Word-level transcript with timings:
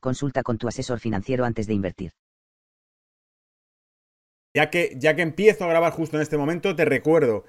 consulta 0.00 0.42
con 0.42 0.58
tu 0.58 0.68
asesor 0.68 1.00
financiero 1.00 1.44
antes 1.44 1.66
de 1.66 1.74
invertir. 1.74 2.12
Ya 4.54 4.70
que, 4.70 4.96
ya 4.96 5.14
que 5.14 5.22
empiezo 5.22 5.64
a 5.64 5.68
grabar 5.68 5.92
justo 5.92 6.16
en 6.16 6.22
este 6.22 6.38
momento, 6.38 6.74
te 6.74 6.86
recuerdo, 6.86 7.44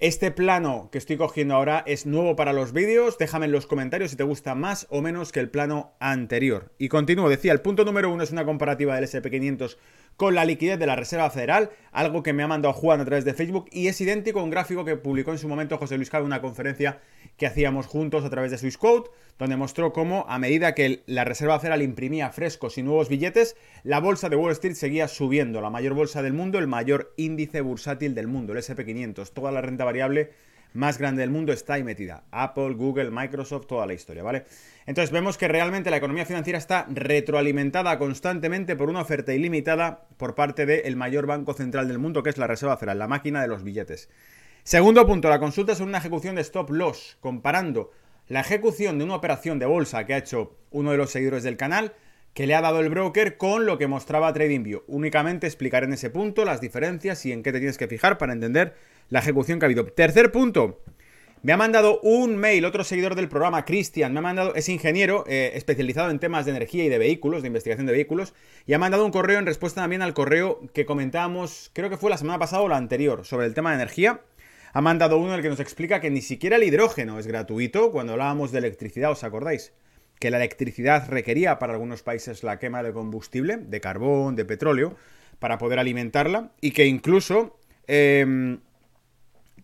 este 0.00 0.30
plano 0.30 0.88
que 0.90 0.98
estoy 0.98 1.16
cogiendo 1.16 1.54
ahora 1.54 1.82
es 1.86 2.04
nuevo 2.04 2.36
para 2.36 2.52
los 2.52 2.72
vídeos. 2.72 3.16
Déjame 3.16 3.46
en 3.46 3.52
los 3.52 3.66
comentarios 3.66 4.10
si 4.10 4.16
te 4.16 4.24
gusta 4.24 4.54
más 4.54 4.86
o 4.90 5.00
menos 5.00 5.32
que 5.32 5.40
el 5.40 5.50
plano 5.50 5.94
anterior. 6.00 6.72
Y 6.78 6.88
continúo, 6.88 7.28
decía, 7.28 7.52
el 7.52 7.60
punto 7.60 7.84
número 7.84 8.10
uno 8.12 8.22
es 8.22 8.32
una 8.32 8.44
comparativa 8.44 8.96
del 8.96 9.04
SP500 9.04 9.78
con 10.16 10.34
la 10.34 10.44
liquidez 10.44 10.78
de 10.78 10.86
la 10.86 10.96
Reserva 10.96 11.30
Federal, 11.30 11.70
algo 11.92 12.22
que 12.22 12.32
me 12.32 12.42
ha 12.42 12.48
mandado 12.48 12.72
Juan 12.74 13.00
a 13.00 13.04
través 13.04 13.24
de 13.24 13.34
Facebook 13.34 13.66
y 13.70 13.88
es 13.88 14.00
idéntico 14.00 14.40
a 14.40 14.44
un 14.44 14.50
gráfico 14.50 14.84
que 14.84 14.96
publicó 14.96 15.32
en 15.32 15.38
su 15.38 15.48
momento 15.48 15.78
José 15.78 15.96
Luis 15.96 16.10
Cabe 16.10 16.22
en 16.22 16.26
una 16.26 16.40
conferencia 16.40 17.00
que 17.36 17.46
hacíamos 17.46 17.86
juntos 17.86 18.24
a 18.24 18.30
través 18.30 18.50
de 18.50 18.58
Swissquote, 18.58 19.10
donde 19.38 19.56
mostró 19.56 19.92
cómo 19.92 20.24
a 20.28 20.38
medida 20.38 20.74
que 20.74 21.02
la 21.06 21.24
Reserva 21.24 21.58
Federal 21.58 21.82
imprimía 21.82 22.30
frescos 22.30 22.78
y 22.78 22.82
nuevos 22.82 23.08
billetes, 23.08 23.56
la 23.82 24.00
bolsa 24.00 24.28
de 24.28 24.36
Wall 24.36 24.52
Street 24.52 24.74
seguía 24.74 25.08
subiendo, 25.08 25.60
la 25.60 25.70
mayor 25.70 25.94
bolsa 25.94 26.22
del 26.22 26.32
mundo, 26.32 26.58
el 26.58 26.68
mayor 26.68 27.12
índice 27.16 27.60
bursátil 27.60 28.14
del 28.14 28.28
mundo, 28.28 28.52
el 28.52 28.60
SP500, 28.60 29.30
toda 29.32 29.50
la 29.50 29.60
renta 29.60 29.84
variable 29.84 30.30
más 30.74 30.98
grande 30.98 31.22
del 31.22 31.30
mundo 31.30 31.52
está 31.52 31.74
ahí 31.74 31.84
metida. 31.84 32.24
Apple, 32.30 32.74
Google, 32.74 33.10
Microsoft, 33.10 33.66
toda 33.66 33.86
la 33.86 33.94
historia, 33.94 34.22
¿vale? 34.22 34.44
Entonces 34.86 35.12
vemos 35.12 35.38
que 35.38 35.48
realmente 35.48 35.88
la 35.88 35.96
economía 35.96 36.26
financiera 36.26 36.58
está 36.58 36.86
retroalimentada 36.90 37.96
constantemente 37.98 38.76
por 38.76 38.90
una 38.90 39.00
oferta 39.00 39.32
ilimitada 39.32 40.06
por 40.18 40.34
parte 40.34 40.66
del 40.66 40.96
mayor 40.96 41.26
banco 41.26 41.54
central 41.54 41.88
del 41.88 41.98
mundo, 41.98 42.22
que 42.22 42.30
es 42.30 42.38
la 42.38 42.48
Reserva 42.48 42.76
Federal, 42.76 42.98
la 42.98 43.08
máquina 43.08 43.40
de 43.40 43.48
los 43.48 43.62
billetes. 43.62 44.10
Segundo 44.64 45.06
punto, 45.06 45.28
la 45.28 45.38
consulta 45.38 45.72
es 45.72 45.80
una 45.80 45.98
ejecución 45.98 46.34
de 46.34 46.42
stop 46.42 46.70
loss, 46.70 47.16
comparando 47.20 47.92
la 48.26 48.40
ejecución 48.40 48.98
de 48.98 49.04
una 49.04 49.14
operación 49.14 49.58
de 49.58 49.66
bolsa 49.66 50.04
que 50.04 50.14
ha 50.14 50.18
hecho 50.18 50.56
uno 50.70 50.90
de 50.90 50.96
los 50.96 51.10
seguidores 51.10 51.44
del 51.44 51.56
canal, 51.56 51.92
que 52.32 52.48
le 52.48 52.54
ha 52.56 52.60
dado 52.60 52.80
el 52.80 52.88
broker 52.88 53.36
con 53.36 53.64
lo 53.64 53.78
que 53.78 53.86
mostraba 53.86 54.32
TradingView. 54.32 54.82
Únicamente 54.88 55.46
explicar 55.46 55.84
en 55.84 55.92
ese 55.92 56.10
punto 56.10 56.44
las 56.44 56.60
diferencias 56.60 57.24
y 57.26 57.32
en 57.32 57.44
qué 57.44 57.52
te 57.52 57.58
tienes 57.58 57.78
que 57.78 57.86
fijar 57.86 58.18
para 58.18 58.32
entender 58.32 58.74
la 59.10 59.20
ejecución 59.20 59.58
que 59.58 59.64
ha 59.64 59.68
habido. 59.68 59.86
Tercer 59.86 60.32
punto. 60.32 60.80
Me 61.44 61.52
ha 61.52 61.58
mandado 61.58 62.00
un 62.00 62.36
mail, 62.36 62.64
otro 62.64 62.84
seguidor 62.84 63.14
del 63.16 63.28
programa, 63.28 63.66
Cristian, 63.66 64.14
me 64.14 64.20
ha 64.20 64.22
mandado, 64.22 64.54
es 64.54 64.70
ingeniero 64.70 65.24
eh, 65.28 65.52
especializado 65.56 66.10
en 66.10 66.18
temas 66.18 66.46
de 66.46 66.52
energía 66.52 66.84
y 66.84 66.88
de 66.88 66.96
vehículos, 66.96 67.42
de 67.42 67.48
investigación 67.48 67.86
de 67.86 67.92
vehículos, 67.92 68.32
y 68.64 68.72
ha 68.72 68.78
mandado 68.78 69.04
un 69.04 69.10
correo 69.10 69.38
en 69.38 69.44
respuesta 69.44 69.82
también 69.82 70.00
al 70.00 70.14
correo 70.14 70.62
que 70.72 70.86
comentábamos, 70.86 71.70
creo 71.74 71.90
que 71.90 71.98
fue 71.98 72.08
la 72.08 72.16
semana 72.16 72.38
pasada 72.38 72.62
o 72.62 72.68
la 72.68 72.78
anterior, 72.78 73.26
sobre 73.26 73.46
el 73.46 73.52
tema 73.52 73.68
de 73.68 73.76
energía. 73.76 74.22
Ha 74.72 74.80
mandado 74.80 75.18
uno 75.18 75.32
en 75.32 75.34
el 75.34 75.42
que 75.42 75.50
nos 75.50 75.60
explica 75.60 76.00
que 76.00 76.08
ni 76.08 76.22
siquiera 76.22 76.56
el 76.56 76.62
hidrógeno 76.62 77.18
es 77.18 77.26
gratuito 77.26 77.92
cuando 77.92 78.14
hablábamos 78.14 78.50
de 78.50 78.60
electricidad, 78.60 79.10
¿os 79.10 79.22
acordáis? 79.22 79.74
Que 80.18 80.30
la 80.30 80.38
electricidad 80.38 81.10
requería 81.10 81.58
para 81.58 81.74
algunos 81.74 82.02
países 82.02 82.42
la 82.42 82.58
quema 82.58 82.82
de 82.82 82.94
combustible, 82.94 83.58
de 83.58 83.80
carbón, 83.82 84.34
de 84.34 84.46
petróleo, 84.46 84.96
para 85.40 85.58
poder 85.58 85.78
alimentarla, 85.78 86.52
y 86.62 86.70
que 86.70 86.86
incluso... 86.86 87.58
Em, 87.86 88.60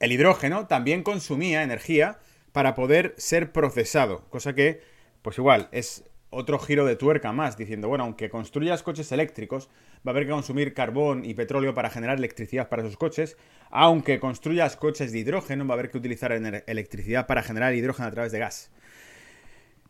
el 0.01 0.13
hidrógeno 0.13 0.67
también 0.67 1.03
consumía 1.03 1.63
energía 1.63 2.19
para 2.53 2.75
poder 2.75 3.15
ser 3.17 3.53
procesado, 3.53 4.29
cosa 4.31 4.55
que, 4.55 4.81
pues 5.23 5.39
igual, 5.39 5.69
es 5.73 6.05
otro 6.31 6.59
giro 6.59 6.87
de 6.87 6.97
tuerca 6.97 7.33
más, 7.33 7.57
diciendo, 7.57 7.89
bueno, 7.89 8.05
aunque 8.05 8.31
construyas 8.31 8.83
coches 8.83 9.13
eléctricos, 9.13 9.69
va 10.07 10.11
a 10.11 10.11
haber 10.11 10.27
que 10.27 10.33
consumir 10.33 10.75
carbón 10.75 11.25
y 11.25 11.35
petróleo 11.35 11.75
para 11.75 11.91
generar 11.91 12.19
electricidad 12.19 12.69
para 12.69 12.83
esos 12.83 12.97
coches, 12.97 13.37
aunque 13.71 14.21
construyas 14.21 14.77
coches 14.77 15.13
de 15.13 15.19
hidrógeno, 15.19 15.67
va 15.67 15.75
a 15.75 15.79
haber 15.79 15.91
que 15.91 15.99
utilizar 15.99 16.33
electricidad 16.33 17.27
para 17.27 17.43
generar 17.43 17.75
hidrógeno 17.75 18.09
a 18.09 18.13
través 18.13 18.33
de 18.33 18.39
gas. 18.39 18.71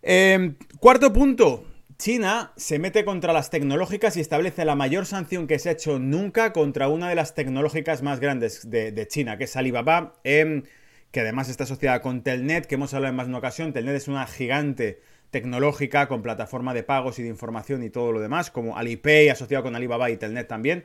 Em, 0.02 0.56
cuarto 0.78 1.12
punto, 1.12 1.64
China 2.00 2.52
se 2.56 2.78
mete 2.78 3.04
contra 3.04 3.34
las 3.34 3.50
tecnológicas 3.50 4.16
y 4.16 4.20
establece 4.20 4.64
la 4.64 4.74
mayor 4.74 5.04
sanción 5.04 5.46
que 5.46 5.58
se 5.58 5.68
ha 5.68 5.72
hecho 5.72 5.98
nunca 5.98 6.54
contra 6.54 6.88
una 6.88 7.10
de 7.10 7.14
las 7.14 7.34
tecnológicas 7.34 8.00
más 8.02 8.20
grandes 8.20 8.70
de, 8.70 9.06
China, 9.06 9.36
que 9.36 9.44
es 9.44 9.54
Alibaba, 9.54 10.14
em, 10.24 10.62
que 11.10 11.20
además 11.20 11.50
está 11.50 11.64
asociada 11.64 12.00
con 12.00 12.22
Telnet, 12.22 12.64
que 12.64 12.76
hemos 12.76 12.94
hablado 12.94 13.10
en 13.10 13.16
más 13.16 13.26
de 13.26 13.32
una 13.32 13.38
ocasión. 13.38 13.74
Telnet 13.74 13.94
es 13.96 14.08
una 14.08 14.26
gigante 14.26 15.02
tecnológica 15.30 16.08
con 16.08 16.22
plataforma 16.22 16.72
de 16.72 16.84
pagos 16.84 17.18
y 17.18 17.22
de 17.22 17.28
información 17.28 17.82
y 17.82 17.90
todo 17.90 18.12
lo 18.12 18.20
demás, 18.20 18.50
como 18.50 18.78
Alipay 18.78 19.28
asociado 19.28 19.62
con 19.62 19.76
Alibaba 19.76 20.10
y 20.10 20.16
Telnet 20.16 20.48
también. 20.48 20.84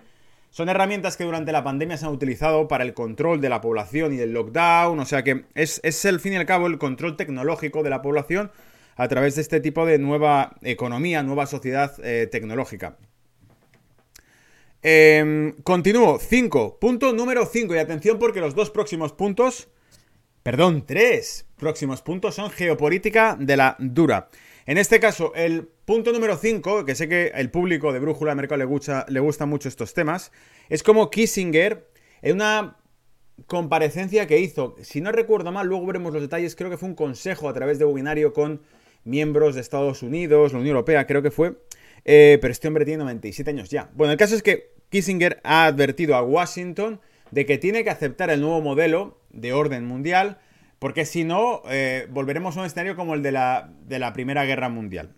Son 0.49 0.67
herramientas 0.67 1.15
que 1.15 1.23
durante 1.23 1.53
la 1.53 1.63
pandemia 1.63 1.95
se 1.95 2.05
han 2.05 2.11
utilizado 2.11 2.67
para 2.67 2.83
el 2.83 2.93
control 2.93 3.39
de 3.39 3.47
la 3.47 3.61
población 3.61 4.11
y 4.11 4.17
del 4.17 4.33
lockdown, 4.33 4.99
o 4.99 5.05
sea 5.05 5.23
que 5.23 5.45
es, 5.55 5.79
es 5.85 6.03
el 6.03 6.19
fin 6.19 6.33
y 6.33 6.35
al 6.35 6.45
cabo 6.45 6.67
el 6.67 6.77
control 6.77 7.15
tecnológico 7.15 7.83
de 7.83 7.89
la 7.89 8.01
población 8.01 8.51
a 8.95 9.07
través 9.07 9.35
de 9.35 9.41
este 9.41 9.59
tipo 9.59 9.85
de 9.85 9.99
nueva 9.99 10.55
economía, 10.61 11.23
nueva 11.23 11.45
sociedad 11.45 11.93
eh, 12.03 12.27
tecnológica. 12.31 12.97
Em, 14.81 15.53
continúo, 15.63 16.19
5. 16.19 16.79
Punto 16.79 17.11
número 17.11 17.45
5. 17.45 17.73
Y 17.73 17.79
atención 17.79 18.19
porque 18.19 18.39
los 18.39 18.53
dos 18.53 18.69
próximos 18.69 19.13
puntos, 19.13 19.67
perdón, 20.43 20.85
tres 20.85 21.47
próximos 21.57 22.01
puntos 22.01 22.35
son 22.35 22.51
geopolítica 22.51 23.35
de 23.39 23.57
la 23.57 23.75
dura. 23.79 24.29
En 24.67 24.77
este 24.77 24.99
caso, 24.99 25.33
el 25.35 25.67
punto 25.85 26.11
número 26.11 26.37
5, 26.37 26.85
que 26.85 26.95
sé 26.95 27.07
que 27.09 27.31
el 27.35 27.51
público 27.51 27.93
de 27.93 27.99
Brújula 27.99 28.31
de 28.31 28.35
Mercado 28.35 28.59
le 28.59 28.65
gusta, 28.65 29.05
le 29.09 29.19
gusta 29.19 29.45
mucho 29.45 29.69
estos 29.69 29.93
temas, 29.93 30.31
es 30.69 30.83
como 30.83 31.09
Kissinger, 31.09 31.87
en 32.21 32.35
una 32.35 32.77
comparecencia 33.47 34.25
que 34.27 34.39
hizo, 34.39 34.75
si 34.81 35.01
no 35.01 35.11
recuerdo 35.11 35.51
mal, 35.51 35.67
luego 35.67 35.85
veremos 35.85 36.13
los 36.13 36.21
detalles, 36.21 36.55
creo 36.55 36.69
que 36.69 36.77
fue 36.77 36.89
un 36.89 36.95
consejo 36.95 37.49
a 37.49 37.53
través 37.53 37.77
de 37.77 37.85
webinario 37.85 38.33
con 38.33 38.61
miembros 39.05 39.55
de 39.55 39.61
Estados 39.61 40.03
Unidos, 40.03 40.51
la 40.51 40.59
Unión 40.59 40.75
Europea, 40.75 41.07
creo 41.07 41.21
que 41.21 41.31
fue. 41.31 41.55
Eh, 42.03 42.37
pero 42.41 42.51
este 42.51 42.67
hombre 42.67 42.85
tiene 42.85 43.03
97 43.03 43.49
años 43.49 43.69
ya. 43.69 43.89
Bueno, 43.93 44.11
el 44.11 44.17
caso 44.17 44.35
es 44.35 44.43
que 44.43 44.73
Kissinger 44.89 45.39
ha 45.43 45.65
advertido 45.65 46.15
a 46.15 46.21
Washington 46.21 46.99
de 47.31 47.45
que 47.45 47.57
tiene 47.57 47.83
que 47.83 47.89
aceptar 47.89 48.29
el 48.29 48.41
nuevo 48.41 48.61
modelo 48.61 49.19
de 49.31 49.53
orden 49.53 49.85
mundial, 49.85 50.37
porque 50.79 51.05
si 51.05 51.23
no, 51.23 51.63
eh, 51.69 52.07
volveremos 52.09 52.55
a 52.55 52.59
un 52.59 52.65
escenario 52.65 52.95
como 52.95 53.15
el 53.15 53.23
de 53.23 53.31
la, 53.31 53.73
de 53.85 53.99
la 53.99 54.13
Primera 54.13 54.45
Guerra 54.45 54.69
Mundial. 54.69 55.15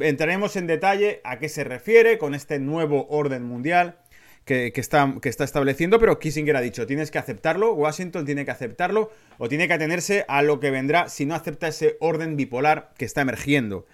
Entraremos 0.00 0.56
en 0.56 0.66
detalle 0.66 1.20
a 1.24 1.38
qué 1.38 1.48
se 1.48 1.64
refiere 1.64 2.18
con 2.18 2.34
este 2.34 2.58
nuevo 2.58 3.06
orden 3.08 3.44
mundial 3.44 3.98
que, 4.44 4.72
está, 4.74 5.14
que 5.22 5.28
está 5.28 5.44
estableciendo, 5.44 5.98
pero 5.98 6.18
Kissinger 6.18 6.56
ha 6.56 6.60
dicho, 6.60 6.86
tienes 6.86 7.10
que 7.10 7.18
aceptarlo, 7.18 7.72
Washington 7.74 8.24
tiene 8.26 8.44
que 8.44 8.50
aceptarlo, 8.50 9.10
o 9.38 9.48
tiene 9.48 9.68
que 9.68 9.74
atenerse 9.74 10.24
a 10.28 10.42
lo 10.42 10.60
que 10.60 10.70
vendrá 10.70 11.08
si 11.08 11.26
no 11.26 11.34
acepta 11.34 11.68
ese 11.68 11.96
orden 12.00 12.36
bipolar 12.36 12.92
que 12.98 13.04
está 13.04 13.20
emergiendo. 13.20 13.86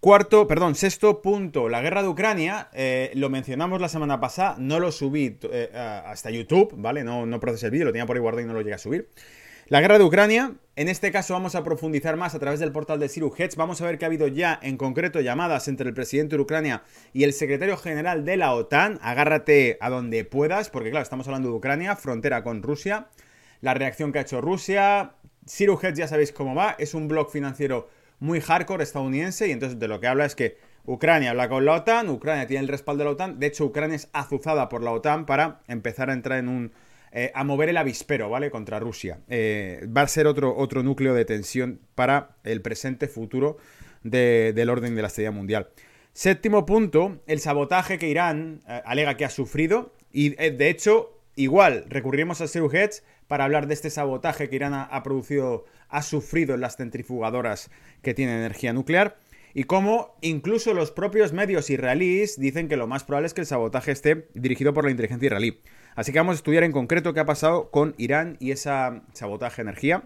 Cuarto, 0.00 0.48
perdón, 0.48 0.74
sexto 0.74 1.22
punto, 1.22 1.68
la 1.68 1.80
guerra 1.80 2.02
de 2.02 2.08
Ucrania, 2.08 2.68
eh, 2.72 3.12
lo 3.14 3.30
mencionamos 3.30 3.80
la 3.80 3.88
semana 3.88 4.18
pasada, 4.18 4.56
no 4.58 4.80
lo 4.80 4.90
subí 4.90 5.38
eh, 5.42 5.70
hasta 5.74 6.28
YouTube, 6.30 6.74
¿vale? 6.76 7.04
No, 7.04 7.24
no 7.24 7.38
procesé 7.38 7.66
el 7.66 7.72
vídeo, 7.72 7.84
lo 7.84 7.92
tenía 7.92 8.06
por 8.06 8.16
ahí 8.16 8.20
guardado 8.20 8.42
y 8.42 8.48
no 8.48 8.52
lo 8.52 8.62
llegué 8.62 8.74
a 8.74 8.78
subir. 8.78 9.08
La 9.72 9.80
guerra 9.80 9.96
de 9.96 10.04
Ucrania, 10.04 10.52
en 10.76 10.88
este 10.88 11.10
caso 11.10 11.32
vamos 11.32 11.54
a 11.54 11.64
profundizar 11.64 12.18
más 12.18 12.34
a 12.34 12.38
través 12.38 12.60
del 12.60 12.72
portal 12.72 13.00
de 13.00 13.08
Siru 13.08 13.32
Hedge. 13.34 13.56
Vamos 13.56 13.80
a 13.80 13.86
ver 13.86 13.96
que 13.96 14.04
ha 14.04 14.08
habido 14.08 14.28
ya 14.28 14.60
en 14.60 14.76
concreto 14.76 15.18
llamadas 15.22 15.66
entre 15.66 15.88
el 15.88 15.94
presidente 15.94 16.36
de 16.36 16.42
Ucrania 16.42 16.82
y 17.14 17.24
el 17.24 17.32
secretario 17.32 17.78
general 17.78 18.26
de 18.26 18.36
la 18.36 18.52
OTAN. 18.52 18.98
Agárrate 19.00 19.78
a 19.80 19.88
donde 19.88 20.26
puedas, 20.26 20.68
porque 20.68 20.90
claro, 20.90 21.04
estamos 21.04 21.26
hablando 21.26 21.48
de 21.48 21.54
Ucrania, 21.54 21.96
frontera 21.96 22.44
con 22.44 22.62
Rusia. 22.62 23.06
La 23.62 23.72
reacción 23.72 24.12
que 24.12 24.18
ha 24.18 24.22
hecho 24.22 24.42
Rusia. 24.42 25.14
Siru 25.46 25.80
Hedge 25.82 25.94
ya 25.94 26.06
sabéis 26.06 26.32
cómo 26.32 26.54
va, 26.54 26.76
es 26.78 26.92
un 26.92 27.08
blog 27.08 27.30
financiero 27.30 27.88
muy 28.20 28.42
hardcore 28.42 28.82
estadounidense 28.82 29.48
y 29.48 29.52
entonces 29.52 29.78
de 29.78 29.88
lo 29.88 30.00
que 30.00 30.06
habla 30.06 30.26
es 30.26 30.34
que 30.34 30.58
Ucrania 30.84 31.30
habla 31.30 31.48
con 31.48 31.64
la 31.64 31.76
OTAN, 31.76 32.10
Ucrania 32.10 32.46
tiene 32.46 32.64
el 32.64 32.68
respaldo 32.68 32.98
de 32.98 33.04
la 33.06 33.12
OTAN, 33.12 33.40
de 33.40 33.46
hecho 33.46 33.64
Ucrania 33.64 33.96
es 33.96 34.10
azuzada 34.12 34.68
por 34.68 34.82
la 34.82 34.92
OTAN 34.92 35.24
para 35.24 35.62
empezar 35.66 36.10
a 36.10 36.12
entrar 36.12 36.40
en 36.40 36.48
un 36.50 36.72
eh, 37.14 37.30
a 37.34 37.44
mover 37.44 37.68
el 37.68 37.76
avispero, 37.76 38.30
¿vale? 38.30 38.50
Contra 38.50 38.80
Rusia. 38.80 39.20
Eh, 39.28 39.86
va 39.94 40.00
a 40.00 40.08
ser 40.08 40.26
otro, 40.26 40.56
otro 40.56 40.82
núcleo 40.82 41.12
de 41.12 41.26
tensión 41.26 41.78
para 41.94 42.36
el 42.42 42.62
presente 42.62 43.06
futuro 43.06 43.58
del 44.02 44.70
orden 44.70 44.94
de 44.94 45.02
la 45.02 45.08
estrella 45.08 45.30
mundial. 45.30 45.68
Séptimo 46.14 46.64
punto, 46.64 47.20
el 47.26 47.40
sabotaje 47.40 47.98
que 47.98 48.08
Irán 48.08 48.62
eh, 48.66 48.80
alega 48.86 49.18
que 49.18 49.26
ha 49.26 49.30
sufrido. 49.30 49.94
Y 50.10 50.30
de 50.30 50.70
hecho, 50.70 51.20
igual, 51.36 51.84
recurrimos 51.88 52.40
a 52.40 52.48
Seru 52.48 52.70
para 53.28 53.44
hablar 53.44 53.66
de 53.66 53.74
este 53.74 53.90
sabotaje 53.90 54.48
que 54.48 54.56
Irán 54.56 54.72
ha, 54.74 55.02
producido, 55.02 55.66
ha 55.88 56.02
sufrido 56.02 56.54
en 56.54 56.62
las 56.62 56.76
centrifugadoras 56.76 57.70
que 58.00 58.14
tienen 58.14 58.38
energía 58.38 58.72
nuclear. 58.72 59.18
y 59.54 59.64
cómo 59.64 60.16
incluso 60.22 60.72
los 60.72 60.90
propios 60.90 61.34
medios 61.34 61.68
israelíes 61.68 62.40
dicen 62.40 62.68
que 62.68 62.76
lo 62.78 62.86
más 62.86 63.04
probable 63.04 63.26
es 63.26 63.34
que 63.34 63.42
el 63.42 63.46
sabotaje 63.46 63.92
esté 63.92 64.28
dirigido 64.32 64.72
por 64.72 64.84
la 64.84 64.90
inteligencia 64.90 65.26
israelí. 65.26 65.60
Así 65.94 66.12
que 66.12 66.18
vamos 66.18 66.34
a 66.34 66.36
estudiar 66.36 66.64
en 66.64 66.72
concreto 66.72 67.12
qué 67.12 67.20
ha 67.20 67.26
pasado 67.26 67.70
con 67.70 67.94
Irán 67.98 68.36
y 68.40 68.50
esa 68.50 69.02
sabotaje 69.12 69.56
de 69.62 69.68
energía. 69.68 70.04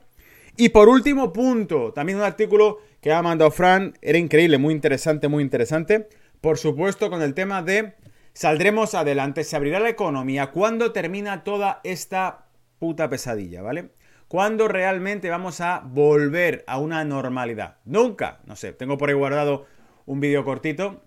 Y 0.57 0.71
por 0.71 0.89
último 0.89 1.33
punto, 1.33 1.93
también 1.93 2.19
un 2.19 2.25
artículo 2.25 2.79
que 3.01 3.13
ha 3.13 3.23
mandado 3.23 3.51
Fran, 3.51 3.99
era 4.01 4.19
increíble, 4.19 4.59
muy 4.59 4.73
interesante, 4.75 5.29
muy 5.29 5.43
interesante. 5.43 6.09
Por 6.41 6.59
supuesto, 6.59 7.11
con 7.11 7.23
el 7.23 7.35
tema 7.35 7.63
de 7.63 7.95
saldremos 8.33 8.95
adelante, 8.95 9.45
se 9.45 9.55
abrirá 9.55 9.81
la 9.81 9.91
economía, 9.91 10.51
¿cuándo 10.51 10.93
termina 10.93 11.45
toda 11.45 11.81
esta 11.85 12.47
puta 12.79 13.09
pesadilla, 13.09 13.63
¿vale? 13.63 13.91
¿Cuándo 14.29 14.67
realmente 14.67 15.31
vamos 15.31 15.61
a 15.61 15.83
volver 15.85 16.65
a 16.67 16.79
una 16.79 17.05
normalidad? 17.05 17.77
Nunca, 17.85 18.41
no 18.47 18.57
sé, 18.57 18.73
tengo 18.73 18.99
por 18.99 19.09
ahí 19.09 19.15
guardado 19.15 19.67
un 20.05 20.21
vídeo 20.21 20.45
cortito, 20.45 21.03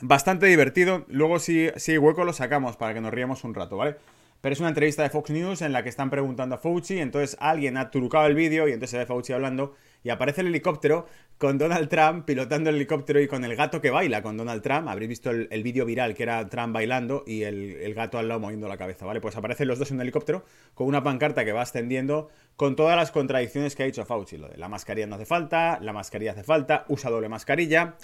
bastante 0.00 0.46
divertido, 0.46 1.04
luego 1.08 1.38
si, 1.38 1.68
si 1.76 1.92
hay 1.92 1.98
hueco 1.98 2.24
lo 2.24 2.32
sacamos 2.32 2.76
para 2.76 2.94
que 2.94 3.00
nos 3.00 3.12
riamos 3.12 3.44
un 3.44 3.54
rato, 3.54 3.76
¿vale? 3.76 3.96
Pero 4.40 4.54
es 4.54 4.60
una 4.60 4.70
entrevista 4.70 5.02
de 5.02 5.10
Fox 5.10 5.30
News 5.30 5.60
en 5.60 5.72
la 5.72 5.82
que 5.82 5.90
están 5.90 6.08
preguntando 6.08 6.54
a 6.54 6.58
Fauci, 6.58 6.98
entonces 6.98 7.36
alguien 7.40 7.76
ha 7.76 7.90
trucado 7.90 8.26
el 8.26 8.34
vídeo 8.34 8.68
y 8.68 8.72
entonces 8.72 8.90
se 8.90 8.98
ve 8.98 9.06
Fauci 9.06 9.34
hablando 9.34 9.74
y 10.02 10.08
aparece 10.08 10.40
el 10.40 10.46
helicóptero 10.46 11.06
con 11.36 11.58
Donald 11.58 11.90
Trump 11.90 12.24
pilotando 12.24 12.70
el 12.70 12.76
helicóptero 12.76 13.20
y 13.20 13.28
con 13.28 13.44
el 13.44 13.54
gato 13.54 13.82
que 13.82 13.90
baila 13.90 14.22
con 14.22 14.38
Donald 14.38 14.62
Trump. 14.62 14.88
Habréis 14.88 15.10
visto 15.10 15.30
el, 15.30 15.62
vídeo 15.62 15.84
viral 15.84 16.14
que 16.14 16.22
era 16.22 16.48
Trump 16.48 16.72
bailando 16.72 17.22
y 17.26 17.42
el, 17.42 17.92
gato 17.94 18.18
al 18.18 18.28
lado 18.28 18.40
moviendo 18.40 18.66
la 18.66 18.78
cabeza, 18.78 19.04
¿vale? 19.04 19.20
Pues 19.20 19.36
aparecen 19.36 19.68
los 19.68 19.78
dos 19.78 19.90
en 19.90 19.98
un 19.98 20.02
helicóptero 20.02 20.44
con 20.74 20.86
una 20.86 21.02
pancarta 21.02 21.44
que 21.44 21.52
va 21.52 21.60
ascendiendo 21.60 22.30
con 22.56 22.76
todas 22.76 22.96
las 22.96 23.10
contradicciones 23.10 23.76
que 23.76 23.82
ha 23.82 23.86
dicho 23.86 24.06
Fauci. 24.06 24.38
Lo 24.38 24.48
de 24.48 24.56
la 24.56 24.68
mascarilla 24.68 25.06
no 25.06 25.16
hace 25.16 25.26
falta, 25.26 25.78
la 25.82 25.92
mascarilla 25.92 26.32
hace 26.32 26.44
falta, 26.44 26.86
usa 26.88 27.10
doble 27.10 27.28
mascarilla. 27.28 27.96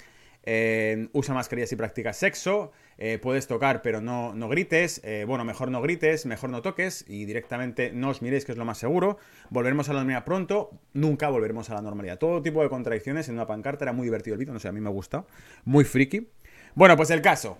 Eh, 0.49 1.09
usa 1.11 1.33
mascarilla 1.33 1.67
si 1.67 1.75
practicas 1.75 2.15
sexo, 2.15 2.71
eh, 2.97 3.19
puedes 3.21 3.47
tocar 3.47 3.81
pero 3.81 3.99
no, 3.99 4.33
no 4.33 4.47
grites, 4.47 5.01
eh, 5.03 5.25
bueno, 5.27 5.43
mejor 5.43 5.69
no 5.69 5.81
grites, 5.81 6.25
mejor 6.25 6.49
no 6.49 6.61
toques 6.61 7.03
y 7.05 7.25
directamente 7.25 7.91
no 7.91 8.11
os 8.11 8.21
miréis 8.21 8.45
que 8.45 8.53
es 8.53 8.57
lo 8.57 8.63
más 8.63 8.77
seguro, 8.77 9.17
volveremos 9.49 9.89
a 9.89 9.91
la 9.91 9.99
normalidad 9.99 10.23
pronto, 10.23 10.69
nunca 10.93 11.27
volveremos 11.27 11.69
a 11.69 11.73
la 11.73 11.81
normalidad. 11.81 12.17
Todo 12.17 12.41
tipo 12.41 12.63
de 12.63 12.69
contradicciones 12.69 13.27
en 13.27 13.35
una 13.35 13.45
pancarta, 13.45 13.83
era 13.83 13.91
muy 13.91 14.05
divertido 14.05 14.35
el 14.35 14.39
vídeo, 14.39 14.53
no 14.53 14.61
sé, 14.61 14.69
a 14.69 14.71
mí 14.71 14.79
me 14.79 14.87
ha 14.87 14.93
gustado, 14.93 15.27
muy 15.65 15.83
friki. 15.83 16.29
Bueno, 16.75 16.95
pues 16.95 17.09
el 17.09 17.21
caso. 17.21 17.57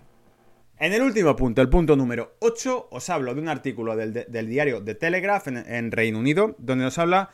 En 0.79 0.93
el 0.93 1.01
último 1.01 1.35
punto, 1.35 1.61
el 1.61 1.67
punto 1.67 1.97
número 1.97 2.37
8, 2.39 2.87
os 2.91 3.09
hablo 3.09 3.35
de 3.35 3.41
un 3.41 3.49
artículo 3.49 3.97
del, 3.97 4.47
diario 4.47 4.81
The 4.81 4.95
Telegraph 4.95 5.49
en 5.49 5.91
Reino 5.91 6.19
Unido, 6.19 6.55
donde 6.57 6.85
nos 6.85 6.97
habla, 6.99 7.31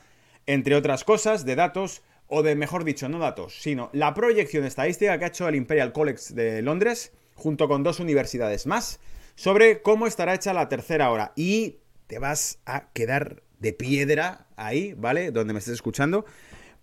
entre 0.47 0.75
otras 0.75 1.03
cosas, 1.03 1.45
de 1.45 1.55
datos 1.55 2.01
o 2.27 2.43
de, 2.43 2.55
mejor 2.55 2.83
dicho, 2.83 3.09
no 3.09 3.19
datos, 3.19 3.61
sino 3.61 3.89
la 3.93 4.13
proyección 4.13 4.65
estadística 4.65 5.17
que 5.17 5.25
ha 5.25 5.27
hecho 5.27 5.47
el 5.47 5.55
Imperial 5.55 5.91
College 5.91 6.33
de 6.33 6.61
Londres, 6.61 7.11
junto 7.35 7.67
con 7.67 7.83
dos 7.83 7.99
universidades 7.99 8.65
más, 8.65 8.99
sobre 9.35 9.81
cómo 9.81 10.07
estará 10.07 10.33
hecha 10.33 10.53
la 10.53 10.69
tercera 10.69 11.11
hora. 11.11 11.33
Y 11.35 11.79
te 12.07 12.19
vas 12.19 12.59
a 12.65 12.91
quedar 12.91 13.43
de 13.59 13.73
piedra 13.73 14.47
ahí, 14.55 14.93
¿vale? 14.93 15.31
Donde 15.31 15.53
me 15.53 15.59
estés 15.59 15.75
escuchando, 15.75 16.25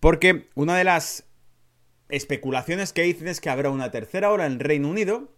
porque 0.00 0.48
una 0.54 0.76
de 0.76 0.84
las 0.84 1.24
especulaciones 2.08 2.92
que 2.92 3.02
dicen 3.02 3.28
es 3.28 3.40
que 3.40 3.50
habrá 3.50 3.70
una 3.70 3.90
tercera 3.90 4.30
hora 4.30 4.46
en 4.46 4.60
Reino 4.60 4.88
Unido, 4.88 5.32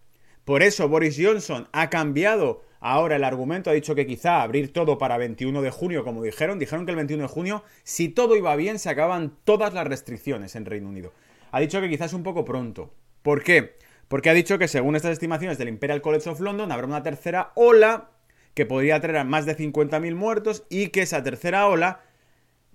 por 0.44 0.62
eso 0.62 0.88
Boris 0.88 1.18
Johnson 1.20 1.68
ha 1.72 1.90
cambiado 1.90 2.64
Ahora 2.84 3.14
el 3.14 3.22
argumento 3.22 3.70
ha 3.70 3.74
dicho 3.74 3.94
que 3.94 4.08
quizá 4.08 4.42
abrir 4.42 4.72
todo 4.72 4.98
para 4.98 5.16
21 5.16 5.62
de 5.62 5.70
junio, 5.70 6.02
como 6.02 6.20
dijeron. 6.20 6.58
Dijeron 6.58 6.84
que 6.84 6.90
el 6.90 6.96
21 6.96 7.22
de 7.22 7.28
junio, 7.28 7.62
si 7.84 8.08
todo 8.08 8.34
iba 8.34 8.56
bien, 8.56 8.80
se 8.80 8.90
acaban 8.90 9.36
todas 9.44 9.72
las 9.72 9.86
restricciones 9.86 10.56
en 10.56 10.66
Reino 10.66 10.88
Unido. 10.88 11.12
Ha 11.52 11.60
dicho 11.60 11.80
que 11.80 11.88
quizás 11.88 12.12
un 12.12 12.24
poco 12.24 12.44
pronto. 12.44 12.92
¿Por 13.22 13.44
qué? 13.44 13.76
Porque 14.08 14.30
ha 14.30 14.34
dicho 14.34 14.58
que 14.58 14.66
según 14.66 14.96
estas 14.96 15.12
estimaciones 15.12 15.58
del 15.58 15.68
Imperial 15.68 16.02
College 16.02 16.28
of 16.28 16.40
London 16.40 16.72
habrá 16.72 16.88
una 16.88 17.04
tercera 17.04 17.52
ola 17.54 18.10
que 18.54 18.66
podría 18.66 19.00
traer 19.00 19.18
a 19.18 19.24
más 19.24 19.46
de 19.46 19.56
50.000 19.56 20.16
muertos 20.16 20.64
y 20.68 20.88
que 20.88 21.02
esa 21.02 21.22
tercera 21.22 21.68
ola 21.68 22.00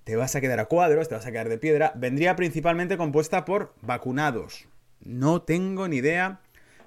te 0.06 0.16
vas 0.16 0.38
a 0.38 0.42
quedar 0.42 0.62
a 0.62 0.68
cuadros, 0.68 1.10
te 1.10 1.16
vas 1.16 1.26
a 1.26 1.32
quedar 1.34 1.50
de 1.50 1.58
piedra, 1.58 1.92
vendría 1.96 2.38
principalmente 2.38 2.96
compuesta 2.96 3.44
por 3.44 3.74
vacunados. 3.82 4.70
No 5.02 5.42
tengo 5.42 5.90
ni 5.90 5.98
idea 5.98 6.40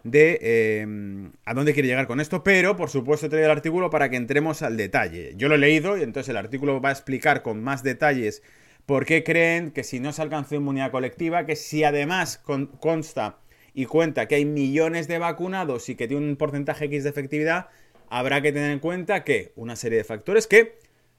de 0.04 0.80
em, 0.80 1.32
a 1.44 1.54
dónde 1.54 1.74
quiere 1.74 1.88
llegar 1.88 2.06
con 2.06 2.20
esto, 2.20 2.42
pero 2.42 2.76
por 2.76 2.90
supuesto 2.90 3.28
traído 3.28 3.46
el 3.46 3.56
artículo 3.56 3.90
para 3.90 4.08
que 4.08 4.16
entremos 4.16 4.62
al 4.62 4.76
detalle. 4.76 5.34
Yo 5.36 5.48
lo 5.48 5.56
he 5.56 5.58
leído 5.58 5.96
y 5.96 6.02
entonces 6.02 6.30
el 6.30 6.36
artículo 6.36 6.80
va 6.80 6.90
a 6.90 6.92
explicar 6.92 7.42
con 7.42 7.62
más 7.62 7.82
detalles 7.82 8.42
por 8.86 9.04
qué 9.04 9.22
creen 9.22 9.70
que 9.70 9.84
si 9.84 10.00
no 10.00 10.12
se 10.12 10.22
alcanzó 10.22 10.56
inmunidad 10.56 10.90
colectiva, 10.90 11.46
que 11.46 11.56
si 11.56 11.84
además 11.84 12.42
consta 12.80 13.38
y 13.72 13.86
cuenta 13.86 14.26
que 14.26 14.36
hay 14.36 14.44
millones 14.44 15.06
de 15.06 15.18
vacunados 15.18 15.88
y 15.88 15.94
que 15.94 16.08
tiene 16.08 16.26
un 16.26 16.36
porcentaje 16.36 16.86
X 16.86 17.04
de 17.04 17.10
efectividad, 17.10 17.68
habrá 18.08 18.42
que 18.42 18.52
tener 18.52 18.70
en 18.70 18.80
cuenta 18.80 19.22
que 19.22 19.52
una 19.54 19.76
serie 19.76 19.98
de 19.98 20.04
factores 20.04 20.46
que 20.46 20.78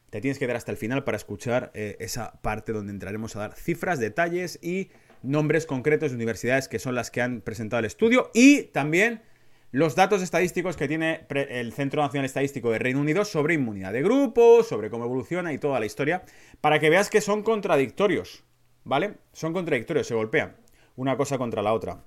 te 0.10 0.20
tienes 0.20 0.38
que 0.38 0.46
dar 0.46 0.58
hasta 0.58 0.72
el 0.72 0.78
final 0.78 1.06
para 1.06 1.16
escuchar 1.16 1.72
eh, 1.74 1.96
esa 2.00 2.42
parte 2.42 2.74
donde 2.74 2.92
entraremos 2.92 3.36
a 3.36 3.40
dar 3.40 3.56
cifras, 3.56 4.00
detalles 4.00 4.60
y 4.62 4.90
nombres 5.24 5.66
concretos 5.66 6.12
de 6.12 6.16
universidades 6.16 6.68
que 6.68 6.80
son 6.80 6.96
las 6.96 7.12
que 7.12 7.22
han 7.22 7.42
presentado 7.42 7.80
el 7.80 7.86
estudio 7.86 8.32
y 8.34 8.64
también 8.64 9.22
los 9.72 9.96
datos 9.96 10.22
estadísticos 10.22 10.76
que 10.76 10.88
tiene 10.88 11.26
el 11.30 11.72
Centro 11.74 12.02
Nacional 12.02 12.26
Estadístico 12.26 12.72
de 12.72 12.80
Reino 12.80 13.00
Unido 13.00 13.24
sobre 13.24 13.54
inmunidad 13.54 13.94
de 13.94 14.04
grupo, 14.04 14.64
sobre 14.64 14.90
cómo 14.90 15.06
evoluciona 15.06 15.54
y 15.54 15.58
toda 15.58 15.80
la 15.80 15.86
historia, 15.86 16.24
para 16.60 16.80
que 16.80 16.90
veas 16.90 17.10
que 17.10 17.22
son 17.22 17.42
contradictorios, 17.42 18.44
¿vale? 18.84 19.14
Son 19.32 19.54
contradictorios, 19.54 20.08
se 20.08 20.16
golpean 20.16 20.58
una 20.98 21.16
cosa 21.16 21.38
contra 21.38 21.62
la 21.62 21.74
otra. 21.74 22.04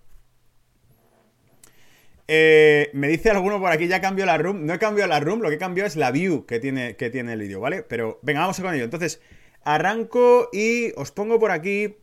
Eh, 2.26 2.90
me 2.94 3.08
dice 3.08 3.30
alguno 3.30 3.60
por 3.60 3.70
aquí, 3.70 3.86
ya 3.86 4.00
cambió 4.00 4.24
la 4.24 4.38
room. 4.38 4.64
No 4.64 4.74
he 4.74 4.78
cambiado 4.78 5.08
la 5.08 5.20
room, 5.20 5.40
lo 5.40 5.48
que 5.48 5.56
he 5.56 5.58
cambiado 5.58 5.86
es 5.86 5.96
la 5.96 6.10
view 6.10 6.46
que 6.46 6.58
tiene, 6.58 6.96
que 6.96 7.10
tiene 7.10 7.34
el 7.34 7.40
vídeo, 7.40 7.60
¿vale? 7.60 7.82
Pero 7.82 8.18
venga, 8.22 8.40
vamos 8.40 8.58
a 8.58 8.62
con 8.62 8.74
ello. 8.74 8.84
Entonces, 8.84 9.20
Arranco 9.64 10.48
y 10.52 10.92
os 10.96 11.10
pongo 11.10 11.38
por 11.38 11.50
aquí. 11.50 11.96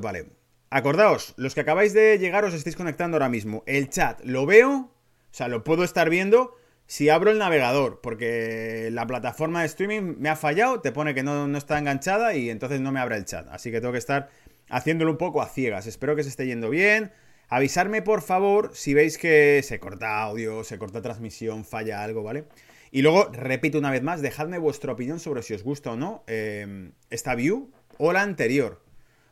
Vale. 0.00 0.26
Acordaos, 0.70 1.34
los 1.36 1.54
que 1.54 1.60
acabáis 1.60 1.92
de 1.92 2.18
llegar 2.18 2.44
os 2.44 2.54
estáis 2.54 2.74
conectando 2.74 3.16
ahora 3.16 3.28
mismo. 3.28 3.62
El 3.66 3.90
chat 3.90 4.20
lo 4.24 4.44
veo, 4.44 4.72
o 4.72 4.90
sea, 5.30 5.48
lo 5.48 5.62
puedo 5.62 5.84
estar 5.84 6.10
viendo 6.10 6.56
si 6.86 7.08
abro 7.08 7.30
el 7.30 7.38
navegador, 7.38 8.00
porque 8.02 8.88
la 8.92 9.06
plataforma 9.06 9.60
de 9.60 9.66
streaming 9.66 10.16
me 10.18 10.28
ha 10.28 10.36
fallado, 10.36 10.80
te 10.80 10.92
pone 10.92 11.14
que 11.14 11.22
no, 11.22 11.46
no 11.46 11.58
está 11.58 11.78
enganchada 11.78 12.34
y 12.34 12.50
entonces 12.50 12.80
no 12.80 12.92
me 12.92 13.00
abre 13.00 13.16
el 13.16 13.24
chat. 13.24 13.46
Así 13.50 13.70
que 13.70 13.80
tengo 13.80 13.92
que 13.92 13.98
estar 13.98 14.28
haciéndolo 14.68 15.12
un 15.12 15.18
poco 15.18 15.42
a 15.42 15.48
ciegas. 15.48 15.86
Espero 15.86 16.16
que 16.16 16.24
se 16.24 16.28
esté 16.28 16.46
yendo 16.46 16.70
bien. 16.70 17.12
Avisarme 17.48 18.02
por 18.02 18.22
favor 18.22 18.70
si 18.74 18.94
veis 18.94 19.18
que 19.18 19.62
se 19.62 19.78
corta 19.78 20.22
audio, 20.22 20.64
se 20.64 20.78
corta 20.78 21.02
transmisión, 21.02 21.64
falla 21.64 22.02
algo, 22.02 22.22
¿vale? 22.22 22.44
Y 22.94 23.02
luego, 23.02 23.28
repito 23.32 23.76
una 23.76 23.90
vez 23.90 24.04
más, 24.04 24.22
dejadme 24.22 24.56
vuestra 24.56 24.92
opinión 24.92 25.18
sobre 25.18 25.42
si 25.42 25.52
os 25.52 25.64
gusta 25.64 25.90
o 25.90 25.96
no 25.96 26.22
eh, 26.28 26.92
esta 27.10 27.34
view 27.34 27.72
o 27.98 28.12
la 28.12 28.22
anterior. 28.22 28.84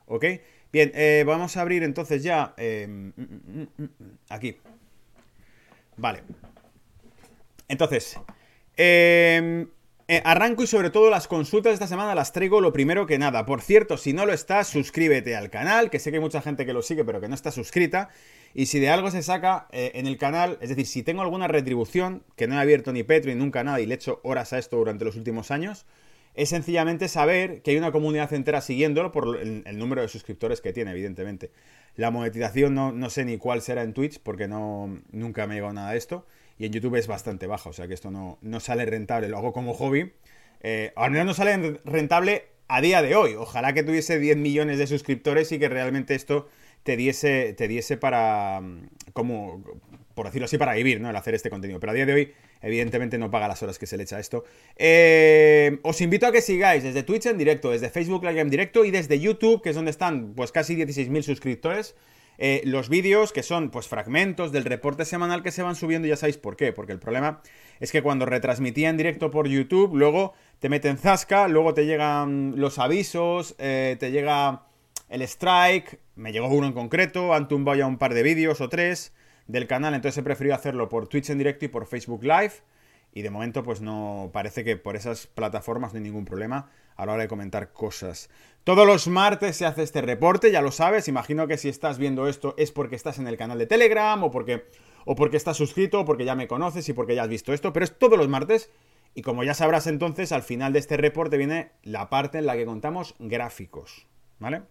¿Ok? 0.07 0.25
Bien, 0.73 0.90
eh, 0.97 1.23
vamos 1.25 1.57
a 1.57 1.61
abrir 1.61 1.85
entonces 1.85 2.25
ya... 2.25 2.54
Eh, 2.57 2.88
mm, 2.88 3.12
mm, 3.16 3.69
mm, 3.78 3.88
aquí. 4.31 4.57
Vale. 5.97 6.25
Entonces, 7.69 8.19
arranco 10.25 10.64
y 10.64 10.66
sobre 10.66 10.90
todo 10.90 11.09
las 11.09 11.28
consultas 11.28 11.71
de 11.71 11.75
esta 11.75 11.87
semana 11.87 12.16
las 12.16 12.33
traigo 12.33 12.61
lo 12.61 12.73
primero 12.73 13.07
que 13.07 13.21
nada. 13.21 13.47
Por 13.47 13.61
cierto, 13.61 13.97
si 13.97 14.12
no 14.12 14.26
lo 14.26 14.33
estás, 14.33 14.66
suscríbete 14.66 15.37
al 15.37 15.50
canal, 15.50 15.88
que 15.88 16.00
sé 16.00 16.11
que 16.11 16.16
hay 16.16 16.21
mucha 16.21 16.42
gente 16.42 16.66
que 16.66 16.73
lo 16.73 16.83
sigue 16.83 17.04
pero 17.04 17.21
que 17.21 17.28
no 17.28 17.37
está 17.37 17.52
suscrita. 17.52 18.11
Y 18.54 18.66
si 18.66 18.80
de 18.80 18.90
algo 18.90 19.11
se 19.11 19.23
saca 19.23 19.66
eh, 19.73 19.92
en 19.94 20.06
el 20.06 20.18
canal, 20.18 20.59
es 20.61 20.68
decir, 20.68 20.87
si 20.87 21.02
tengo 21.02 21.23
alguna 21.23 21.49
retribución, 21.49 22.23
que 22.37 22.47
no 22.47 22.56
he 22.56 22.61
abierto 22.61 22.92
ni 22.92 23.02
Petro 23.02 23.30
ni 23.30 23.38
nunca 23.38 23.64
nada 23.64 23.80
y 23.80 23.87
le 23.87 23.94
he 23.94 23.97
hecho 23.97 24.21
horas 24.23 24.52
a 24.52 24.59
esto 24.59 24.76
durante 24.76 25.04
los 25.04 25.16
últimos 25.16 25.50
años, 25.50 25.87
es 26.35 26.49
sencillamente 26.49 27.09
saber 27.09 27.62
que 27.62 27.73
hay 27.73 27.76
una 27.76 27.92
comunidad 27.92 28.32
entera 28.32 28.61
siguiéndolo 28.61 29.12
por 29.12 29.38
el, 29.38 29.78
número 29.78 30.02
de 30.02 30.09
suscriptores 30.09 30.61
que 30.61 30.73
tiene, 30.73 30.92
evidentemente. 30.92 31.50
La 31.94 32.11
monetización 32.11 32.75
no, 32.75 33.11
sé 33.11 33.25
ni 33.25 33.37
cuál 33.37 33.61
será 33.61 33.82
en 33.82 33.92
Twitch, 33.92 34.18
porque 34.23 34.49
no, 34.49 35.00
nunca 35.11 35.47
me 35.47 35.54
ha 35.54 35.56
llegado 35.56 35.75
nada 35.75 35.92
de 35.92 35.99
esto. 35.99 36.26
Y 36.59 36.66
en 36.66 36.73
YouTube 36.73 36.97
es 36.97 37.06
bastante 37.06 37.47
baja, 37.47 37.68
o 37.71 37.73
sea 37.73 37.87
que 37.87 37.94
esto 37.94 38.11
no, 38.11 38.38
no 38.40 38.61
sale 38.61 38.87
rentable. 38.87 39.28
Lo 39.28 39.38
hago 39.38 39.52
como 39.52 39.75
hobby. 39.75 40.12
Eh, 40.62 40.92
al 40.97 41.11
menos 41.11 41.26
no 41.26 41.35
sale 41.35 41.80
rentable 41.85 42.47
a 42.68 42.80
día 42.80 43.02
de 43.02 43.14
hoy. 43.14 43.35
Ojalá 43.35 43.75
que 43.75 43.82
tuviese 43.82 44.18
10 44.18 44.38
millones 44.38 44.78
de 44.78 44.87
suscriptores 44.87 45.52
y 45.52 45.59
que 45.59 45.68
realmente 45.68 46.14
esto 46.14 46.49
te 46.83 46.97
diese, 46.97 47.53
te 47.55 47.69
diese 47.69 47.97
para, 47.97 48.61
mm, 48.61 48.89
como, 49.12 49.62
por 50.15 50.27
decirlo 50.27 50.47
así, 50.47 50.59
para 50.59 50.75
vivir, 50.75 51.01
¿no? 51.01 51.11
El 51.11 51.17
hacer 51.17 51.35
este 51.35 51.51
contenido. 51.51 51.81
Pero 51.81 51.93
a 51.93 51.95
día 51.95 52.07
de 52.07 52.12
hoy, 52.12 52.33
evidentemente, 52.61 53.19
no 53.19 53.31
paga 53.31 53.49
las 53.49 53.62
horas 53.62 53.79
que 53.79 53.87
se 53.87 53.97
le 53.97 54.05
echa 54.05 54.17
a 54.17 54.21
esto. 54.21 54.45
Eh, 54.77 55.79
os 55.83 56.01
invito 56.01 56.27
a 56.27 56.33
que 56.33 56.41
sigáis 56.41 56.83
desde 56.83 57.03
Twitch 57.03 57.27
en 57.27 57.39
directo, 57.39 57.71
desde 57.71 57.91
Facebook 57.91 58.25
Live 58.25 58.41
en 58.41 58.51
directo 58.51 58.85
y 58.85 58.91
desde 58.91 59.19
YouTube, 59.21 59.62
que 59.62 59.71
es 59.71 59.77
donde 59.77 59.91
están, 59.91 60.35
pues, 60.35 60.53
casi 60.53 60.77
16.000 60.77 61.23
suscriptores. 61.23 61.95
Eh, 62.39 62.62
los 62.65 62.89
vídeos 62.89 63.33
que 63.33 63.43
son 63.43 63.71
pues 63.71 63.89
fragmentos 63.89 64.53
del 64.53 64.65
reporte 64.65 65.05
semanal 65.05 65.43
que 65.43 65.51
se 65.51 65.62
van 65.62 65.77
subiendo, 65.77 66.09
ya 66.09 66.17
sabéis 66.17 66.39
por 66.39 66.57
qué, 66.57 66.73
porque 66.73 66.93
el 66.93 66.99
problema 66.99 67.43
es 67.79 67.93
que 67.93 68.03
cuando 68.03 68.27
retransmitía 68.27 68.89
en 68.89 68.97
directo 68.97 69.31
por 69.31 69.49
YouTube, 69.49 69.95
luego 69.95 70.33
te 70.59 70.69
meten 70.69 70.97
zasca, 70.97 71.47
luego 71.47 71.75
te 71.75 71.85
llegan 71.85 72.55
los 72.57 72.79
avisos, 72.79 73.55
eh, 73.59 73.97
te 74.01 74.11
llega 74.11 74.62
el 75.12 75.21
strike, 75.23 76.00
me 76.14 76.33
llegó 76.33 76.49
uno 76.49 76.66
en 76.66 76.73
concreto, 76.73 77.35
han 77.35 77.47
tumbado 77.47 77.76
ya 77.76 77.87
un 77.87 77.99
par 77.99 78.14
de 78.14 78.23
vídeos 78.23 78.62
o 78.62 78.71
tres 78.71 79.12
del 79.47 79.66
canal, 79.66 79.92
entonces 79.92 80.16
he 80.16 80.23
preferido 80.23 80.54
hacerlo 80.54 80.88
por 80.88 81.07
Twitch 81.07 81.28
en 81.28 81.37
directo 81.37 81.66
y 81.66 81.69
por 81.69 81.87
Facebook 81.87 82.23
Live. 82.25 82.54
Y 83.12 83.21
de 83.21 83.28
momento, 83.28 83.62
pues 83.62 83.83
no 83.83 84.31
parece 84.33 84.64
que 84.64 84.78
por 84.78 84.97
esas 84.97 85.26
plataformas 85.26 85.92
no 85.92 85.99
hay 85.99 86.04
ningún 86.04 86.25
problema 86.25 86.71
a 86.97 87.04
la 87.04 87.12
hora 87.12 87.23
de 87.25 87.28
comentar 87.28 87.75
cosas. 87.75 88.31
Todos 88.64 88.87
los 88.87 89.07
martes 89.07 89.54
se 89.54 89.66
hace 89.66 89.83
este 89.83 90.00
reporte, 90.00 90.50
ya 90.50 90.62
lo 90.62 90.73
sabes. 90.73 91.09
Imagino 91.09 91.47
que 91.47 91.59
si 91.59 91.69
estás 91.69 91.99
viendo 91.99 92.26
esto 92.26 92.54
es 92.57 92.73
porque 92.73 92.97
estás 92.97 93.19
en 93.19 93.28
el 93.28 93.37
canal 93.37 93.59
de 93.59 93.66
Telegram 93.66 94.23
o 94.25 94.31
porque, 94.31 94.64
o 95.04 95.14
porque 95.14 95.37
estás 95.37 95.59
suscrito 95.59 96.00
o 96.00 96.04
porque 96.07 96.25
ya 96.25 96.35
me 96.35 96.49
conoces 96.49 96.88
y 96.88 96.95
porque 96.95 97.14
ya 97.14 97.25
has 97.25 97.28
visto 97.28 97.52
esto. 97.52 97.75
Pero 97.75 97.85
es 97.85 97.99
todos 97.99 98.16
los 98.16 98.31
martes. 98.31 98.71
Y 99.14 99.21
como 99.21 99.45
ya 99.45 99.52
sabrás 99.52 99.87
entonces, 99.88 100.33
al 100.33 100.42
final 100.42 100.73
de 100.73 100.78
este 100.78 100.97
reporte 100.97 101.37
viene 101.37 101.73
la 101.83 102.09
parte 102.09 102.38
en 102.38 102.47
la 102.47 102.57
que 102.57 102.64
contamos 102.64 103.14
gráficos. 103.19 104.07
¿Vale? 104.38 104.62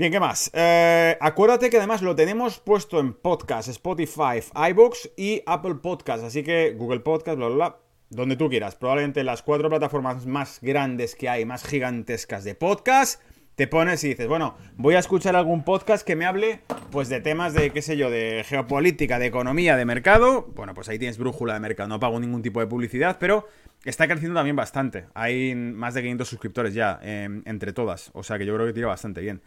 Bien, 0.00 0.12
¿qué 0.12 0.18
más? 0.18 0.50
Eh, 0.54 1.14
acuérdate 1.20 1.68
que 1.68 1.76
además 1.76 2.00
lo 2.00 2.16
tenemos 2.16 2.58
puesto 2.58 3.00
en 3.00 3.12
podcast, 3.12 3.68
Spotify, 3.68 4.40
iBooks 4.70 5.10
y 5.14 5.42
Apple 5.44 5.74
Podcast. 5.74 6.24
Así 6.24 6.42
que 6.42 6.72
Google 6.72 7.00
Podcast, 7.00 7.36
bla, 7.36 7.48
bla, 7.48 7.56
bla, 7.56 7.76
donde 8.08 8.36
tú 8.36 8.48
quieras. 8.48 8.76
Probablemente 8.76 9.22
las 9.24 9.42
cuatro 9.42 9.68
plataformas 9.68 10.24
más 10.24 10.58
grandes 10.62 11.14
que 11.14 11.28
hay, 11.28 11.44
más 11.44 11.64
gigantescas 11.64 12.44
de 12.44 12.54
podcast. 12.54 13.20
Te 13.56 13.66
pones 13.66 14.02
y 14.04 14.08
dices, 14.08 14.26
bueno, 14.26 14.56
voy 14.76 14.94
a 14.94 15.00
escuchar 15.00 15.36
algún 15.36 15.64
podcast 15.64 16.06
que 16.06 16.16
me 16.16 16.24
hable, 16.24 16.62
pues, 16.90 17.10
de 17.10 17.20
temas 17.20 17.52
de, 17.52 17.68
qué 17.68 17.82
sé 17.82 17.98
yo, 17.98 18.08
de 18.08 18.42
geopolítica, 18.46 19.18
de 19.18 19.26
economía, 19.26 19.76
de 19.76 19.84
mercado. 19.84 20.48
Bueno, 20.56 20.72
pues 20.72 20.88
ahí 20.88 20.98
tienes 20.98 21.18
brújula 21.18 21.52
de 21.52 21.60
mercado. 21.60 21.90
No 21.90 22.00
pago 22.00 22.18
ningún 22.18 22.40
tipo 22.40 22.60
de 22.60 22.66
publicidad, 22.66 23.18
pero 23.20 23.48
está 23.84 24.08
creciendo 24.08 24.38
también 24.38 24.56
bastante. 24.56 25.04
Hay 25.12 25.54
más 25.54 25.92
de 25.92 26.00
500 26.00 26.26
suscriptores 26.26 26.72
ya 26.72 26.98
em, 27.02 27.42
entre 27.44 27.74
todas. 27.74 28.10
O 28.14 28.22
sea 28.22 28.38
que 28.38 28.46
yo 28.46 28.54
creo 28.54 28.66
que 28.66 28.72
tira 28.72 28.86
bastante 28.86 29.20
bien. 29.20 29.42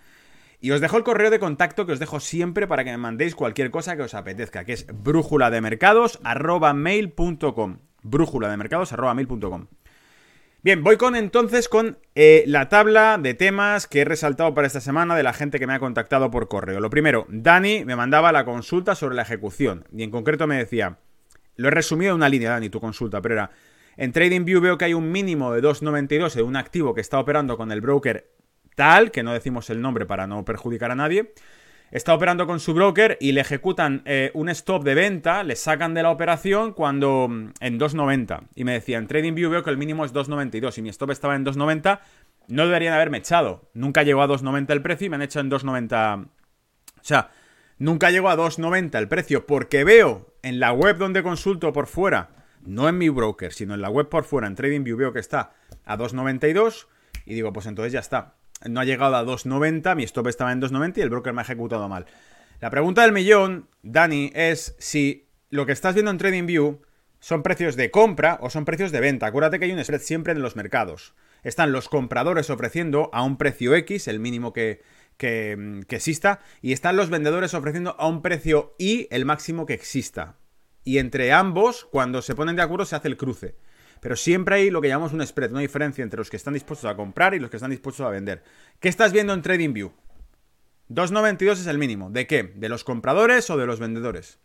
Y 0.64 0.72
os 0.72 0.80
dejo 0.80 0.96
el 0.96 1.04
correo 1.04 1.30
de 1.30 1.40
contacto 1.40 1.86
que 1.86 1.92
os 1.92 2.00
dejo 2.00 2.22
siempre 2.22 2.68
para 2.68 2.86
que 2.86 2.92
me 2.92 2.98
mandéis 2.98 3.36
cualquier 3.36 3.70
cosa 3.70 3.98
que 3.98 4.04
os 4.04 4.14
apetezca, 4.14 4.64
que 4.64 4.72
es 4.72 4.88
brújula 4.94 5.52
de 5.52 5.60
mercados. 5.60 6.22
Brújula 8.02 8.50
de 8.50 8.56
mercados. 8.56 8.96
Bien, 10.64 10.82
voy 10.82 10.96
con 10.96 11.18
entonces 11.18 11.68
con 11.68 11.98
eh, 12.16 12.46
la 12.48 12.70
tabla 12.70 13.20
de 13.22 13.34
temas 13.34 13.88
que 13.88 14.00
he 14.00 14.06
resaltado 14.06 14.54
para 14.54 14.66
esta 14.66 14.80
semana 14.80 15.18
de 15.18 15.24
la 15.24 15.34
gente 15.34 15.60
que 15.60 15.68
me 15.68 15.74
ha 15.74 15.80
contactado 15.80 16.32
por 16.32 16.48
correo. 16.48 16.80
Lo 16.80 16.90
primero, 16.90 17.26
Dani 17.28 17.84
me 17.84 17.98
mandaba 17.98 18.32
la 18.32 18.46
consulta 18.46 18.96
sobre 18.96 19.16
la 19.16 19.24
ejecución 19.24 19.84
y 19.92 20.04
en 20.04 20.12
concreto 20.12 20.48
me 20.48 20.56
decía, 20.56 21.00
lo 21.58 21.68
he 21.68 21.72
resumido 21.72 22.12
en 22.12 22.16
una 22.16 22.30
línea, 22.30 22.52
Dani, 22.52 22.70
tu 22.70 22.80
consulta, 22.80 23.22
pero 23.22 23.34
era, 23.34 23.52
en 23.98 24.14
TradingView 24.14 24.62
veo 24.62 24.78
que 24.78 24.86
hay 24.86 24.94
un 24.94 25.12
mínimo 25.12 25.52
de 25.52 25.62
2.92 25.62 26.36
de 26.36 26.44
un 26.44 26.56
activo 26.56 26.94
que 26.94 27.02
está 27.02 27.20
operando 27.20 27.58
con 27.58 27.70
el 27.74 27.82
broker 27.82 28.32
tal, 28.76 29.12
que 29.12 29.24
no 29.24 29.34
decimos 29.34 29.70
el 29.70 29.82
nombre 29.82 30.06
para 30.06 30.28
no 30.28 30.46
perjudicar 30.46 30.92
a 30.92 30.96
nadie, 30.96 31.34
está 31.94 32.16
operando 32.16 32.48
con 32.48 32.60
su 32.60 32.74
broker 32.74 33.18
y 33.22 33.34
le 33.34 33.42
ejecutan 33.42 34.02
eh, 34.06 34.32
un 34.34 34.50
stop 34.50 34.84
de 34.84 34.96
venta, 34.96 35.44
le 35.44 35.56
sacan 35.56 35.94
de 35.94 36.02
la 36.02 36.10
operación 36.10 36.74
cuando 36.74 37.28
mm, 37.30 37.52
en 37.60 37.80
2.90. 37.80 38.48
Y 38.56 38.64
me 38.64 38.74
decía, 38.74 38.98
en 38.98 39.06
TradingView 39.06 39.52
veo 39.52 39.64
que 39.64 39.70
el 39.70 39.78
mínimo 39.78 40.04
es 40.04 40.12
2.92 40.12 40.80
y 40.80 40.82
mi 40.82 40.90
stop 40.90 41.12
estaba 41.12 41.36
en 41.36 41.46
2.90, 41.46 42.00
no 42.48 42.66
deberían 42.66 42.96
haberme 42.96 43.20
echado. 43.20 43.70
Nunca 43.76 44.02
llegó 44.02 44.24
a 44.24 44.28
2.90 44.28 44.72
el 44.72 44.82
precio 44.82 45.06
y 45.06 45.10
me 45.12 45.18
han 45.18 45.22
hecho 45.22 45.40
en 45.40 45.52
2.90. 45.52 46.26
O 46.26 46.30
sea, 47.02 47.30
nunca 47.78 48.10
llegó 48.10 48.30
a 48.30 48.38
2.90 48.38 48.98
el 48.98 49.08
precio 49.08 49.46
porque 49.46 49.84
veo 49.84 50.34
en 50.42 50.60
la 50.60 50.74
web 50.74 50.98
donde 50.98 51.22
consulto 51.22 51.72
por 51.74 51.86
fuera, 51.86 52.30
no 52.66 52.90
en 52.90 52.98
mi 52.98 53.10
broker, 53.10 53.54
sino 53.54 53.76
en 53.76 53.82
la 53.82 53.90
web 53.90 54.10
por 54.10 54.24
fuera, 54.24 54.48
en 54.48 54.56
TradingView 54.56 54.98
veo 54.98 55.14
que 55.14 55.20
está 55.20 55.54
a 55.86 55.96
2.92 55.96 56.88
y 57.26 57.36
digo, 57.36 57.54
pues 57.54 57.68
entonces 57.68 57.94
ya 57.94 58.00
está 58.00 58.34
no 58.70 58.80
ha 58.80 58.86
llegado 58.86 59.16
a 59.16 59.24
2.90, 59.24 59.96
mi 59.96 60.04
stop 60.04 60.28
estaba 60.28 60.52
en 60.52 60.62
2.90 60.62 60.98
y 60.98 61.02
el 61.02 61.10
broker 61.10 61.34
me 61.34 61.42
ha 61.42 61.44
ejecutado 61.44 61.88
mal. 61.90 62.06
La 62.62 62.70
pregunta 62.70 63.02
del 63.02 63.12
millón, 63.12 63.68
Dani, 63.82 64.32
es 64.34 64.76
si 64.80 65.28
lo 65.50 65.66
que 65.66 65.72
estás 65.72 65.94
viendo 65.94 66.12
en 66.12 66.18
TradingView 66.18 66.82
son 67.20 67.44
precios 67.44 67.76
de 67.76 67.92
compra 67.92 68.38
o 68.42 68.50
son 68.50 68.66
precios 68.66 68.92
de 68.92 69.00
venta. 69.00 69.28
Acuérdate 69.28 69.60
que 69.60 69.66
hay 69.66 69.72
un 69.72 69.84
spread 69.84 70.02
siempre 70.02 70.34
en 70.34 70.42
los 70.42 70.56
mercados. 70.56 71.14
Están 71.44 71.72
los 71.72 71.90
compradores 71.90 72.50
ofreciendo 72.50 73.10
a 73.14 73.24
un 73.24 73.38
precio 73.38 73.76
X, 73.76 74.08
el 74.08 74.20
mínimo 74.20 74.54
que, 74.54 74.82
que, 75.18 75.82
que 75.88 75.98
exista, 75.98 76.40
y 76.62 76.74
están 76.74 76.96
los 76.96 77.10
vendedores 77.10 77.54
ofreciendo 77.54 77.96
a 78.00 78.08
un 78.08 78.22
precio 78.22 78.76
Y, 78.78 79.08
el 79.12 79.26
máximo 79.26 79.66
que 79.66 79.74
exista. 79.74 80.38
Y 80.84 80.98
entre 80.98 81.32
ambos, 81.32 81.86
cuando 81.86 82.22
se 82.22 82.36
ponen 82.36 82.56
de 82.56 82.62
acuerdo, 82.62 82.86
se 82.86 82.96
hace 82.96 83.08
el 83.08 83.18
cruce. 83.18 83.56
Pero 84.04 84.18
siempre 84.18 84.56
hay 84.56 84.70
lo 84.70 84.82
que 84.82 84.90
llamamos 84.90 85.14
un 85.14 85.26
spread, 85.26 85.52
una 85.52 85.62
diferencia 85.62 86.04
entre 86.04 86.18
los 86.18 86.30
que 86.30 86.36
están 86.36 86.54
dispuestos 86.54 86.92
a 86.92 86.96
comprar 86.98 87.34
y 87.36 87.40
los 87.40 87.50
que 87.50 87.56
están 87.56 87.72
dispuestos 87.72 88.06
a 88.06 88.10
vender. 88.10 88.44
¿Qué 88.82 88.90
estás 88.90 89.14
viendo 89.14 89.32
en 89.32 89.42
TradingView? 89.42 89.94
2.92 90.90 91.52
es 91.54 91.68
el 91.68 91.78
mínimo. 91.78 92.10
¿De 92.10 92.28
qué? 92.28 92.44
¿De 92.44 92.68
los 92.68 92.84
compradores 92.84 93.50
o 93.50 93.56
de 93.56 93.66
los 93.66 93.80
vendedores? 93.80 94.40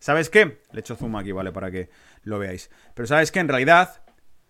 ¿Sabes 0.00 0.28
qué? 0.28 0.60
Le 0.72 0.80
echo 0.80 0.96
zoom 0.96 1.14
aquí, 1.14 1.30
¿vale? 1.30 1.52
Para 1.52 1.70
que 1.70 1.88
lo 2.24 2.40
veáis. 2.40 2.68
Pero 2.94 3.06
¿sabes 3.06 3.30
qué? 3.30 3.38
En 3.38 3.46
realidad, 3.46 4.02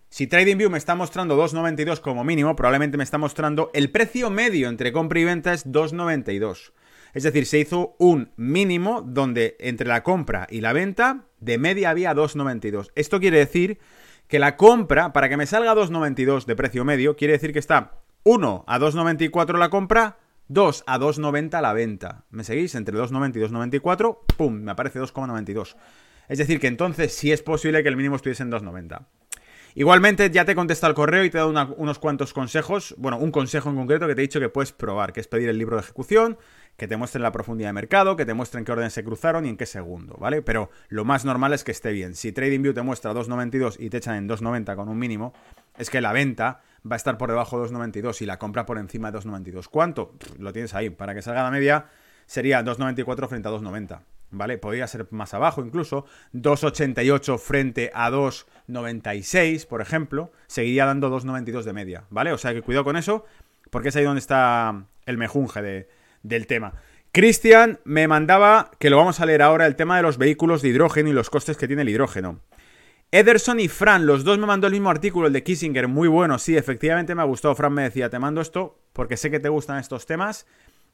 si 0.09 0.25
TradingView 0.25 0.71
me 0.71 0.79
está 0.79 0.95
mostrando 0.95 1.37
2.92 1.37 2.01
como 2.01 2.23
mínimo, 2.23 2.55
probablemente 2.55 2.97
me 2.97 3.03
está 3.03 3.19
mostrando 3.19 3.69
el 3.75 3.91
precio 3.91 4.31
medio 4.31 4.69
entre 4.69 4.91
compra 4.91 5.19
y 5.19 5.25
venta 5.25 5.53
es 5.53 5.67
2.92. 5.67 6.71
Es 7.13 7.21
decir, 7.21 7.45
se 7.45 7.59
hizo 7.59 7.95
un 7.99 8.31
mínimo 8.37 9.03
donde 9.03 9.55
entre 9.59 9.87
la 9.87 10.01
compra 10.01 10.47
y 10.49 10.61
la 10.61 10.73
venta 10.73 11.25
de 11.39 11.59
media 11.59 11.91
había 11.91 12.15
2.92. 12.15 12.89
Esto 12.95 13.19
quiere 13.19 13.37
decir 13.37 13.77
que 14.27 14.39
la 14.39 14.57
compra, 14.57 15.13
para 15.13 15.29
que 15.29 15.37
me 15.37 15.45
salga 15.45 15.73
2,92 15.73 16.45
de 16.45 16.55
precio 16.55 16.85
medio, 16.85 17.15
quiere 17.15 17.33
decir 17.33 17.53
que 17.53 17.59
está 17.59 17.93
1 18.23 18.65
a 18.67 18.79
2,94 18.79 19.57
la 19.57 19.69
compra, 19.69 20.17
2 20.49 20.83
a 20.85 20.99
2,90 20.99 21.61
la 21.61 21.73
venta. 21.73 22.25
¿Me 22.29 22.43
seguís? 22.43 22.75
Entre 22.75 22.97
2,90 22.97 23.37
y 23.37 23.79
2,94, 23.79 24.19
¡pum! 24.37 24.53
Me 24.53 24.71
aparece 24.71 24.99
2,92. 24.99 25.75
Es 26.27 26.37
decir, 26.37 26.59
que 26.59 26.67
entonces 26.67 27.13
sí 27.13 27.31
es 27.31 27.41
posible 27.41 27.83
que 27.83 27.89
el 27.89 27.95
mínimo 27.95 28.17
estuviese 28.17 28.43
en 28.43 28.51
2,90. 28.51 29.05
Igualmente 29.75 30.29
ya 30.31 30.45
te 30.45 30.53
he 30.53 30.55
contestado 30.55 30.91
el 30.91 30.95
correo 30.95 31.23
y 31.23 31.29
te 31.29 31.37
he 31.37 31.41
dado 31.41 31.75
unos 31.77 31.99
cuantos 31.99 32.33
consejos, 32.33 32.95
bueno, 32.97 33.17
un 33.17 33.31
consejo 33.31 33.69
en 33.69 33.75
concreto 33.75 34.07
que 34.07 34.15
te 34.15 34.21
he 34.21 34.23
dicho 34.23 34.39
que 34.39 34.49
puedes 34.49 34.71
probar, 34.71 35.13
que 35.13 35.19
es 35.19 35.27
pedir 35.27 35.49
el 35.49 35.57
libro 35.57 35.75
de 35.75 35.83
ejecución, 35.83 36.37
que 36.77 36.87
te 36.87 36.97
muestren 36.97 37.23
la 37.23 37.31
profundidad 37.31 37.69
de 37.69 37.73
mercado, 37.73 38.15
que 38.15 38.25
te 38.25 38.33
muestren 38.33 38.63
qué 38.63 38.71
orden 38.71 38.89
se 38.91 39.03
cruzaron 39.03 39.45
y 39.45 39.49
en 39.49 39.57
qué 39.57 39.65
segundo, 39.65 40.15
¿vale? 40.19 40.41
Pero 40.41 40.69
lo 40.89 41.05
más 41.05 41.25
normal 41.25 41.53
es 41.53 41.63
que 41.63 41.71
esté 41.71 41.91
bien. 41.91 42.15
Si 42.15 42.31
TradingView 42.31 42.73
te 42.73 42.81
muestra 42.81 43.13
2.92 43.13 43.77
y 43.79 43.89
te 43.89 43.97
echan 43.97 44.15
en 44.15 44.29
2.90 44.29 44.75
con 44.75 44.89
un 44.89 44.97
mínimo, 44.97 45.33
es 45.77 45.89
que 45.89 46.01
la 46.01 46.13
venta 46.13 46.61
va 46.89 46.95
a 46.95 46.97
estar 46.97 47.17
por 47.17 47.29
debajo 47.29 47.59
de 47.59 47.69
2.92 47.69 48.21
y 48.21 48.25
la 48.25 48.37
compra 48.37 48.65
por 48.65 48.77
encima 48.77 49.11
de 49.11 49.19
2.92. 49.19 49.67
¿Cuánto? 49.69 50.13
Lo 50.39 50.53
tienes 50.53 50.73
ahí. 50.73 50.89
Para 50.89 51.13
que 51.13 51.21
salga 51.21 51.43
la 51.43 51.51
media 51.51 51.87
sería 52.25 52.63
2.94 52.63 53.27
frente 53.27 53.47
a 53.47 53.51
2.90. 53.51 54.01
¿Vale? 54.29 54.57
Podría 54.57 54.87
ser 54.87 55.07
más 55.11 55.33
abajo 55.33 55.63
incluso. 55.63 56.05
2.88 56.33 57.39
frente 57.39 57.91
a 57.93 58.09
2.96, 58.09 59.65
por 59.67 59.81
ejemplo. 59.81 60.31
Seguiría 60.47 60.85
dando 60.85 61.09
2.92 61.09 61.63
de 61.63 61.73
media. 61.73 62.03
¿Vale? 62.09 62.33
O 62.33 62.37
sea 62.37 62.53
que 62.53 62.61
cuidado 62.61 62.83
con 62.83 62.97
eso. 62.97 63.25
Porque 63.69 63.89
es 63.89 63.95
ahí 63.95 64.03
donde 64.03 64.19
está 64.19 64.85
el 65.05 65.17
mejunje 65.17 65.61
de, 65.61 65.89
del 66.23 66.47
tema. 66.47 66.73
Cristian 67.11 67.79
me 67.83 68.07
mandaba, 68.07 68.71
que 68.79 68.89
lo 68.89 68.97
vamos 68.97 69.19
a 69.19 69.25
leer 69.25 69.41
ahora, 69.41 69.65
el 69.65 69.75
tema 69.75 69.97
de 69.97 70.03
los 70.03 70.17
vehículos 70.17 70.61
de 70.61 70.69
hidrógeno 70.69 71.09
y 71.09 71.13
los 71.13 71.29
costes 71.29 71.57
que 71.57 71.67
tiene 71.67 71.81
el 71.81 71.89
hidrógeno. 71.89 72.41
Ederson 73.11 73.59
y 73.61 73.69
Fran, 73.69 74.05
los 74.05 74.25
dos 74.25 74.37
me 74.37 74.45
mandó 74.45 74.67
el 74.67 74.73
mismo 74.73 74.89
artículo, 74.89 75.27
el 75.27 75.33
de 75.33 75.41
Kissinger, 75.41 75.87
muy 75.87 76.09
bueno, 76.09 76.37
sí, 76.39 76.57
efectivamente 76.57 77.15
me 77.15 77.21
ha 77.21 77.25
gustado. 77.25 77.55
Fran 77.55 77.73
me 77.73 77.83
decía, 77.83 78.09
te 78.09 78.19
mando 78.19 78.41
esto 78.41 78.77
porque 78.91 79.15
sé 79.15 79.31
que 79.31 79.39
te 79.39 79.47
gustan 79.47 79.79
estos 79.79 80.05
temas 80.05 80.45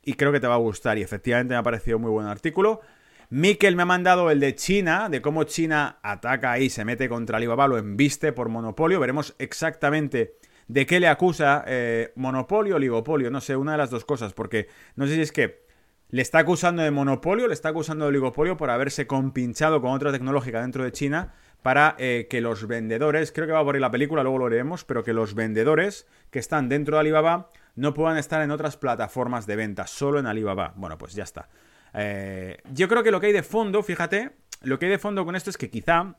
y 0.04 0.14
creo 0.14 0.32
que 0.32 0.40
te 0.40 0.48
va 0.48 0.54
a 0.54 0.60
gustar. 0.60 0.98
Y 0.98 1.02
efectivamente 1.02 1.56
me 1.56 1.58
ha 1.58 1.64
parecido 1.64 1.98
muy 1.98 2.12
buen 2.12 2.28
artículo. 2.28 2.82
Mikel 3.30 3.76
me 3.76 3.84
ha 3.84 3.86
mandado 3.86 4.30
el 4.32 4.40
de 4.40 4.56
China, 4.56 5.10
de 5.10 5.22
cómo 5.22 5.44
China 5.44 6.00
ataca 6.04 6.60
y 6.60 6.70
se 6.70 6.86
mete 6.86 7.10
contra 7.10 7.38
Alibaba, 7.38 7.68
lo 7.68 7.78
embiste 7.78 8.34
por 8.34 8.50
monopolio. 8.50 9.00
Veremos 9.00 9.36
exactamente 9.40 10.36
de 10.68 10.86
qué 10.86 11.00
le 11.00 11.08
acusa 11.08 11.64
eh, 11.68 12.14
monopolio 12.16 12.76
o 12.76 12.78
oligopolio, 12.78 13.30
no 13.30 13.42
sé, 13.42 13.56
una 13.56 13.74
de 13.74 13.78
las 13.78 13.90
dos 13.90 14.06
cosas, 14.06 14.34
porque 14.34 14.68
no 14.96 15.08
sé 15.08 15.16
si 15.16 15.22
es 15.22 15.32
que 15.32 15.64
le 16.10 16.22
está 16.22 16.40
acusando 16.40 16.84
de 16.84 16.92
monopolio, 16.92 17.48
le 17.48 17.54
está 17.54 17.70
acusando 17.70 18.06
de 18.06 18.10
oligopolio 18.10 18.56
por 18.56 18.70
haberse 18.70 19.08
compinchado 19.08 19.82
con 19.82 19.92
otra 19.92 20.12
tecnológica 20.12 20.62
dentro 20.62 20.84
de 20.84 20.92
China 20.92 21.34
para 21.64 21.96
eh, 21.98 22.28
que 22.30 22.42
los 22.42 22.68
vendedores, 22.68 23.32
creo 23.32 23.48
que 23.48 23.54
va 23.54 23.64
por 23.64 23.76
ahí 23.76 23.82
la 23.82 23.90
película, 23.90 24.22
luego 24.22 24.38
lo 24.38 24.46
veremos, 24.46 24.84
pero 24.84 25.04
que 25.04 25.14
los 25.14 25.34
vendedores 25.34 26.06
que 26.30 26.40
están 26.40 26.70
dentro 26.70 26.98
de 26.98 27.02
Alibaba 27.02 27.50
no 27.76 27.94
puedan 27.94 28.18
estar 28.18 28.42
en 28.42 28.52
otras 28.52 28.78
plataformas 28.78 29.48
de 29.48 29.56
venta, 29.56 29.88
solo 29.88 30.20
en 30.20 30.28
Alibaba. 30.28 30.74
Bueno, 30.76 30.98
pues 30.98 31.14
ya 31.14 31.24
está. 31.24 31.50
Eh, 31.94 32.58
yo 32.72 32.88
creo 32.88 33.04
que 33.04 33.12
lo 33.12 33.20
que 33.20 33.28
hay 33.28 33.34
de 33.34 33.44
fondo, 33.44 33.84
fíjate, 33.84 34.32
lo 34.62 34.80
que 34.80 34.86
hay 34.86 34.92
de 34.92 35.00
fondo 35.00 35.26
con 35.26 35.36
esto 35.36 35.50
es 35.50 35.58
que 35.58 35.70
quizá 35.70 36.16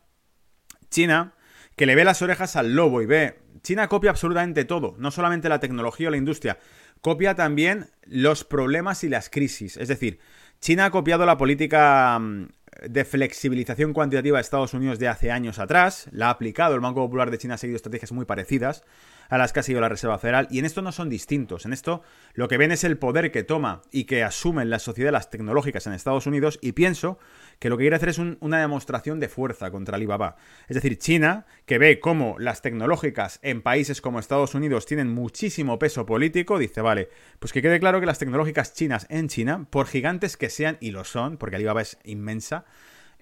China, 0.91 1.35
que 1.77 1.87
le 1.87 1.95
ve 1.95 2.05
las 2.05 2.23
orejas 2.23 2.57
al 2.57 2.75
lobo 2.75 3.03
y 3.03 3.07
ve 3.07 3.41
China 3.63 3.89
copia 3.89 4.11
absolutamente 4.11 4.65
todo, 4.65 4.95
no 4.99 5.11
solamente 5.11 5.49
la 5.49 5.61
tecnología 5.61 6.09
o 6.09 6.11
la 6.11 6.17
industria, 6.17 6.59
copia 7.01 7.35
también 7.35 7.91
los 8.05 8.45
problemas 8.45 9.05
y 9.05 9.09
las 9.09 9.31
crisis. 9.31 9.77
Es 9.77 9.89
decir, 9.89 10.21
China 10.61 10.87
ha 10.87 10.91
copiado 10.91 11.27
la 11.27 11.37
política 11.37 12.19
mm, 12.19 12.47
de 12.89 13.05
flexibilización 13.05 13.93
cuantitativa 13.93 14.39
de 14.39 14.43
Estados 14.43 14.75
Unidos 14.75 14.99
de 14.99 15.09
hace 15.09 15.31
años 15.31 15.59
atrás, 15.59 16.09
la 16.13 16.29
ha 16.29 16.31
aplicado, 16.31 16.75
el 16.75 16.81
Banco 16.81 17.01
Popular 17.01 17.31
de 17.31 17.39
China 17.39 17.55
ha 17.55 17.59
seguido 17.59 17.77
estrategias 17.77 18.13
muy 18.13 18.25
parecidas 18.25 18.85
a 19.29 19.39
las 19.39 19.53
que 19.53 19.61
ha 19.61 19.63
seguido 19.63 19.81
la 19.81 19.89
Reserva 19.89 20.19
Federal, 20.19 20.49
y 20.51 20.59
en 20.59 20.65
esto 20.65 20.83
no 20.83 20.93
son 20.93 21.09
distintos, 21.09 21.67
en 21.67 21.73
esto 21.73 22.03
lo 22.35 22.49
que 22.49 22.59
ven 22.59 22.73
es 22.73 22.85
el 22.85 22.99
poder 22.99 23.31
que 23.31 23.43
toma 23.43 23.83
y 23.91 24.05
que 24.05 24.23
asumen 24.23 24.71
las 24.71 25.31
tecnológicas 25.31 25.87
en 25.87 25.93
Estados 25.93 26.27
Unidos, 26.27 26.59
y 26.63 26.73
pienso 26.73 27.19
que 27.59 27.69
lo 27.69 27.77
que 27.77 27.85
quiere 27.85 27.97
hacer 27.97 28.09
es 28.09 28.19
una 28.19 28.61
demostración 28.61 29.21
de 29.21 29.29
fuerza 29.29 29.71
contra 29.71 29.97
Alibaba. 29.97 30.37
Es 30.69 30.75
decir, 30.75 30.99
China, 30.99 31.47
que 31.67 31.79
ve 31.79 32.01
cómo 32.01 32.37
las 32.39 32.63
tecnológicas 32.63 33.39
en 33.43 33.63
países 33.63 34.01
como 34.01 34.19
Estados 34.19 34.55
Unidos 34.55 34.87
tienen 34.87 35.09
muchísimo 35.09 35.79
peso 35.79 36.07
político, 36.07 36.59
dice, 36.59 36.81
vale, 36.81 37.09
pues 37.39 37.53
que 37.53 37.63
quede 37.63 37.81
claro 37.81 38.01
que 38.01 38.07
las 38.07 38.19
tecnológicas 38.19 38.75
chinas 38.75 39.07
en 39.09 39.29
China, 39.29 39.67
por 39.71 39.87
gigantes 39.87 40.37
que 40.37 40.51
sean, 40.51 40.77
y 40.81 40.91
lo 40.91 41.05
son, 41.05 41.37
porque 41.37 41.57
Alibaba 41.57 41.83
es 41.83 41.99
inmensa, 42.05 42.65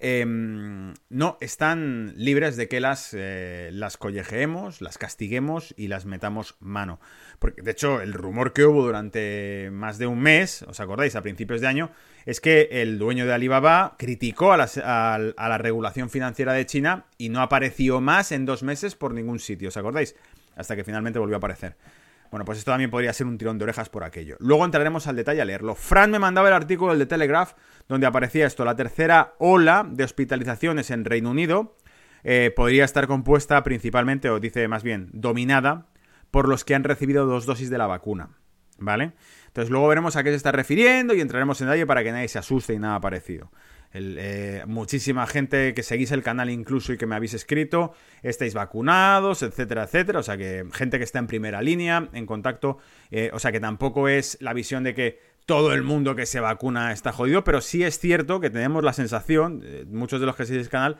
Em, 0.05 0.93
no 1.07 1.37
están 1.39 2.13
libres 2.17 2.57
de 2.57 2.67
que 2.67 2.81
las, 2.81 3.11
eh, 3.13 3.69
las 3.71 3.95
collejeemos, 3.95 4.81
las 4.81 4.97
castiguemos 4.97 5.73
y 5.77 5.87
las 5.87 6.05
metamos 6.05 6.57
mano. 6.59 6.99
Porque, 7.39 7.61
de 7.61 7.71
hecho, 7.71 8.01
el 8.01 8.11
rumor 8.11 8.51
que 8.51 8.65
hubo 8.65 8.83
durante 8.83 9.69
más 9.71 9.99
de 9.99 10.07
un 10.07 10.19
mes, 10.19 10.63
¿os 10.63 10.81
acordáis? 10.81 11.15
A 11.15 11.21
principios 11.21 11.61
de 11.61 11.67
año, 11.67 11.89
es 12.25 12.41
que 12.41 12.67
el 12.69 12.99
dueño 12.99 13.25
de 13.25 13.33
Alibaba 13.33 13.95
criticó 13.97 14.51
a, 14.51 14.65
a 14.65 15.17
la 15.49 15.57
regulación 15.57 16.09
financiera 16.09 16.51
de 16.51 16.65
China 16.65 17.05
y 17.17 17.29
no 17.29 17.41
apareció 17.41 18.01
más 18.01 18.33
en 18.33 18.45
dos 18.45 18.61
meses 18.61 18.95
por 18.95 19.13
ningún 19.13 19.39
sitio, 19.39 19.69
¿os 19.69 19.77
acordáis? 19.77 20.17
Hasta 20.57 20.75
que 20.75 20.83
finalmente 20.83 21.17
volvió 21.17 21.35
a 21.35 21.37
aparecer. 21.37 21.77
Bueno, 22.33 22.45
pues 22.45 22.57
esto 22.57 22.71
también 22.71 22.89
podría 22.89 23.13
ser 23.13 23.27
un 23.27 23.37
tirón 23.37 23.59
de 23.59 23.65
orejas 23.65 23.89
por 23.89 24.03
aquello. 24.03 24.37
Luego 24.39 24.65
entraremos 24.65 25.05
al 25.05 25.15
detalle 25.15 25.41
a 25.41 25.45
leerlo. 25.45 25.75
Fran 25.75 26.09
me 26.09 26.17
mandaba 26.17 26.47
el 26.47 26.55
artículo 26.55 26.91
del 26.91 26.99
The 27.01 27.05
Telegraph 27.05 27.53
donde 27.87 28.07
aparecía 28.07 28.45
esto. 28.45 28.65
La 28.65 28.75
tercera 28.75 29.35
ola 29.39 29.85
de 29.89 30.03
hospitalizaciones 30.03 30.91
en 30.91 31.05
Reino 31.05 31.31
Unido 31.31 31.75
eh, 32.23 32.51
podría 32.55 32.85
estar 32.85 33.07
compuesta 33.07 33.61
principalmente, 33.63 34.29
o 34.29 34.39
dice 34.39 34.67
más 34.67 34.83
bien, 34.83 35.09
dominada 35.11 35.87
por 36.31 36.47
los 36.47 36.63
que 36.63 36.75
han 36.75 36.83
recibido 36.83 37.25
dos 37.25 37.45
dosis 37.45 37.69
de 37.69 37.77
la 37.77 37.87
vacuna. 37.87 38.29
¿Vale? 38.79 39.13
Entonces 39.47 39.69
luego 39.69 39.87
veremos 39.87 40.15
a 40.15 40.23
qué 40.23 40.31
se 40.31 40.35
está 40.35 40.51
refiriendo 40.51 41.13
y 41.13 41.21
entraremos 41.21 41.61
en 41.61 41.71
ello 41.71 41.85
para 41.85 42.03
que 42.03 42.11
nadie 42.11 42.27
se 42.27 42.39
asuste 42.39 42.73
y 42.73 42.79
nada 42.79 42.99
parecido. 42.99 43.51
Eh, 43.93 44.63
muchísima 44.65 45.27
gente 45.27 45.75
que 45.75 45.83
seguís 45.83 46.11
el 46.11 46.23
canal 46.23 46.49
incluso 46.49 46.91
y 46.91 46.97
que 46.97 47.05
me 47.05 47.15
habéis 47.15 47.35
escrito, 47.35 47.93
estáis 48.23 48.55
vacunados, 48.55 49.43
etcétera, 49.43 49.83
etcétera. 49.83 50.19
O 50.19 50.23
sea 50.23 50.37
que 50.37 50.65
gente 50.73 50.97
que 50.97 51.03
está 51.03 51.19
en 51.19 51.27
primera 51.27 51.61
línea, 51.61 52.09
en 52.13 52.25
contacto. 52.25 52.79
Eh, 53.11 53.29
o 53.33 53.39
sea 53.39 53.51
que 53.51 53.59
tampoco 53.59 54.07
es 54.07 54.37
la 54.41 54.53
visión 54.53 54.83
de 54.83 54.95
que 54.95 55.19
todo 55.45 55.73
el 55.73 55.83
mundo 55.83 56.15
que 56.15 56.25
se 56.25 56.39
vacuna 56.39 56.91
está 56.91 57.11
jodido, 57.11 57.43
pero 57.43 57.61
sí 57.61 57.83
es 57.83 57.99
cierto 57.99 58.39
que 58.39 58.49
tenemos 58.49 58.83
la 58.83 58.93
sensación, 58.93 59.61
eh, 59.63 59.85
muchos 59.87 60.19
de 60.19 60.25
los 60.25 60.35
que 60.35 60.45
seguís 60.45 60.63
el 60.63 60.69
canal, 60.69 60.97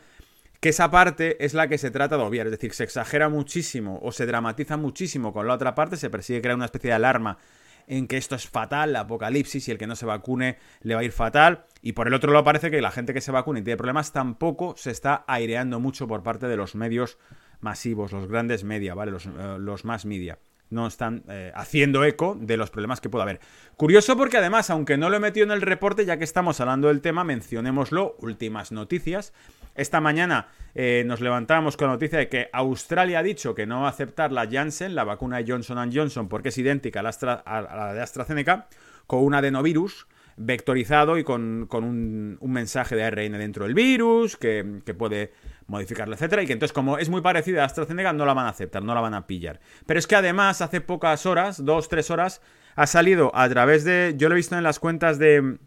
que 0.60 0.68
esa 0.70 0.90
parte 0.90 1.44
es 1.44 1.54
la 1.54 1.68
que 1.68 1.78
se 1.78 1.90
trata 1.90 2.16
de 2.16 2.22
obviar, 2.22 2.46
es 2.46 2.52
decir, 2.52 2.72
se 2.72 2.84
exagera 2.84 3.28
muchísimo 3.28 3.98
o 4.02 4.12
se 4.12 4.26
dramatiza 4.26 4.76
muchísimo 4.76 5.32
con 5.32 5.46
la 5.46 5.54
otra 5.54 5.74
parte, 5.74 5.96
se 5.96 6.10
persigue 6.10 6.40
crear 6.40 6.56
una 6.56 6.66
especie 6.66 6.88
de 6.88 6.94
alarma 6.94 7.38
en 7.86 8.06
que 8.06 8.16
esto 8.16 8.34
es 8.34 8.48
fatal, 8.48 8.94
la 8.94 9.00
apocalipsis 9.00 9.68
y 9.68 9.70
el 9.70 9.78
que 9.78 9.86
no 9.86 9.94
se 9.94 10.06
vacune 10.06 10.56
le 10.80 10.94
va 10.94 11.02
a 11.02 11.04
ir 11.04 11.12
fatal. 11.12 11.66
Y 11.82 11.92
por 11.92 12.06
el 12.06 12.14
otro 12.14 12.32
lado 12.32 12.44
parece 12.44 12.70
que 12.70 12.80
la 12.80 12.90
gente 12.90 13.12
que 13.12 13.20
se 13.20 13.30
vacune 13.30 13.60
y 13.60 13.62
tiene 13.62 13.76
problemas 13.76 14.12
tampoco 14.12 14.74
se 14.78 14.90
está 14.90 15.24
aireando 15.26 15.80
mucho 15.80 16.08
por 16.08 16.22
parte 16.22 16.46
de 16.46 16.56
los 16.56 16.74
medios 16.74 17.18
masivos, 17.60 18.12
los 18.12 18.26
grandes 18.26 18.64
media, 18.64 18.94
¿vale? 18.94 19.12
Los, 19.12 19.26
eh, 19.26 19.56
los 19.58 19.84
más 19.84 20.06
media 20.06 20.38
no 20.70 20.86
están 20.86 21.24
eh, 21.28 21.52
haciendo 21.54 22.04
eco 22.04 22.36
de 22.38 22.56
los 22.56 22.70
problemas 22.70 23.00
que 23.00 23.08
pueda 23.08 23.24
haber. 23.24 23.40
Curioso 23.76 24.16
porque 24.16 24.38
además, 24.38 24.70
aunque 24.70 24.96
no 24.96 25.10
lo 25.10 25.16
he 25.16 25.20
metido 25.20 25.44
en 25.44 25.52
el 25.52 25.62
reporte, 25.62 26.04
ya 26.04 26.16
que 26.16 26.24
estamos 26.24 26.60
hablando 26.60 26.88
del 26.88 27.00
tema, 27.00 27.24
mencionémoslo, 27.24 28.16
últimas 28.20 28.72
noticias. 28.72 29.32
Esta 29.74 30.00
mañana 30.00 30.48
eh, 30.74 31.02
nos 31.06 31.20
levantamos 31.20 31.76
con 31.76 31.88
la 31.88 31.94
noticia 31.94 32.18
de 32.18 32.28
que 32.28 32.48
Australia 32.52 33.18
ha 33.18 33.22
dicho 33.22 33.54
que 33.54 33.66
no 33.66 33.80
va 33.80 33.88
a 33.88 33.90
aceptar 33.90 34.30
la 34.30 34.48
Janssen, 34.48 34.94
la 34.94 35.04
vacuna 35.04 35.38
de 35.38 35.50
Johnson 35.50 35.90
Johnson, 35.92 36.28
porque 36.28 36.50
es 36.50 36.58
idéntica 36.58 37.00
a 37.00 37.02
la, 37.02 37.94
de 37.94 38.00
AstraZeneca, 38.00 38.68
con 39.06 39.24
un 39.24 39.34
adenovirus 39.34 40.06
vectorizado 40.36 41.18
y 41.18 41.24
con, 41.24 41.68
un, 41.70 42.38
mensaje 42.42 42.96
de 42.96 43.04
ARN 43.04 43.32
dentro 43.32 43.64
del 43.64 43.74
virus 43.74 44.36
que 44.36 44.64
puede 44.96 45.32
modificarlo, 45.66 46.14
etcétera, 46.14 46.42
y 46.42 46.46
que 46.46 46.52
entonces 46.52 46.72
como 46.72 46.98
es 46.98 47.08
muy 47.08 47.20
parecida 47.20 47.62
a 47.62 47.66
AstraZeneca 47.66 48.12
no 48.12 48.26
la 48.26 48.34
van 48.34 48.46
a 48.46 48.50
aceptar, 48.50 48.82
no 48.82 48.94
la 48.94 49.00
van 49.00 49.14
a 49.14 49.26
pillar. 49.26 49.60
Pero 49.86 49.98
es 49.98 50.06
que 50.06 50.16
además 50.16 50.60
hace 50.60 50.80
pocas 50.80 51.26
horas, 51.26 51.64
dos, 51.64 51.88
tres 51.88 52.10
horas, 52.10 52.40
ha 52.76 52.86
salido 52.86 53.30
a 53.34 53.48
través 53.48 53.84
de, 53.84 54.14
yo 54.16 54.28
lo 54.28 54.34
he 54.34 54.36
visto 54.36 54.56
en 54.56 54.62
las 54.62 54.78
cuentas 54.78 55.18
de, 55.18 55.58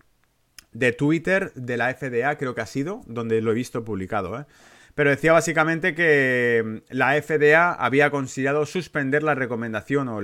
de 0.73 0.91
Twitter 0.91 1.51
de 1.55 1.77
la 1.77 1.93
FDA, 1.93 2.37
creo 2.37 2.53
que 2.53 2.61
ha 2.61 2.65
sido, 2.65 3.01
donde 3.07 3.41
lo 3.41 3.51
he 3.51 3.55
visto 3.55 3.83
publicado, 3.83 4.39
¿eh? 4.39 4.45
Pero 4.97 5.11
decía 5.11 5.31
básicamente 5.31 5.93
que 5.93 6.81
la 6.89 7.21
FDA 7.21 7.71
había 7.71 8.09
considerado 8.09 8.65
suspender 8.65 9.21
la 9.21 9.35
recomendación 9.35 10.07
o, 10.07 10.19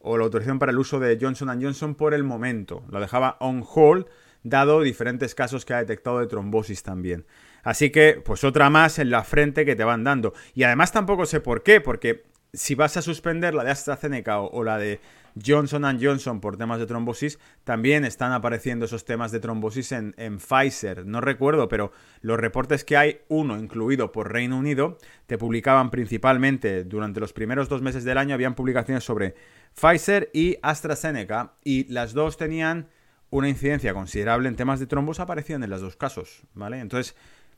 o 0.00 0.18
la 0.18 0.24
autorización 0.24 0.58
para 0.58 0.72
el 0.72 0.78
uso 0.78 1.00
de 1.00 1.16
Johnson 1.18 1.48
Johnson 1.62 1.94
por 1.94 2.12
el 2.12 2.22
momento. 2.22 2.84
Lo 2.90 3.00
dejaba 3.00 3.38
on 3.40 3.64
hold, 3.66 4.04
dado 4.42 4.82
diferentes 4.82 5.34
casos 5.34 5.64
que 5.64 5.72
ha 5.72 5.78
detectado 5.78 6.20
de 6.20 6.26
trombosis 6.26 6.82
también. 6.82 7.24
Así 7.64 7.90
que, 7.90 8.22
pues 8.24 8.44
otra 8.44 8.70
más 8.70 8.98
en 8.98 9.10
la 9.10 9.24
frente 9.24 9.64
que 9.64 9.74
te 9.74 9.84
van 9.84 10.04
dando. 10.04 10.34
Y 10.54 10.62
además 10.62 10.92
tampoco 10.92 11.26
sé 11.26 11.40
por 11.40 11.62
qué, 11.62 11.80
porque 11.80 12.24
si 12.52 12.74
vas 12.74 12.96
a 12.96 13.02
suspender 13.02 13.54
la 13.54 13.64
de 13.64 13.72
AstraZeneca 13.72 14.38
o, 14.40 14.62
la 14.62 14.78
de 14.78 15.00
Johnson 15.44 15.98
Johnson 16.00 16.40
por 16.40 16.56
temas 16.56 16.78
de 16.78 16.86
trombosis, 16.86 17.40
también 17.64 18.04
están 18.04 18.32
apareciendo 18.32 18.84
esos 18.84 19.04
temas 19.04 19.32
de 19.32 19.40
trombosis 19.40 19.90
en, 19.92 20.14
Pfizer. 20.38 21.04
No 21.06 21.20
recuerdo, 21.20 21.68
pero 21.68 21.90
los 22.20 22.38
reportes 22.38 22.84
que 22.84 22.96
hay, 22.96 23.20
uno 23.28 23.58
incluido 23.58 24.12
por 24.12 24.32
Reino 24.32 24.56
Unido, 24.56 24.98
te 25.26 25.38
publicaban 25.38 25.90
principalmente 25.90 26.84
durante 26.84 27.18
los 27.18 27.32
primeros 27.32 27.68
dos 27.68 27.82
meses 27.82 28.04
del 28.04 28.18
año, 28.18 28.34
habían 28.34 28.54
publicaciones 28.54 29.02
sobre 29.02 29.34
Pfizer 29.74 30.30
y 30.32 30.56
AstraZeneca, 30.62 31.54
y 31.64 31.92
las 31.92 32.12
dos 32.12 32.36
tenían 32.36 32.88
una 33.30 33.48
incidencia 33.48 33.92
considerable 33.94 34.48
en 34.48 34.54
temas 34.54 34.78
de 34.78 34.86
trombos, 34.86 35.18
aparecían 35.18 35.64
en 35.64 35.70
los 35.70 35.80
dos 35.80 35.96
casos, 35.96 36.42
¿vale? 36.54 36.78
Entonces, 36.78 37.16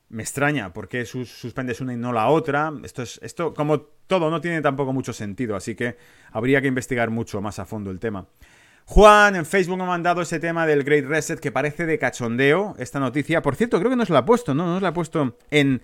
me 0.09 0.23
extraña 0.23 0.73
por 0.73 0.89
qué 0.89 1.05
suspendes 1.05 1.81
una 1.81 1.93
y 1.93 1.97
no 1.97 2.13
la 2.13 2.29
otra. 2.29 2.73
Esto 2.85 3.03
es 3.03 3.19
esto 3.23 3.55
como 3.55 3.81
todo 3.81 4.31
no 4.31 4.41
tiene 4.41 4.61
tampoco 4.61 4.93
mucho 4.93 5.13
sentido, 5.13 5.57
así 5.57 5.75
que 5.75 5.97
habría 6.31 6.61
que 6.61 6.69
investigar 6.69 7.11
mucho 7.11 7.41
más 7.41 7.59
a 7.59 7.67
fondo 7.67 7.91
el 7.91 7.99
tema. 7.99 8.27
Juan 8.85 9.35
en 9.35 9.45
Facebook 9.45 9.79
me 9.79 9.83
ha 9.83 9.87
mandado 9.87 10.23
ese 10.23 10.39
tema 10.39 10.65
del 10.65 10.85
Great 10.85 11.07
Reset 11.07 11.41
que 11.41 11.51
parece 11.51 11.87
de 11.87 11.99
cachondeo 11.99 12.77
esta 12.79 13.01
noticia. 13.01 13.43
Por 13.43 13.57
cierto, 13.57 13.81
creo 13.81 13.91
que 13.91 13.97
nos 13.97 14.11
la 14.11 14.21
ha 14.21 14.25
puesto, 14.25 14.55
¿no? 14.55 14.67
Nos 14.67 14.81
la 14.81 14.89
ha 14.89 14.95
puesto 14.95 15.37
en, 15.51 15.83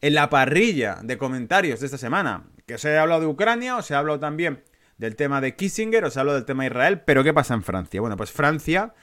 en 0.00 0.14
la 0.14 0.30
parrilla 0.30 1.00
de 1.02 1.18
comentarios 1.18 1.80
de 1.80 1.86
esta 1.86 1.98
semana. 1.98 2.44
Que 2.64 2.78
se 2.78 2.96
ha 2.96 3.02
hablado 3.02 3.22
de 3.22 3.26
Ucrania, 3.26 3.76
o 3.76 3.82
se 3.82 3.94
ha 3.94 3.98
hablado 3.98 4.20
también 4.20 4.62
del 4.98 5.16
tema 5.16 5.40
de 5.40 5.56
Kissinger, 5.56 6.04
o 6.04 6.10
se 6.10 6.20
ha 6.20 6.20
hablado 6.20 6.38
del 6.38 6.46
tema 6.46 6.62
de 6.62 6.68
Israel, 6.68 7.00
pero 7.00 7.24
¿qué 7.24 7.34
pasa 7.34 7.54
en 7.54 7.64
Francia? 7.64 8.00
Bueno, 8.00 8.16
pues 8.16 8.30
Francia 8.30 8.94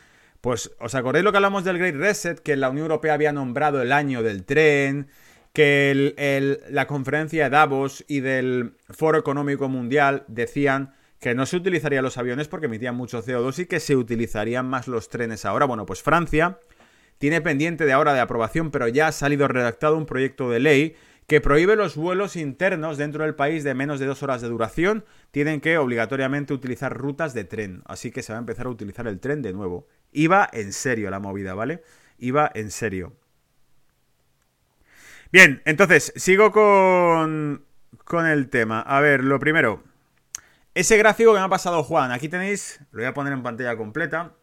pues, 0.42 0.72
¿os 0.80 0.96
acordáis 0.96 1.24
lo 1.24 1.32
que 1.32 1.38
hablamos 1.38 1.64
del 1.64 1.78
Great 1.78 1.96
Reset? 1.96 2.40
Que 2.40 2.56
la 2.56 2.70
Unión 2.70 2.86
Europea 2.86 3.14
había 3.14 3.32
nombrado 3.32 3.82
el 3.82 3.92
año 3.92 4.24
del 4.24 4.44
tren, 4.44 5.08
que 5.54 6.62
la 6.70 6.88
conferencia 6.88 7.44
de 7.46 7.50
Davos 7.52 8.04
y 8.08 8.22
del 8.22 8.74
Foro 8.90 9.20
Económico 9.20 9.70
Mundial 9.70 10.24
decían 10.28 10.94
que 11.20 11.36
no 11.36 11.46
se 11.46 11.58
utilizarían 11.58 12.04
los 12.04 12.18
aviones 12.18 12.48
porque 12.48 12.66
emitían 12.66 12.96
mucho 12.96 13.24
CO2 13.24 13.60
y 13.60 13.66
que 13.68 13.80
se 13.80 13.96
utilizarían 13.96 14.68
más 14.68 14.88
los 14.88 15.10
trenes 15.10 15.46
ahora. 15.46 15.66
Bueno, 15.66 15.86
pues 15.86 16.02
Francia 16.02 16.58
tiene 17.20 17.42
pendiente 17.42 17.86
de 17.86 17.94
ahora 17.94 18.14
de 18.16 18.20
aprobación, 18.20 18.72
pero 18.72 18.88
ya 18.88 19.08
ha 19.08 19.12
salido 19.12 19.48
redactado 19.48 19.96
un 19.96 20.08
proyecto 20.08 20.50
de 20.50 20.60
ley 20.60 20.96
que 21.28 21.40
prohíbe 21.40 21.76
los 21.76 21.96
vuelos 21.96 22.36
internos 22.36 22.98
dentro 22.98 23.24
del 23.24 23.36
país 23.36 23.64
de 23.64 23.76
menos 23.76 24.00
de 24.00 24.08
dos 24.08 24.24
horas 24.24 24.42
de 24.42 24.50
duración. 24.50 25.06
Tienen 25.30 25.62
que 25.62 25.78
obligatoriamente 25.78 26.54
utilizar 26.54 26.98
rutas 26.98 27.36
de 27.36 27.44
tren. 27.44 27.84
Así 27.86 28.10
que 28.10 28.24
se 28.24 28.34
va 28.34 28.40
a 28.40 28.42
empezar 28.42 28.66
a 28.66 28.70
utilizar 28.70 29.08
el 29.08 29.20
tren 29.20 29.44
de 29.44 29.54
nuevo. 29.54 29.88
Iba 30.12 30.50
en 30.52 30.74
serio 30.74 31.10
la 31.10 31.20
movida, 31.20 31.54
¿vale? 31.54 31.84
Iba 32.18 32.52
en 32.54 32.72
serio. 32.72 33.14
Bien, 35.32 35.62
entonces, 35.66 36.12
sigo 36.16 36.52
con, 36.52 37.66
con 38.04 38.26
el 38.26 38.50
tema. 38.50 38.82
A 38.82 39.00
ver, 39.00 39.24
lo 39.24 39.40
primero. 39.40 39.84
Ese 40.74 40.98
gráfico 40.98 41.34
que 41.34 41.40
me 41.40 41.46
ha 41.46 41.50
pasado 41.50 41.84
Juan. 41.84 42.12
Aquí 42.12 42.30
tenéis, 42.30 42.80
lo 42.92 43.00
voy 43.00 43.08
a 43.08 43.14
poner 43.14 43.34
en 43.34 43.44
pantalla 43.44 43.78
completa. 43.78 44.34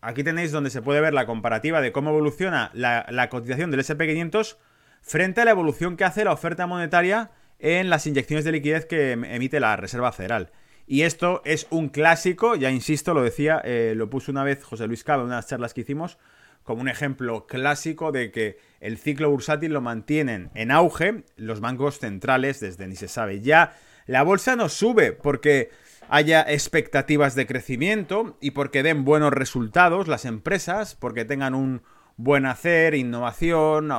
Aquí 0.00 0.24
tenéis 0.24 0.50
donde 0.50 0.70
se 0.70 0.82
puede 0.82 1.00
ver 1.00 1.14
la 1.14 1.26
comparativa 1.26 1.80
de 1.80 1.92
cómo 1.92 2.10
evoluciona 2.10 2.70
la, 2.74 3.06
la 3.10 3.28
cotización 3.28 3.70
del 3.70 3.80
SP500 3.80 4.56
frente 5.02 5.40
a 5.40 5.44
la 5.44 5.50
evolución 5.52 5.96
que 5.96 6.04
hace 6.04 6.24
la 6.24 6.32
oferta 6.32 6.66
monetaria 6.66 7.30
en 7.58 7.90
las 7.90 8.06
inyecciones 8.06 8.44
de 8.44 8.52
liquidez 8.52 8.86
que 8.86 9.12
emite 9.12 9.60
la 9.60 9.76
Reserva 9.76 10.12
Federal. 10.12 10.50
Y 10.90 11.02
esto 11.02 11.40
es 11.44 11.68
un 11.70 11.88
clásico, 11.88 12.56
ya 12.56 12.68
insisto, 12.72 13.14
lo 13.14 13.22
decía, 13.22 13.60
eh, 13.62 13.92
lo 13.94 14.10
puso 14.10 14.32
una 14.32 14.42
vez 14.42 14.64
José 14.64 14.88
Luis 14.88 15.04
Cabo 15.04 15.22
en 15.22 15.28
unas 15.28 15.46
charlas 15.46 15.72
que 15.72 15.82
hicimos, 15.82 16.18
como 16.64 16.80
un 16.80 16.88
ejemplo 16.88 17.46
clásico 17.46 18.10
de 18.10 18.32
que 18.32 18.58
el 18.80 18.98
ciclo 18.98 19.30
bursátil 19.30 19.72
lo 19.72 19.80
mantienen 19.80 20.50
en 20.54 20.72
auge 20.72 21.22
los 21.36 21.60
bancos 21.60 22.00
centrales 22.00 22.58
desde 22.58 22.88
ni 22.88 22.96
se 22.96 23.06
sabe. 23.06 23.40
Ya 23.40 23.76
la 24.06 24.24
bolsa 24.24 24.56
no 24.56 24.68
sube 24.68 25.12
porque 25.12 25.70
haya 26.08 26.42
expectativas 26.42 27.36
de 27.36 27.46
crecimiento 27.46 28.36
y 28.40 28.50
porque 28.50 28.82
den 28.82 29.04
buenos 29.04 29.32
resultados 29.32 30.08
las 30.08 30.24
empresas, 30.24 30.96
porque 30.96 31.24
tengan 31.24 31.54
un 31.54 31.82
buen 32.16 32.46
hacer, 32.46 32.96
innovación, 32.96 33.92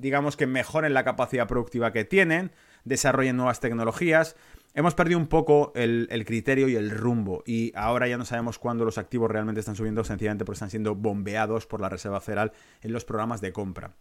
digamos 0.00 0.36
que 0.36 0.48
mejoren 0.48 0.94
la 0.94 1.04
capacidad 1.04 1.46
productiva 1.46 1.92
que 1.92 2.04
tienen, 2.04 2.50
desarrollen 2.84 3.36
nuevas 3.36 3.60
tecnologías. 3.60 4.34
Hemos 4.76 4.96
perdido 4.96 5.20
un 5.20 5.28
poco 5.28 5.72
el, 5.76 6.24
criterio 6.26 6.68
y 6.68 6.74
el 6.74 6.90
rumbo 6.90 7.44
y 7.46 7.72
ahora 7.76 8.08
ya 8.08 8.18
no 8.18 8.24
sabemos 8.24 8.58
cuándo 8.58 8.84
los 8.84 8.98
activos 8.98 9.30
realmente 9.30 9.60
están 9.60 9.76
subiendo, 9.76 10.02
sencillamente 10.02 10.44
porque 10.44 10.56
están 10.56 10.70
siendo 10.70 10.96
bombeados 10.96 11.66
por 11.66 11.80
la 11.80 11.88
Reserva 11.88 12.20
Federal 12.20 12.52
en 12.82 12.92
los 12.92 13.04
programas 13.04 13.40
de 13.40 13.52
compra. 13.52 13.92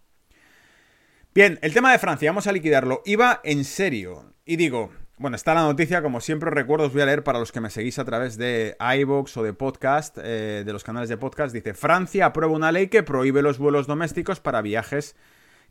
Bien, 1.35 1.59
el 1.61 1.73
tema 1.73 1.91
de 1.91 1.99
Francia, 1.99 2.31
vamos 2.31 2.47
a 2.47 2.51
liquidarlo. 2.51 3.03
Iba 3.05 3.39
en 3.43 3.65
serio. 3.65 4.33
Y 4.45 4.55
digo, 4.55 4.89
bueno, 5.19 5.35
está 5.35 5.53
la 5.53 5.61
noticia, 5.61 6.01
como 6.01 6.21
siempre 6.21 6.49
recuerdo, 6.49 6.87
os 6.87 6.93
voy 6.93 7.03
a 7.03 7.05
leer 7.05 7.23
para 7.23 7.37
los 7.37 7.51
que 7.51 7.61
me 7.61 7.69
seguís 7.69 7.99
a 7.99 8.05
través 8.05 8.35
de 8.37 8.75
iVoox 8.79 9.37
o 9.37 9.43
de 9.43 9.53
podcast, 9.53 10.17
eh, 10.23 10.63
de 10.65 10.73
los 10.73 10.83
canales 10.83 11.07
de 11.07 11.17
podcast. 11.17 11.53
Dice, 11.53 11.75
Francia 11.75 12.25
aprueba 12.25 12.51
una 12.51 12.71
ley 12.71 12.87
que 12.87 13.03
prohíbe 13.03 13.43
los 13.43 13.59
vuelos 13.59 13.85
domésticos 13.85 14.39
para 14.39 14.63
viajes 14.63 15.15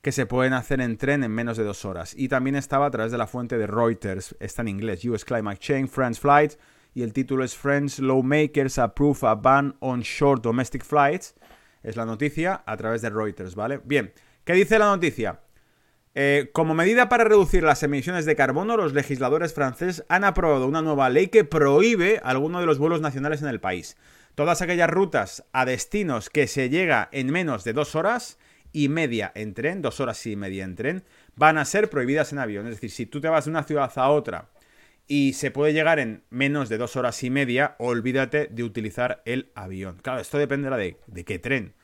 que 0.03 0.13
se 0.13 0.27
pueden 0.27 0.53
hacer 0.53 0.81
en 0.81 0.97
tren 0.99 1.23
en 1.23 1.31
menos 1.31 1.57
de 1.57 1.65
dos 1.65 1.85
horas. 1.85 2.15
Y 2.17 2.29
también 2.29 2.57
estaba 2.57 2.87
a 2.87 2.91
través 2.91 3.13
de 3.13 3.19
la 3.19 3.29
fuente 3.29 3.57
de 3.57 3.69
Reuters, 3.69 4.37
está 4.41 4.63
en 4.63 4.69
inglés, 4.69 5.05
US 5.05 5.25
Climate 5.25 5.59
Change, 5.59 5.89
France 5.89 6.21
Flight, 6.21 6.55
y 6.93 7.03
el 7.03 7.13
título 7.13 7.45
es 7.45 7.57
French 7.57 8.01
Lawmakers 8.01 8.79
Approve 8.79 9.21
a 9.23 9.37
Ban 9.37 9.77
on 9.79 10.01
Short 10.01 10.43
Domestic 10.43 10.85
Flights. 10.85 11.35
Es 11.83 11.97
la 11.97 12.05
noticia 12.05 12.63
a 12.67 12.77
través 12.77 13.01
de 13.01 13.11
Reuters, 13.11 13.55
¿vale? 13.55 13.81
Bien, 13.85 14.13
¿qué 14.45 14.53
dice 14.55 14.79
la 14.79 14.87
noticia? 14.87 15.41
Eh, 16.15 16.51
como 16.53 16.75
medida 16.75 17.09
para 17.09 17.25
reducir 17.25 17.63
las 17.63 17.83
emisiones 17.83 18.27
de 18.27 18.37
carbono, 18.37 18.77
los 18.77 18.93
legisladores 18.93 19.55
franceses 19.55 20.05
han 20.09 20.25
aprobado 20.25 20.67
una 20.67 20.83
nueva 20.83 21.09
ley 21.09 21.29
que 21.29 21.45
prohíbe 21.45 22.21
algunos 22.23 22.61
de 22.61 22.67
los 22.67 22.79
vuelos 22.79 23.01
nacionales 23.01 23.41
en 23.41 23.49
el 23.49 23.61
país. 23.61 23.97
Todas 24.35 24.63
aquellas 24.63 24.91
rutas 24.91 25.45
a 25.53 25.65
destinos 25.65 26.29
que 26.29 26.47
se 26.47 26.69
llega 26.69 27.09
en 27.13 27.31
menos 27.31 27.65
de 27.65 27.73
dos 27.73 27.95
horas 27.95 28.39
y 28.73 28.89
media 28.89 29.33
en 29.35 29.55
tren, 29.55 29.83
dos 29.83 30.01
horas 30.01 30.27
y 30.27 30.37
media 30.37 30.65
en 30.65 30.75
tren, 30.75 31.05
van 31.37 31.59
a 31.59 31.65
ser 31.65 31.91
prohibidas 31.91 32.33
en 32.33 32.39
avión. 32.39 32.67
Es 32.67 32.75
decir, 32.77 32.91
si 32.91 33.07
tú 33.07 33.21
te 33.21 33.29
vas 33.29 33.45
de 33.45 33.51
una 33.51 33.65
ciudad 33.65 33.93
a 33.95 34.11
otra 34.11 34.49
y 35.07 35.35
se 35.35 35.51
puede 35.51 35.73
llegar 35.73 35.99
en 35.99 36.25
menos 36.31 36.69
de 36.69 36.79
dos 36.79 36.97
horas 36.97 37.23
y 37.23 37.31
media, 37.31 37.77
olvídate 37.79 38.49
de 38.51 38.65
utilizar 38.65 39.23
el 39.25 39.51
avión. 39.55 39.99
Claro, 40.03 40.21
esto 40.21 40.39
dependerá 40.39 40.77
de, 40.77 40.97
de 41.07 41.25
qué 41.25 41.39
tren 41.39 41.75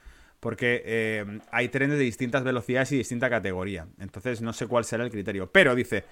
porque 0.41 0.83
eh, 0.85 1.41
hay 1.51 1.69
trenes 1.69 1.99
de 1.99 2.05
distintas 2.05 2.45
velocidades 2.45 2.93
y 2.93 2.99
distinta 2.99 3.29
categoría. 3.29 3.87
Entonces 3.99 4.41
no 4.41 4.53
sé 4.53 4.67
cuál 4.67 4.85
será 4.85 5.05
el 5.05 5.11
criterio. 5.11 5.51
Pero 5.51 5.75
dice, 5.75 6.05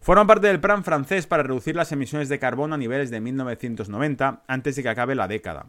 forman 0.00 0.26
parte 0.26 0.46
del 0.46 0.60
plan 0.60 0.84
francés 0.84 1.26
para 1.26 1.42
reducir 1.42 1.76
las 1.76 1.92
emisiones 1.92 2.28
de 2.28 2.38
carbono 2.38 2.74
a 2.74 2.78
niveles 2.78 3.10
de 3.10 3.20
1990 3.20 4.42
antes 4.46 4.76
de 4.76 4.82
que 4.82 4.88
acabe 4.88 5.14
la 5.14 5.28
década. 5.28 5.66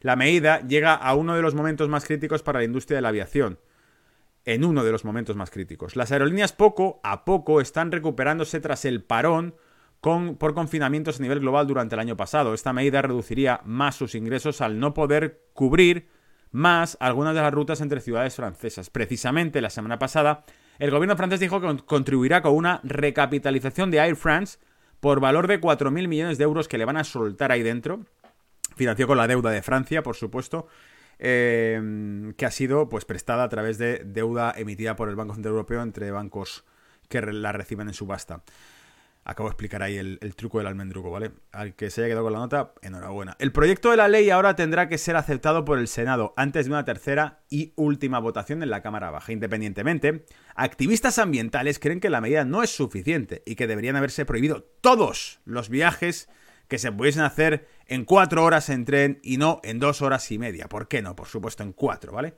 La 0.00 0.16
medida 0.16 0.60
llega 0.66 0.94
a 0.94 1.14
uno 1.14 1.34
de 1.34 1.42
los 1.42 1.54
momentos 1.54 1.88
más 1.88 2.04
críticos 2.06 2.42
para 2.42 2.60
la 2.60 2.64
industria 2.64 2.96
de 2.96 3.02
la 3.02 3.08
aviación. 3.08 3.58
En 4.44 4.64
uno 4.64 4.84
de 4.84 4.92
los 4.92 5.04
momentos 5.04 5.36
más 5.36 5.50
críticos. 5.50 5.96
Las 5.96 6.12
aerolíneas 6.12 6.52
poco 6.52 7.00
a 7.02 7.24
poco 7.24 7.60
están 7.60 7.92
recuperándose 7.92 8.60
tras 8.60 8.84
el 8.84 9.02
parón 9.02 9.54
con, 10.00 10.36
por 10.36 10.54
confinamientos 10.54 11.18
a 11.18 11.22
nivel 11.22 11.40
global 11.40 11.66
durante 11.66 11.94
el 11.94 12.00
año 12.00 12.16
pasado. 12.16 12.54
Esta 12.54 12.72
medida 12.72 13.02
reduciría 13.02 13.60
más 13.64 13.96
sus 13.96 14.14
ingresos 14.14 14.60
al 14.60 14.78
no 14.80 14.94
poder 14.94 15.42
cubrir 15.52 16.08
más 16.52 16.96
algunas 17.00 17.34
de 17.34 17.42
las 17.42 17.52
rutas 17.52 17.80
entre 17.80 18.00
ciudades 18.00 18.34
francesas. 18.34 18.90
Precisamente 18.90 19.60
la 19.60 19.70
semana 19.70 19.98
pasada, 19.98 20.44
el 20.78 20.90
gobierno 20.90 21.16
francés 21.16 21.40
dijo 21.40 21.60
que 21.60 21.84
contribuirá 21.84 22.42
con 22.42 22.54
una 22.54 22.80
recapitalización 22.82 23.90
de 23.90 23.98
Air 23.98 24.16
France 24.16 24.58
por 25.00 25.20
valor 25.20 25.46
de 25.46 25.60
4.000 25.60 26.08
millones 26.08 26.38
de 26.38 26.44
euros 26.44 26.68
que 26.68 26.78
le 26.78 26.84
van 26.84 26.96
a 26.96 27.04
soltar 27.04 27.52
ahí 27.52 27.62
dentro. 27.62 28.00
Financió 28.76 29.06
con 29.06 29.18
la 29.18 29.26
deuda 29.26 29.50
de 29.50 29.62
Francia, 29.62 30.02
por 30.02 30.16
supuesto. 30.16 30.66
Eh, 31.22 32.32
que 32.38 32.46
ha 32.46 32.50
sido 32.50 32.88
pues 32.88 33.04
prestada 33.04 33.44
a 33.44 33.48
través 33.50 33.76
de 33.76 34.02
deuda 34.06 34.54
emitida 34.56 34.96
por 34.96 35.10
el 35.10 35.16
Banco 35.16 35.34
Central 35.34 35.52
Europeo 35.52 35.82
entre 35.82 36.10
bancos 36.10 36.64
que 37.10 37.20
la 37.20 37.52
reciben 37.52 37.88
en 37.88 37.94
subasta. 37.94 38.42
Acabo 39.22 39.50
de 39.50 39.52
explicar 39.52 39.82
ahí 39.82 39.98
el, 39.98 40.18
truco 40.34 40.58
del 40.58 40.66
almendruco, 40.66 41.10
¿vale? 41.10 41.32
Al 41.52 41.74
que 41.74 41.90
se 41.90 42.00
haya 42.00 42.08
quedado 42.08 42.24
con 42.24 42.32
la 42.32 42.38
nota, 42.38 42.72
enhorabuena. 42.80 43.36
El 43.38 43.52
proyecto 43.52 43.90
de 43.90 43.98
la 43.98 44.08
ley 44.08 44.30
ahora 44.30 44.56
tendrá 44.56 44.88
que 44.88 44.96
ser 44.96 45.14
aceptado 45.16 45.66
por 45.66 45.78
el 45.78 45.88
Senado 45.88 46.32
antes 46.38 46.64
de 46.64 46.72
una 46.72 46.86
tercera 46.86 47.40
y 47.50 47.74
última 47.76 48.18
votación 48.18 48.62
en 48.62 48.70
la 48.70 48.80
Cámara 48.80 49.10
Baja. 49.10 49.30
Independientemente, 49.30 50.24
activistas 50.54 51.18
ambientales 51.18 51.78
creen 51.78 52.00
que 52.00 52.08
la 52.08 52.22
medida 52.22 52.46
no 52.46 52.62
es 52.62 52.70
suficiente 52.70 53.42
y 53.44 53.56
que 53.56 53.66
deberían 53.66 53.96
haberse 53.96 54.24
prohibido 54.24 54.62
todos 54.80 55.40
los 55.44 55.68
viajes 55.68 56.30
que 56.70 56.78
se 56.78 56.92
pudiesen 56.92 57.22
hacer 57.22 57.66
en 57.88 58.04
cuatro 58.04 58.44
horas 58.44 58.70
en 58.70 58.84
tren 58.84 59.18
y 59.24 59.38
no 59.38 59.60
en 59.64 59.80
dos 59.80 60.02
horas 60.02 60.30
y 60.30 60.38
media. 60.38 60.68
¿Por 60.68 60.86
qué 60.86 61.02
no? 61.02 61.16
Por 61.16 61.26
supuesto, 61.26 61.64
en 61.64 61.72
cuatro, 61.72 62.12
¿vale? 62.12 62.32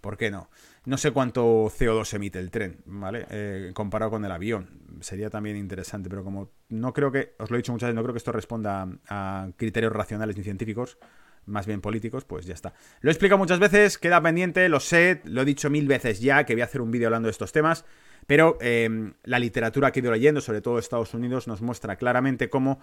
¿Por 0.00 0.16
qué 0.16 0.30
no? 0.30 0.48
No 0.86 0.96
sé 0.96 1.10
cuánto 1.10 1.66
CO2 1.66 2.14
emite 2.14 2.38
el 2.38 2.50
tren, 2.50 2.78
¿vale? 2.86 3.26
Eh, 3.28 3.72
comparado 3.74 4.12
con 4.12 4.24
el 4.24 4.32
avión. 4.32 4.80
Sería 5.00 5.28
también 5.28 5.58
interesante, 5.58 6.08
pero 6.08 6.24
como 6.24 6.52
no 6.70 6.94
creo 6.94 7.12
que, 7.12 7.34
os 7.38 7.50
lo 7.50 7.56
he 7.56 7.58
dicho 7.58 7.72
muchas 7.72 7.88
veces, 7.88 7.96
no 7.96 8.02
creo 8.02 8.14
que 8.14 8.18
esto 8.18 8.32
responda 8.32 8.88
a, 9.08 9.50
criterios 9.58 9.92
racionales 9.92 10.38
ni 10.38 10.42
científicos, 10.42 10.96
más 11.44 11.66
bien 11.66 11.82
políticos, 11.82 12.24
pues 12.24 12.46
ya 12.46 12.54
está. 12.54 12.72
Lo 13.02 13.10
he 13.10 13.12
explicado 13.12 13.36
muchas 13.36 13.58
veces, 13.58 13.98
queda 13.98 14.22
pendiente, 14.22 14.70
lo 14.70 14.80
sé, 14.80 15.20
lo 15.24 15.42
he 15.42 15.44
dicho 15.44 15.68
mil 15.68 15.86
veces 15.86 16.20
ya, 16.20 16.44
que 16.44 16.54
voy 16.54 16.62
a 16.62 16.64
hacer 16.64 16.80
un 16.80 16.90
vídeo 16.90 17.08
hablando 17.08 17.26
de 17.26 17.32
estos 17.32 17.52
temas, 17.52 17.84
pero 18.26 18.56
eh, 18.62 19.12
la 19.24 19.38
literatura 19.38 19.92
que 19.92 20.00
he 20.00 20.02
ido 20.02 20.12
leyendo, 20.12 20.40
sobre 20.40 20.62
todo 20.62 20.78
Estados 20.78 21.12
Unidos, 21.12 21.46
nos 21.46 21.60
muestra 21.60 21.96
claramente 21.96 22.48
cómo 22.48 22.80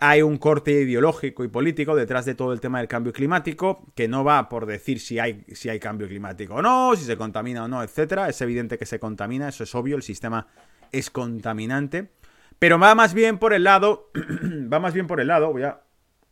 hay 0.00 0.22
un 0.22 0.38
corte 0.38 0.72
ideológico 0.72 1.44
y 1.44 1.48
político 1.48 1.94
detrás 1.94 2.24
de 2.24 2.34
todo 2.34 2.54
el 2.54 2.60
tema 2.60 2.78
del 2.78 2.88
cambio 2.88 3.12
climático, 3.12 3.92
que 3.94 4.08
no 4.08 4.24
va 4.24 4.48
por 4.48 4.64
decir 4.64 4.98
si 4.98 5.18
hay, 5.18 5.44
si 5.52 5.68
hay 5.68 5.78
cambio 5.78 6.08
climático 6.08 6.54
o 6.54 6.62
no, 6.62 6.96
si 6.96 7.04
se 7.04 7.18
contamina 7.18 7.64
o 7.64 7.68
no, 7.68 7.82
etcétera. 7.82 8.28
Es 8.28 8.40
evidente 8.40 8.78
que 8.78 8.86
se 8.86 8.98
contamina, 8.98 9.48
eso 9.48 9.64
es 9.64 9.74
obvio, 9.74 9.96
el 9.96 10.02
sistema 10.02 10.46
es 10.90 11.10
contaminante. 11.10 12.10
Pero 12.58 12.78
va 12.78 12.94
más 12.94 13.12
bien 13.12 13.38
por 13.38 13.52
el 13.52 13.64
lado. 13.64 14.10
va 14.72 14.80
más 14.80 14.94
bien 14.94 15.06
por 15.06 15.20
el 15.20 15.26
lado. 15.28 15.52
Voy 15.52 15.64
a 15.64 15.80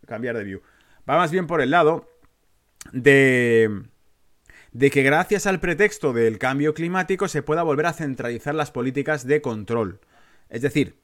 cambiar 0.06 0.36
de 0.36 0.44
view. 0.44 0.62
Va 1.08 1.18
más 1.18 1.30
bien 1.30 1.46
por 1.46 1.60
el 1.60 1.70
lado 1.70 2.08
de. 2.92 3.82
de 4.72 4.90
que 4.90 5.02
gracias 5.02 5.46
al 5.46 5.60
pretexto 5.60 6.14
del 6.14 6.38
cambio 6.38 6.72
climático 6.72 7.28
se 7.28 7.42
pueda 7.42 7.62
volver 7.62 7.86
a 7.86 7.92
centralizar 7.92 8.54
las 8.54 8.70
políticas 8.70 9.26
de 9.26 9.42
control. 9.42 10.00
Es 10.48 10.62
decir, 10.62 10.98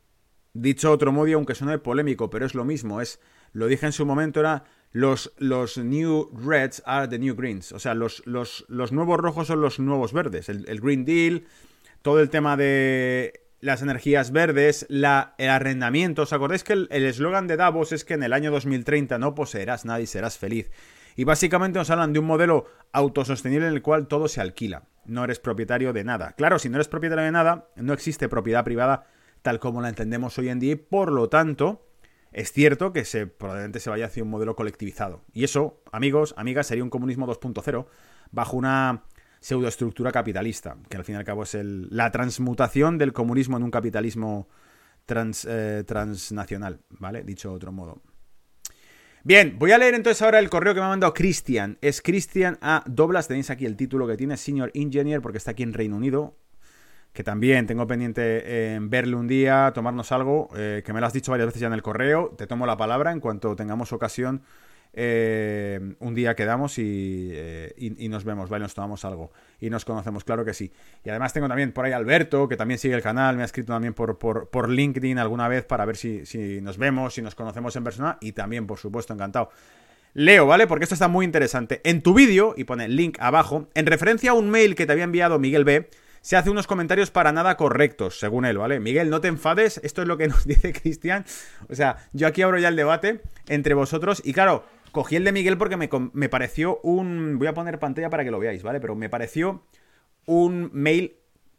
Dicho 0.55 0.93
otro 0.93 1.11
modo, 1.11 1.35
aunque 1.35 1.57
suene 1.57 1.79
polémico, 1.79 2.31
pero 2.31 2.47
es 2.47 2.55
lo 2.55 2.64
mismo, 2.64 3.01
es, 3.01 3.21
lo 3.53 3.67
dije 3.67 3.87
en 3.87 3.93
su 3.93 4.07
momento, 4.07 4.38
era 4.38 4.62
los, 4.93 5.33
los 5.38 5.77
new 5.79 6.31
reds 6.33 6.81
are 6.87 7.09
the 7.09 7.19
new 7.19 7.35
greens, 7.35 7.73
o 7.73 7.81
sea, 7.81 7.95
los, 7.95 8.25
los, 8.25 8.64
los 8.69 8.93
nuevos 8.93 9.19
rojos 9.19 9.49
son 9.49 9.61
los 9.61 9.81
nuevos 9.81 10.12
verdes, 10.12 10.49
el, 10.49 10.81
Green 10.81 11.05
Deal, 11.05 11.45
todo 12.03 12.21
el 12.21 12.31
tema 12.31 12.57
de 12.57 13.49
las 13.61 13.83
energías 13.83 14.31
verdes, 14.31 14.87
la, 14.88 15.35
el 15.38 15.49
arrendamiento, 15.49 16.23
¿os 16.23 16.33
acordáis 16.33 16.62
que 16.62 16.75
el 16.75 17.05
eslogan 17.05 17.49
de 17.49 17.57
Davos 17.57 17.90
es 17.90 18.05
que 18.05 18.14
en 18.14 18.23
el 18.23 18.33
año 18.33 18.53
2030 18.53 19.19
no 19.19 19.35
poseerás 19.35 19.85
nada 19.85 20.01
y 20.01 20.07
serás 20.07 20.38
feliz? 20.38 20.71
Y 21.17 21.25
básicamente 21.25 21.81
nos 21.81 21.90
hablan 21.90 22.12
de 22.12 22.21
un 22.21 22.27
modelo 22.27 22.67
autosostenible 22.93 23.67
en 23.67 23.75
el 23.75 23.83
cual 23.83 24.07
todo 24.07 24.29
se 24.29 24.40
alquila, 24.40 24.85
no 25.05 25.25
eres 25.25 25.40
propietario 25.40 25.93
de 25.93 26.05
nada. 26.05 26.33
Claro, 26.37 26.61
si 26.61 26.69
no 26.69 26.77
eres 26.77 26.87
propietario 26.87 27.25
de 27.25 27.33
nada, 27.33 27.67
no 27.75 27.93
existe 27.93 28.29
propiedad 28.29 28.64
privada 28.64 29.07
tal 29.45 29.61
como 29.61 29.83
la 29.83 29.91
entendemos 29.91 30.39
hoy 30.39 30.49
en 30.49 30.59
día 30.59 30.73
y 30.73 30.77
por 30.77 31.13
lo 31.13 31.29
tanto 31.29 31.87
es 32.33 32.51
cierto 32.51 32.95
que 32.95 33.05
probablemente 33.27 33.79
se 33.79 33.91
vaya 33.91 34.07
hacia 34.07 34.23
un 34.23 34.31
modelo 34.31 34.57
colectivizado. 34.57 35.21
Y 35.35 35.45
eso, 35.45 35.83
amigos, 35.93 36.35
amigas, 36.39 36.67
sería 36.67 36.83
un 36.83 36.89
comunismo 36.89 37.27
2.0 37.27 37.87
bajo 38.33 38.57
una 38.57 39.05
pseudoestructura 39.41 40.13
capitalista, 40.13 40.79
que 40.89 40.97
al 40.97 41.05
fin 41.05 41.17
y 41.17 41.19
al 41.19 41.25
cabo 41.25 41.43
es 41.43 41.55
la 41.55 42.11
transmutación 42.11 42.97
del 42.97 43.13
comunismo 43.13 43.59
en 43.59 43.65
un 43.65 43.71
capitalismo 43.71 44.49
eh, 45.07 45.85
transnacional, 45.87 46.81
¿vale? 46.89 47.23
Dicho 47.23 47.51
de 47.51 47.57
otro 47.57 47.71
modo. 47.71 48.01
Bien, 49.25 49.59
voy 49.59 49.73
a 49.73 49.79
leer 49.79 49.93
entonces 49.95 50.23
ahora 50.23 50.39
el 50.39 50.49
correo 50.49 50.73
que 50.73 50.81
me 50.81 50.87
ha 50.87 50.89
mandado 50.89 51.13
Cristian. 51.13 51.77
Es 51.83 52.01
Cristian 52.01 52.57
A. 52.63 52.83
Doblas, 52.87 53.29
tenéis 53.29 53.51
aquí 53.51 53.67
el 53.67 53.77
título 53.77 54.07
que 54.07 54.17
tiene, 54.17 54.39
Senior 54.39 54.71
Engineer, 54.73 55.21
porque 55.21 55.37
está 55.37 55.51
aquí 55.51 55.63
en 55.63 55.75
Reino 55.75 55.97
Unido 55.97 56.39
que 57.14 57.22
también 57.22 57.66
tengo 57.66 57.87
pendiente 57.87 58.74
en 58.74 58.90
verle 58.90 59.14
un 59.14 59.29
día, 59.29 59.70
tomarnos 59.72 60.11
algo, 60.11 60.50
eh, 60.57 60.83
que 60.85 60.92
me 60.92 61.00
lo 61.00 61.07
has 61.07 61.12
dicho 61.12 61.31
varias 61.31 61.46
veces 61.46 61.61
ya 61.61 61.68
en 61.68 61.72
el 61.72 61.83
correo, 61.83 62.35
te 62.37 62.48
tomo 62.48 62.66
la 62.66 62.77
palabra 62.77 63.12
en 63.12 63.20
cuanto 63.20 63.55
tengamos 63.55 63.92
ocasión. 63.92 64.42
Eh, 64.96 65.94
un 66.00 66.14
día 66.14 66.35
quedamos 66.35 66.74
eh, 66.79 67.72
y, 67.77 68.09
nos 68.09 68.24
vemos, 68.24 68.50
¿vale? 68.50 68.64
Nos 68.64 68.74
tomamos 68.74 69.05
algo 69.05 69.33
y 69.61 69.70
nos 69.70 69.85
conocemos, 69.85 70.24
claro 70.24 70.44
que 70.44 70.55
sí. 70.55 70.72
Y 71.05 71.11
además 71.11 71.33
tengo 71.33 71.46
también 71.46 71.70
por 71.70 71.85
ahí 71.85 71.92
Alberto, 71.92 72.48
que 72.48 72.57
también 72.57 72.79
sigue 72.79 72.94
el 72.94 73.03
canal, 73.03 73.37
me 73.37 73.42
ha 73.42 73.44
escrito 73.44 73.72
también 73.72 73.94
por, 73.94 74.18
por, 74.18 74.48
por 74.48 74.68
LinkedIn 74.68 75.18
alguna 75.18 75.46
vez 75.46 75.64
para 75.64 75.85
ver 75.85 75.96
si, 75.96 76.27
si 76.27 76.61
nos 76.61 76.79
vemos, 76.79 77.14
si 77.14 77.22
nos 77.22 77.37
conocemos 77.37 77.77
en 77.77 77.85
persona 77.85 78.18
y 78.20 78.33
también, 78.33 78.66
por 78.66 78.79
supuesto, 78.79 79.14
encantado. 79.14 79.50
Leo, 80.14 80.46
¿vale? 80.46 80.66
Porque 80.66 80.85
esto 80.85 80.94
está 80.94 81.07
muy 81.07 81.24
interesante. 81.24 81.81
En 81.85 82.03
tu 82.03 82.12
vídeo, 82.14 82.55
y 82.57 82.64
pone 82.64 82.88
link 82.88 83.18
abajo, 83.20 83.68
en 83.74 83.87
referencia 83.87 84.33
a 84.33 84.35
un 84.35 84.50
mail 84.50 84.74
que 84.74 84.87
te 84.87 84.92
había 84.92 85.05
enviado 85.05 85.38
Miguel 85.38 85.64
B., 85.64 85.90
se 86.25 86.39
hace 86.39 86.49
unos 86.49 86.67
comentarios 86.67 87.11
para 87.11 87.33
nada 87.33 87.59
correctos, 87.59 88.19
según 88.19 88.47
él, 88.47 88.57
¿vale? 88.57 88.81
Miguel, 88.81 89.11
no 89.11 89.21
te 89.21 89.29
enfades, 89.29 89.79
esto 89.85 90.01
es 90.01 90.09
lo 90.09 90.17
que 90.17 90.27
nos 90.29 90.47
dice 90.47 90.73
Cristian. 90.73 91.27
O 91.69 91.75
sea, 91.75 91.99
yo 92.15 92.27
aquí 92.27 92.41
abro 92.41 92.59
ya 92.59 92.69
el 92.69 92.77
debate 92.77 93.21
entre 93.47 93.75
vosotros 93.75 94.23
y 94.25 94.33
claro, 94.33 94.65
cogí 94.91 95.17
el 95.17 95.25
de 95.25 95.33
Miguel 95.33 95.59
porque 95.59 95.77
me, 95.77 95.91
me 96.15 96.31
pareció 96.31 96.81
un... 96.83 97.39
Voy 97.39 97.47
a 97.47 97.53
poner 97.53 97.79
pantalla 97.79 98.09
para 98.09 98.25
que 98.25 98.31
lo 98.31 98.39
veáis, 98.39 98.63
¿vale? 98.63 98.81
Pero 98.81 98.95
me 98.95 99.11
pareció 99.11 99.65
un 100.25 100.71
mail 100.73 101.17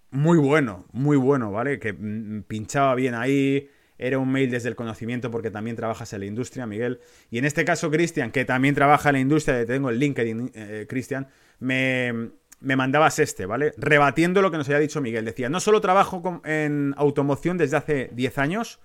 muy 0.09 0.39
bueno, 0.39 0.87
muy 0.91 1.15
bueno, 1.15 1.51
¿vale? 1.51 1.77
Que 1.77 1.93
mm, 1.93 2.45
pinchaba 2.47 2.95
bien 2.95 3.13
ahí, 3.13 3.69
era 3.99 4.17
un 4.17 4.31
mail 4.31 4.49
desde 4.49 4.69
el 4.69 4.75
conocimiento 4.75 5.29
porque 5.29 5.51
también 5.51 5.75
trabajas 5.75 6.11
en 6.13 6.21
la 6.21 6.25
industria, 6.25 6.65
Miguel. 6.65 7.01
Y 7.29 7.37
en 7.37 7.45
este 7.45 7.65
caso, 7.65 7.91
Cristian, 7.91 8.31
que 8.31 8.45
también 8.45 8.73
trabaja 8.73 9.09
en 9.09 9.13
la 9.13 9.19
industria, 9.19 9.63
tengo 9.67 9.91
el 9.91 9.99
LinkedIn, 9.99 10.51
eh, 10.55 10.85
Cristian, 10.89 11.27
me, 11.59 12.31
me 12.65 12.75
mandabas 12.75 13.19
este, 13.19 13.45
¿vale? 13.45 13.73
Rebatiendo 13.77 14.41
lo 14.41 14.49
que 14.49 14.57
nos 14.57 14.67
había 14.67 14.79
dicho 14.79 14.99
Miguel. 14.99 15.23
Decía, 15.23 15.49
no 15.49 15.59
solo 15.59 15.81
trabajo 15.81 16.41
en 16.43 16.95
automoción 16.97 17.57
desde 17.57 17.77
hace 17.77 18.09
10 18.13 18.37
años, 18.39 18.79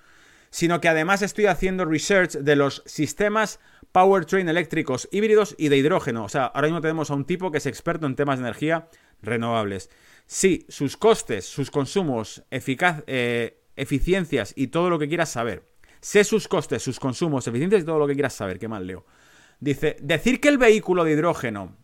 sino 0.50 0.80
que 0.80 0.88
además 0.88 1.22
estoy 1.22 1.46
haciendo 1.46 1.86
research 1.86 2.32
de 2.32 2.56
los 2.56 2.82
sistemas 2.84 3.58
powertrain 3.92 4.48
eléctricos 4.48 5.08
híbridos 5.10 5.54
y 5.58 5.68
de 5.68 5.78
hidrógeno. 5.78 6.24
O 6.24 6.28
sea, 6.28 6.44
ahora 6.44 6.68
mismo 6.68 6.82
tenemos 6.82 7.10
a 7.10 7.14
un 7.14 7.24
tipo 7.24 7.50
que 7.50 7.58
es 7.58 7.66
experto 7.66 8.06
en 8.06 8.16
temas 8.16 8.38
de 8.38 8.44
energía 8.44 8.88
renovables. 9.22 9.88
Sí, 10.26 10.66
sus 10.68 10.96
costes, 10.98 11.46
sus 11.46 11.70
consumos, 11.70 12.44
eficaz, 12.50 13.02
eh, 13.06 13.62
eficiencias 13.76 14.52
y 14.54 14.68
todo 14.68 14.90
lo 14.90 14.98
que 14.98 15.08
quieras 15.08 15.30
saber. 15.30 15.64
Sé 16.00 16.24
sus 16.24 16.48
costes, 16.48 16.82
sus 16.82 17.00
consumos, 17.00 17.46
eficiencias 17.46 17.82
y 17.82 17.86
todo 17.86 17.98
lo 17.98 18.06
que 18.06 18.14
quieras 18.14 18.34
saber. 18.34 18.58
Qué 18.58 18.68
mal 18.68 18.86
leo. 18.86 19.06
Dice, 19.58 19.96
decir 20.00 20.40
que 20.40 20.48
el 20.48 20.58
vehículo 20.58 21.04
de 21.04 21.12
hidrógeno 21.12 21.76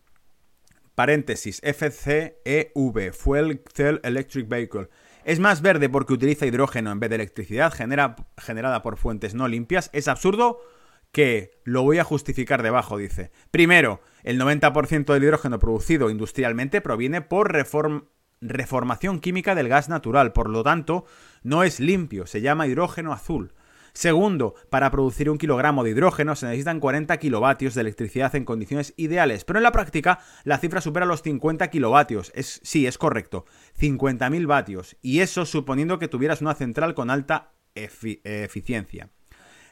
paréntesis, 0.97 1.61
FCEV, 1.61 3.13
Fuel 3.13 3.61
Cell 3.71 3.99
Electric 4.01 4.47
Vehicle. 4.47 4.89
Es 5.25 5.39
más 5.39 5.61
verde 5.61 5.89
porque 5.89 6.13
utiliza 6.13 6.47
hidrógeno 6.47 6.91
en 6.91 6.99
vez 6.99 7.11
de 7.11 7.17
electricidad 7.17 7.71
generada 7.71 8.81
por 8.81 8.97
fuentes 8.97 9.35
no 9.35 9.47
limpias. 9.47 9.91
Es 9.93 10.07
absurdo 10.07 10.59
que 11.11 11.51
lo 11.65 11.83
voy 11.83 11.99
a 11.99 12.03
justificar 12.03 12.63
debajo, 12.63 12.97
dice. 12.97 13.29
Primero, 13.51 14.01
el 14.23 14.41
90% 14.41 15.13
del 15.13 15.23
hidrógeno 15.23 15.59
producido 15.59 16.09
industrialmente 16.09 16.81
proviene 16.81 17.21
por 17.21 17.53
reformación 18.41 19.19
química 19.19 19.53
del 19.53 19.69
gas 19.69 19.89
natural, 19.89 20.33
por 20.33 20.49
lo 20.49 20.63
tanto, 20.63 21.05
no 21.43 21.61
es 21.61 21.79
limpio, 21.79 22.25
se 22.25 22.41
llama 22.41 22.65
hidrógeno 22.65 23.13
azul. 23.13 23.53
Segundo, 23.97 24.53
para 24.69 24.91
producir 24.91 25.27
un 25.27 25.39
kilogramo 25.39 25.83
de 25.83 25.89
hidrógeno 25.89 26.35
se 26.35 26.45
necesitan 26.45 26.79
40 26.79 27.17
kilovatios 27.17 27.73
de 27.73 27.81
electricidad 27.81 28.35
en 28.35 28.45
condiciones 28.45 28.93
ideales, 28.95 29.43
pero 29.43 29.57
en 29.57 29.63
la 29.63 29.71
práctica 29.71 30.19
la 30.43 30.59
cifra 30.59 30.81
supera 30.81 31.07
los 31.07 31.23
50 31.23 31.67
kilovatios. 31.71 32.31
Es, 32.35 32.59
sí, 32.61 32.85
es 32.85 32.99
correcto, 32.99 33.45
50.000 33.79 34.45
vatios, 34.45 34.97
y 35.01 35.21
eso 35.21 35.47
suponiendo 35.47 35.97
que 35.97 36.07
tuvieras 36.07 36.41
una 36.41 36.53
central 36.53 36.93
con 36.93 37.09
alta 37.09 37.53
eficiencia. 37.73 39.09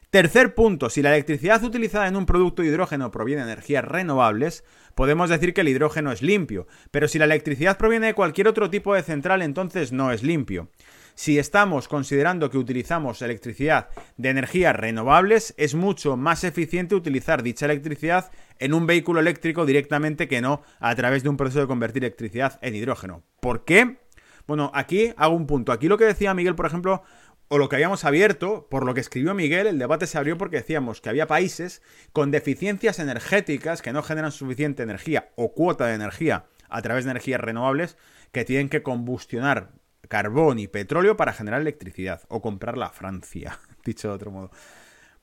Tercer 0.09 0.55
punto, 0.55 0.89
si 0.89 1.03
la 1.03 1.09
electricidad 1.09 1.63
utilizada 1.63 2.07
en 2.07 2.15
un 2.15 2.25
producto 2.25 2.63
de 2.63 2.69
hidrógeno 2.69 3.11
proviene 3.11 3.45
de 3.45 3.51
energías 3.51 3.85
renovables, 3.85 4.63
podemos 4.95 5.29
decir 5.29 5.53
que 5.53 5.61
el 5.61 5.67
hidrógeno 5.67 6.11
es 6.11 6.23
limpio, 6.23 6.65
pero 6.89 7.07
si 7.07 7.19
la 7.19 7.25
electricidad 7.25 7.77
proviene 7.77 8.07
de 8.07 8.13
cualquier 8.15 8.47
otro 8.47 8.71
tipo 8.71 8.95
de 8.95 9.03
central, 9.03 9.43
entonces 9.43 9.91
no 9.91 10.11
es 10.11 10.23
limpio. 10.23 10.71
Si 11.17 11.39
estamos 11.39 11.87
considerando 11.87 12.49
que 12.49 12.57
utilizamos 12.57 13.21
electricidad 13.21 13.87
de 14.17 14.29
energías 14.29 14.75
renovables, 14.75 15.53
es 15.57 15.73
mucho 15.73 16.17
más 16.17 16.43
eficiente 16.43 16.93
utilizar 16.93 17.41
dicha 17.41 17.65
electricidad 17.65 18.31
en 18.59 18.73
un 18.73 18.85
vehículo 18.85 19.21
eléctrico 19.21 19.65
directamente 19.65 20.27
que 20.27 20.41
no 20.41 20.61
a 20.81 20.93
través 20.93 21.23
de 21.23 21.29
un 21.29 21.37
proceso 21.37 21.61
de 21.61 21.67
convertir 21.67 22.03
electricidad 22.03 22.59
en 22.61 22.75
hidrógeno. 22.75 23.23
¿Por 23.39 23.63
qué? 23.63 23.97
Bueno, 24.45 24.71
aquí 24.73 25.13
hago 25.15 25.33
un 25.33 25.47
punto. 25.47 25.71
Aquí 25.71 25.87
lo 25.87 25.97
que 25.97 26.03
decía 26.03 26.33
Miguel, 26.33 26.55
por 26.55 26.65
ejemplo, 26.65 27.01
o 27.47 27.57
lo 27.57 27.69
que 27.69 27.77
habíamos 27.77 28.03
abierto, 28.03 28.67
por 28.69 28.85
lo 28.85 28.93
que 28.93 28.99
escribió 28.99 29.33
Miguel, 29.33 29.67
el 29.67 29.79
debate 29.79 30.07
se 30.07 30.17
abrió 30.17 30.37
porque 30.37 30.57
decíamos 30.57 30.99
que 30.99 31.07
había 31.07 31.27
países 31.27 31.81
con 32.11 32.29
deficiencias 32.29 32.99
energéticas 32.99 33.81
que 33.81 33.93
no 33.93 34.03
generan 34.03 34.33
suficiente 34.33 34.83
energía 34.83 35.29
o 35.35 35.53
cuota 35.53 35.87
de 35.87 35.95
energía 35.95 36.47
a 36.67 36.81
través 36.81 37.05
de 37.05 37.11
energías 37.11 37.39
renovables 37.39 37.95
que 38.33 38.43
tienen 38.43 38.67
que 38.67 38.83
combustionar 38.83 39.71
carbón 40.07 40.59
y 40.59 40.67
petróleo 40.67 41.17
para 41.17 41.33
generar 41.33 41.61
electricidad 41.61 42.21
o 42.27 42.41
comprarla 42.41 42.87
a 42.87 42.91
Francia, 42.91 43.59
dicho 43.85 44.09
de 44.09 44.13
otro 44.13 44.31
modo. 44.31 44.51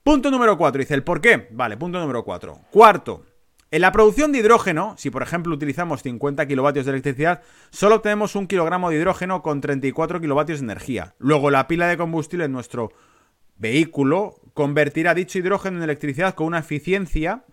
Punto 0.03 0.31
número 0.31 0.59
4, 0.59 0.81
dice 0.81 0.95
el 0.95 1.05
por 1.05 1.21
qué. 1.21 1.49
Vale, 1.53 1.77
punto 1.77 2.01
número 2.01 2.25
4. 2.25 2.59
Cuarto, 2.71 3.25
en 3.73 3.81
la 3.81 3.91
producción 3.91 4.33
de 4.33 4.41
hidrógeno, 4.41 4.97
si 4.99 5.09
por 5.09 5.23
ejemplo 5.23 5.55
utilizamos 5.55 6.03
50 6.03 6.47
kilovatios 6.47 6.85
de 6.85 6.93
electricidad, 6.93 7.41
solo 7.71 7.97
obtenemos 7.97 8.37
un 8.37 8.47
kilogramo 8.47 8.91
de 8.91 8.97
hidrógeno 8.97 9.41
con 9.41 9.63
34 9.63 10.21
kilovatios 10.21 10.61
de 10.61 10.65
energía. 10.65 11.15
Luego 11.19 11.51
la 11.51 11.67
pila 11.69 11.87
de 11.87 11.97
combustible 11.97 12.45
en 12.45 12.53
nuestro 12.53 12.91
vehículo 13.57 14.35
convertirá 14.53 15.15
dicho 15.15 15.39
hidrógeno 15.39 15.79
en 15.79 15.85
electricidad 15.85 16.35
con 16.35 16.49
una 16.49 16.59
eficiencia, 16.59 17.45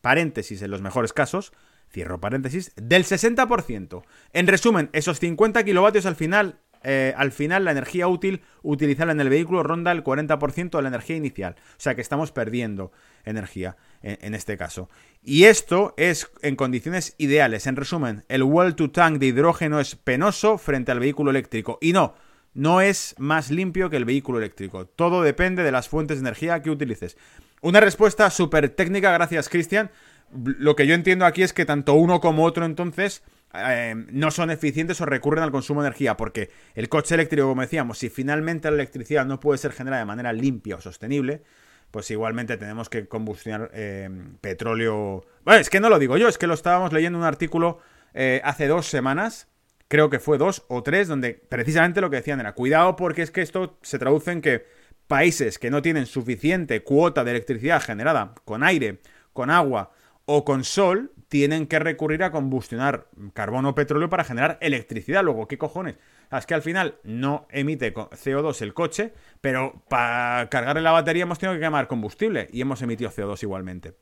paréntesis 0.00 0.62
en 0.62 0.70
los 0.70 0.80
mejores 0.80 1.12
casos, 1.12 1.52
cierro 1.90 2.20
paréntesis, 2.20 2.72
del 2.76 3.04
60%. 3.04 4.02
En 4.32 4.46
resumen, 4.46 4.88
esos 4.94 5.18
50 5.18 5.62
kilovatios 5.62 6.06
al 6.06 6.16
final 6.16 6.60
eh, 6.88 7.12
al 7.16 7.32
final 7.32 7.64
la 7.64 7.72
energía 7.72 8.06
útil 8.06 8.42
utilizada 8.62 9.10
en 9.10 9.20
el 9.20 9.28
vehículo 9.28 9.64
ronda 9.64 9.90
el 9.90 10.04
40% 10.04 10.70
de 10.70 10.82
la 10.82 10.88
energía 10.88 11.16
inicial. 11.16 11.56
O 11.58 11.74
sea 11.78 11.96
que 11.96 12.00
estamos 12.00 12.30
perdiendo 12.30 12.92
energía 13.24 13.76
en, 14.02 14.36
este 14.36 14.56
caso. 14.56 14.88
Y 15.20 15.44
esto 15.44 15.94
es 15.96 16.30
en 16.42 16.54
condiciones 16.54 17.16
ideales. 17.18 17.66
En 17.66 17.74
resumen, 17.74 18.24
el 18.28 18.44
well 18.44 18.76
to 18.76 18.92
tank 18.92 19.18
de 19.18 19.26
hidrógeno 19.26 19.80
es 19.80 19.96
penoso 19.96 20.58
frente 20.58 20.92
al 20.92 21.00
vehículo 21.00 21.32
eléctrico. 21.32 21.78
Y 21.80 21.92
no, 21.92 22.14
no 22.54 22.80
es 22.80 23.16
más 23.18 23.50
limpio 23.50 23.90
que 23.90 23.96
el 23.96 24.04
vehículo 24.04 24.38
eléctrico. 24.38 24.86
Todo 24.86 25.22
depende 25.22 25.64
de 25.64 25.72
las 25.72 25.88
fuentes 25.88 26.18
de 26.18 26.28
energía 26.28 26.62
que 26.62 26.70
utilices. 26.70 27.16
Una 27.62 27.80
respuesta 27.80 28.30
súper 28.30 28.68
técnica, 28.68 29.10
gracias 29.10 29.48
Cristian. 29.48 29.90
Lo 30.32 30.76
que 30.76 30.86
yo 30.86 30.94
entiendo 30.94 31.26
aquí 31.26 31.42
es 31.42 31.52
que 31.52 31.66
tanto 31.66 31.94
uno 31.94 32.20
como 32.20 32.44
otro 32.44 32.64
entonces 32.64 33.24
eh, 33.54 33.94
no 34.10 34.30
son 34.30 34.50
eficientes 34.50 35.00
o 35.00 35.06
recurren 35.06 35.42
al 35.42 35.50
consumo 35.50 35.82
de 35.82 35.88
energía, 35.88 36.16
porque 36.16 36.50
el 36.74 36.88
coche 36.88 37.14
eléctrico, 37.14 37.48
como 37.48 37.62
decíamos, 37.62 37.98
si 37.98 38.08
finalmente 38.08 38.70
la 38.70 38.74
electricidad 38.76 39.26
no 39.26 39.40
puede 39.40 39.58
ser 39.58 39.72
generada 39.72 40.00
de 40.00 40.06
manera 40.06 40.32
limpia 40.32 40.76
o 40.76 40.80
sostenible, 40.80 41.42
pues 41.90 42.10
igualmente 42.10 42.56
tenemos 42.56 42.88
que 42.88 43.08
combustionar 43.08 43.70
eh, 43.72 44.10
petróleo. 44.40 45.24
Bueno, 45.44 45.60
es 45.60 45.70
que 45.70 45.80
no 45.80 45.88
lo 45.88 45.98
digo 45.98 46.16
yo, 46.16 46.28
es 46.28 46.38
que 46.38 46.46
lo 46.46 46.54
estábamos 46.54 46.92
leyendo 46.92 47.18
en 47.18 47.22
un 47.22 47.28
artículo 47.28 47.78
eh, 48.14 48.40
hace 48.44 48.66
dos 48.66 48.86
semanas, 48.86 49.48
creo 49.88 50.10
que 50.10 50.18
fue 50.18 50.38
dos 50.38 50.64
o 50.68 50.82
tres, 50.82 51.08
donde 51.08 51.34
precisamente 51.34 52.00
lo 52.00 52.10
que 52.10 52.16
decían 52.16 52.40
era, 52.40 52.52
cuidado 52.52 52.96
porque 52.96 53.22
es 53.22 53.30
que 53.30 53.42
esto 53.42 53.78
se 53.82 53.98
traduce 53.98 54.32
en 54.32 54.40
que 54.40 54.66
países 55.06 55.58
que 55.58 55.70
no 55.70 55.82
tienen 55.82 56.06
suficiente 56.06 56.82
cuota 56.82 57.24
de 57.24 57.30
electricidad 57.30 57.80
generada 57.80 58.34
con 58.44 58.62
aire, 58.62 59.00
con 59.32 59.50
agua 59.50 59.92
o 60.24 60.44
con 60.44 60.64
sol, 60.64 61.12
tienen 61.28 61.66
que 61.66 61.78
recurrir 61.78 62.22
a 62.22 62.30
combustionar 62.30 63.08
carbón 63.34 63.66
o 63.66 63.74
petróleo 63.74 64.08
para 64.08 64.24
generar 64.24 64.58
electricidad. 64.60 65.24
Luego, 65.24 65.48
¿qué 65.48 65.58
cojones? 65.58 65.96
Es 66.30 66.46
que 66.46 66.54
al 66.54 66.62
final 66.62 66.96
no 67.04 67.46
emite 67.50 67.92
CO2 67.94 68.62
el 68.62 68.74
coche, 68.74 69.12
pero 69.40 69.82
para 69.88 70.48
cargarle 70.48 70.82
la 70.82 70.92
batería 70.92 71.24
hemos 71.24 71.38
tenido 71.38 71.54
que 71.54 71.64
quemar 71.64 71.88
combustible 71.88 72.48
y 72.52 72.60
hemos 72.60 72.82
emitido 72.82 73.10
CO2 73.10 73.42
igualmente. 73.42 73.94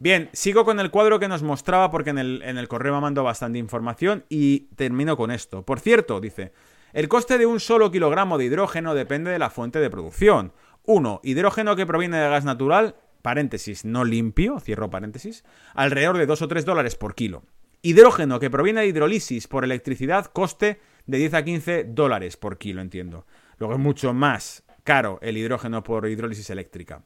Bien, 0.00 0.28
sigo 0.32 0.64
con 0.64 0.78
el 0.78 0.90
cuadro 0.90 1.18
que 1.18 1.26
nos 1.26 1.42
mostraba 1.42 1.90
porque 1.90 2.10
en 2.10 2.18
el, 2.18 2.68
correo 2.68 2.94
me 2.94 3.00
mandó 3.00 3.24
bastante 3.24 3.58
información 3.58 4.24
y 4.28 4.68
termino 4.76 5.16
con 5.16 5.32
esto. 5.32 5.64
Por 5.64 5.80
cierto, 5.80 6.20
dice, 6.20 6.52
el 6.92 7.08
coste 7.08 7.36
de 7.36 7.46
un 7.46 7.58
solo 7.58 7.90
kilogramo 7.90 8.38
de 8.38 8.44
hidrógeno 8.44 8.94
depende 8.94 9.32
de 9.32 9.40
la 9.40 9.50
fuente 9.50 9.80
de 9.80 9.90
producción. 9.90 10.52
1. 10.84 11.20
Hidrógeno 11.24 11.74
que 11.74 11.84
proviene 11.84 12.18
de 12.18 12.28
gas 12.28 12.44
natural 12.44 12.94
paréntesis, 13.22 13.84
no 13.84 14.04
limpio, 14.04 14.60
cierro 14.60 14.90
paréntesis, 14.90 15.44
alrededor 15.74 16.18
de 16.18 16.26
2 16.26 16.42
o 16.42 16.48
3 16.48 16.64
dólares 16.64 16.94
por 16.94 17.14
kilo. 17.14 17.44
Hidrógeno 17.82 18.40
que 18.40 18.50
proviene 18.50 18.80
de 18.80 18.88
hidrólisis 18.88 19.46
por 19.46 19.64
electricidad, 19.64 20.26
coste 20.26 20.80
de 21.06 21.18
10 21.18 21.34
a 21.34 21.44
15 21.44 21.84
dólares 21.84 22.36
por 22.36 22.58
kilo, 22.58 22.80
entiendo. 22.80 23.26
Luego 23.58 23.74
es 23.74 23.80
mucho 23.80 24.12
más 24.14 24.64
caro 24.84 25.18
el 25.22 25.36
hidrógeno 25.36 25.82
por 25.82 26.08
hidrólisis 26.08 26.50
eléctrica. 26.50 27.04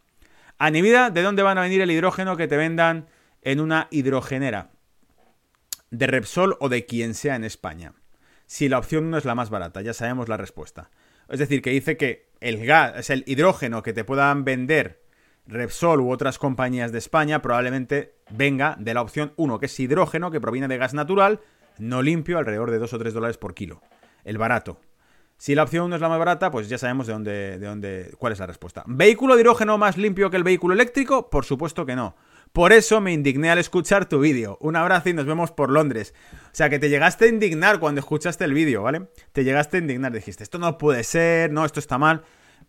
A 0.58 0.70
medida 0.70 1.10
¿de 1.10 1.22
dónde 1.22 1.42
van 1.42 1.58
a 1.58 1.62
venir 1.62 1.80
el 1.80 1.90
hidrógeno 1.90 2.36
que 2.36 2.48
te 2.48 2.56
vendan 2.56 3.08
en 3.42 3.60
una 3.60 3.88
hidrogenera? 3.90 4.70
De 5.90 6.06
Repsol 6.06 6.56
o 6.60 6.68
de 6.68 6.86
quien 6.86 7.14
sea 7.14 7.36
en 7.36 7.44
España. 7.44 7.94
Si 8.46 8.68
la 8.68 8.78
opción 8.78 9.10
no 9.10 9.18
es 9.18 9.24
la 9.24 9.34
más 9.34 9.50
barata, 9.50 9.82
ya 9.82 9.92
sabemos 9.92 10.28
la 10.28 10.36
respuesta. 10.36 10.90
Es 11.28 11.38
decir, 11.38 11.62
que 11.62 11.70
dice 11.70 11.96
que 11.96 12.30
el 12.40 12.64
gas, 12.64 12.96
es 12.96 13.10
el 13.10 13.24
hidrógeno 13.26 13.82
que 13.82 13.92
te 13.92 14.04
puedan 14.04 14.44
vender 14.44 15.01
Repsol 15.46 16.00
u 16.00 16.10
otras 16.10 16.38
compañías 16.38 16.92
de 16.92 16.98
España 16.98 17.42
probablemente 17.42 18.14
venga 18.30 18.76
de 18.78 18.94
la 18.94 19.02
opción 19.02 19.32
1, 19.36 19.58
que 19.58 19.66
es 19.66 19.80
hidrógeno, 19.80 20.30
que 20.30 20.40
proviene 20.40 20.68
de 20.68 20.78
gas 20.78 20.94
natural, 20.94 21.40
no 21.78 22.02
limpio, 22.02 22.38
alrededor 22.38 22.70
de 22.70 22.78
2 22.78 22.92
o 22.92 22.98
3 22.98 23.14
dólares 23.14 23.38
por 23.38 23.54
kilo. 23.54 23.82
El 24.24 24.38
barato. 24.38 24.80
Si 25.36 25.56
la 25.56 25.64
opción 25.64 25.86
1 25.86 25.96
es 25.96 26.00
la 26.00 26.08
más 26.08 26.20
barata, 26.20 26.52
pues 26.52 26.68
ya 26.68 26.78
sabemos 26.78 27.08
de 27.08 27.12
dónde, 27.12 27.58
de 27.58 27.66
dónde, 27.66 28.14
cuál 28.16 28.32
es 28.32 28.38
la 28.38 28.46
respuesta. 28.46 28.84
¿Vehículo 28.86 29.34
de 29.34 29.40
hidrógeno 29.40 29.76
más 29.76 29.96
limpio 29.96 30.30
que 30.30 30.36
el 30.36 30.44
vehículo 30.44 30.72
eléctrico? 30.74 31.28
Por 31.30 31.44
supuesto 31.44 31.84
que 31.84 31.96
no. 31.96 32.14
Por 32.52 32.72
eso 32.72 33.00
me 33.00 33.12
indigné 33.12 33.50
al 33.50 33.58
escuchar 33.58 34.08
tu 34.08 34.20
vídeo. 34.20 34.58
Un 34.60 34.76
abrazo 34.76 35.08
y 35.08 35.14
nos 35.14 35.26
vemos 35.26 35.50
por 35.50 35.70
Londres. 35.70 36.14
sea, 36.52 36.70
que 36.70 36.78
te 36.78 36.90
llegaste 36.90 37.24
a 37.24 37.28
indignar 37.28 37.80
cuando 37.80 37.98
escuchaste 38.00 38.44
el 38.44 38.52
vídeo, 38.52 38.82
¿vale? 38.82 39.08
Te 39.32 39.42
llegaste 39.42 39.78
a 39.78 39.80
indignar, 39.80 40.12
dijiste, 40.12 40.44
esto 40.44 40.58
no 40.58 40.78
puede 40.78 41.02
ser, 41.02 41.50
no, 41.50 41.64
esto 41.64 41.80
está 41.80 41.98
mal. 41.98 42.22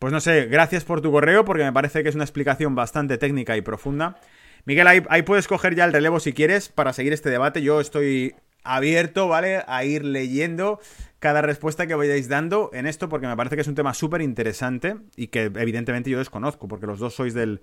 Pues 0.03 0.11
no 0.11 0.19
sé, 0.19 0.47
gracias 0.47 0.83
por 0.83 0.99
tu 0.99 1.13
correo 1.13 1.45
porque 1.45 1.63
me 1.63 1.71
parece 1.71 2.03
que 2.03 2.09
es 2.09 2.15
una 2.15 2.25
explicación 2.25 2.75
bastante 2.75 3.17
técnica 3.17 3.55
y 3.55 3.61
profunda. 3.61 4.17
Miguel, 4.65 4.85
ahí, 4.85 5.21
puedes 5.21 5.47
coger 5.47 5.75
ya 5.75 5.85
el 5.85 5.93
relevo 5.93 6.19
si 6.19 6.33
quieres 6.33 6.67
para 6.67 6.91
seguir 6.91 7.13
este 7.13 7.29
debate. 7.29 7.61
Yo 7.61 7.79
estoy 7.79 8.35
abierto, 8.65 9.29
¿vale? 9.29 9.63
A 9.65 9.85
ir 9.85 10.03
leyendo 10.03 10.81
cada 11.19 11.41
respuesta 11.41 11.87
que 11.87 11.95
vayáis 11.95 12.27
dando 12.27 12.69
en 12.73 12.85
esto, 12.85 13.07
porque 13.07 13.27
me 13.27 13.37
parece 13.37 13.55
que 13.55 13.61
es 13.61 13.67
un 13.69 13.75
tema 13.75 13.93
súper 13.93 14.21
interesante 14.21 14.97
y 15.15 15.27
que 15.27 15.43
evidentemente 15.43 16.09
yo 16.09 16.17
desconozco, 16.17 16.67
porque 16.67 16.85
los 16.85 16.99
dos 16.99 17.15
sois 17.15 17.33
del, 17.33 17.61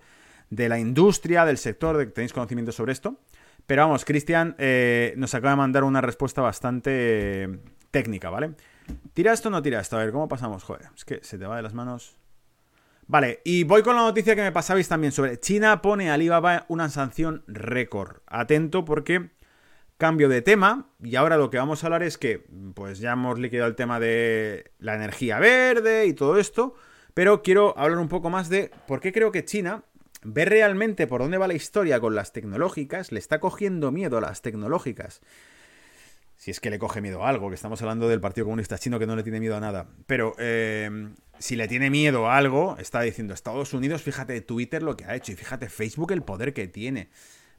de 0.49 0.71
la 0.71 0.79
industria, 0.79 1.45
del 1.45 1.59
sector, 1.59 1.99
de 1.99 2.07
que 2.07 2.13
tenéis 2.13 2.33
conocimiento 2.33 2.73
sobre 2.73 2.93
esto. 2.93 3.19
Pero 3.67 3.83
vamos, 3.83 4.07
Cristian 4.07 4.55
eh, 4.57 5.13
nos 5.19 5.35
acaba 5.35 5.51
de 5.51 5.57
mandar 5.59 5.85
una 5.85 6.01
respuesta 6.01 6.41
bastante 6.41 7.51
técnica, 7.91 8.31
¿vale? 8.31 8.53
¿Tira 9.13 9.35
esto 9.35 9.49
o 9.49 9.51
no 9.51 9.61
tira 9.61 9.79
esto? 9.79 9.99
A 9.99 10.05
ver, 10.05 10.11
¿cómo 10.11 10.27
pasamos? 10.27 10.65
Joder, 10.65 10.89
es 10.97 11.05
que 11.05 11.21
se 11.23 11.37
te 11.37 11.45
va 11.45 11.57
de 11.57 11.63
las 11.63 11.75
manos. 11.75 12.17
Vale, 13.11 13.41
y 13.43 13.65
voy 13.65 13.83
con 13.83 13.97
la 13.97 14.03
noticia 14.03 14.37
que 14.37 14.43
me 14.43 14.53
pasabais 14.53 14.87
también 14.87 15.11
sobre 15.11 15.41
China 15.41 15.83
pone 15.83 16.11
a 16.11 16.15
Alibaba 16.15 16.65
una 16.69 16.89
sanción 16.89 17.43
récord. 17.49 18.19
Atento 18.29 18.85
porque 18.85 19.31
cambio 19.99 20.29
de 20.29 20.43
tema 20.43 20.87
y 21.03 21.17
ahora 21.17 21.37
lo 21.37 21.51
que 21.51 21.59
vamos 21.59 21.83
a 21.83 21.89
hablar 21.89 22.05
es 22.05 22.19
que 22.19 22.47
pues 22.73 23.01
ya 23.01 23.15
hemos 23.15 23.41
liquidado 23.41 23.69
el 23.69 23.75
tema 23.75 23.99
de 23.99 24.71
la 24.79 24.95
energía 24.95 25.41
verde 25.41 26.07
y 26.07 26.13
todo 26.13 26.39
esto, 26.39 26.77
pero 27.13 27.43
quiero 27.43 27.77
hablar 27.77 27.99
un 27.99 28.07
poco 28.07 28.31
más 28.31 28.49
de 28.49 28.71
por 28.87 29.01
qué 29.01 29.13
creo 29.13 29.33
que 29.33 29.45
China 29.45 29.83
ve 30.23 30.45
realmente 30.45 31.09
por 31.09 31.21
dónde 31.21 31.39
va 31.39 31.49
la 31.49 31.55
historia 31.55 31.99
con 31.99 32.15
las 32.15 32.33
tecnológicas, 32.33 33.11
le 33.11 33.19
está 33.19 33.41
cogiendo 33.41 33.91
miedo 33.91 34.19
a 34.19 34.21
las 34.21 34.41
tecnológicas. 34.41 35.21
Si 36.41 36.51
es 36.51 36.59
que 36.59 36.71
le 36.71 36.79
coge 36.79 37.03
miedo 37.03 37.23
a 37.23 37.29
algo, 37.29 37.51
que 37.51 37.55
estamos 37.55 37.83
hablando 37.83 38.09
del 38.09 38.19
Partido 38.19 38.47
Comunista 38.47 38.79
Chino 38.79 38.99
que 38.99 39.07
no 39.07 39.15
le 39.15 39.23
tiene 39.23 39.41
miedo 39.41 39.57
a 39.57 39.61
nada. 39.61 39.89
Pero 40.07 40.35
eh, 40.39 41.11
si 41.39 41.55
le 41.55 41.69
tiene 41.69 41.91
miedo 41.91 42.31
a 42.31 42.39
algo, 42.39 42.79
está 42.79 43.03
diciendo 43.03 43.35
Estados 43.35 43.75
Unidos, 43.75 44.01
fíjate 44.01 44.41
Twitter 44.41 44.83
lo 44.83 44.97
que 44.97 45.05
ha 45.05 45.15
hecho 45.15 45.33
y 45.33 45.35
fíjate 45.35 45.69
Facebook 45.69 46.13
el 46.13 46.23
poder 46.23 46.55
que 46.55 46.67
tiene. 46.67 47.11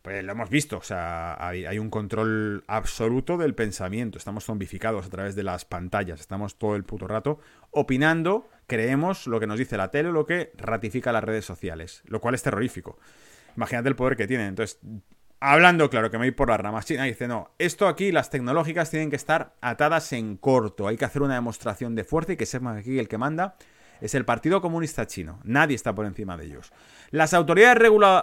Pues 0.01 0.23
lo 0.23 0.31
hemos 0.31 0.49
visto, 0.49 0.79
o 0.79 0.81
sea, 0.81 1.37
hay, 1.47 1.77
un 1.77 1.91
control 1.91 2.63
absoluto 2.65 3.37
del 3.37 3.53
pensamiento, 3.53 4.17
estamos 4.17 4.45
zombificados 4.45 5.05
a 5.05 5.09
través 5.11 5.35
de 5.35 5.43
las 5.43 5.63
pantallas, 5.63 6.19
estamos 6.19 6.57
todo 6.57 6.75
el 6.75 6.83
puto 6.83 7.07
rato 7.07 7.39
opinando, 7.69 8.49
creemos 8.65 9.27
lo 9.27 9.39
que 9.39 9.45
nos 9.45 9.59
dice 9.59 9.77
la 9.77 9.91
tele 9.91 10.09
o 10.09 10.11
lo 10.11 10.25
que 10.25 10.53
ratifica 10.57 11.11
las 11.11 11.23
redes 11.23 11.45
sociales, 11.45 12.01
lo 12.05 12.19
cual 12.19 12.33
es 12.33 12.41
terrorífico. 12.41 12.97
Imagínate 13.55 13.89
el 13.89 13.95
poder 13.95 14.17
que 14.17 14.25
tienen. 14.25 14.47
Entonces, 14.47 14.79
hablando 15.41 15.89
claro, 15.89 16.09
que 16.09 16.17
me 16.17 16.27
voy 16.27 16.31
por 16.31 16.49
las 16.49 16.61
ramas, 16.61 16.85
China 16.85 17.03
dice, 17.03 17.27
no, 17.27 17.49
esto 17.57 17.87
aquí, 17.87 18.13
las 18.13 18.29
tecnológicas 18.29 18.89
tienen 18.89 19.09
que 19.09 19.17
estar 19.17 19.55
atadas 19.59 20.13
en 20.13 20.37
corto, 20.37 20.87
hay 20.87 20.95
que 20.95 21.05
hacer 21.05 21.21
una 21.21 21.35
demostración 21.35 21.95
de 21.95 22.05
fuerza 22.05 22.33
y 22.33 22.37
que 22.37 22.45
sepan 22.45 22.77
aquí 22.77 22.97
el 22.97 23.09
que 23.09 23.17
manda 23.17 23.55
es 24.01 24.15
el 24.15 24.25
Partido 24.25 24.61
Comunista 24.61 25.05
Chino. 25.05 25.39
Nadie 25.43 25.75
está 25.75 25.93
por 25.93 26.05
encima 26.05 26.35
de 26.35 26.45
ellos. 26.45 26.73
Las 27.11 27.33
autoridades 27.33 27.77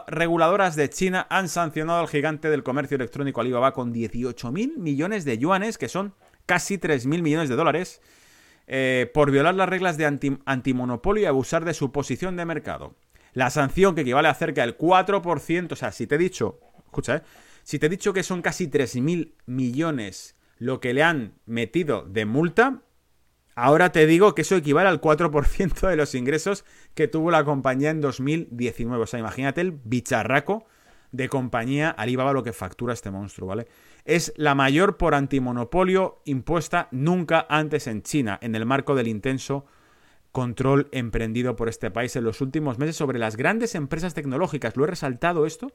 reguladoras 0.08 0.76
de 0.76 0.90
China 0.90 1.26
han 1.30 1.48
sancionado 1.48 2.00
al 2.00 2.08
gigante 2.08 2.50
del 2.50 2.64
comercio 2.64 2.96
electrónico 2.96 3.40
Alibaba 3.40 3.72
con 3.72 3.94
18.000 3.94 4.76
millones 4.76 5.24
de 5.24 5.38
yuanes, 5.38 5.78
que 5.78 5.88
son 5.88 6.14
casi 6.46 6.78
3.000 6.78 7.22
millones 7.22 7.48
de 7.48 7.56
dólares, 7.56 8.02
eh, 8.66 9.10
por 9.14 9.30
violar 9.30 9.54
las 9.54 9.68
reglas 9.68 9.96
de 9.96 10.06
antimonopolio 10.44 11.22
y 11.22 11.26
abusar 11.26 11.64
de 11.64 11.74
su 11.74 11.92
posición 11.92 12.36
de 12.36 12.44
mercado. 12.44 12.96
La 13.32 13.50
sanción, 13.50 13.94
que 13.94 14.00
equivale 14.00 14.28
a 14.28 14.34
cerca 14.34 14.62
del 14.62 14.76
4%, 14.76 15.72
o 15.72 15.76
sea, 15.76 15.92
si 15.92 16.06
te 16.06 16.16
he 16.16 16.18
dicho, 16.18 16.58
escucha, 16.88 17.16
eh, 17.16 17.22
si 17.62 17.78
te 17.78 17.86
he 17.86 17.90
dicho 17.90 18.12
que 18.12 18.22
son 18.22 18.42
casi 18.42 18.68
3.000 18.68 19.34
millones 19.46 20.36
lo 20.58 20.80
que 20.80 20.92
le 20.92 21.02
han 21.02 21.34
metido 21.46 22.02
de 22.02 22.24
multa, 22.26 22.82
Ahora 23.60 23.90
te 23.90 24.06
digo 24.06 24.36
que 24.36 24.42
eso 24.42 24.54
equivale 24.54 24.88
al 24.88 25.00
4% 25.00 25.88
de 25.88 25.96
los 25.96 26.14
ingresos 26.14 26.64
que 26.94 27.08
tuvo 27.08 27.32
la 27.32 27.42
compañía 27.42 27.90
en 27.90 28.00
2019. 28.00 29.02
O 29.02 29.06
sea, 29.08 29.18
imagínate 29.18 29.60
el 29.60 29.72
bicharraco 29.72 30.64
de 31.10 31.28
compañía 31.28 31.90
Alibaba 31.90 32.32
lo 32.32 32.44
que 32.44 32.52
factura 32.52 32.94
este 32.94 33.10
monstruo, 33.10 33.48
¿vale? 33.48 33.66
Es 34.04 34.32
la 34.36 34.54
mayor 34.54 34.96
por 34.96 35.16
antimonopolio 35.16 36.22
impuesta 36.24 36.86
nunca 36.92 37.48
antes 37.50 37.88
en 37.88 38.02
China, 38.02 38.38
en 38.42 38.54
el 38.54 38.64
marco 38.64 38.94
del 38.94 39.08
intenso 39.08 39.66
control 40.30 40.88
emprendido 40.92 41.56
por 41.56 41.68
este 41.68 41.90
país 41.90 42.14
en 42.14 42.22
los 42.22 42.40
últimos 42.40 42.78
meses 42.78 42.94
sobre 42.94 43.18
las 43.18 43.36
grandes 43.36 43.74
empresas 43.74 44.14
tecnológicas. 44.14 44.76
Lo 44.76 44.84
he 44.84 44.86
resaltado 44.86 45.46
esto 45.46 45.72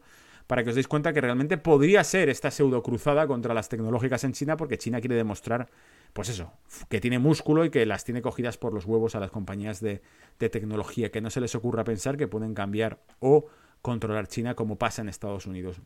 para 0.47 0.63
que 0.63 0.69
os 0.69 0.75
deis 0.75 0.88
cuenta 0.88 1.13
que 1.13 1.21
realmente 1.21 1.58
podría 1.58 2.03
ser 2.03 2.29
esta 2.29 2.51
pseudo 2.51 2.84
cruzada 2.84 3.27
contra 3.27 3.53
las 3.53 3.69
tecnológicas 3.69 4.23
en 4.23 4.34
China 4.34 4.58
porque 4.58 4.77
China 4.77 4.99
quiere 4.99 5.15
demostrar 5.15 5.69
pues 6.13 6.29
eso, 6.29 6.53
que 6.89 7.01
tiene 7.01 7.17
músculo 7.17 7.65
y 7.65 7.71
que 7.71 7.86
las 7.86 8.03
tiene 8.06 8.21
cogidas 8.21 8.58
por 8.58 8.73
los 8.73 8.86
huevos 8.86 9.15
a 9.15 9.19
las 9.19 9.32
compañías 9.32 9.82
de, 9.82 10.01
tecnología, 10.38 11.10
que 11.10 11.21
no 11.21 11.29
se 11.29 11.41
les 11.41 11.56
ocurra 11.56 11.84
pensar 11.84 12.17
que 12.17 12.27
pueden 12.27 12.53
cambiar 12.53 12.99
o 13.19 13.47
controlar 13.82 14.27
China 14.27 14.56
como 14.56 14.77
pasa 14.77 15.01
en 15.01 15.10
Estados 15.10 15.47
Unidos. 15.47 15.82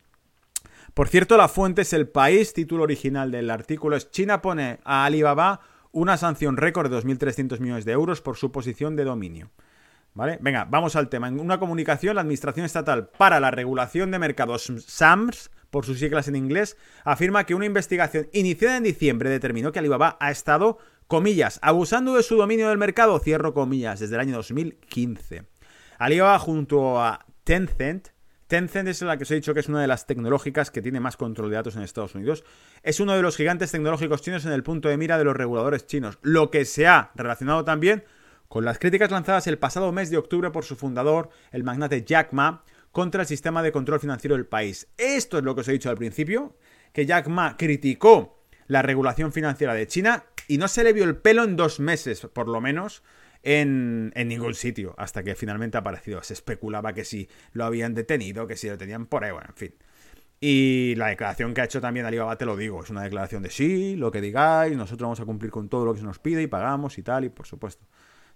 Por 0.92 1.08
cierto, 1.08 1.36
la 1.36 1.48
fuente 1.48 1.82
es 1.82 1.92
el 1.92 2.08
país, 2.08 2.52
título 2.52 2.82
original 2.82 3.30
del 3.30 3.50
artículo 3.50 3.96
es 3.96 4.10
China 4.10 4.42
pone 4.42 4.80
a 4.84 5.04
Alibaba 5.04 5.60
una 5.92 6.16
sanción 6.16 6.56
récord 6.56 6.90
de 6.90 6.98
2.300 6.98 7.60
millones 7.60 7.84
de 7.84 7.92
euros 7.92 8.20
por 8.20 8.36
su 8.36 8.52
posición 8.52 8.96
de 8.96 9.04
dominio. 9.04 9.50
¿Vale? 10.18 10.36
Venga, 10.40 10.66
vamos 10.68 10.96
al 10.96 11.08
tema. 11.08 11.28
En 11.28 11.38
una 11.38 11.60
comunicación, 11.60 12.16
la 12.16 12.22
Administración 12.22 12.66
Estatal 12.66 13.08
para 13.16 13.38
la 13.38 13.52
Regulación 13.52 14.10
de 14.10 14.18
Mercados 14.18 14.64
SAMS 14.84 15.48
por 15.70 15.86
sus 15.86 16.00
siglas 16.00 16.26
en 16.26 16.34
inglés, 16.34 16.76
afirma 17.04 17.44
que 17.44 17.54
una 17.54 17.66
investigación 17.66 18.28
iniciada 18.32 18.78
en 18.78 18.82
diciembre 18.82 19.30
determinó 19.30 19.70
que 19.70 19.78
Alibaba 19.78 20.16
ha 20.18 20.32
estado, 20.32 20.78
comillas, 21.06 21.60
abusando 21.62 22.16
de 22.16 22.24
su 22.24 22.36
dominio 22.36 22.68
del 22.68 22.78
mercado, 22.78 23.20
cierro 23.20 23.54
comillas, 23.54 24.00
desde 24.00 24.16
el 24.16 24.20
año 24.22 24.34
2015. 24.34 25.44
Alibaba 25.98 26.36
junto 26.40 27.00
a 27.00 27.24
Tencent, 27.44 28.08
Tencent 28.48 28.88
es 28.88 29.02
la 29.02 29.18
que 29.18 29.22
os 29.22 29.30
he 29.30 29.36
dicho 29.36 29.54
que 29.54 29.60
es 29.60 29.68
una 29.68 29.82
de 29.82 29.86
las 29.86 30.06
tecnológicas 30.06 30.72
que 30.72 30.82
tiene 30.82 30.98
más 30.98 31.16
control 31.16 31.50
de 31.50 31.56
datos 31.56 31.76
en 31.76 31.82
Estados 31.82 32.16
Unidos. 32.16 32.44
Es 32.82 32.98
uno 32.98 33.14
de 33.14 33.22
los 33.22 33.36
gigantes 33.36 33.70
tecnológicos 33.70 34.22
chinos 34.22 34.46
en 34.46 34.52
el 34.52 34.64
punto 34.64 34.88
de 34.88 34.96
mira 34.96 35.16
de 35.16 35.24
los 35.24 35.36
reguladores 35.36 35.86
chinos, 35.86 36.18
lo 36.22 36.50
que 36.50 36.64
se 36.64 36.88
ha 36.88 37.12
relacionado 37.14 37.64
también 37.64 38.04
con 38.48 38.64
las 38.64 38.78
críticas 38.78 39.10
lanzadas 39.10 39.46
el 39.46 39.58
pasado 39.58 39.92
mes 39.92 40.10
de 40.10 40.16
octubre 40.16 40.50
por 40.50 40.64
su 40.64 40.76
fundador, 40.76 41.30
el 41.52 41.64
magnate 41.64 42.04
Jack 42.04 42.32
Ma, 42.32 42.64
contra 42.92 43.22
el 43.22 43.28
sistema 43.28 43.62
de 43.62 43.72
control 43.72 44.00
financiero 44.00 44.36
del 44.36 44.46
país. 44.46 44.88
Esto 44.96 45.38
es 45.38 45.44
lo 45.44 45.54
que 45.54 45.60
os 45.60 45.68
he 45.68 45.72
dicho 45.72 45.90
al 45.90 45.96
principio, 45.96 46.56
que 46.92 47.06
Jack 47.06 47.28
Ma 47.28 47.56
criticó 47.56 48.42
la 48.66 48.82
regulación 48.82 49.32
financiera 49.32 49.74
de 49.74 49.86
China 49.86 50.24
y 50.46 50.58
no 50.58 50.68
se 50.68 50.82
le 50.82 50.92
vio 50.92 51.04
el 51.04 51.16
pelo 51.16 51.44
en 51.44 51.56
dos 51.56 51.78
meses, 51.78 52.26
por 52.32 52.48
lo 52.48 52.60
menos, 52.60 53.02
en, 53.42 54.12
ningún 54.14 54.54
sitio, 54.54 54.94
hasta 54.98 55.22
que 55.22 55.34
finalmente 55.34 55.76
ha 55.76 55.80
aparecido. 55.80 56.22
Se 56.22 56.32
especulaba 56.32 56.94
que 56.94 57.04
si 57.04 57.28
lo 57.52 57.64
habían 57.64 57.94
detenido, 57.94 58.46
que 58.46 58.56
si 58.56 58.68
lo 58.68 58.78
tenían 58.78 59.06
por 59.06 59.24
ahí, 59.24 59.32
bueno, 59.32 59.48
en 59.50 59.56
fin. 59.56 59.74
Y 60.40 60.94
la 60.96 61.08
declaración 61.08 61.52
que 61.52 61.60
ha 61.60 61.64
hecho 61.64 61.80
también 61.80 62.06
Alibaba, 62.06 62.38
te 62.38 62.46
lo 62.46 62.56
digo, 62.56 62.82
es 62.82 62.90
una 62.90 63.02
declaración 63.02 63.42
de 63.42 63.50
sí, 63.50 63.96
lo 63.96 64.10
que 64.12 64.20
digáis, 64.20 64.76
nosotros 64.76 65.06
vamos 65.06 65.20
a 65.20 65.24
cumplir 65.24 65.50
con 65.50 65.68
todo 65.68 65.84
lo 65.84 65.92
que 65.92 66.00
se 66.00 66.06
nos 66.06 66.18
pide 66.18 66.42
y 66.42 66.46
pagamos 66.46 66.96
y 66.96 67.02
tal, 67.02 67.24
y 67.24 67.28
por 67.28 67.46
supuesto. 67.46 67.84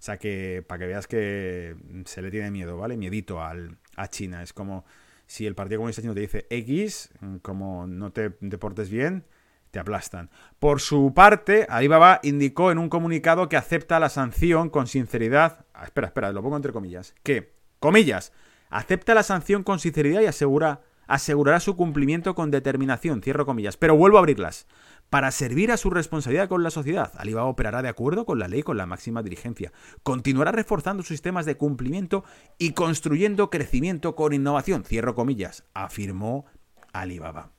O 0.03 0.05
sea 0.05 0.17
que 0.17 0.65
para 0.67 0.79
que 0.79 0.87
veas 0.87 1.07
que 1.07 1.77
se 2.03 2.21
le 2.21 2.29
tiene 2.29 2.51
miedo, 2.51 2.75
¿vale? 2.75 2.97
Miedito 2.97 3.41
al, 3.41 3.77
a 3.95 4.09
China. 4.09 4.43
Es 4.43 4.51
como 4.51 4.83
si 5.27 5.47
el 5.47 5.55
Partido 5.55 5.79
Comunista 5.79 6.01
Chino 6.01 6.13
te 6.13 6.19
dice 6.19 6.45
X, 6.49 7.09
como 7.41 7.87
no 7.87 8.11
te, 8.11 8.33
deportes 8.41 8.89
bien, 8.89 9.23
te 9.71 9.79
aplastan. 9.79 10.29
Por 10.59 10.81
su 10.81 11.13
parte, 11.13 11.67
Alibaba 11.69 12.19
indicó 12.21 12.69
en 12.69 12.79
un 12.79 12.89
comunicado 12.89 13.47
que 13.47 13.55
acepta 13.55 13.97
la 13.97 14.09
sanción 14.09 14.69
con 14.69 14.87
sinceridad. 14.87 15.65
Ah, 15.73 15.85
espera, 15.85 16.07
espera, 16.07 16.33
lo 16.33 16.43
pongo 16.43 16.57
entre 16.57 16.73
comillas. 16.73 17.15
Que, 17.23 17.53
comillas, 17.79 18.33
acepta 18.69 19.13
la 19.13 19.23
sanción 19.23 19.63
con 19.63 19.79
sinceridad 19.79 20.19
y 20.19 20.25
asegura, 20.25 20.81
asegurará 21.07 21.61
su 21.61 21.77
cumplimiento 21.77 22.35
con 22.35 22.51
determinación, 22.51 23.21
cierro 23.21 23.45
comillas. 23.45 23.77
Pero 23.77 23.95
vuelvo 23.95 24.17
a 24.17 24.19
abrirlas 24.19 24.67
para 25.13 25.29
servir 25.29 25.71
a 25.71 25.77
su 25.77 25.91
responsabilidad 25.91 26.49
con 26.49 26.63
la 26.63 26.71
sociedad. 26.71 27.11
Alibaba 27.19 27.45
operará 27.45 27.83
de 27.83 27.87
acuerdo 27.87 28.25
con 28.25 28.39
la 28.39 28.47
ley 28.47 28.63
con 28.63 28.77
la 28.77 28.87
máxima 28.87 29.21
dirigencia. 29.21 29.71
Continuará 30.01 30.51
reforzando 30.51 31.03
sus 31.03 31.09
sistemas 31.09 31.45
de 31.45 31.55
cumplimiento 31.55 32.23
y 32.57 32.71
construyendo 32.71 33.51
crecimiento 33.51 34.15
con 34.15 34.33
innovación. 34.33 34.83
Cierro 34.83 35.13
comillas, 35.13 35.65
afirmó 35.75 36.47
Alibaba. 36.93 37.51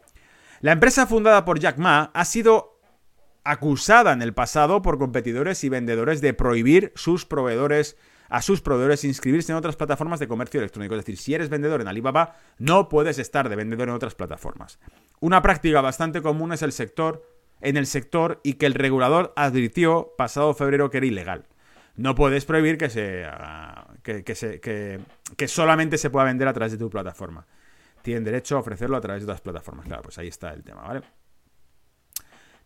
La 0.62 0.72
empresa 0.72 1.06
fundada 1.06 1.44
por 1.44 1.60
Jack 1.60 1.78
Ma 1.78 2.10
ha 2.12 2.24
sido 2.24 2.80
acusada 3.44 4.12
en 4.12 4.22
el 4.22 4.34
pasado 4.34 4.82
por 4.82 4.98
competidores 4.98 5.62
y 5.62 5.68
vendedores 5.68 6.20
de 6.20 6.34
prohibir 6.34 6.90
sus 6.96 7.24
proveedores 7.24 7.96
a 8.30 8.42
sus 8.42 8.62
proveedores 8.62 9.04
inscribirse 9.04 9.52
en 9.52 9.58
otras 9.58 9.76
plataformas 9.76 10.18
de 10.18 10.26
comercio 10.26 10.58
electrónico. 10.58 10.96
Es 10.96 11.02
decir, 11.02 11.18
si 11.18 11.34
eres 11.34 11.50
vendedor 11.50 11.80
en 11.80 11.86
Alibaba, 11.86 12.34
no 12.58 12.88
puedes 12.88 13.20
estar 13.20 13.48
de 13.48 13.54
vendedor 13.54 13.88
en 13.88 13.94
otras 13.94 14.16
plataformas. 14.16 14.80
Una 15.20 15.40
práctica 15.40 15.80
bastante 15.80 16.20
común 16.20 16.52
es 16.52 16.62
el 16.62 16.72
sector 16.72 17.33
en 17.60 17.76
el 17.76 17.86
sector 17.86 18.40
y 18.42 18.54
que 18.54 18.66
el 18.66 18.74
regulador 18.74 19.32
advirtió 19.36 20.12
pasado 20.16 20.54
febrero 20.54 20.90
que 20.90 20.98
era 20.98 21.06
ilegal. 21.06 21.46
No 21.96 22.14
puedes 22.14 22.44
prohibir 22.44 22.76
que, 22.76 22.90
se, 22.90 23.24
que, 24.02 24.34
se, 24.34 24.60
que, 24.60 25.48
solamente 25.48 25.96
se 25.96 26.10
pueda 26.10 26.26
vender 26.26 26.48
a 26.48 26.52
través 26.52 26.72
de 26.72 26.78
tu 26.78 26.90
plataforma. 26.90 27.46
Tienen 28.02 28.24
derecho 28.24 28.56
a 28.56 28.60
ofrecerlo 28.60 28.96
a 28.96 29.00
través 29.00 29.22
de 29.22 29.26
otras 29.26 29.40
plataformas. 29.40 29.86
Claro, 29.86 30.02
pues 30.02 30.18
ahí 30.18 30.28
está 30.28 30.52
el 30.52 30.64
tema, 30.64 30.82
¿vale? 30.82 31.02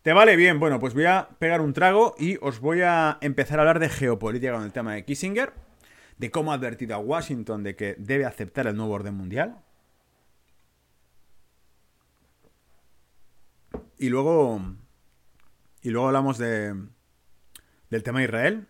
¿Te 0.03 0.13
vale 0.13 0.37
bien? 0.37 0.59
Bueno, 0.59 0.81
pues 0.81 0.95
voy 0.95 1.05
a 1.05 1.29
pegar 1.39 1.61
un 1.61 1.75
trago 1.75 2.15
y 2.19 2.39
os 2.41 2.61
voy 2.61 2.81
a 2.81 3.19
empezar 3.21 3.59
a 3.59 3.63
hablar 3.63 3.81
de 3.81 3.91
geopolítica 3.91 4.55
con 4.55 4.63
el 4.63 4.73
tema 4.73 4.95
de 4.95 5.05
Kissinger, 5.05 5.53
de 6.17 6.31
cómo 6.31 6.53
ha 6.53 6.55
advertido 6.55 6.95
a 6.95 6.99
Washington 6.99 7.63
de 7.63 7.77
que 7.77 7.95
debe 7.99 8.25
aceptar 8.25 8.67
el 8.67 8.77
nuevo 8.77 8.95
orden 8.95 9.15
mundial. 9.15 9.59
Y 13.99 14.09
luego. 14.09 14.61
Y 15.83 15.91
luego 15.91 16.07
hablamos 16.09 16.39
de. 16.39 16.75
Del 17.91 18.03
tema 18.03 18.21
de 18.21 18.27
Israel. 18.27 18.69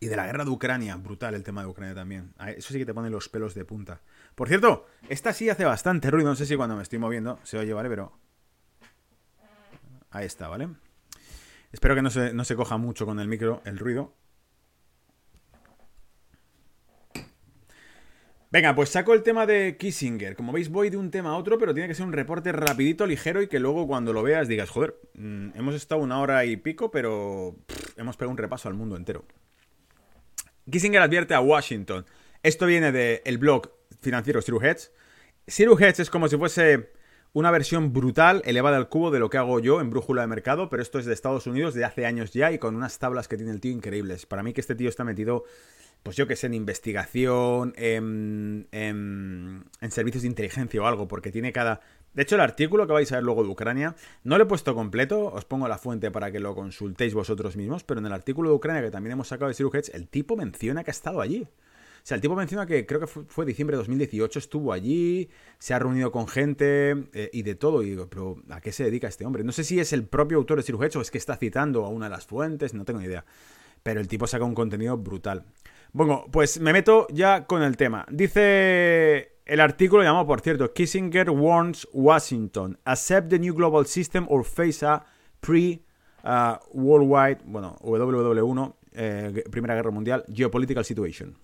Y 0.00 0.06
de 0.06 0.16
la 0.16 0.26
guerra 0.26 0.44
de 0.44 0.50
Ucrania. 0.50 0.96
Brutal 0.96 1.34
el 1.34 1.42
tema 1.42 1.62
de 1.62 1.68
Ucrania 1.68 1.94
también. 1.94 2.34
Eso 2.56 2.72
sí 2.72 2.78
que 2.78 2.86
te 2.86 2.94
pone 2.94 3.10
los 3.10 3.28
pelos 3.28 3.54
de 3.54 3.64
punta. 3.64 4.00
Por 4.34 4.48
cierto, 4.48 4.86
esta 5.08 5.32
sí 5.32 5.48
hace 5.48 5.64
bastante 5.64 6.10
ruido. 6.10 6.30
No 6.30 6.36
sé 6.36 6.46
si 6.46 6.56
cuando 6.56 6.76
me 6.76 6.82
estoy 6.82 6.98
moviendo 6.98 7.38
se 7.42 7.58
oye, 7.58 7.72
¿vale? 7.72 7.88
Pero. 7.88 8.18
Ahí 10.10 10.26
está, 10.26 10.48
¿vale? 10.48 10.68
Espero 11.70 11.94
que 11.94 12.02
no 12.02 12.10
se, 12.10 12.34
no 12.34 12.44
se 12.44 12.56
coja 12.56 12.78
mucho 12.78 13.06
con 13.06 13.20
el 13.20 13.28
micro 13.28 13.62
el 13.64 13.78
ruido. 13.78 14.14
Venga, 18.52 18.74
pues 18.74 18.88
saco 18.88 19.14
el 19.14 19.22
tema 19.22 19.46
de 19.46 19.76
Kissinger. 19.76 20.34
Como 20.34 20.50
veis, 20.50 20.70
voy 20.70 20.90
de 20.90 20.96
un 20.96 21.12
tema 21.12 21.30
a 21.30 21.36
otro, 21.36 21.56
pero 21.56 21.72
tiene 21.72 21.86
que 21.86 21.94
ser 21.94 22.04
un 22.04 22.12
reporte 22.12 22.50
rapidito, 22.50 23.06
ligero 23.06 23.42
y 23.42 23.46
que 23.46 23.60
luego 23.60 23.86
cuando 23.86 24.12
lo 24.12 24.24
veas 24.24 24.48
digas, 24.48 24.70
joder, 24.70 24.96
mm, 25.14 25.50
hemos 25.54 25.76
estado 25.76 26.00
una 26.00 26.18
hora 26.18 26.44
y 26.44 26.56
pico, 26.56 26.90
pero 26.90 27.54
hemos 27.96 28.16
pegado 28.16 28.32
un 28.32 28.38
repaso 28.38 28.68
al 28.68 28.74
mundo 28.74 28.96
entero. 28.96 29.24
Kissinger 30.68 31.00
advierte 31.00 31.34
a 31.34 31.40
Washington. 31.40 32.04
Esto 32.42 32.66
viene 32.66 32.90
del 32.90 33.38
blog 33.38 33.70
financiero 34.00 34.42
Zero 34.42 34.60
Hedge. 34.60 34.90
Zero 35.48 35.78
Hedge 35.78 36.02
es 36.02 36.10
como 36.10 36.26
si 36.26 36.36
fuese 36.36 36.90
una 37.32 37.52
versión 37.52 37.92
brutal, 37.92 38.42
elevada 38.44 38.76
al 38.76 38.88
cubo 38.88 39.12
de 39.12 39.20
lo 39.20 39.30
que 39.30 39.38
hago 39.38 39.60
yo 39.60 39.80
en 39.80 39.90
Brújula 39.90 40.22
de 40.22 40.26
Mercado, 40.26 40.68
pero 40.68 40.82
esto 40.82 40.98
es 40.98 41.06
de 41.06 41.14
Estados 41.14 41.46
Unidos 41.46 41.74
de 41.74 41.84
hace 41.84 42.04
años 42.04 42.32
ya 42.32 42.50
y 42.50 42.58
con 42.58 42.74
unas 42.74 42.98
tablas 42.98 43.28
que 43.28 43.36
tiene 43.36 43.52
el 43.52 43.60
tío 43.60 43.70
increíbles. 43.70 44.26
Para 44.26 44.42
mí 44.42 44.52
que 44.52 44.60
este 44.60 44.74
tío 44.74 44.88
está 44.88 45.04
metido 45.04 45.44
pues 46.02 46.16
yo 46.16 46.26
que 46.26 46.36
sé, 46.36 46.46
en 46.46 46.54
investigación, 46.54 47.74
en, 47.76 48.66
servicios 49.90 50.22
de 50.22 50.28
inteligencia 50.28 50.80
o 50.82 50.86
algo, 50.86 51.08
porque 51.08 51.30
tiene 51.30 51.52
cada... 51.52 51.80
De 52.14 52.22
hecho, 52.22 52.34
el 52.34 52.40
artículo 52.40 52.86
que 52.86 52.92
vais 52.92 53.10
a 53.12 53.16
ver 53.16 53.24
luego 53.24 53.44
de 53.44 53.50
Ucrania, 53.50 53.94
no 54.24 54.36
lo 54.36 54.44
he 54.44 54.46
puesto 54.46 54.74
completo, 54.74 55.26
os 55.26 55.44
pongo 55.44 55.68
la 55.68 55.78
fuente 55.78 56.10
para 56.10 56.32
que 56.32 56.40
lo 56.40 56.54
consultéis 56.54 57.14
vosotros 57.14 57.56
mismos, 57.56 57.84
pero 57.84 58.00
en 58.00 58.06
el 58.06 58.12
artículo 58.12 58.50
de 58.50 58.56
Ucrania 58.56 58.82
que 58.82 58.90
también 58.90 59.12
hemos 59.12 59.28
sacado 59.28 59.48
de 59.48 59.54
Zero 59.54 59.70
el 59.92 60.08
tipo 60.08 60.36
menciona 60.36 60.82
que 60.82 60.90
ha 60.90 60.92
estado 60.92 61.20
allí. 61.20 61.46
O 62.02 62.06
sea, 62.06 62.14
el 62.14 62.20
tipo 62.22 62.34
menciona 62.34 62.66
que 62.66 62.86
creo 62.86 63.00
que 63.00 63.06
fue, 63.06 63.44
diciembre 63.44 63.76
de 63.76 63.78
2018, 63.78 64.38
estuvo 64.38 64.72
allí, 64.72 65.28
se 65.58 65.74
ha 65.74 65.78
reunido 65.78 66.10
con 66.10 66.26
gente 66.28 67.08
eh, 67.12 67.30
y 67.32 67.42
de 67.42 67.54
todo. 67.54 67.82
Y 67.82 67.90
digo, 67.90 68.08
pero 68.08 68.42
¿a 68.48 68.60
qué 68.60 68.72
se 68.72 68.84
dedica 68.84 69.06
este 69.06 69.26
hombre? 69.26 69.44
No 69.44 69.52
sé 69.52 69.64
si 69.64 69.78
es 69.78 69.92
el 69.92 70.04
propio 70.04 70.38
autor 70.38 70.58
de 70.58 70.62
Zero 70.62 70.78
o 70.78 71.00
es 71.00 71.10
que 71.10 71.18
está 71.18 71.36
citando 71.36 71.84
a 71.84 71.88
una 71.88 72.06
de 72.06 72.10
las 72.10 72.26
fuentes, 72.26 72.72
no 72.72 72.84
tengo 72.84 73.00
ni 73.00 73.06
idea. 73.06 73.24
Pero 73.82 74.00
el 74.00 74.08
tipo 74.08 74.26
saca 74.26 74.44
un 74.44 74.54
contenido 74.54 74.96
brutal. 74.96 75.44
Bueno, 75.92 76.24
pues 76.30 76.60
me 76.60 76.72
meto 76.72 77.06
ya 77.10 77.46
con 77.46 77.62
el 77.62 77.76
tema. 77.76 78.06
Dice 78.10 79.38
el 79.44 79.60
artículo 79.60 80.02
llamado, 80.04 80.26
por 80.26 80.40
cierto, 80.40 80.72
Kissinger 80.72 81.30
warns 81.30 81.88
Washington, 81.92 82.78
accept 82.84 83.28
the 83.30 83.38
new 83.38 83.52
global 83.54 83.84
system 83.86 84.26
or 84.28 84.44
face 84.44 84.86
a 84.86 85.04
pre-worldwide, 85.40 87.38
bueno, 87.44 87.76
WW1, 87.82 88.74
eh, 88.92 89.44
Primera 89.50 89.74
Guerra 89.74 89.90
Mundial, 89.90 90.24
geopolitical 90.32 90.84
situation. 90.84 91.36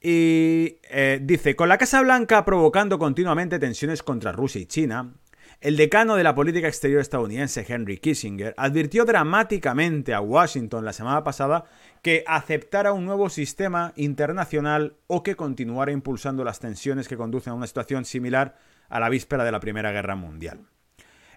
Y 0.00 0.78
eh, 0.90 1.18
dice, 1.22 1.56
con 1.56 1.70
la 1.70 1.78
Casa 1.78 2.02
Blanca 2.02 2.44
provocando 2.44 2.98
continuamente 2.98 3.58
tensiones 3.58 4.02
contra 4.02 4.30
Rusia 4.32 4.60
y 4.60 4.66
China, 4.66 5.14
el 5.60 5.76
decano 5.76 6.14
de 6.14 6.22
la 6.22 6.36
política 6.36 6.68
exterior 6.68 7.00
estadounidense, 7.00 7.66
Henry 7.68 7.98
Kissinger, 7.98 8.54
advirtió 8.56 9.04
dramáticamente 9.04 10.14
a 10.14 10.20
Washington 10.20 10.84
la 10.84 10.92
semana 10.92 11.24
pasada 11.24 11.64
que 12.00 12.22
aceptara 12.28 12.92
un 12.92 13.04
nuevo 13.04 13.28
sistema 13.28 13.92
internacional 13.96 14.96
o 15.08 15.24
que 15.24 15.34
continuara 15.34 15.90
impulsando 15.90 16.44
las 16.44 16.60
tensiones 16.60 17.08
que 17.08 17.16
conducen 17.16 17.52
a 17.52 17.56
una 17.56 17.66
situación 17.66 18.04
similar 18.04 18.56
a 18.88 19.00
la 19.00 19.08
víspera 19.08 19.44
de 19.44 19.50
la 19.50 19.58
Primera 19.58 19.90
Guerra 19.90 20.14
Mundial. 20.14 20.60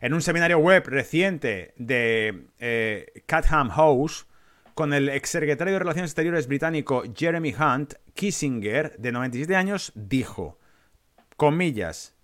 En 0.02 0.14
un 0.14 0.22
seminario 0.22 0.60
web 0.60 0.84
reciente 0.86 1.74
de 1.78 2.46
eh, 2.60 3.24
Catham 3.26 3.70
House, 3.70 4.28
con 4.76 4.94
el 4.94 5.10
exsecretario 5.10 5.74
de 5.74 5.80
Relaciones 5.80 6.12
Exteriores 6.12 6.48
británico 6.48 7.04
Jeremy 7.16 7.56
Hunt, 7.56 7.96
Kissinger, 8.14 8.98
de 8.98 9.12
97 9.12 9.56
años, 9.56 9.92
dijo, 9.96 10.60
comillas, 11.38 12.16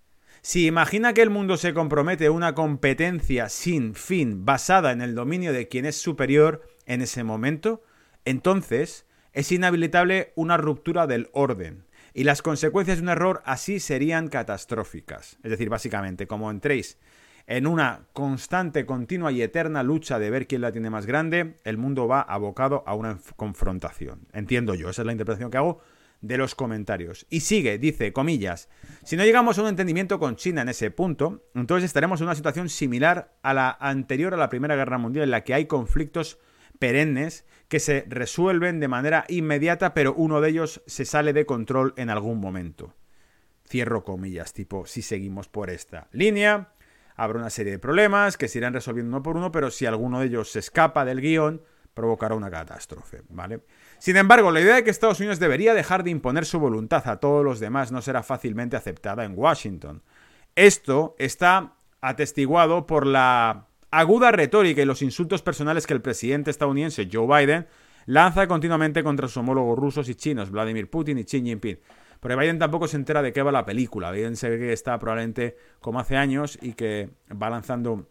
si 0.48 0.66
imagina 0.66 1.12
que 1.12 1.22
el 1.22 1.30
mundo 1.30 1.58
se 1.58 1.74
compromete 1.74 2.28
a 2.28 2.32
una 2.32 2.56
competencia 2.56 3.50
sin 3.50 3.96
fin 3.96 4.46
basada 4.46 4.94
en 4.94 5.02
el 5.02 5.14
dominio 5.14 5.52
de 5.52 5.68
quien 5.68 5.86
es 5.86 5.98
superior 5.98 6.62
en 6.86 7.02
ese 7.02 7.26
momento, 7.26 7.84
entonces 8.24 9.06
es 9.34 9.52
inhabilitable 9.52 10.32
una 10.36 10.56
ruptura 10.56 11.06
del 11.06 11.28
orden. 11.34 11.84
Y 12.14 12.24
las 12.24 12.42
consecuencias 12.42 13.00
de 13.00 13.04
un 13.04 13.10
error 13.10 13.42
así 13.44 13.82
serían 13.82 14.30
catastróficas. 14.30 15.38
Es 15.44 15.52
decir, 15.52 15.68
básicamente, 15.68 16.28
como 16.28 16.50
entréis 16.50 16.98
en 17.46 17.68
una 17.68 18.06
constante, 18.14 18.86
continua 18.86 19.34
y 19.34 19.42
eterna 19.42 19.84
lucha 19.84 20.18
de 20.18 20.30
ver 20.30 20.48
quién 20.48 20.62
la 20.62 20.72
tiene 20.72 20.90
más 20.90 21.06
grande, 21.06 21.60
el 21.66 21.78
mundo 21.78 22.08
va 22.08 22.22
abocado 22.22 22.86
a 22.88 22.96
una 22.96 23.20
confrontación. 23.36 24.30
Entiendo 24.32 24.76
yo, 24.76 24.90
esa 24.90 25.02
es 25.02 25.06
la 25.08 25.12
interpretación 25.12 25.52
que 25.52 25.58
hago 25.58 25.82
de 26.22 26.38
los 26.38 26.56
comentarios. 26.56 27.26
Y 27.30 27.42
sigue, 27.42 27.78
dice, 27.78 28.14
comillas, 28.14 28.70
si 29.04 29.16
no 29.16 29.24
llegamos 29.24 29.58
a 29.58 29.62
un 29.62 29.70
entendimiento 29.70 30.20
con 30.20 30.36
China 30.36 30.62
en 30.62 30.70
ese 30.70 30.92
punto, 30.92 31.44
entonces 31.54 31.86
estaremos 31.86 32.22
en 32.22 32.28
una 32.28 32.36
situación 32.36 32.70
similar 32.70 33.38
a 33.44 33.54
la 33.54 33.78
anterior 33.80 34.34
a 34.34 34.38
la 34.38 34.50
Primera 34.50 34.76
Guerra 34.76 34.98
Mundial, 34.98 35.26
en 35.26 35.32
la 35.32 35.44
que 35.44 35.54
hay 35.54 35.66
conflictos 35.66 36.40
perennes 36.80 37.46
que 37.68 37.80
se 37.80 38.06
resuelven 38.08 38.80
de 38.80 38.88
manera 38.88 39.26
inmediata, 39.28 39.94
pero 39.94 40.14
uno 40.14 40.42
de 40.42 40.50
ellos 40.50 40.82
se 40.88 41.06
sale 41.06 41.34
de 41.34 41.46
control 41.46 41.94
en 41.98 42.10
algún 42.10 42.40
momento. 42.40 42.96
Cierro 43.68 44.04
comillas, 44.04 44.54
tipo, 44.54 44.86
si 44.86 45.02
seguimos 45.02 45.50
por 45.50 45.70
esta 45.70 46.08
línea, 46.12 46.74
habrá 47.16 47.40
una 47.40 47.50
serie 47.50 47.74
de 47.74 47.80
problemas 47.80 48.38
que 48.38 48.48
se 48.48 48.60
irán 48.60 48.74
resolviendo 48.74 49.10
uno 49.10 49.24
por 49.24 49.36
uno, 49.36 49.52
pero 49.52 49.72
si 49.72 49.86
alguno 49.86 50.20
de 50.20 50.28
ellos 50.28 50.52
se 50.52 50.60
escapa 50.60 51.04
del 51.04 51.20
guion, 51.20 51.62
provocará 51.94 52.36
una 52.36 52.52
catástrofe, 52.52 53.24
¿vale? 53.30 53.62
Sin 54.00 54.16
embargo, 54.16 54.52
la 54.52 54.62
idea 54.62 54.76
de 54.76 54.84
que 54.84 54.90
Estados 54.90 55.20
Unidos 55.20 55.40
debería 55.40 55.74
dejar 55.74 56.04
de 56.04 56.12
imponer 56.12 56.46
su 56.46 56.60
voluntad 56.60 57.08
a 57.08 57.20
todos 57.20 57.44
los 57.44 57.60
demás 57.60 57.92
no 57.92 58.02
será 58.02 58.24
fácilmente 58.24 58.76
aceptada 58.76 59.24
en 59.24 59.34
Washington. 59.36 60.04
Esto 60.56 61.16
está 61.18 61.74
atestiguado 62.02 62.86
por 62.86 63.08
la 63.08 63.68
aguda 63.92 64.32
retórica 64.32 64.82
y 64.82 64.86
los 64.86 65.02
insultos 65.02 65.42
personales 65.42 65.88
que 65.88 65.94
el 65.94 66.02
presidente 66.02 66.52
estadounidense 66.52 67.10
Joe 67.12 67.28
Biden 67.28 67.68
lanza 68.06 68.48
continuamente 68.48 69.04
contra 69.04 69.28
sus 69.28 69.38
homólogos 69.38 69.78
rusos 69.78 70.10
y 70.10 70.16
chinos, 70.16 70.52
Vladimir 70.52 70.90
Putin 70.90 71.18
y 71.18 71.24
Xi 71.24 71.42
Jinping. 71.42 71.80
Porque 72.20 72.36
Biden 72.36 72.60
tampoco 72.60 72.88
se 72.88 72.98
entera 72.98 73.22
de 73.22 73.32
qué 73.32 73.42
va 73.42 73.52
la 73.52 73.66
película. 73.66 74.12
Biden 74.12 74.36
se 74.36 74.50
ve 74.50 74.58
que 74.58 74.74
está 74.74 74.98
probablemente 74.98 75.58
como 75.80 76.00
hace 76.00 76.16
años 76.16 76.58
y 76.62 76.74
que 76.74 77.10
va 77.32 77.50
lanzando 77.50 78.10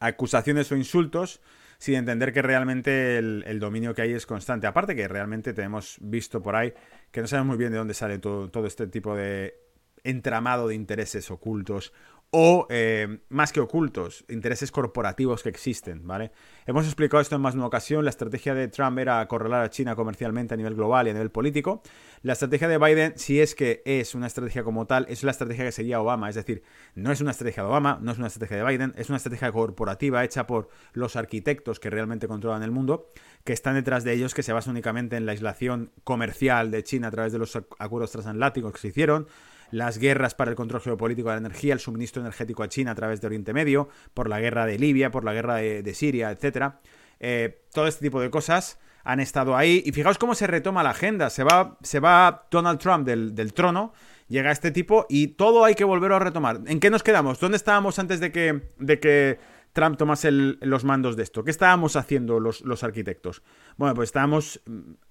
acusaciones 0.00 0.70
o 0.72 0.76
insultos 0.76 1.40
sin 1.78 1.94
entender 1.94 2.32
que 2.32 2.42
realmente 2.42 3.18
el, 3.18 3.60
dominio 3.60 3.94
que 3.94 4.02
hay 4.02 4.12
es 4.12 4.26
constante. 4.26 4.66
Aparte 4.66 4.96
que 4.96 5.06
realmente 5.06 5.54
tenemos 5.54 5.96
visto 6.00 6.42
por 6.42 6.56
ahí 6.56 6.74
que 7.12 7.20
no 7.20 7.28
sabemos 7.28 7.48
muy 7.48 7.56
bien 7.56 7.70
de 7.70 7.78
dónde 7.78 7.94
sale 7.94 8.18
todo, 8.18 8.66
este 8.66 8.88
tipo 8.88 9.14
de 9.14 9.54
entramado 10.02 10.68
de 10.68 10.74
intereses 10.74 11.30
ocultos 11.30 11.92
o, 12.30 12.66
eh, 12.68 13.20
más 13.30 13.52
que 13.52 13.60
ocultos, 13.60 14.24
intereses 14.28 14.70
corporativos 14.70 15.42
que 15.42 15.48
existen, 15.48 16.06
¿vale? 16.06 16.30
Hemos 16.66 16.84
explicado 16.84 17.22
esto 17.22 17.36
en 17.36 17.40
más 17.40 17.54
de 17.54 17.58
una 17.58 17.68
ocasión, 17.68 18.04
la 18.04 18.10
estrategia 18.10 18.54
de 18.54 18.68
Trump 18.68 18.98
era 18.98 19.26
correlar 19.28 19.64
a 19.64 19.70
China 19.70 19.96
comercialmente 19.96 20.52
a 20.52 20.56
nivel 20.58 20.74
global 20.74 21.06
y 21.06 21.10
a 21.10 21.12
nivel 21.14 21.30
político. 21.30 21.82
La 22.20 22.34
estrategia 22.34 22.68
de 22.68 22.76
Biden, 22.76 23.14
si 23.16 23.40
es 23.40 23.54
que 23.54 23.80
es 23.86 24.14
una 24.14 24.26
estrategia 24.26 24.62
como 24.62 24.86
tal, 24.86 25.06
es 25.08 25.22
la 25.22 25.30
estrategia 25.30 25.64
que 25.64 25.72
seguía 25.72 26.00
Obama, 26.02 26.28
es 26.28 26.34
decir, 26.34 26.62
no 26.94 27.12
es 27.12 27.22
una 27.22 27.30
estrategia 27.30 27.62
de 27.62 27.70
Obama, 27.70 27.98
no 28.02 28.12
es 28.12 28.18
una 28.18 28.26
estrategia 28.26 28.58
de 28.58 28.70
Biden, 28.70 28.92
es 28.98 29.08
una 29.08 29.16
estrategia 29.16 29.50
corporativa 29.50 30.22
hecha 30.22 30.46
por 30.46 30.68
los 30.92 31.16
arquitectos 31.16 31.80
que 31.80 31.88
realmente 31.88 32.28
controlan 32.28 32.62
el 32.62 32.72
mundo, 32.72 33.10
que 33.44 33.54
están 33.54 33.74
detrás 33.74 34.04
de 34.04 34.12
ellos, 34.12 34.34
que 34.34 34.42
se 34.42 34.52
basa 34.52 34.70
únicamente 34.70 35.16
en 35.16 35.24
la 35.24 35.32
aislación 35.32 35.92
comercial 36.04 36.70
de 36.70 36.82
China 36.82 37.08
a 37.08 37.10
través 37.10 37.32
de 37.32 37.38
los 37.38 37.56
acuerdos 37.78 38.10
transatlánticos 38.10 38.72
que 38.72 38.78
se 38.80 38.88
hicieron, 38.88 39.28
las 39.70 39.98
guerras 39.98 40.34
para 40.34 40.50
el 40.50 40.56
control 40.56 40.80
geopolítico 40.80 41.28
de 41.28 41.36
la 41.36 41.46
energía, 41.46 41.74
el 41.74 41.80
suministro 41.80 42.22
energético 42.22 42.62
a 42.62 42.68
China 42.68 42.92
a 42.92 42.94
través 42.94 43.20
de 43.20 43.26
Oriente 43.26 43.52
Medio, 43.52 43.88
por 44.14 44.28
la 44.28 44.40
guerra 44.40 44.66
de 44.66 44.78
Libia, 44.78 45.10
por 45.10 45.24
la 45.24 45.32
guerra 45.32 45.56
de, 45.56 45.94
Siria, 45.94 46.30
etc. 46.30 46.74
Eh, 47.20 47.62
todo 47.72 47.86
este 47.86 48.04
tipo 48.04 48.20
de 48.20 48.30
cosas 48.30 48.78
han 49.04 49.20
estado 49.20 49.56
ahí. 49.56 49.82
Y 49.86 49.92
fijaos 49.92 50.18
cómo 50.18 50.34
se 50.34 50.46
retoma 50.46 50.82
la 50.82 50.90
agenda. 50.90 51.30
Se 51.30 51.42
va, 51.42 51.78
se 51.82 52.00
va 52.00 52.46
Donald 52.50 52.78
Trump 52.78 53.06
del, 53.06 53.52
trono, 53.54 53.92
llega 54.28 54.50
este 54.50 54.70
tipo 54.70 55.06
y 55.08 55.28
todo 55.28 55.64
hay 55.64 55.74
que 55.74 55.84
volver 55.84 56.12
a 56.12 56.18
retomar. 56.18 56.60
¿En 56.66 56.78
qué 56.78 56.90
nos 56.90 57.02
quedamos? 57.02 57.40
¿Dónde 57.40 57.56
estábamos 57.56 57.98
antes 57.98 58.20
de 58.20 58.32
que, 58.32 58.70
de 58.78 59.00
que 59.00 59.38
Trump 59.78 59.96
tomase 59.96 60.32
los 60.32 60.82
mandos 60.82 61.14
de 61.14 61.22
esto? 61.22 61.44
¿Qué 61.44 61.52
estábamos 61.52 61.94
haciendo 61.94 62.40
los, 62.40 62.82
arquitectos? 62.82 63.44
Bueno, 63.76 63.94
pues 63.94 64.08
estábamos 64.08 64.60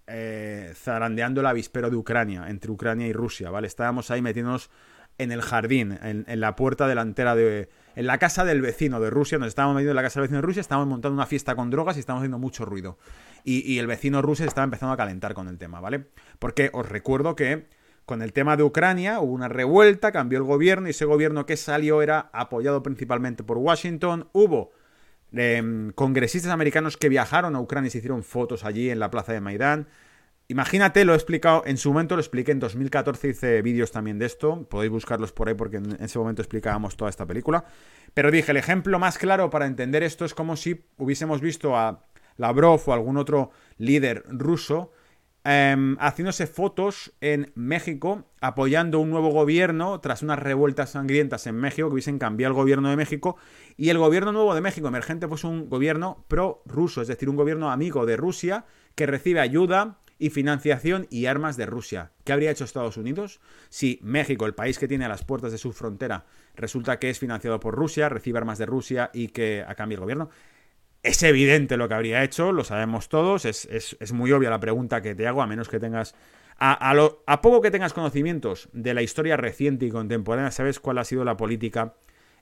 eh, 0.07 0.74
zarandeando 0.76 1.39
el 1.39 1.47
avispero 1.47 1.89
de 1.89 1.95
Ucrania, 1.95 2.49
entre 2.49 2.72
Ucrania 2.72 3.07
y 3.07 3.13
Rusia, 3.13 3.49
¿vale? 3.49 3.68
Estábamos 3.68 4.11
ahí 4.11 4.22
metiéndonos 4.22 4.70
en 5.20 5.32
el 5.32 5.41
jardín, 5.41 5.97
en, 6.03 6.26
la 6.41 6.57
puerta 6.57 6.86
delantera 6.86 7.34
de... 7.34 7.70
en 7.95 8.07
la 8.07 8.18
casa 8.18 8.43
del 8.43 8.61
vecino 8.61 8.99
de 8.99 9.09
Rusia, 9.09 9.38
nos 9.38 9.47
estábamos 9.47 9.76
metiendo 9.76 9.91
en 9.91 9.95
la 9.95 10.03
casa 10.03 10.20
del 10.20 10.28
vecino 10.28 10.41
de 10.41 10.45
Rusia, 10.45 10.59
estábamos 10.59 10.89
montando 10.89 11.15
una 11.15 11.26
fiesta 11.26 11.55
con 11.55 11.70
drogas 11.70 11.95
y 11.95 12.01
estábamos 12.01 12.24
haciendo 12.24 12.38
mucho 12.38 12.65
ruido. 12.65 12.97
Y, 13.45 13.80
el 13.80 13.88
vecino 13.88 14.22
ruso 14.22 14.43
estaba 14.43 14.65
empezando 14.65 14.91
a 14.91 14.97
calentar 14.97 15.34
con 15.34 15.47
el 15.47 15.57
tema, 15.57 15.80
¿vale? 15.80 16.07
Porque 16.39 16.72
os 16.74 16.89
recuerdo 16.89 17.38
que 17.38 17.68
con 18.08 18.22
el 18.22 18.32
tema 18.32 18.55
de 18.55 18.64
Ucrania 18.64 19.20
hubo 19.20 19.34
una 19.34 19.49
revuelta, 19.49 20.14
cambió 20.14 20.39
el 20.39 20.45
gobierno 20.45 20.88
y 20.88 20.91
ese 20.91 21.03
gobierno 21.03 21.45
que 21.45 21.58
salió 21.58 22.01
era 22.01 22.30
apoyado 22.32 22.82
principalmente 22.82 23.43
por 23.43 23.58
Washington. 23.58 24.30
Hubo 24.32 24.72
em, 25.34 25.91
congresistas 25.91 26.53
americanos 26.53 26.95
que 26.95 27.10
viajaron 27.10 27.53
a 27.53 27.60
Ucrania 27.60 27.89
y 27.89 27.91
se 27.91 27.97
hicieron 27.97 28.24
fotos 28.24 28.64
allí 28.64 28.89
en 28.89 28.99
la 28.99 29.12
plaza 29.12 29.34
de 29.34 29.41
Maidán. 29.41 29.89
Imagínate, 30.47 31.03
lo 31.03 31.12
he 31.12 31.16
explicado, 31.18 31.64
en 31.66 31.76
su 31.76 31.91
momento 31.91 32.16
lo 32.16 32.22
expliqué, 32.22 32.53
en 32.53 32.62
2014 32.62 33.28
hice 33.28 33.62
vídeos 33.62 33.91
también 33.91 34.20
de 34.20 34.26
esto, 34.26 34.66
podéis 34.70 34.93
buscarlos 34.93 35.34
por 35.34 35.49
ahí 35.49 35.55
porque 35.55 35.76
en 35.76 35.97
ese 35.99 36.18
momento 36.18 36.41
explicábamos 36.41 36.95
toda 36.95 37.10
esta 37.10 37.26
película. 37.26 37.66
Pero 38.14 38.32
dije, 38.32 38.51
el 38.51 38.58
ejemplo 38.58 38.99
más 38.99 39.18
claro 39.18 39.49
para 39.49 39.66
entender 39.66 40.03
esto 40.03 40.24
es 40.24 40.34
como 40.34 40.55
si 40.55 40.86
hubiésemos 40.95 41.41
visto 41.41 41.76
a 41.76 42.05
Lavrov 42.38 42.82
o 42.86 42.93
algún 42.93 43.18
otro 43.18 43.51
líder 43.78 44.24
ruso 44.30 44.93
em, 45.48 45.95
haciéndose 46.00 46.45
fotos 46.45 47.14
en 47.22 47.54
México 47.56 48.26
apoyando 48.41 49.00
un 49.00 49.10
nuevo 49.10 49.30
gobierno 49.30 50.02
tras 50.02 50.22
unas 50.22 50.39
revueltas 50.39 50.91
sangrientas 50.91 51.48
en 51.48 51.56
México 51.56 51.88
que 51.88 51.93
hubiesen 51.93 52.20
cambiado 52.20 52.52
el 52.52 52.58
gobierno 52.58 52.89
de 52.89 52.98
México 52.98 53.38
y 53.78 53.89
el 53.89 53.98
gobierno 53.98 54.34
nuevo 54.34 54.54
de 54.54 54.62
México 54.62 54.89
emergente 54.89 55.28
pues 55.28 55.45
un 55.45 55.70
gobierno 55.70 56.26
pro-ruso, 56.28 57.02
es 57.02 57.08
decir, 57.08 57.30
un 57.30 57.38
gobierno 57.38 57.72
amigo 57.72 58.06
de 58.06 58.18
Rusia 58.18 58.66
que 58.95 59.06
recibe 59.06 59.39
ayuda 59.39 60.00
y 60.20 60.32
financiación 60.32 61.08
y 61.10 61.28
armas 61.28 61.56
de 61.56 61.66
Rusia. 61.66 62.12
¿Qué 62.26 62.34
habría 62.34 62.52
hecho 62.52 62.66
Estados 62.66 62.98
Unidos 62.98 63.39
si 63.70 64.00
México, 64.02 64.45
el 64.45 64.54
país 64.54 64.80
que 64.80 64.88
tiene 64.88 65.06
a 65.06 65.10
las 65.10 65.24
puertas 65.24 65.52
de 65.52 65.58
su 65.58 65.72
frontera, 65.72 66.26
resulta 66.56 67.00
que 67.00 67.10
es 67.10 67.20
financiado 67.20 67.60
por 67.60 67.76
Rusia, 67.76 68.10
recibe 68.10 68.39
armas 68.39 68.58
de 68.58 68.66
Rusia 68.66 69.12
y 69.14 69.30
que 69.30 69.64
a 69.66 69.76
cambio 69.76 69.95
el 69.95 70.02
gobierno? 70.02 70.30
Es 71.04 71.24
evidente 71.24 71.78
lo 71.78 71.88
que 71.88 71.93
habría 71.93 72.24
hecho, 72.24 72.52
lo 72.52 72.64
sabemos 72.64 73.10
todos, 73.10 73.45
es, 73.45 74.14
muy 74.14 74.32
obvia 74.32 74.50
la 74.50 74.60
pregunta 74.60 75.02
que 75.02 75.16
te 75.16 75.28
hago, 75.28 75.41
a 75.41 75.48
menos 75.48 75.70
que 75.70 75.80
tengas... 75.80 76.16
A, 76.60 76.91
a 77.28 77.41
poco 77.41 77.62
que 77.62 77.70
tengas 77.70 77.93
conocimientos 77.93 78.70
de 78.74 78.95
la 78.95 79.04
historia 79.04 79.38
reciente 79.38 79.86
y 79.86 79.91
contemporánea, 79.91 80.50
sabes 80.50 80.80
cuál 80.80 80.98
ha 80.98 81.04
sido 81.04 81.24
la 81.24 81.38
política 81.38 81.93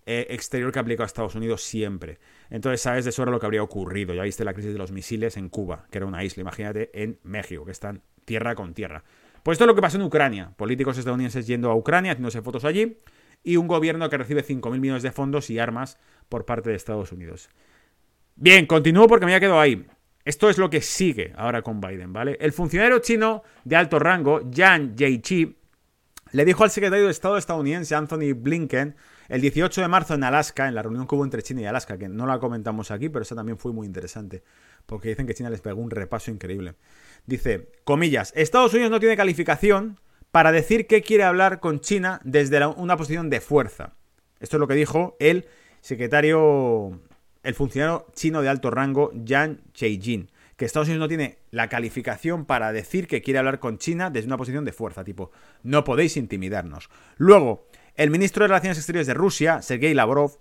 eh, 0.08 0.28
exterior 0.30 0.72
que 0.72 0.78
aplicado 0.78 1.04
a 1.04 1.08
Estados 1.08 1.34
Unidos 1.34 1.64
siempre. 1.64 2.20
Entonces 2.52 2.80
sabes 2.80 3.06
de 3.06 3.12
sobra 3.12 3.32
lo 3.32 3.40
que 3.40 3.48
habría 3.48 3.64
ocurrido. 3.64 4.14
Ya 4.14 4.22
viste 4.22 4.46
la 4.46 4.54
crisis 4.54 4.72
de 4.72 4.78
los 4.78 4.92
misiles 4.92 5.36
en 5.36 5.50
Cuba, 5.50 5.88
que 5.90 5.98
era 5.98 6.06
una 6.06 6.24
isla, 6.24 6.42
imagínate, 6.42 6.92
en 6.94 7.20
México, 7.24 7.66
que 7.66 7.72
están 7.72 8.04
tierra 8.24 8.54
con 8.54 8.74
tierra. 8.76 9.04
Pues 9.42 9.56
esto 9.56 9.64
es 9.64 9.68
lo 9.68 9.76
que 9.76 9.82
pasó 9.82 9.98
en 9.98 10.04
Ucrania. 10.04 10.54
Políticos 10.58 10.98
estadounidenses 10.98 11.48
yendo 11.48 11.72
a 11.72 11.76
Ucrania, 11.76 12.12
haciéndose 12.12 12.44
fotos 12.44 12.66
allí, 12.66 13.00
y 13.44 13.58
un 13.58 13.68
gobierno 13.68 14.10
que 14.10 14.18
recibe 14.18 14.44
5.000 14.44 14.80
millones 14.80 15.04
de 15.04 15.12
fondos 15.12 15.50
y 15.50 15.58
armas 15.58 16.00
por 16.30 16.46
parte 16.46 16.70
de 16.70 16.76
Estados 16.76 17.12
Unidos. 17.12 17.50
Bien, 18.36 18.66
continúo 18.66 19.08
porque 19.08 19.26
me 19.26 19.32
había 19.32 19.40
quedado 19.40 19.60
ahí. 19.60 19.88
Esto 20.26 20.50
es 20.50 20.58
lo 20.58 20.70
que 20.70 20.82
sigue 20.82 21.34
ahora 21.38 21.62
con 21.62 21.80
Biden, 21.80 22.12
¿vale? 22.12 22.38
El 22.42 22.52
funcionario 22.52 23.00
chino 23.00 23.44
de 23.64 23.76
alto 23.76 23.98
rango, 23.98 24.42
Yang 24.50 24.98
Jiechi, 24.98 25.56
le 26.32 26.44
dijo 26.44 26.64
al 26.64 26.72
secretario 26.72 27.06
de 27.06 27.12
Estado 27.12 27.38
estadounidense, 27.38 27.96
Anthony 27.96 28.34
Blinken, 28.36 28.96
el 29.30 29.42
18 29.42 29.82
de 29.82 29.88
marzo 29.88 30.16
en 30.16 30.24
Alaska, 30.24 30.68
en 30.68 30.76
la 30.76 30.82
reunión 30.82 31.08
que 31.08 31.16
hubo 31.16 31.24
entre 31.24 31.44
China 31.44 31.62
y 31.62 31.66
Alaska, 31.66 31.98
que 31.98 32.10
no 32.10 32.26
la 32.26 32.40
comentamos 32.40 32.92
aquí, 32.92 33.08
pero 33.08 33.24
esa 33.24 33.36
también 33.36 33.58
fue 33.58 33.72
muy 33.72 33.88
interesante, 33.88 34.44
porque 34.86 35.10
dicen 35.10 35.28
que 35.28 35.34
China 35.34 35.50
les 35.50 35.62
pegó 35.62 35.80
un 35.80 35.92
repaso 35.92 36.30
increíble. 36.32 36.76
Dice, 37.26 37.72
comillas, 37.86 38.34
Estados 38.36 38.74
Unidos 38.74 38.92
no 38.92 39.00
tiene 39.00 39.16
calificación 39.16 40.00
para 40.32 40.52
decir 40.52 40.88
que 40.88 41.02
quiere 41.02 41.24
hablar 41.24 41.62
con 41.62 41.80
China 41.80 42.20
desde 42.26 42.66
una 42.66 42.98
posición 42.98 43.30
de 43.30 43.40
fuerza. 43.40 43.94
Esto 44.42 44.58
es 44.58 44.60
lo 44.60 44.68
que 44.68 44.74
dijo 44.74 45.16
el 45.20 45.48
secretario, 45.80 47.00
el 47.46 47.56
funcionario 47.56 48.08
chino 48.14 48.42
de 48.42 48.50
alto 48.50 48.72
rango, 48.72 49.12
Yang 49.14 49.60
Cheijin, 49.74 50.30
que 50.58 50.66
Estados 50.66 50.88
Unidos 50.88 51.06
no 51.06 51.08
tiene 51.08 51.38
la 51.52 51.70
calificación 51.70 52.46
para 52.46 52.72
decir 52.72 53.08
que 53.08 53.22
quiere 53.22 53.40
hablar 53.40 53.60
con 53.60 53.78
China 53.78 54.10
desde 54.10 54.28
una 54.28 54.38
posición 54.38 54.66
de 54.66 54.72
fuerza, 54.72 55.04
tipo, 55.04 55.32
no 55.64 55.84
podéis 55.84 56.18
intimidarnos. 56.18 56.90
Luego, 57.18 57.68
el 57.96 58.10
ministro 58.10 58.44
de 58.44 58.50
Relaciones 58.50 58.78
Exteriores 58.78 59.08
de 59.08 59.14
Rusia, 59.14 59.62
Sergei 59.62 59.94
Lavrov, 59.94 60.40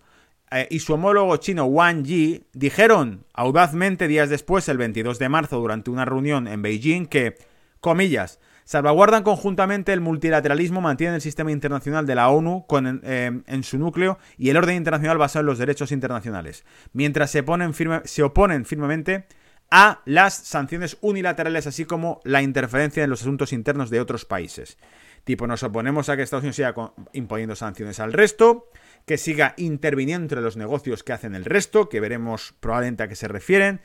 eh, 0.51 0.67
y 0.71 0.81
su 0.81 0.95
homólogo 0.95 1.37
chino 1.39 1.65
Wang 1.65 2.05
Yi 2.05 2.47
dijeron 2.53 3.25
audazmente 3.33 4.09
días 4.09 4.31
después, 4.31 4.69
el 4.69 4.79
22 4.79 5.19
de 5.19 5.29
marzo, 5.29 5.59
durante 5.59 5.91
una 5.91 6.05
reunión 6.05 6.47
en 6.47 6.63
Beijing, 6.63 7.07
que, 7.07 7.37
comillas, 7.81 8.41
salvaguardan 8.65 9.23
conjuntamente 9.23 9.93
el 9.93 10.01
multilateralismo, 10.01 10.81
mantienen 10.81 11.15
el 11.15 11.21
sistema 11.21 11.53
internacional 11.53 12.07
de 12.07 12.15
la 12.15 12.29
ONU 12.29 12.67
eh, 13.03 13.43
en 13.47 13.63
su 13.63 13.79
núcleo 13.79 14.19
y 14.37 14.51
el 14.51 14.57
orden 14.57 14.77
internacional 14.77 15.19
basado 15.19 15.41
en 15.41 15.47
los 15.47 15.59
derechos 15.59 15.93
internacionales, 15.93 16.65
mientras 16.93 17.31
se, 17.31 17.43
ponen 17.43 17.73
se 18.05 18.23
oponen 18.23 18.65
firmemente 18.65 19.27
a 19.71 20.03
las 20.05 20.35
sanciones 20.35 20.99
unilaterales, 21.01 21.67
así 21.67 21.85
como 21.85 22.21
la 22.25 22.43
interferencia 22.43 23.03
en 23.03 23.11
los 23.11 23.23
asuntos 23.23 23.53
internos 23.53 23.91
de 23.91 24.01
otros 24.01 24.25
países. 24.25 24.79
Tipo, 25.25 25.47
nos 25.47 25.63
oponemos 25.63 26.09
a 26.09 26.17
que 26.17 26.23
Estados 26.23 26.45
Unidos 26.45 26.57
siga 26.57 26.75
imponiendo 27.13 27.57
sanciones 27.57 27.99
al 27.99 28.13
resto, 28.13 28.69
que 29.07 29.17
siga 29.17 29.55
interviniendo 29.57 30.25
entre 30.25 30.43
los 30.43 30.57
negocios 30.57 31.03
que 31.03 31.15
hacen 31.15 31.35
el 31.35 31.45
resto, 31.45 31.89
que 31.89 32.01
veremos 32.01 32.55
probablemente 32.61 33.03
a 33.03 33.09
qué 33.09 33.17
se 33.17 33.27
refieren. 33.27 33.81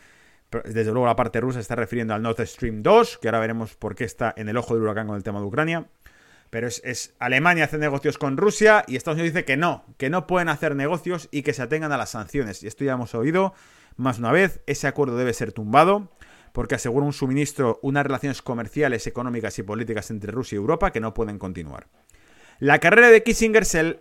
Desde 0.51 0.91
luego 0.91 1.05
la 1.05 1.15
parte 1.15 1.39
rusa 1.39 1.59
está 1.59 1.75
refiriendo 1.75 2.13
al 2.13 2.21
Nord 2.21 2.45
Stream 2.45 2.81
2, 2.81 3.19
que 3.19 3.27
ahora 3.27 3.39
veremos 3.39 3.75
por 3.75 3.95
qué 3.95 4.03
está 4.03 4.33
en 4.35 4.49
el 4.49 4.57
ojo 4.57 4.73
del 4.73 4.83
huracán 4.83 5.07
con 5.07 5.15
el 5.15 5.23
tema 5.23 5.39
de 5.39 5.45
Ucrania. 5.45 5.87
Pero 6.49 6.67
es, 6.67 6.81
es, 6.83 7.13
Alemania 7.19 7.65
hace 7.65 7.77
negocios 7.77 8.17
con 8.17 8.35
Rusia 8.35 8.83
y 8.87 8.95
Estados 8.95 9.17
Unidos 9.17 9.35
dice 9.35 9.45
que 9.45 9.57
no, 9.57 9.85
que 9.97 10.09
no 10.09 10.25
pueden 10.25 10.49
hacer 10.49 10.75
negocios 10.75 11.29
y 11.31 11.43
que 11.43 11.53
se 11.53 11.61
atengan 11.61 11.91
a 11.91 11.97
las 11.97 12.09
sanciones. 12.09 12.63
Y 12.63 12.67
esto 12.67 12.83
ya 12.83 12.93
hemos 12.93 13.13
oído 13.13 13.53
más 13.97 14.17
una 14.17 14.31
vez, 14.31 14.61
ese 14.65 14.87
acuerdo 14.87 15.17
debe 15.17 15.33
ser 15.33 15.51
tumbado 15.51 16.09
porque 16.53 16.75
asegura 16.75 17.05
un 17.05 17.13
suministro, 17.13 17.79
unas 17.83 18.03
relaciones 18.03 18.41
comerciales, 18.41 19.05
económicas 19.07 19.59
y 19.59 19.63
políticas 19.63 20.09
entre 20.09 20.31
Rusia 20.31 20.55
y 20.55 20.57
Europa 20.57 20.91
que 20.91 20.99
no 20.99 21.13
pueden 21.13 21.37
continuar. 21.37 21.87
La 22.59 22.79
carrera 22.79 23.09
de 23.09 23.23
Kissinger 23.23 23.65
se, 23.65 23.99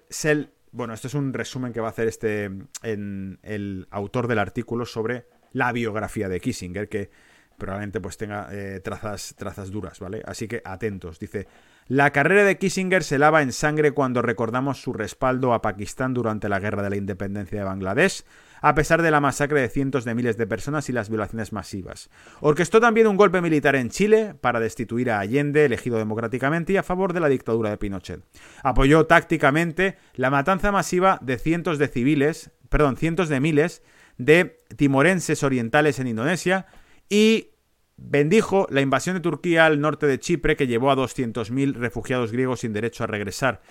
bueno, 0.72 0.94
esto 0.94 1.08
es 1.08 1.14
un 1.14 1.32
resumen 1.32 1.72
que 1.72 1.80
va 1.80 1.88
a 1.88 1.90
hacer 1.90 2.08
este 2.08 2.50
el 2.82 3.86
autor 3.90 4.26
del 4.26 4.38
artículo 4.38 4.86
sobre 4.86 5.26
la 5.52 5.72
biografía 5.72 6.28
de 6.28 6.40
Kissinger, 6.40 6.88
que 6.88 7.10
probablemente 7.58 8.00
pues 8.00 8.16
tenga 8.16 8.48
eh, 8.52 8.80
trazas, 8.80 9.34
trazas 9.36 9.70
duras, 9.70 9.98
¿vale? 9.98 10.22
Así 10.24 10.48
que 10.48 10.62
atentos. 10.64 11.18
Dice, 11.18 11.48
la 11.88 12.12
carrera 12.12 12.44
de 12.44 12.56
Kissinger 12.56 13.02
se 13.02 13.18
lava 13.18 13.42
en 13.42 13.52
sangre 13.52 13.92
cuando 13.92 14.22
recordamos 14.22 14.80
su 14.80 14.92
respaldo 14.92 15.52
a 15.52 15.60
Pakistán 15.60 16.14
durante 16.14 16.48
la 16.48 16.60
guerra 16.60 16.82
de 16.82 16.90
la 16.90 16.96
independencia 16.96 17.58
de 17.58 17.64
Bangladesh, 17.64 18.24
a 18.60 18.74
pesar 18.74 19.02
de 19.02 19.10
la 19.10 19.20
masacre 19.20 19.60
de 19.60 19.68
cientos 19.68 20.04
de 20.04 20.14
miles 20.14 20.36
de 20.36 20.46
personas 20.46 20.88
y 20.88 20.92
las 20.92 21.08
violaciones 21.08 21.52
masivas. 21.52 22.10
Orquestó 22.40 22.80
también 22.80 23.06
un 23.06 23.16
golpe 23.16 23.40
militar 23.40 23.74
en 23.74 23.90
Chile 23.90 24.34
para 24.40 24.60
destituir 24.60 25.10
a 25.10 25.20
Allende, 25.20 25.64
elegido 25.64 25.98
democráticamente, 25.98 26.72
y 26.72 26.76
a 26.76 26.82
favor 26.82 27.12
de 27.12 27.20
la 27.20 27.28
dictadura 27.28 27.70
de 27.70 27.78
Pinochet. 27.78 28.22
Apoyó 28.62 29.06
tácticamente 29.06 29.96
la 30.14 30.30
matanza 30.30 30.72
masiva 30.72 31.18
de 31.22 31.38
cientos 31.38 31.78
de 31.78 31.88
civiles, 31.88 32.50
perdón, 32.68 32.96
cientos 32.96 33.28
de 33.28 33.40
miles 33.40 33.82
de 34.18 34.58
timorenses 34.76 35.42
orientales 35.42 35.98
en 35.98 36.08
Indonesia 36.08 36.66
y 37.08 37.52
bendijo 37.96 38.66
la 38.70 38.80
invasión 38.80 39.16
de 39.16 39.20
Turquía 39.20 39.66
al 39.66 39.80
norte 39.80 40.06
de 40.06 40.18
Chipre 40.18 40.56
que 40.56 40.66
llevó 40.66 40.90
a 40.90 40.96
200.000 40.96 41.74
refugiados 41.74 42.32
griegos 42.32 42.60
sin 42.60 42.72
derecho 42.72 43.04
a 43.04 43.06
regresar, 43.06 43.62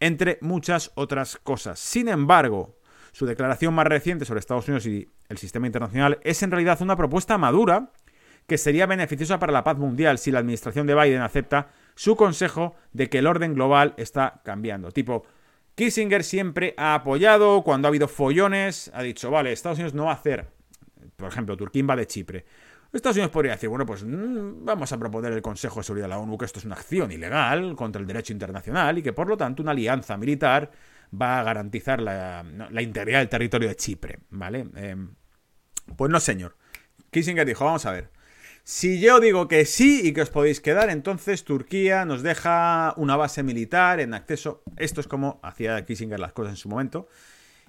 entre 0.00 0.38
muchas 0.40 0.92
otras 0.94 1.36
cosas. 1.36 1.78
Sin 1.78 2.08
embargo, 2.08 2.78
su 3.12 3.26
declaración 3.26 3.74
más 3.74 3.86
reciente 3.86 4.24
sobre 4.24 4.40
Estados 4.40 4.68
Unidos 4.68 4.86
y 4.86 5.08
el 5.28 5.38
sistema 5.38 5.66
internacional 5.66 6.18
es 6.22 6.42
en 6.42 6.50
realidad 6.50 6.82
una 6.82 6.96
propuesta 6.96 7.38
madura 7.38 7.92
que 8.46 8.58
sería 8.58 8.86
beneficiosa 8.86 9.38
para 9.38 9.52
la 9.52 9.64
paz 9.64 9.76
mundial 9.76 10.18
si 10.18 10.30
la 10.30 10.38
administración 10.38 10.86
de 10.86 10.94
Biden 10.94 11.22
acepta 11.22 11.70
su 11.94 12.14
consejo 12.14 12.76
de 12.92 13.08
que 13.08 13.18
el 13.18 13.26
orden 13.26 13.54
global 13.54 13.94
está 13.96 14.40
cambiando. 14.44 14.92
Tipo, 14.92 15.24
Kissinger 15.76 16.24
siempre 16.24 16.74
ha 16.78 16.94
apoyado 16.94 17.62
cuando 17.62 17.86
ha 17.86 17.90
habido 17.90 18.08
follones, 18.08 18.90
ha 18.94 19.02
dicho, 19.02 19.30
vale, 19.30 19.52
Estados 19.52 19.78
Unidos 19.78 19.92
no 19.92 20.06
va 20.06 20.12
a 20.12 20.14
hacer, 20.14 20.48
por 21.16 21.28
ejemplo, 21.28 21.56
Turquía 21.56 21.84
va 21.84 21.96
de 21.96 22.06
Chipre. 22.06 22.46
Estados 22.92 23.16
Unidos 23.16 23.30
podría 23.30 23.52
decir, 23.52 23.68
bueno, 23.68 23.84
pues 23.84 24.02
mm, 24.02 24.64
vamos 24.64 24.90
a 24.90 24.98
proponer 24.98 25.32
el 25.34 25.42
Consejo 25.42 25.80
de 25.80 25.84
Seguridad 25.84 26.06
de 26.06 26.10
la 26.10 26.18
ONU 26.18 26.38
que 26.38 26.46
esto 26.46 26.60
es 26.60 26.64
una 26.64 26.76
acción 26.76 27.12
ilegal 27.12 27.76
contra 27.76 28.00
el 28.00 28.06
derecho 28.06 28.32
internacional 28.32 28.96
y 28.96 29.02
que 29.02 29.12
por 29.12 29.28
lo 29.28 29.36
tanto 29.36 29.62
una 29.62 29.72
alianza 29.72 30.16
militar 30.16 30.70
va 31.12 31.40
a 31.40 31.42
garantizar 31.42 32.00
la, 32.00 32.42
integridad 32.80 33.18
del 33.18 33.28
territorio 33.28 33.68
de 33.68 33.76
Chipre, 33.76 34.20
¿vale? 34.30 34.66
Em, 34.76 35.14
pues 35.94 36.10
no, 36.10 36.18
señor. 36.20 36.56
Kissinger 37.10 37.46
dijo, 37.46 37.66
vamos 37.66 37.84
a 37.84 37.92
ver. 37.92 38.10
Si 38.68 38.98
yo 38.98 39.20
digo 39.20 39.46
que 39.46 39.64
sí 39.64 40.00
y 40.02 40.12
que 40.12 40.22
os 40.22 40.30
podéis 40.30 40.60
quedar, 40.60 40.90
entonces 40.90 41.44
Turquía 41.44 42.04
nos 42.04 42.24
deja 42.24 42.94
una 42.96 43.14
base 43.14 43.44
militar 43.44 44.00
en 44.00 44.12
acceso. 44.12 44.64
Esto 44.76 45.00
es 45.00 45.06
como 45.06 45.38
hacía 45.44 45.86
Kissinger 45.86 46.18
las 46.18 46.32
cosas 46.32 46.54
en 46.54 46.56
su 46.56 46.68
momento. 46.68 47.06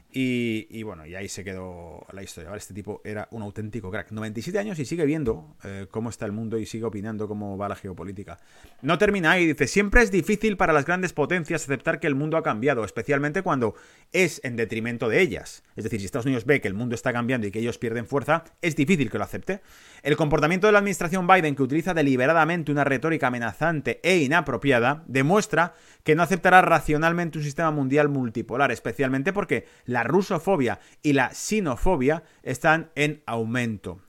Y, 0.10 0.84
bueno, 0.84 1.06
y 1.06 1.16
ahí 1.16 1.28
se 1.28 1.44
quedó 1.44 2.06
la 2.12 2.24
historia. 2.24 2.56
Este 2.56 2.74
tipo 2.74 3.02
era 3.04 3.28
un 3.32 3.42
auténtico 3.44 3.92
crack. 3.92 4.12
97 4.12 4.58
años 4.58 4.80
y 4.80 4.86
sigue 4.86 5.06
viendo 5.06 5.56
eh, 5.64 5.88
cómo 5.92 6.10
está 6.10 6.26
el 6.26 6.32
mundo 6.32 6.58
y 6.58 6.66
sigue 6.66 6.86
opinando 6.86 7.28
cómo 7.28 7.58
va 7.58 7.68
la 7.68 7.76
geopolítica. 7.76 8.40
No 8.82 8.98
termina 8.98 9.32
ahí, 9.32 9.46
dice, 9.46 9.68
siempre 9.68 10.02
es 10.02 10.10
difícil 10.10 10.58
para 10.58 10.74
las 10.74 10.86
grandes 10.86 11.14
potencias 11.14 11.64
aceptar 11.64 12.00
que 12.00 12.08
el 12.08 12.16
mundo 12.16 12.38
ha 12.38 12.44
cambiado, 12.44 12.84
especialmente 12.86 13.42
cuando 13.42 13.76
es 14.12 14.42
en 14.44 14.56
detrimento 14.56 15.10
de 15.10 15.22
ellas. 15.22 15.64
Es 15.76 15.84
decir, 15.84 16.00
si 16.00 16.06
Estados 16.06 16.26
Unidos 16.26 16.46
ve 16.46 16.62
que 16.62 16.68
el 16.68 16.74
mundo 16.74 16.96
está 16.96 17.12
cambiando 17.12 17.46
y 17.46 17.52
que 17.52 17.60
ellos 17.60 17.78
pierden 17.78 18.08
fuerza, 18.08 18.46
es 18.62 18.76
difícil 18.76 19.12
que 19.12 19.18
lo 19.18 19.26
acepte. 19.26 19.62
El 20.04 20.16
comportamiento 20.16 20.68
de 20.68 20.74
la 20.74 20.80
administración 20.80 21.28
Biden, 21.28 21.56
que 21.56 21.64
utiliza 21.64 21.94
deliberadamente 21.94 22.72
una 22.72 22.86
retórica 22.86 23.28
amenazante 23.28 24.00
e 24.04 24.18
inapropiada, 24.18 25.04
demuestra 25.08 25.74
que 26.04 26.16
no 26.16 26.24
aceptará 26.24 26.62
racionalmente 26.62 27.38
un 27.38 27.44
sistema 27.44 27.72
mundial 27.72 28.08
multipolar, 28.08 28.72
especialmente 28.72 29.34
porque 29.34 29.66
la 29.86 29.97
rusofobia 30.04 30.80
y 31.02 31.14
la 31.14 31.34
sinofobia 31.34 32.24
están 32.44 32.92
en 32.96 33.24
aumento. 33.26 34.02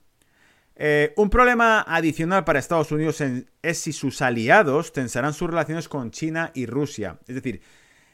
Eh, 0.80 1.12
un 1.16 1.28
problema 1.28 1.84
adicional 1.88 2.44
para 2.44 2.60
Estados 2.60 2.92
Unidos 2.92 3.20
es 3.62 3.78
si 3.78 3.92
sus 3.92 4.22
aliados 4.22 4.92
tensarán 4.92 5.34
sus 5.34 5.50
relaciones 5.50 5.88
con 5.88 6.12
China 6.12 6.52
y 6.54 6.66
Rusia. 6.66 7.18
Es 7.26 7.34
decir, 7.34 7.60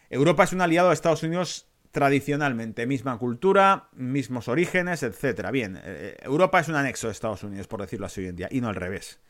Europa 0.09 0.45
es 0.45 0.53
un 0.55 0.63
aliado 0.63 0.89
de 0.89 0.95
Estados 0.95 1.23
Unidos 1.23 1.69
tradicionalmente, 1.93 2.87
misma 2.87 3.19
cultura, 3.19 3.89
mismos 3.93 4.49
orígenes, 4.49 5.03
etc. 5.03 5.51
Bien, 5.53 5.79
eh, 5.85 6.17
Europa 6.23 6.59
es 6.59 6.69
un 6.69 6.75
anexo 6.75 7.07
de 7.07 7.13
Estados 7.13 7.43
Unidos, 7.43 7.69
por 7.69 7.83
decirlo 7.83 8.07
así 8.07 8.23
hoy 8.23 8.29
en 8.29 8.37
día, 8.37 8.49
y 8.51 8.61
no 8.61 8.69
al 8.69 8.75
revés. 8.75 9.21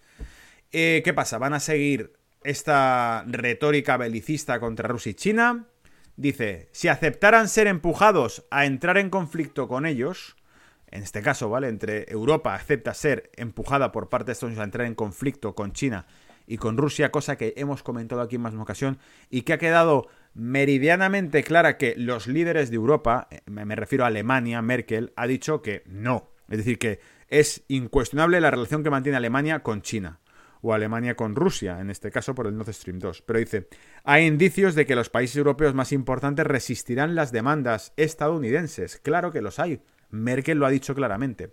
Eh, 0.73 1.03
¿Qué 1.05 1.13
pasa? 1.13 1.39
¿Van 1.39 1.55
a 1.55 1.61
seguir 1.61 2.13
esta 2.45 3.25
retórica 3.27 3.97
belicista 3.97 4.61
contra 4.61 4.89
Rusia 4.89 5.11
y 5.11 5.15
China, 5.15 5.67
dice, 6.17 6.69
si 6.73 6.89
aceptaran 6.89 7.49
ser 7.49 7.67
empujados 7.67 8.45
a 8.51 8.67
entrar 8.67 8.99
en 8.99 9.11
conflicto 9.11 9.69
con 9.69 9.87
ellos, 9.87 10.37
en 10.91 11.03
este 11.03 11.23
caso, 11.23 11.49
¿vale? 11.49 11.69
Entre 11.69 12.11
Europa 12.11 12.55
acepta 12.55 12.95
ser 12.95 13.31
empujada 13.37 13.93
por 13.93 14.09
parte 14.09 14.27
de 14.27 14.33
Estados 14.33 14.51
Unidos 14.51 14.63
a 14.63 14.65
entrar 14.65 14.87
en 14.87 14.95
conflicto 14.95 15.55
con 15.55 15.73
China 15.73 16.07
y 16.47 16.59
con 16.59 16.77
Rusia, 16.77 17.11
cosa 17.11 17.37
que 17.37 17.55
hemos 17.57 17.83
comentado 17.83 18.21
aquí 18.21 18.37
en 18.37 18.43
más 18.43 18.53
de 18.53 18.57
una 18.57 18.65
ocasión 18.65 18.99
y 19.31 19.43
que 19.43 19.55
ha 19.55 19.59
quedado 19.59 20.07
meridianamente 20.35 21.43
clara 21.43 21.79
que 21.79 21.95
los 21.97 22.27
líderes 22.27 22.71
de 22.71 22.77
Europa, 22.77 23.29
eh, 23.31 23.41
me 23.47 23.77
refiero 23.77 24.05
a 24.05 24.09
Alemania, 24.09 24.63
Merkel, 24.63 25.13
ha 25.17 25.27
dicho 25.27 25.63
que 25.63 25.83
no. 25.87 26.31
Es 26.49 26.59
decir, 26.59 26.79
que 26.79 27.01
es 27.29 27.65
incuestionable 27.69 28.41
la 28.41 28.51
relación 28.51 28.85
que 28.85 28.91
mantiene 28.91 29.17
Alemania 29.17 29.63
con 29.63 29.83
China 29.83 30.21
o 30.65 30.73
Alemania 30.73 31.15
con 31.15 31.37
Rusia, 31.37 31.79
en 31.81 31.91
este 31.91 32.11
caso 32.11 32.35
por 32.35 32.47
el 32.47 32.57
Nord 32.57 32.73
Stream 32.73 32.99
2. 32.99 33.23
Pero 33.23 33.39
dice, 33.39 33.69
hay 34.03 34.25
indicios 34.25 34.75
de 34.75 34.87
que 34.87 34.97
los 34.97 35.11
países 35.11 35.37
europeos 35.37 35.75
más 35.75 35.93
importantes 35.93 36.47
resistirán 36.47 37.15
las 37.15 37.33
demandas 37.33 37.93
estadounidenses. 37.97 38.97
Claro 38.97 39.31
que 39.31 39.43
los 39.43 39.59
hay. 39.59 39.83
Merkel 40.11 40.59
lo 40.59 40.67
ha 40.67 40.71
dicho 40.71 40.95
claramente. 40.95 41.53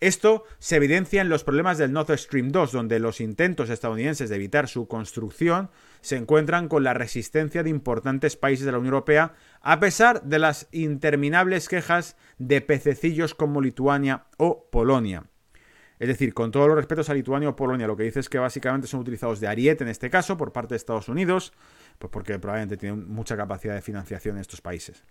Esto 0.00 0.44
se 0.58 0.76
evidencia 0.76 1.22
en 1.22 1.28
los 1.28 1.44
problemas 1.44 1.78
del 1.78 1.92
Nord 1.92 2.18
Stream 2.18 2.50
2, 2.50 2.72
donde 2.72 2.98
los 2.98 3.20
intentos 3.20 3.70
estadounidenses 3.70 4.28
de 4.28 4.36
evitar 4.36 4.68
su 4.68 4.88
construcción 4.88 5.70
se 6.00 6.16
encuentran 6.16 6.68
con 6.68 6.82
la 6.82 6.92
resistencia 6.92 7.62
de 7.62 7.70
importantes 7.70 8.36
países 8.36 8.66
de 8.66 8.72
la 8.72 8.78
Unión 8.78 8.94
Europea, 8.94 9.34
a 9.60 9.78
pesar 9.78 10.24
de 10.24 10.40
las 10.40 10.66
interminables 10.72 11.68
quejas 11.68 12.16
de 12.38 12.60
pececillos 12.60 13.36
como 13.36 13.60
Lituania 13.60 14.24
o 14.38 14.68
Polonia. 14.70 15.31
Es 16.02 16.08
decir, 16.08 16.34
con 16.34 16.50
todos 16.50 16.66
los 16.66 16.74
respetos 16.74 17.08
a 17.10 17.14
Lituania 17.14 17.48
o 17.48 17.54
Polonia, 17.54 17.86
lo 17.86 17.96
que 17.96 18.02
dice 18.02 18.18
es 18.18 18.28
que 18.28 18.36
básicamente 18.36 18.88
son 18.88 18.98
utilizados 18.98 19.38
de 19.38 19.46
ariete 19.46 19.84
en 19.84 19.88
este 19.88 20.10
caso 20.10 20.36
por 20.36 20.50
parte 20.50 20.74
de 20.74 20.76
Estados 20.78 21.08
Unidos, 21.08 21.52
pues 22.00 22.10
porque 22.10 22.40
probablemente 22.40 22.76
tienen 22.76 23.08
mucha 23.08 23.36
capacidad 23.36 23.76
de 23.76 23.82
financiación 23.82 24.34
en 24.34 24.40
estos 24.40 24.60
países. 24.60 25.04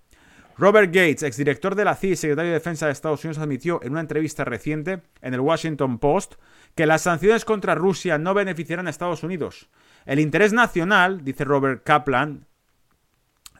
Robert 0.57 0.87
Gates, 0.87 1.23
exdirector 1.23 1.75
de 1.75 1.85
la 1.85 1.95
CIA 1.95 2.09
y 2.11 2.15
secretario 2.17 2.51
de 2.51 2.57
Defensa 2.57 2.87
de 2.87 2.91
Estados 2.91 3.23
Unidos, 3.23 3.41
admitió 3.41 3.79
en 3.83 3.93
una 3.93 4.01
entrevista 4.01 4.43
reciente 4.43 5.01
en 5.21 5.33
el 5.33 5.39
Washington 5.39 5.97
Post 5.97 6.33
que 6.75 6.85
las 6.85 7.03
sanciones 7.03 7.45
contra 7.45 7.73
Rusia 7.73 8.17
no 8.17 8.33
beneficiarán 8.33 8.87
a 8.87 8.89
Estados 8.89 9.23
Unidos. 9.23 9.69
El 10.05 10.19
interés 10.19 10.51
nacional, 10.51 11.23
dice 11.23 11.45
Robert 11.45 11.85
Kaplan, 11.85 12.47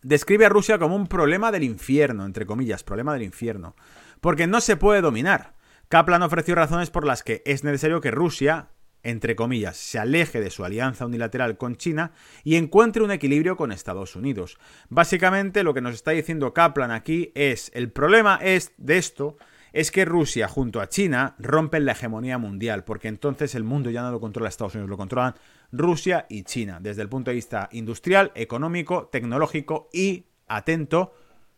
describe 0.01 0.47
a 0.47 0.49
Rusia 0.49 0.77
como 0.77 0.97
un 0.97 1.07
problema 1.07 1.49
del 1.49 1.63
infierno, 1.63 2.25
entre 2.25 2.45
comillas, 2.45 2.83
problema 2.83 3.13
del 3.13 3.23
infierno, 3.23 3.77
porque 4.19 4.47
no 4.47 4.59
se 4.59 4.75
puede 4.75 4.99
dominar. 4.99 5.60
Kaplan 5.91 6.23
ofreció 6.23 6.55
razones 6.55 6.89
por 6.89 7.05
las 7.05 7.21
que 7.21 7.41
es 7.45 7.65
necesario 7.65 7.99
que 7.99 8.11
Rusia, 8.11 8.69
entre 9.03 9.35
comillas, 9.35 9.75
se 9.75 9.99
aleje 9.99 10.39
de 10.39 10.49
su 10.49 10.63
alianza 10.63 11.05
unilateral 11.05 11.57
con 11.57 11.75
China 11.75 12.13
y 12.45 12.55
encuentre 12.55 13.03
un 13.03 13.11
equilibrio 13.11 13.57
con 13.57 13.73
Estados 13.73 14.15
Unidos. 14.15 14.57
Básicamente 14.87 15.63
lo 15.63 15.73
que 15.73 15.81
nos 15.81 15.95
está 15.95 16.11
diciendo 16.11 16.53
Kaplan 16.53 16.91
aquí 16.91 17.33
es, 17.35 17.71
el 17.73 17.91
problema 17.91 18.39
es 18.41 18.71
de 18.77 18.99
esto 18.99 19.35
es 19.73 19.91
que 19.91 20.05
Rusia 20.05 20.47
junto 20.47 20.79
a 20.79 20.87
China 20.87 21.35
rompen 21.39 21.83
la 21.83 21.91
hegemonía 21.91 22.37
mundial, 22.37 22.85
porque 22.85 23.09
entonces 23.09 23.53
el 23.53 23.65
mundo 23.65 23.89
ya 23.89 24.01
no 24.01 24.11
lo 24.11 24.21
controla 24.21 24.47
Estados 24.47 24.75
Unidos, 24.75 24.89
lo 24.89 24.95
controlan 24.95 25.35
Rusia 25.73 26.25
y 26.29 26.43
China, 26.43 26.79
desde 26.81 27.01
el 27.01 27.09
punto 27.09 27.31
de 27.31 27.35
vista 27.35 27.67
industrial, 27.73 28.31
económico, 28.35 29.09
tecnológico 29.11 29.89
y, 29.91 30.27
atento, 30.47 31.13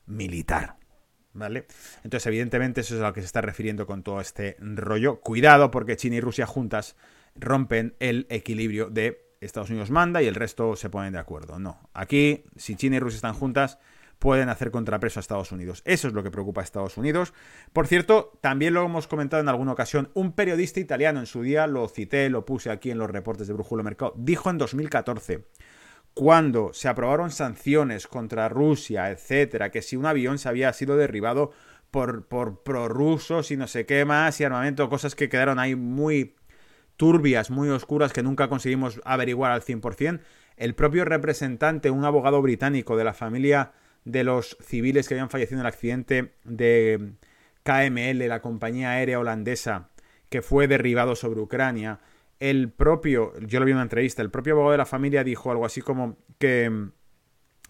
militar. 0.08 0.78
¿Vale? 1.34 1.66
Entonces, 2.04 2.28
evidentemente, 2.28 2.82
eso 2.82 2.96
es 2.96 3.02
a 3.02 3.08
lo 3.08 3.14
que 3.14 3.22
se 3.22 3.26
está 3.26 3.42
refiriendo 3.42 3.88
con 3.88 4.04
todo 4.04 4.22
este 4.22 4.56
rollo. 4.60 5.20
Cuidado, 5.20 5.72
porque 5.72 5.98
China 5.98 6.18
y 6.18 6.22
Rusia 6.22 6.46
juntas 6.46 6.96
rompen 7.36 7.96
el 8.00 8.28
equilibrio 8.30 8.90
de 8.90 9.24
Estados 9.42 9.70
Unidos 9.70 9.92
manda 9.92 10.22
y 10.22 10.28
el 10.28 10.36
resto 10.36 10.76
se 10.76 10.90
ponen 10.90 11.14
de 11.14 11.20
acuerdo. 11.20 11.60
No. 11.60 11.90
Aquí, 11.94 12.46
si 12.56 12.76
China 12.76 12.98
y 12.98 13.00
Rusia 13.00 13.18
están 13.18 13.34
juntas, 13.34 13.80
pueden 14.20 14.50
hacer 14.50 14.72
contrapeso 14.72 15.20
a 15.20 15.22
Estados 15.22 15.52
Unidos. 15.52 15.82
Eso 15.86 16.08
es 16.08 16.14
lo 16.14 16.24
que 16.24 16.32
preocupa 16.32 16.62
a 16.62 16.64
Estados 16.64 16.98
Unidos. 16.98 17.34
Por 17.74 17.88
cierto, 17.88 18.38
también 18.42 18.74
lo 18.74 18.86
hemos 18.86 19.08
comentado 19.08 19.42
en 19.42 19.50
alguna 19.50 19.74
ocasión, 19.74 20.10
un 20.14 20.32
periodista 20.32 20.80
italiano 20.80 21.20
en 21.20 21.26
su 21.26 21.42
día, 21.42 21.68
lo 21.68 21.88
cité, 21.90 22.30
lo 22.30 22.46
puse 22.46 22.70
aquí 22.70 22.90
en 22.92 23.00
los 23.00 23.10
reportes 23.10 23.48
de 23.48 23.54
Brújula 23.54 23.84
Mercado, 23.84 24.14
dijo 24.16 24.50
en 24.50 24.58
2014 24.58 25.44
cuando 26.14 26.74
se 26.74 26.88
aprobaron 26.88 27.32
sanciones 27.32 28.07
contra 28.07 28.49
Rusia, 28.49 29.09
etcétera, 29.09 29.72
que 29.72 29.82
si 29.82 29.95
un 29.95 30.05
avión 30.05 30.38
se 30.38 30.49
había 30.49 30.72
sido 30.74 30.95
derribado 30.95 31.51
por, 31.91 32.28
por 32.28 32.64
prorrusos 32.64 33.51
y 33.51 33.57
no 33.57 33.68
sé 33.68 33.86
qué 33.86 34.05
más, 34.05 34.39
y 34.39 34.43
armamento, 34.43 34.89
cosas 34.89 35.16
que 35.16 35.30
quedaron 35.30 35.59
ahí 35.59 35.76
muy 35.76 36.36
turbias, 36.97 37.49
muy 37.49 37.70
oscuras, 37.70 38.14
que 38.14 38.24
nunca 38.24 38.47
conseguimos 38.47 39.01
averiguar 39.03 39.51
al 39.51 39.61
100%, 39.61 40.20
el 40.57 40.76
propio 40.76 41.05
representante, 41.05 41.89
un 41.89 42.05
abogado 42.05 42.41
británico 42.41 42.95
de 42.95 43.03
la 43.03 43.14
familia 43.14 43.72
de 44.05 44.24
los 44.24 44.57
civiles 44.61 45.07
que 45.07 45.16
habían 45.16 45.30
fallecido 45.30 45.57
en 45.57 45.61
el 45.61 45.68
accidente 45.68 46.34
de 46.43 47.14
KML, 47.64 48.28
la 48.28 48.41
compañía 48.41 48.91
aérea 48.91 49.20
holandesa, 49.20 49.89
que 50.30 50.41
fue 50.41 50.68
derribado 50.68 51.16
sobre 51.16 51.41
Ucrania, 51.41 51.99
el 52.44 52.74
propio, 52.74 53.32
yo 53.39 53.62
lo 53.62 53.66
vi 53.66 53.72
en 53.72 53.78
una 53.78 53.84
entrevista, 53.84 54.22
el 54.22 54.30
propio 54.30 54.52
abogado 54.52 54.74
de 54.74 54.78
la 54.80 54.86
familia 54.86 55.24
dijo 55.24 55.50
algo 55.50 55.66
así 55.66 55.80
como 55.82 56.18
que 56.39 56.70
mm, 56.70 56.91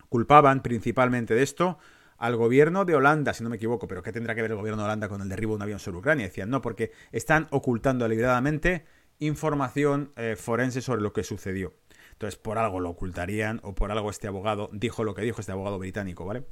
culpaban 0.09 0.63
principalmente 0.63 1.36
de 1.36 1.43
esto 1.43 1.78
al 2.17 2.36
gobierno 2.36 2.84
de 2.84 2.95
Holanda, 2.95 3.36
si 3.36 3.43
no 3.43 3.51
me 3.51 3.57
equivoco, 3.57 3.88
pero 3.88 4.01
¿qué 4.01 4.11
tendrá 4.11 4.34
que 4.34 4.41
ver 4.41 4.49
el 4.49 4.57
gobierno 4.57 4.82
de 4.82 4.86
Holanda 4.86 5.09
con 5.09 5.21
el 5.21 5.30
derribo 5.30 5.51
de 5.51 5.57
un 5.57 5.61
avión 5.61 5.78
sobre 5.78 5.99
Ucrania? 5.99 6.26
Decían, 6.26 6.49
no, 6.49 6.63
porque 6.63 6.91
están 7.11 7.47
ocultando 7.51 8.05
deliberadamente 8.05 8.86
información 9.19 10.11
eh, 10.15 10.36
forense 10.36 10.82
sobre 10.82 11.03
lo 11.03 11.13
que 11.13 11.24
sucedió. 11.24 11.76
Entonces, 12.13 12.39
por 12.39 12.57
algo 12.57 12.80
lo 12.80 12.89
ocultarían 12.89 13.59
o 13.61 13.76
por 13.76 13.91
algo 13.91 14.09
este 14.09 14.28
abogado 14.28 14.71
dijo 14.74 15.03
lo 15.03 15.13
que 15.13 15.21
dijo 15.21 15.39
este 15.39 15.51
abogado 15.51 15.78
británico, 15.78 16.26
¿vale? 16.26 16.45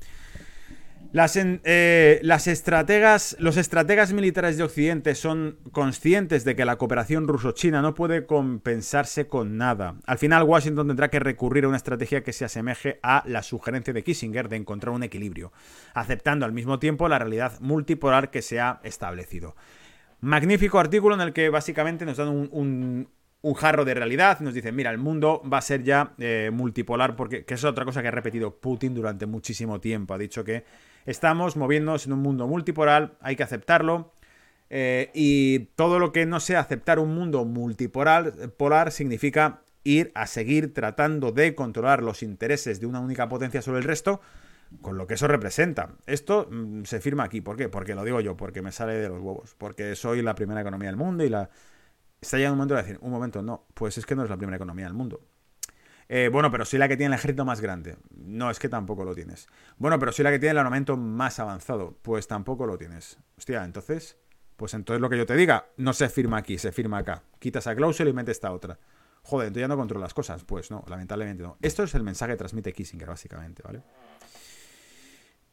Las, 1.14 1.38
eh, 1.38 2.20
las, 2.24 2.48
estrategas, 2.48 3.36
los 3.38 3.58
estrategas 3.58 4.14
militares 4.14 4.56
de 4.56 4.64
Occidente 4.64 5.14
son 5.14 5.58
conscientes 5.74 6.46
de 6.46 6.56
que 6.56 6.64
la 6.64 6.78
cooperación 6.78 7.28
ruso-china 7.28 7.82
no 7.82 7.94
puede 7.96 8.26
compensarse 8.26 9.28
con 9.28 9.58
nada. 9.58 9.96
Al 10.06 10.18
final, 10.18 10.44
Washington 10.44 10.88
tendrá 10.88 11.10
que 11.10 11.20
recurrir 11.20 11.66
a 11.66 11.68
una 11.68 11.76
estrategia 11.76 12.24
que 12.24 12.32
se 12.32 12.46
asemeje 12.46 13.00
a 13.04 13.24
la 13.26 13.44
sugerencia 13.44 13.94
de 13.94 14.06
Kissinger 14.06 14.48
de 14.48 14.56
encontrar 14.56 14.96
un 14.96 15.04
equilibrio, 15.04 15.52
aceptando 15.94 16.46
al 16.46 16.54
mismo 16.54 16.80
tiempo 16.80 17.10
la 17.10 17.20
realidad 17.20 17.60
multipolar 17.60 18.32
que 18.32 18.42
se 18.42 18.62
ha 18.62 18.80
establecido. 18.84 19.58
Magnífico 20.22 20.80
artículo 20.80 21.16
en 21.16 21.22
el 21.22 21.34
que 21.34 21.50
básicamente 21.50 22.06
nos 22.06 22.18
dan 22.18 22.30
un, 22.30 23.10
jarro 23.56 23.84
de 23.84 23.96
realidad, 23.96 24.40
nos 24.40 24.54
dicen, 24.54 24.76
mira, 24.76 24.92
el 24.92 24.98
mundo 24.98 25.42
va 25.52 25.58
a 25.58 25.62
ser 25.62 25.84
ya 25.84 26.14
eh, 26.20 26.52
multipolar, 26.54 27.18
porque 27.18 27.44
que 27.44 27.56
es 27.56 27.64
otra 27.66 27.84
cosa 27.84 28.02
que 28.02 28.08
ha 28.08 28.12
repetido 28.12 28.56
Putin 28.56 28.94
durante 28.94 29.26
muchísimo 29.26 29.82
tiempo. 29.82 30.14
Ha 30.14 30.18
dicho 30.18 30.46
que 30.46 30.64
Estamos 31.06 31.58
moviéndonos 31.58 32.06
en 32.06 32.14
un 32.14 32.20
mundo 32.20 32.48
multipolar, 32.48 33.16
hay 33.22 33.36
que 33.36 33.44
aceptarlo. 33.44 34.12
Eh, 34.70 35.12
y 35.14 35.60
todo 35.76 36.00
lo 36.00 36.14
que 36.14 36.26
no 36.26 36.40
sea 36.40 36.62
aceptar 36.62 36.98
un 37.00 37.14
mundo 37.14 37.44
multipolar 37.44 38.32
polar, 38.56 38.92
significa 38.92 39.62
ir 39.84 40.12
a 40.16 40.28
seguir 40.28 40.74
tratando 40.74 41.32
de 41.32 41.56
controlar 41.56 42.02
los 42.04 42.24
intereses 42.24 42.80
de 42.80 42.86
una 42.86 43.02
única 43.02 43.28
potencia 43.28 43.62
sobre 43.62 43.80
el 43.80 43.84
resto, 43.84 44.22
con 44.82 44.98
lo 44.98 45.08
que 45.08 45.16
eso 45.16 45.28
representa. 45.28 45.90
Esto 46.06 46.48
mm, 46.50 46.84
se 46.84 47.02
firma 47.02 47.24
aquí. 47.24 47.42
¿Por 47.42 47.58
qué? 47.58 47.68
Porque 47.68 47.96
lo 47.96 48.06
digo 48.06 48.22
yo, 48.22 48.38
porque 48.38 48.62
me 48.62 48.72
sale 48.72 48.94
de 48.94 49.10
los 49.10 49.20
huevos, 49.20 49.56
porque 49.58 49.96
soy 49.96 50.22
la 50.22 50.36
primera 50.36 50.62
economía 50.62 50.88
del 50.88 50.98
mundo 50.98 51.26
y 51.26 51.30
la... 51.30 51.50
Está 52.22 52.38
llegando 52.38 52.54
un 52.54 52.58
momento 52.60 52.76
de 52.76 52.82
decir, 52.84 53.00
un 53.02 53.12
momento, 53.12 53.42
no, 53.42 53.66
pues 53.74 53.98
es 53.98 54.06
que 54.06 54.16
no 54.16 54.24
es 54.24 54.30
la 54.30 54.38
primera 54.38 54.56
economía 54.56 54.86
del 54.86 54.94
mundo. 54.94 55.22
Eh, 56.14 56.28
bueno, 56.28 56.52
pero 56.52 56.66
soy 56.66 56.78
la 56.78 56.90
que 56.90 56.98
tiene 56.98 57.16
el 57.16 57.20
ejército 57.20 57.46
más 57.46 57.62
grande. 57.62 57.96
No, 58.14 58.52
es 58.52 58.60
que 58.60 58.68
tampoco 58.68 59.06
lo 59.06 59.16
tienes. 59.16 59.48
Bueno, 59.78 59.98
pero 59.98 60.12
soy 60.12 60.24
la 60.24 60.32
que 60.32 60.40
tiene 60.40 60.52
el 60.52 60.58
armamento 60.58 60.98
más 60.98 61.40
avanzado. 61.40 61.98
Pues 62.02 62.28
tampoco 62.28 62.66
lo 62.66 62.78
tienes. 62.78 63.18
Hostia, 63.38 63.64
entonces. 63.64 64.18
Pues 64.58 64.74
entonces 64.74 65.00
lo 65.00 65.10
que 65.10 65.18
yo 65.18 65.26
te 65.26 65.38
diga, 65.38 65.68
no 65.78 65.94
se 65.94 66.10
firma 66.10 66.36
aquí, 66.36 66.58
se 66.58 66.74
firma 66.74 66.98
acá. 66.98 67.24
Quitas 67.40 67.66
a 67.66 67.76
cláusula 67.78 68.10
y 68.10 68.14
metes 68.14 68.36
esta 68.36 68.52
otra. 68.52 68.78
Joder, 69.24 69.48
entonces 69.48 69.62
ya 69.62 69.68
no 69.70 69.78
controlo 69.78 70.04
las 70.04 70.14
cosas. 70.14 70.44
Pues 70.44 70.70
no, 70.70 70.84
lamentablemente 70.86 71.44
no. 71.44 71.58
Esto 71.62 71.84
es 71.84 71.96
el 71.96 72.04
mensaje 72.04 72.34
que 72.34 72.38
transmite 72.40 72.74
Kissinger, 72.74 73.08
básicamente, 73.08 73.64
¿vale? 73.64 73.82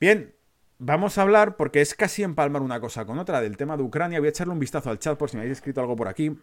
Bien, 0.00 0.34
vamos 0.78 1.18
a 1.18 1.22
hablar, 1.22 1.54
porque 1.54 1.80
es 1.80 1.94
casi 1.94 2.24
empalmar 2.24 2.62
una 2.62 2.80
cosa 2.80 3.06
con 3.06 3.20
otra, 3.20 3.40
del 3.40 3.56
tema 3.56 3.76
de 3.76 3.84
Ucrania. 3.84 4.18
Voy 4.18 4.26
a 4.26 4.30
echarle 4.30 4.54
un 4.54 4.58
vistazo 4.58 4.90
al 4.90 4.98
chat 4.98 5.16
por 5.16 5.30
si 5.30 5.36
me 5.36 5.42
habéis 5.42 5.58
escrito 5.58 5.80
algo 5.80 5.94
por 5.94 6.08
aquí. 6.08 6.36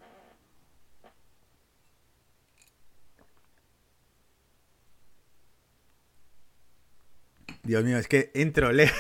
Dios 7.65 7.83
mío, 7.83 7.97
es 7.97 8.07
que 8.07 8.31
entro, 8.35 8.71
leo. 8.71 8.91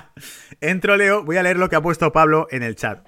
entro, 0.60 0.96
leo. 0.96 1.22
Voy 1.22 1.36
a 1.36 1.42
leer 1.42 1.58
lo 1.58 1.68
que 1.68 1.76
ha 1.76 1.82
puesto 1.82 2.12
Pablo 2.12 2.48
en 2.50 2.62
el 2.62 2.74
chat. 2.74 3.06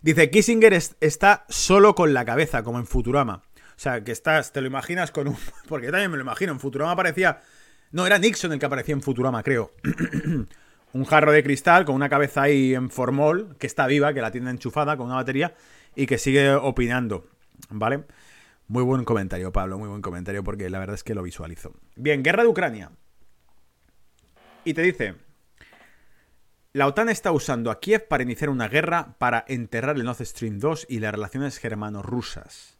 Dice, 0.00 0.30
Kissinger 0.30 0.72
está 0.72 1.44
solo 1.48 1.96
con 1.96 2.14
la 2.14 2.24
cabeza, 2.24 2.62
como 2.62 2.78
en 2.78 2.86
Futurama. 2.86 3.42
O 3.54 3.80
sea, 3.80 4.04
que 4.04 4.12
estás, 4.12 4.52
te 4.52 4.60
lo 4.60 4.68
imaginas 4.68 5.10
con 5.10 5.28
un... 5.28 5.36
Porque 5.68 5.90
también 5.90 6.10
me 6.10 6.16
lo 6.16 6.22
imagino, 6.22 6.52
en 6.52 6.60
Futurama 6.60 6.92
aparecía... 6.92 7.40
No, 7.90 8.06
era 8.06 8.18
Nixon 8.18 8.52
el 8.52 8.58
que 8.58 8.66
aparecía 8.66 8.94
en 8.94 9.02
Futurama, 9.02 9.42
creo. 9.42 9.72
un 10.92 11.04
jarro 11.04 11.32
de 11.32 11.42
cristal 11.42 11.84
con 11.84 11.94
una 11.94 12.08
cabeza 12.08 12.42
ahí 12.42 12.74
en 12.74 12.90
formol, 12.90 13.56
que 13.58 13.66
está 13.66 13.86
viva, 13.86 14.14
que 14.14 14.20
la 14.20 14.30
tiene 14.30 14.50
enchufada 14.50 14.96
con 14.96 15.06
una 15.06 15.16
batería 15.16 15.54
y 15.96 16.06
que 16.06 16.18
sigue 16.18 16.52
opinando, 16.52 17.26
¿vale? 17.70 18.04
Muy 18.68 18.82
buen 18.82 19.04
comentario, 19.04 19.52
Pablo, 19.52 19.78
muy 19.78 19.88
buen 19.88 20.02
comentario, 20.02 20.44
porque 20.44 20.68
la 20.70 20.78
verdad 20.78 20.94
es 20.94 21.02
que 21.02 21.14
lo 21.14 21.22
visualizo. 21.22 21.72
Bien, 21.96 22.22
guerra 22.22 22.42
de 22.42 22.48
Ucrania. 22.50 22.90
Y 24.64 24.74
te 24.74 24.82
dice, 24.82 25.14
la 26.72 26.86
OTAN 26.86 27.08
está 27.08 27.32
usando 27.32 27.70
a 27.70 27.80
Kiev 27.80 28.08
para 28.08 28.22
iniciar 28.22 28.50
una 28.50 28.68
guerra 28.68 29.16
para 29.18 29.44
enterrar 29.48 29.96
el 29.96 30.04
Nord 30.04 30.24
Stream 30.24 30.58
2 30.58 30.86
y 30.90 30.98
las 30.98 31.12
relaciones 31.12 31.58
germano-rusas. 31.58 32.78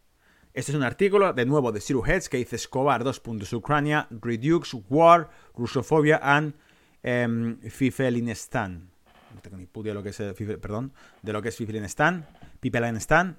Este 0.53 0.72
es 0.72 0.76
un 0.76 0.83
artículo 0.83 1.33
de 1.33 1.47
nuevo 1.47 1.72
de 1.72 1.81
Zero 1.81 2.05
Heads 2.05 2.29
que 2.29 2.37
dice 2.37 2.57
Escobar, 2.57 3.05
dos 3.05 3.20
puntos, 3.20 3.53
Ucrania, 3.53 4.09
Redux, 4.11 4.74
War, 4.91 5.31
Rusofobia 5.55 6.20
and 6.22 6.55
um, 7.03 7.59
Fifelinistan. 7.61 8.91
No 9.35 9.41
tengo 9.41 9.57
ni 9.57 9.66
puta 9.66 9.91
de 9.91 9.95
lo 9.95 10.03
que 10.03 10.11
es, 10.11 10.16
perdón, 10.61 10.93
de 11.22 11.33
lo 11.33 11.41
que 11.41 11.51
es 11.51 11.57
Fifelinistan, 11.57 12.26
Pipelinistan. 12.61 13.39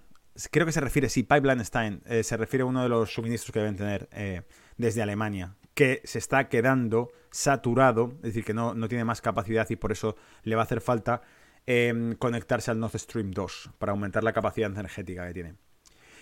Creo 0.49 0.65
que 0.65 0.71
se 0.71 0.79
refiere, 0.79 1.09
sí, 1.09 1.23
Pipeline 1.23 1.63
eh, 2.05 2.23
se 2.23 2.37
refiere 2.37 2.63
a 2.63 2.65
uno 2.65 2.81
de 2.83 2.89
los 2.89 3.13
suministros 3.13 3.51
que 3.51 3.59
deben 3.59 3.75
tener 3.75 4.07
eh, 4.13 4.43
desde 4.77 5.01
Alemania 5.01 5.55
que 5.73 6.01
se 6.03 6.19
está 6.19 6.49
quedando 6.49 7.11
saturado, 7.31 8.13
es 8.17 8.33
decir, 8.33 8.43
que 8.43 8.53
no, 8.53 8.75
tiene 8.87 9.05
más 9.05 9.21
capacidad 9.21 9.69
y 9.69 9.75
por 9.75 9.91
eso 9.91 10.15
le 10.43 10.55
va 10.55 10.63
a 10.63 10.65
hacer 10.65 10.81
falta 10.81 11.21
em, 11.65 12.15
conectarse 12.15 12.71
al 12.71 12.79
Nord 12.79 12.97
Stream 12.97 13.31
2 13.31 13.71
para 13.77 13.91
aumentar 13.91 14.23
la 14.23 14.33
capacidad 14.33 14.71
energética 14.71 15.27
que 15.27 15.33
tiene. 15.33 15.55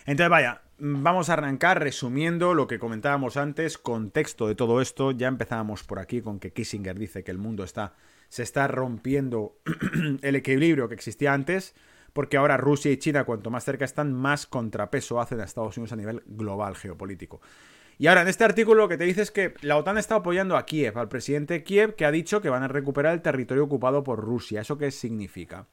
Entonces, 0.07 0.29
vaya, 0.29 0.61
vamos 0.77 1.29
a 1.29 1.33
arrancar 1.33 1.81
resumiendo 1.81 2.53
lo 2.53 2.65
que 2.65 2.79
comentábamos 2.79 3.35
antes, 3.35 3.77
contexto 3.77 4.47
de 4.47 4.55
todo 4.55 4.79
esto. 4.79 5.11
Ya 5.11 5.27
empezábamos 5.27 5.83
por 5.83 5.99
aquí 5.99 6.21
con 6.21 6.39
que 6.39 6.53
Kissinger 6.53 6.97
dice 6.97 7.25
que 7.25 7.31
el 7.31 7.37
mundo 7.37 7.65
está, 7.65 7.93
se 8.29 8.41
está 8.41 8.69
rompiendo 8.69 9.59
el 10.21 10.35
equilibrio 10.37 10.87
que 10.87 10.95
existía 10.95 11.33
antes, 11.33 11.75
porque 12.13 12.37
ahora 12.37 12.55
Rusia 12.55 12.89
y 12.89 12.97
China, 12.97 13.25
cuanto 13.25 13.49
más 13.49 13.65
cerca 13.65 13.83
están, 13.83 14.13
más 14.13 14.45
contrapeso 14.45 15.19
hacen 15.19 15.41
a 15.41 15.43
Estados 15.43 15.75
Unidos 15.75 15.91
a 15.91 15.97
nivel 15.97 16.23
global 16.25 16.77
geopolítico. 16.77 17.41
Y 17.99 18.07
ahora, 18.07 18.21
en 18.21 18.27
este 18.27 18.43
artículo 18.43 18.83
lo 18.83 18.89
que 18.89 18.97
te 18.97 19.05
dice 19.05 19.23
es 19.23 19.31
que 19.31 19.55
la 19.61 19.77
OTAN 19.77 19.97
está 19.97 20.15
apoyando 20.15 20.55
a 20.55 20.65
Kiev, 20.65 20.97
al 20.99 21.09
presidente 21.09 21.63
Kiev, 21.63 21.95
que 21.95 22.05
ha 22.05 22.11
dicho 22.11 22.41
que 22.41 22.49
van 22.49 22.63
a 22.63 22.67
recuperar 22.67 23.13
el 23.13 23.21
territorio 23.21 23.63
ocupado 23.63 24.03
por 24.03 24.19
Rusia. 24.19 24.61
¿Eso 24.61 24.77
qué 24.77 24.91
significa? 24.91 25.65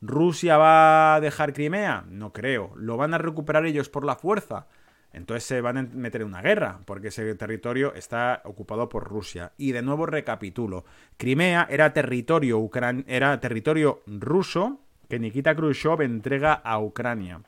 ¿Rusia 0.00 0.56
va 0.56 1.16
a 1.16 1.20
dejar 1.20 1.52
Crimea? 1.52 2.04
No 2.08 2.32
creo. 2.32 2.72
¿Lo 2.76 2.96
van 2.96 3.14
a 3.14 3.18
recuperar 3.18 3.66
ellos 3.66 3.88
por 3.88 4.04
la 4.04 4.14
fuerza? 4.14 4.66
Entonces 5.12 5.44
se 5.44 5.60
van 5.60 5.76
a 5.78 5.82
meter 5.82 6.22
en 6.22 6.28
una 6.28 6.42
guerra, 6.42 6.80
porque 6.84 7.08
ese 7.08 7.34
territorio 7.36 7.94
está 7.94 8.42
ocupado 8.44 8.88
por 8.88 9.04
Rusia. 9.04 9.52
Y 9.56 9.72
de 9.72 9.82
nuevo 9.82 10.06
recapitulo. 10.06 10.84
Crimea 11.16 11.66
era 11.70 11.92
territorio, 11.92 12.70
era 13.06 13.40
territorio 13.40 14.02
ruso 14.06 14.80
que 15.08 15.18
Nikita 15.18 15.54
Khrushchev 15.54 16.02
entrega 16.02 16.52
a 16.52 16.78
Ucrania. 16.80 17.42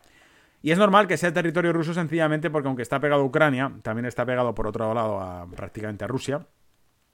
Y 0.67 0.73
es 0.73 0.79
normal 0.79 1.07
que 1.07 1.17
sea 1.17 1.33
territorio 1.33 1.73
ruso 1.73 1.95
sencillamente 1.95 2.51
porque 2.51 2.67
aunque 2.67 2.83
está 2.83 2.99
pegado 2.99 3.23
a 3.23 3.25
Ucrania, 3.25 3.73
también 3.83 4.05
está 4.05 4.27
pegado 4.27 4.53
por 4.53 4.67
otro 4.67 4.93
lado 4.93 5.21
a, 5.21 5.47
prácticamente 5.47 6.05
a 6.05 6.09
Rusia, 6.09 6.45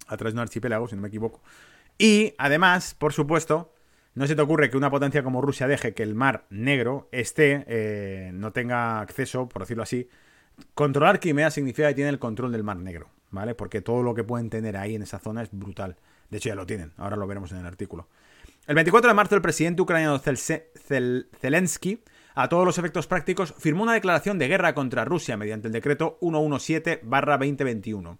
a 0.06 0.16
través 0.16 0.32
de 0.32 0.38
un 0.38 0.42
archipiélago, 0.44 0.88
si 0.88 0.96
no 0.96 1.02
me 1.02 1.08
equivoco. 1.08 1.42
Y 1.98 2.32
además, 2.38 2.94
por 2.94 3.12
supuesto, 3.12 3.74
no 4.14 4.26
se 4.26 4.34
te 4.34 4.40
ocurre 4.40 4.70
que 4.70 4.78
una 4.78 4.90
potencia 4.90 5.22
como 5.22 5.42
Rusia 5.42 5.68
deje 5.68 5.92
que 5.92 6.02
el 6.02 6.14
mar 6.14 6.46
negro 6.48 7.10
esté, 7.12 7.66
eh, 7.66 8.30
no 8.32 8.52
tenga 8.52 9.02
acceso, 9.02 9.50
por 9.50 9.60
decirlo 9.64 9.82
así. 9.82 10.08
Controlar 10.72 11.20
Crimea 11.20 11.50
significa 11.50 11.88
que 11.88 11.94
tiene 11.94 12.08
el 12.08 12.18
control 12.18 12.52
del 12.52 12.64
mar 12.64 12.78
negro, 12.78 13.10
¿vale? 13.32 13.54
Porque 13.54 13.82
todo 13.82 14.02
lo 14.02 14.14
que 14.14 14.24
pueden 14.24 14.48
tener 14.48 14.78
ahí 14.78 14.94
en 14.94 15.02
esa 15.02 15.18
zona 15.18 15.42
es 15.42 15.50
brutal. 15.52 15.98
De 16.30 16.38
hecho, 16.38 16.48
ya 16.48 16.54
lo 16.54 16.64
tienen, 16.64 16.94
ahora 16.96 17.16
lo 17.16 17.26
veremos 17.26 17.52
en 17.52 17.58
el 17.58 17.66
artículo. 17.66 18.08
El 18.66 18.76
24 18.76 19.08
de 19.08 19.14
marzo, 19.14 19.34
el 19.34 19.42
presidente 19.42 19.82
ucraniano 19.82 20.18
Zelensky 20.18 22.02
a 22.34 22.48
todos 22.48 22.64
los 22.64 22.78
efectos 22.78 23.06
prácticos, 23.06 23.54
firmó 23.58 23.82
una 23.82 23.94
declaración 23.94 24.38
de 24.38 24.48
guerra 24.48 24.74
contra 24.74 25.04
Rusia 25.04 25.36
mediante 25.36 25.68
el 25.68 25.72
decreto 25.72 26.18
117-2021. 26.20 28.18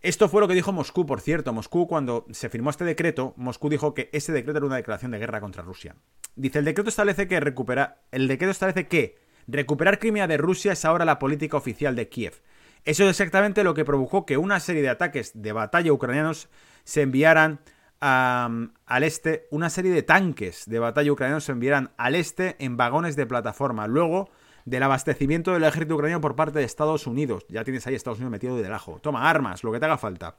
Esto 0.00 0.28
fue 0.28 0.40
lo 0.40 0.48
que 0.48 0.54
dijo 0.54 0.72
Moscú, 0.72 1.06
por 1.06 1.20
cierto. 1.20 1.52
Moscú, 1.52 1.86
cuando 1.86 2.26
se 2.32 2.48
firmó 2.48 2.70
este 2.70 2.84
decreto, 2.84 3.34
Moscú 3.36 3.68
dijo 3.68 3.94
que 3.94 4.10
ese 4.12 4.32
decreto 4.32 4.58
era 4.58 4.66
una 4.66 4.76
declaración 4.76 5.12
de 5.12 5.18
guerra 5.18 5.40
contra 5.40 5.62
Rusia. 5.62 5.94
Dice, 6.34 6.58
el 6.58 6.64
decreto 6.64 6.88
establece 6.88 7.28
que 7.28 7.36
el 7.36 8.28
decreto 8.28 8.50
establece 8.50 8.88
que 8.88 9.16
recuperar 9.46 9.98
Crimea 10.00 10.26
de 10.26 10.38
Rusia 10.38 10.72
es 10.72 10.84
ahora 10.84 11.04
la 11.04 11.20
política 11.20 11.56
oficial 11.56 11.94
de 11.94 12.08
Kiev. 12.08 12.42
Eso 12.84 13.04
es 13.04 13.10
exactamente 13.10 13.62
lo 13.62 13.74
que 13.74 13.84
provocó 13.84 14.26
que 14.26 14.36
una 14.36 14.58
serie 14.58 14.82
de 14.82 14.88
ataques 14.88 15.40
de 15.40 15.52
batalla 15.52 15.92
ucranianos 15.92 16.48
se 16.82 17.02
enviaran 17.02 17.60
al 18.04 19.04
este, 19.04 19.46
una 19.50 19.70
serie 19.70 19.92
de 19.92 20.02
tanques 20.02 20.64
de 20.66 20.80
batalla 20.80 21.12
ucranianos 21.12 21.44
se 21.44 21.52
enviarán 21.52 21.92
al 21.96 22.16
este 22.16 22.56
en 22.58 22.76
vagones 22.76 23.14
de 23.14 23.26
plataforma. 23.26 23.86
Luego 23.86 24.28
del 24.64 24.82
abastecimiento 24.82 25.52
del 25.52 25.64
ejército 25.64 25.94
ucraniano 25.94 26.20
por 26.20 26.34
parte 26.34 26.58
de 26.58 26.64
Estados 26.64 27.06
Unidos. 27.06 27.46
Ya 27.48 27.62
tienes 27.62 27.86
ahí 27.86 27.94
Estados 27.94 28.18
Unidos 28.18 28.32
metido 28.32 28.56
de 28.56 28.66
ajo. 28.66 28.98
Toma 29.00 29.30
armas, 29.30 29.62
lo 29.62 29.70
que 29.72 29.78
te 29.78 29.84
haga 29.86 29.98
falta. 29.98 30.36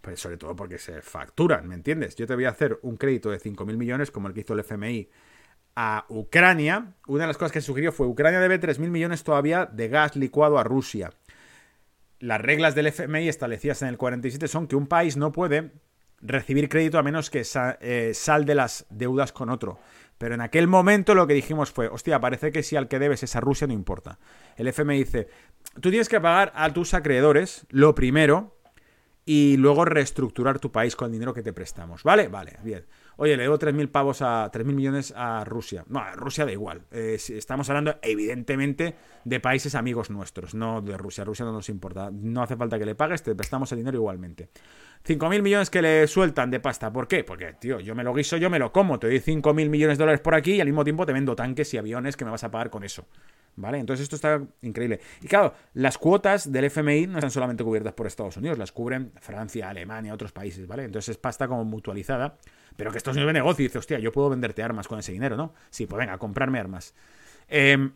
Pues 0.00 0.20
sobre 0.20 0.36
todo 0.36 0.56
porque 0.56 0.78
se 0.78 1.02
facturan, 1.02 1.68
¿me 1.68 1.74
entiendes? 1.74 2.16
Yo 2.16 2.26
te 2.26 2.34
voy 2.34 2.46
a 2.46 2.50
hacer 2.50 2.78
un 2.82 2.96
crédito 2.96 3.30
de 3.30 3.38
5.000 3.38 3.76
millones 3.76 4.10
como 4.10 4.28
el 4.28 4.34
que 4.34 4.40
hizo 4.40 4.54
el 4.54 4.60
FMI 4.60 5.10
a 5.76 6.06
Ucrania. 6.08 6.94
Una 7.06 7.24
de 7.24 7.28
las 7.28 7.36
cosas 7.36 7.52
que 7.52 7.60
sugirió 7.60 7.92
fue 7.92 8.06
Ucrania 8.06 8.40
debe 8.40 8.58
3.000 8.58 8.88
millones 8.88 9.22
todavía 9.22 9.66
de 9.66 9.88
gas 9.88 10.16
licuado 10.16 10.58
a 10.58 10.64
Rusia. 10.64 11.12
Las 12.18 12.40
reglas 12.40 12.74
del 12.74 12.86
FMI 12.86 13.28
establecidas 13.28 13.82
en 13.82 13.88
el 13.88 13.98
47 13.98 14.48
son 14.48 14.66
que 14.66 14.76
un 14.76 14.86
país 14.86 15.16
no 15.16 15.30
puede 15.30 15.72
recibir 16.22 16.68
crédito 16.68 16.98
a 16.98 17.02
menos 17.02 17.30
que 17.30 17.42
eh, 17.80 18.12
sal 18.14 18.44
de 18.44 18.54
las 18.54 18.86
deudas 18.88 19.32
con 19.32 19.50
otro. 19.50 19.78
Pero 20.18 20.34
en 20.34 20.40
aquel 20.40 20.68
momento 20.68 21.14
lo 21.14 21.26
que 21.26 21.34
dijimos 21.34 21.72
fue, 21.72 21.88
hostia, 21.88 22.20
parece 22.20 22.52
que 22.52 22.62
si 22.62 22.76
al 22.76 22.86
que 22.86 23.00
debes 23.00 23.24
es 23.24 23.34
a 23.34 23.40
Rusia 23.40 23.66
no 23.66 23.72
importa. 23.72 24.18
El 24.56 24.68
FMI 24.68 24.98
dice, 24.98 25.28
tú 25.80 25.90
tienes 25.90 26.08
que 26.08 26.20
pagar 26.20 26.52
a 26.54 26.72
tus 26.72 26.94
acreedores 26.94 27.66
lo 27.70 27.94
primero 27.94 28.56
y 29.24 29.56
luego 29.56 29.84
reestructurar 29.84 30.58
tu 30.58 30.72
país 30.72 30.96
con 30.96 31.06
el 31.06 31.12
dinero 31.12 31.32
que 31.32 31.42
te 31.42 31.52
prestamos. 31.52 32.02
¿Vale? 32.02 32.28
Vale, 32.28 32.58
bien. 32.62 32.86
Oye, 33.16 33.36
le 33.36 33.44
debo 33.44 33.58
3.000 33.58 33.88
pavos 33.88 34.22
a 34.22 34.50
3.000 34.50 34.64
millones 34.64 35.14
a 35.16 35.44
Rusia. 35.44 35.84
No, 35.88 36.00
a 36.00 36.12
Rusia 36.12 36.44
da 36.44 36.52
igual. 36.52 36.82
Eh, 36.90 37.18
estamos 37.28 37.68
hablando, 37.70 37.96
evidentemente, 38.02 38.96
de 39.24 39.40
países 39.40 39.74
amigos 39.74 40.10
nuestros, 40.10 40.54
no 40.54 40.80
de 40.80 40.96
Rusia. 40.96 41.24
Rusia 41.24 41.44
no 41.44 41.52
nos 41.52 41.68
importa. 41.68 42.10
No 42.12 42.42
hace 42.42 42.56
falta 42.56 42.78
que 42.78 42.86
le 42.86 42.94
pagues, 42.94 43.22
te 43.22 43.34
prestamos 43.34 43.70
el 43.72 43.78
dinero 43.78 43.98
igualmente. 43.98 44.48
5.000 45.06 45.42
millones 45.42 45.70
que 45.70 45.82
le 45.82 46.06
sueltan 46.06 46.50
de 46.50 46.60
pasta. 46.60 46.92
¿Por 46.92 47.08
qué? 47.08 47.24
Porque, 47.24 47.54
tío, 47.54 47.80
yo 47.80 47.94
me 47.94 48.04
lo 48.04 48.14
guiso, 48.14 48.36
yo 48.36 48.50
me 48.50 48.58
lo 48.58 48.72
como. 48.72 48.98
Te 48.98 49.08
doy 49.08 49.18
5.000 49.18 49.68
millones 49.68 49.98
de 49.98 50.02
dólares 50.02 50.20
por 50.20 50.34
aquí 50.34 50.54
y 50.54 50.60
al 50.60 50.66
mismo 50.66 50.84
tiempo 50.84 51.04
te 51.06 51.12
vendo 51.12 51.34
tanques 51.34 51.72
y 51.74 51.78
aviones 51.78 52.16
que 52.16 52.24
me 52.24 52.30
vas 52.30 52.44
a 52.44 52.50
pagar 52.50 52.70
con 52.70 52.84
eso. 52.84 53.06
¿Vale? 53.54 53.78
Entonces 53.78 54.04
esto 54.04 54.16
está 54.16 54.40
increíble. 54.62 55.00
Y 55.20 55.26
claro, 55.26 55.52
las 55.74 55.98
cuotas 55.98 56.50
del 56.50 56.64
FMI 56.64 57.06
no 57.06 57.18
están 57.18 57.30
solamente 57.30 57.62
cubiertas 57.62 57.92
por 57.92 58.06
Estados 58.06 58.38
Unidos, 58.38 58.56
las 58.56 58.72
cubren 58.72 59.12
Francia, 59.20 59.68
Alemania, 59.68 60.14
otros 60.14 60.32
países, 60.32 60.66
¿vale? 60.66 60.84
Entonces 60.84 61.10
es 61.10 61.16
pasta 61.18 61.46
como 61.48 61.62
mutualizada, 61.64 62.38
pero 62.76 62.90
que 62.90 62.96
Estados 62.96 63.16
Unidos 63.16 63.26
ve 63.26 63.32
negocio 63.34 63.62
y 63.62 63.68
dice, 63.68 63.76
hostia, 63.76 63.98
yo 63.98 64.10
puedo 64.10 64.30
venderte 64.30 64.62
armas 64.62 64.88
con 64.88 64.98
ese 64.98 65.12
dinero, 65.12 65.36
¿no? 65.36 65.52
Sí, 65.68 65.84
pues 65.84 65.98
venga, 65.98 66.16
comprarme 66.16 66.60
armas. 66.60 66.94
Eh, 67.48 67.90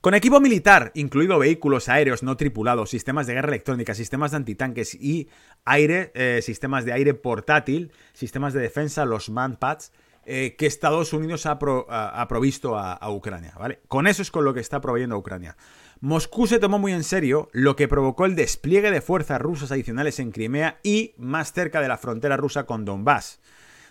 con 0.00 0.14
equipo 0.14 0.40
militar, 0.40 0.90
incluido 0.94 1.38
vehículos 1.38 1.88
aéreos 1.88 2.22
no 2.22 2.36
tripulados, 2.36 2.90
sistemas 2.90 3.26
de 3.26 3.34
guerra 3.34 3.48
electrónica, 3.48 3.94
sistemas 3.94 4.30
de 4.30 4.38
antitanques 4.38 4.94
y 4.94 5.28
aire, 5.64 6.10
eh, 6.14 6.40
sistemas 6.42 6.84
de 6.84 6.92
aire 6.92 7.14
portátil, 7.14 7.92
sistemas 8.12 8.52
de 8.52 8.60
defensa, 8.60 9.04
los 9.04 9.30
manpads, 9.30 9.92
eh, 10.24 10.54
que 10.56 10.66
Estados 10.66 11.12
Unidos 11.12 11.46
ha, 11.46 11.58
provisto 11.58 12.78
a, 12.78 13.10
Ucrania, 13.10 13.54
¿vale? 13.58 13.80
Con 13.88 14.06
eso 14.06 14.22
es 14.22 14.30
con 14.30 14.44
lo 14.44 14.54
que 14.54 14.60
está 14.60 14.80
proveyendo 14.80 15.16
a 15.16 15.18
Ucrania. 15.18 15.56
Moscú 16.00 16.46
se 16.46 16.60
tomó 16.60 16.78
muy 16.78 16.92
en 16.92 17.02
serio 17.02 17.48
lo 17.52 17.74
que 17.74 17.88
provocó 17.88 18.24
el 18.24 18.36
despliegue 18.36 18.92
de 18.92 19.00
fuerzas 19.00 19.40
rusas 19.40 19.72
adicionales 19.72 20.20
en 20.20 20.30
Crimea 20.30 20.78
y 20.84 21.14
más 21.16 21.52
cerca 21.52 21.80
de 21.80 21.88
la 21.88 21.98
frontera 21.98 22.36
rusa 22.36 22.66
con 22.66 22.84
Donbass. 22.84 23.40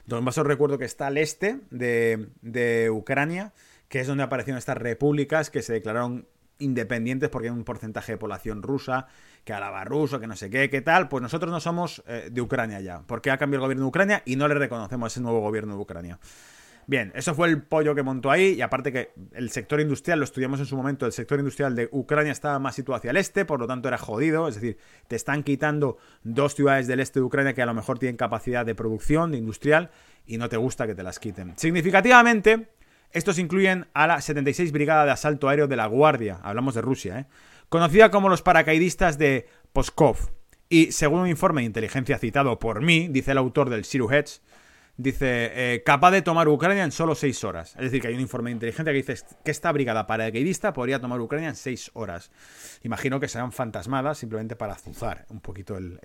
Donbass 0.06 0.38
os 0.38 0.48
recuerdo 0.48 0.78
que 0.78 0.86
está 0.86 1.08
al 1.08 1.18
este 1.18 1.60
de, 1.70 2.30
de 2.42 2.90
Ucrania, 2.90 3.54
que 3.92 4.00
es 4.00 4.08
donde 4.08 4.24
aparecieron 4.24 4.58
estas 4.58 4.78
repúblicas 4.78 5.50
que 5.50 5.62
se 5.62 5.74
declararon 5.74 6.26
independientes 6.60 7.28
porque 7.28 7.50
hay 7.50 7.54
un 7.54 7.66
porcentaje 7.66 8.14
de 8.14 8.18
población 8.18 8.64
rusa 8.64 9.08
que 9.44 9.52
alaba 9.52 9.84
ruso, 9.84 10.18
que 10.22 10.28
no 10.28 10.38
sé 10.38 10.50
qué, 10.50 10.70
qué 10.70 10.80
tal. 10.80 11.10
Pues 11.10 11.22
nosotros 11.22 11.52
no 11.52 11.60
somos 11.60 12.02
eh, 12.08 12.30
de 12.32 12.40
Ucrania 12.40 12.80
ya, 12.80 13.02
porque 13.06 13.32
ha 13.32 13.38
cambiado 13.38 13.66
el 13.66 13.66
gobierno 13.66 13.84
de 13.84 13.90
Ucrania 13.90 14.24
y 14.26 14.38
no 14.38 14.48
le 14.48 14.54
reconocemos 14.56 15.12
ese 15.12 15.20
nuevo 15.20 15.42
gobierno 15.42 15.76
de 15.76 15.82
Ucrania. 15.82 16.20
Bien, 16.88 17.12
eso 17.16 17.36
fue 17.36 17.50
el 17.50 17.64
pollo 17.64 17.94
que 17.94 18.02
montó 18.02 18.32
ahí 18.32 18.54
y 18.54 18.62
aparte 18.62 18.94
que 18.94 19.12
el 19.34 19.50
sector 19.50 19.82
industrial, 19.82 20.20
lo 20.20 20.26
estudiamos 20.26 20.62
en 20.62 20.68
su 20.68 20.78
momento, 20.78 21.06
el 21.06 21.12
sector 21.12 21.40
industrial 21.40 21.76
de 21.76 21.90
Ucrania 21.92 22.32
estaba 22.32 22.60
más 22.60 22.76
situado 22.76 23.00
hacia 23.00 23.12
el 23.12 23.18
este, 23.18 23.44
por 23.44 23.60
lo 23.60 23.68
tanto 23.68 23.90
era 23.90 23.98
jodido, 23.98 24.48
es 24.48 24.56
decir, 24.56 24.78
te 25.10 25.18
están 25.18 25.44
quitando 25.44 25.98
dos 26.24 26.56
ciudades 26.56 26.88
del 26.88 27.02
este 27.02 27.20
de 27.20 27.26
Ucrania 27.26 27.54
que 27.54 27.62
a 27.62 27.66
lo 27.66 27.74
mejor 27.74 28.00
tienen 28.00 28.16
capacidad 28.16 28.66
de 28.66 28.74
producción, 28.74 29.32
de 29.32 29.38
industrial, 29.38 29.92
y 30.26 30.38
no 30.38 30.48
te 30.48 30.56
gusta 30.56 30.88
que 30.88 30.96
te 30.96 31.04
las 31.04 31.20
quiten. 31.20 31.54
Significativamente, 31.58 32.70
estos 33.14 33.40
incluyen 33.40 33.88
a 33.94 34.08
la 34.08 34.22
76 34.22 34.72
Brigada 34.72 35.06
de 35.06 35.12
Asalto 35.12 35.50
Aéreo 35.50 35.68
de 35.68 35.76
la 35.76 35.88
Guardia, 35.88 36.40
hablamos 36.44 36.76
de 36.76 36.82
Rusia, 36.82 37.20
¿eh? 37.20 37.26
conocida 37.70 38.12
como 38.12 38.30
los 38.30 38.42
paracaidistas 38.42 39.18
de 39.18 39.48
Poskov. 39.74 40.18
Y 40.70 40.92
según 40.92 41.22
un 41.22 41.28
informe 41.28 41.62
de 41.62 41.68
inteligencia 41.68 42.18
citado 42.18 42.58
por 42.58 42.82
mí, 42.82 43.08
dice 43.10 43.32
el 43.32 43.38
autor 43.38 43.70
del 43.70 43.84
Siru 43.84 44.10
dice, 44.98 45.52
eh, 45.54 45.84
capaz 45.84 46.12
de 46.12 46.22
tomar 46.22 46.48
Ucrania 46.48 46.84
en 46.84 46.92
solo 46.92 47.16
6 47.16 47.44
horas. 47.44 47.76
Es 47.76 47.84
decir, 47.84 48.02
que 48.02 48.08
hay 48.08 48.14
un 48.14 48.22
informe 48.22 48.50
de 48.50 48.54
inteligencia 48.54 48.92
que 48.94 48.98
dice 48.98 49.16
que 49.44 49.52
esta 49.52 49.72
brigada 49.72 50.08
paracaidista 50.08 50.74
podría 50.74 51.00
tomar 51.00 51.20
Ucrania 51.20 51.50
en 51.50 51.56
6 51.56 51.92
horas. 51.94 52.32
Imagino 52.84 53.20
que 53.20 53.28
serán 53.28 53.52
fantasmadas 53.52 54.18
simplemente 54.18 54.56
para 54.56 54.74
azuzar 54.74 55.26
un 55.30 55.42
poquito 55.42 55.78
el, 55.78 56.00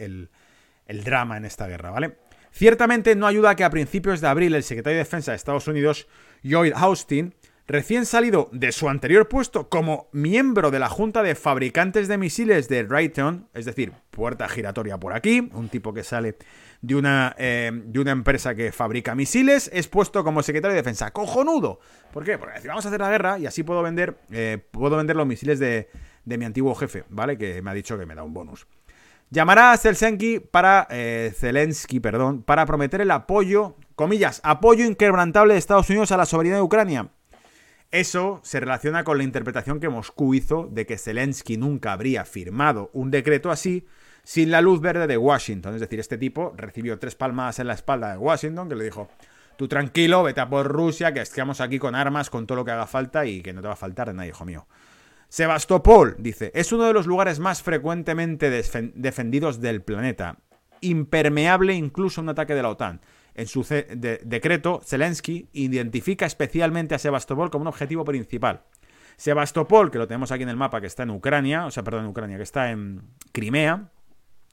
el 0.86 1.04
drama 1.04 1.36
en 1.36 1.44
esta 1.44 1.66
guerra, 1.66 1.90
¿vale? 1.90 2.16
Ciertamente 2.52 3.14
no 3.16 3.26
ayuda 3.26 3.54
que 3.54 3.64
a 3.64 3.70
principios 3.70 4.20
de 4.20 4.28
abril 4.28 4.54
el 4.54 4.62
secretario 4.62 4.96
de 4.96 5.04
Defensa 5.04 5.32
de 5.32 5.36
Estados 5.36 5.68
Unidos, 5.68 6.08
Lloyd 6.46 6.74
Austin, 6.76 7.34
recién 7.66 8.06
salido 8.06 8.48
de 8.52 8.70
su 8.70 8.88
anterior 8.88 9.28
puesto 9.28 9.68
como 9.68 10.08
miembro 10.12 10.70
de 10.70 10.78
la 10.78 10.88
Junta 10.88 11.24
de 11.24 11.34
Fabricantes 11.34 12.06
de 12.06 12.18
Misiles 12.18 12.68
de 12.68 12.84
Raytheon, 12.84 13.48
es 13.52 13.64
decir, 13.64 13.92
puerta 14.12 14.48
giratoria 14.48 14.96
por 14.96 15.12
aquí, 15.12 15.50
un 15.52 15.68
tipo 15.68 15.92
que 15.92 16.04
sale 16.04 16.36
de 16.82 16.94
una, 16.94 17.34
eh, 17.36 17.72
de 17.74 17.98
una 17.98 18.12
empresa 18.12 18.54
que 18.54 18.70
fabrica 18.70 19.16
misiles, 19.16 19.68
es 19.72 19.88
puesto 19.88 20.22
como 20.22 20.40
secretario 20.44 20.76
de 20.76 20.82
defensa. 20.82 21.10
¡Cojonudo! 21.10 21.80
¿Por 22.12 22.22
qué? 22.22 22.38
Porque 22.38 22.54
decir, 22.54 22.68
vamos 22.68 22.84
a 22.84 22.88
hacer 22.90 23.00
la 23.00 23.10
guerra 23.10 23.40
y 23.40 23.46
así 23.46 23.64
puedo 23.64 23.82
vender, 23.82 24.16
eh, 24.30 24.58
puedo 24.70 24.96
vender 24.96 25.16
los 25.16 25.26
misiles 25.26 25.58
de, 25.58 25.88
de 26.24 26.38
mi 26.38 26.44
antiguo 26.44 26.76
jefe, 26.76 27.02
¿vale? 27.08 27.36
Que 27.36 27.60
me 27.60 27.72
ha 27.72 27.74
dicho 27.74 27.98
que 27.98 28.06
me 28.06 28.14
da 28.14 28.22
un 28.22 28.32
bonus. 28.32 28.68
Llamará 29.30 29.72
a 29.72 29.76
Zelensky 29.76 30.38
para, 30.38 30.86
eh, 30.90 31.32
Zelensky, 31.34 31.98
perdón, 31.98 32.42
para 32.42 32.64
prometer 32.66 33.00
el 33.00 33.10
apoyo, 33.10 33.74
comillas, 33.96 34.40
apoyo 34.44 34.84
inquebrantable 34.84 35.54
de 35.54 35.58
Estados 35.58 35.90
Unidos 35.90 36.12
a 36.12 36.16
la 36.16 36.26
soberanía 36.26 36.56
de 36.56 36.62
Ucrania. 36.62 37.08
Eso 37.90 38.40
se 38.44 38.60
relaciona 38.60 39.04
con 39.04 39.18
la 39.18 39.24
interpretación 39.24 39.80
que 39.80 39.88
Moscú 39.88 40.34
hizo 40.34 40.68
de 40.70 40.86
que 40.86 40.98
Zelensky 40.98 41.56
nunca 41.56 41.92
habría 41.92 42.24
firmado 42.24 42.90
un 42.92 43.10
decreto 43.10 43.50
así 43.50 43.86
sin 44.22 44.50
la 44.50 44.60
luz 44.60 44.80
verde 44.80 45.06
de 45.06 45.16
Washington. 45.16 45.74
Es 45.74 45.80
decir, 45.80 45.98
este 45.98 46.18
tipo 46.18 46.52
recibió 46.56 46.98
tres 46.98 47.14
palmadas 47.14 47.58
en 47.58 47.68
la 47.68 47.74
espalda 47.74 48.10
de 48.10 48.18
Washington 48.18 48.68
que 48.68 48.74
le 48.74 48.84
dijo, 48.84 49.08
tú 49.56 49.68
tranquilo, 49.68 50.24
vete 50.24 50.40
a 50.40 50.48
por 50.48 50.66
Rusia, 50.66 51.14
que 51.14 51.20
estamos 51.20 51.60
aquí 51.60 51.78
con 51.78 51.94
armas, 51.94 52.28
con 52.28 52.46
todo 52.46 52.56
lo 52.56 52.64
que 52.64 52.72
haga 52.72 52.86
falta 52.86 53.24
y 53.24 53.40
que 53.40 53.52
no 53.52 53.62
te 53.62 53.68
va 53.68 53.74
a 53.74 53.76
faltar 53.76 54.08
de 54.08 54.14
nada, 54.14 54.26
hijo 54.26 54.44
mío. 54.44 54.66
Sebastopol, 55.28 56.16
dice, 56.18 56.50
es 56.54 56.72
uno 56.72 56.84
de 56.84 56.92
los 56.92 57.06
lugares 57.06 57.38
más 57.38 57.62
frecuentemente 57.62 58.50
defendidos 58.50 59.60
del 59.60 59.82
planeta, 59.82 60.38
impermeable 60.80 61.74
incluso 61.74 62.20
a 62.20 62.24
un 62.24 62.28
ataque 62.30 62.54
de 62.54 62.62
la 62.62 62.70
OTAN. 62.70 63.00
En 63.36 63.46
su 63.46 63.64
decreto, 63.64 64.80
Zelensky 64.84 65.48
identifica 65.52 66.24
especialmente 66.24 66.94
a 66.94 66.98
Sebastopol 66.98 67.50
como 67.50 67.62
un 67.62 67.68
objetivo 67.68 68.04
principal. 68.04 68.62
Sebastopol, 69.16 69.90
que 69.90 69.98
lo 69.98 70.06
tenemos 70.06 70.32
aquí 70.32 70.42
en 70.42 70.48
el 70.48 70.56
mapa, 70.56 70.80
que 70.80 70.86
está 70.86 71.02
en 71.02 71.10
Ucrania, 71.10 71.66
o 71.66 71.70
sea, 71.70 71.84
perdón, 71.84 72.04
en 72.04 72.10
Ucrania, 72.10 72.36
que 72.38 72.42
está 72.42 72.70
en 72.70 73.02
Crimea, 73.32 73.90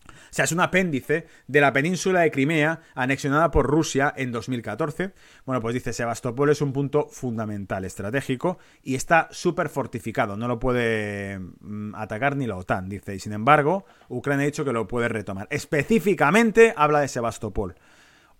o 0.05 0.35
sea, 0.35 0.45
es 0.45 0.51
un 0.51 0.61
apéndice 0.61 1.27
de 1.45 1.61
la 1.61 1.71
península 1.71 2.21
de 2.21 2.31
Crimea 2.31 2.81
anexionada 2.95 3.51
por 3.51 3.67
Rusia 3.67 4.11
en 4.17 4.31
2014. 4.31 5.13
Bueno, 5.45 5.61
pues 5.61 5.75
dice, 5.75 5.93
Sebastopol 5.93 6.49
es 6.49 6.59
un 6.59 6.73
punto 6.73 7.07
fundamental, 7.07 7.85
estratégico, 7.85 8.57
y 8.81 8.95
está 8.95 9.27
súper 9.29 9.69
fortificado, 9.69 10.35
no 10.35 10.47
lo 10.47 10.57
puede 10.57 11.37
mm, 11.37 11.93
atacar 11.93 12.35
ni 12.35 12.47
la 12.47 12.57
OTAN, 12.57 12.89
dice. 12.89 13.13
Y 13.13 13.19
sin 13.19 13.31
embargo, 13.31 13.85
Ucrania 14.09 14.43
ha 14.43 14.47
dicho 14.47 14.65
que 14.65 14.73
lo 14.73 14.87
puede 14.87 15.07
retomar. 15.07 15.47
Específicamente 15.51 16.73
habla 16.75 17.01
de 17.01 17.09
Sebastopol. 17.09 17.75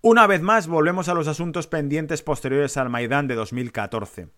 Una 0.06 0.26
vez 0.26 0.42
más, 0.42 0.66
volvemos 0.66 1.08
a 1.08 1.14
los 1.14 1.28
asuntos 1.28 1.66
pendientes 1.66 2.20
posteriores 2.20 2.76
al 2.76 2.90
Maidán 2.90 3.26
de 3.26 3.36
2014. 3.36 4.28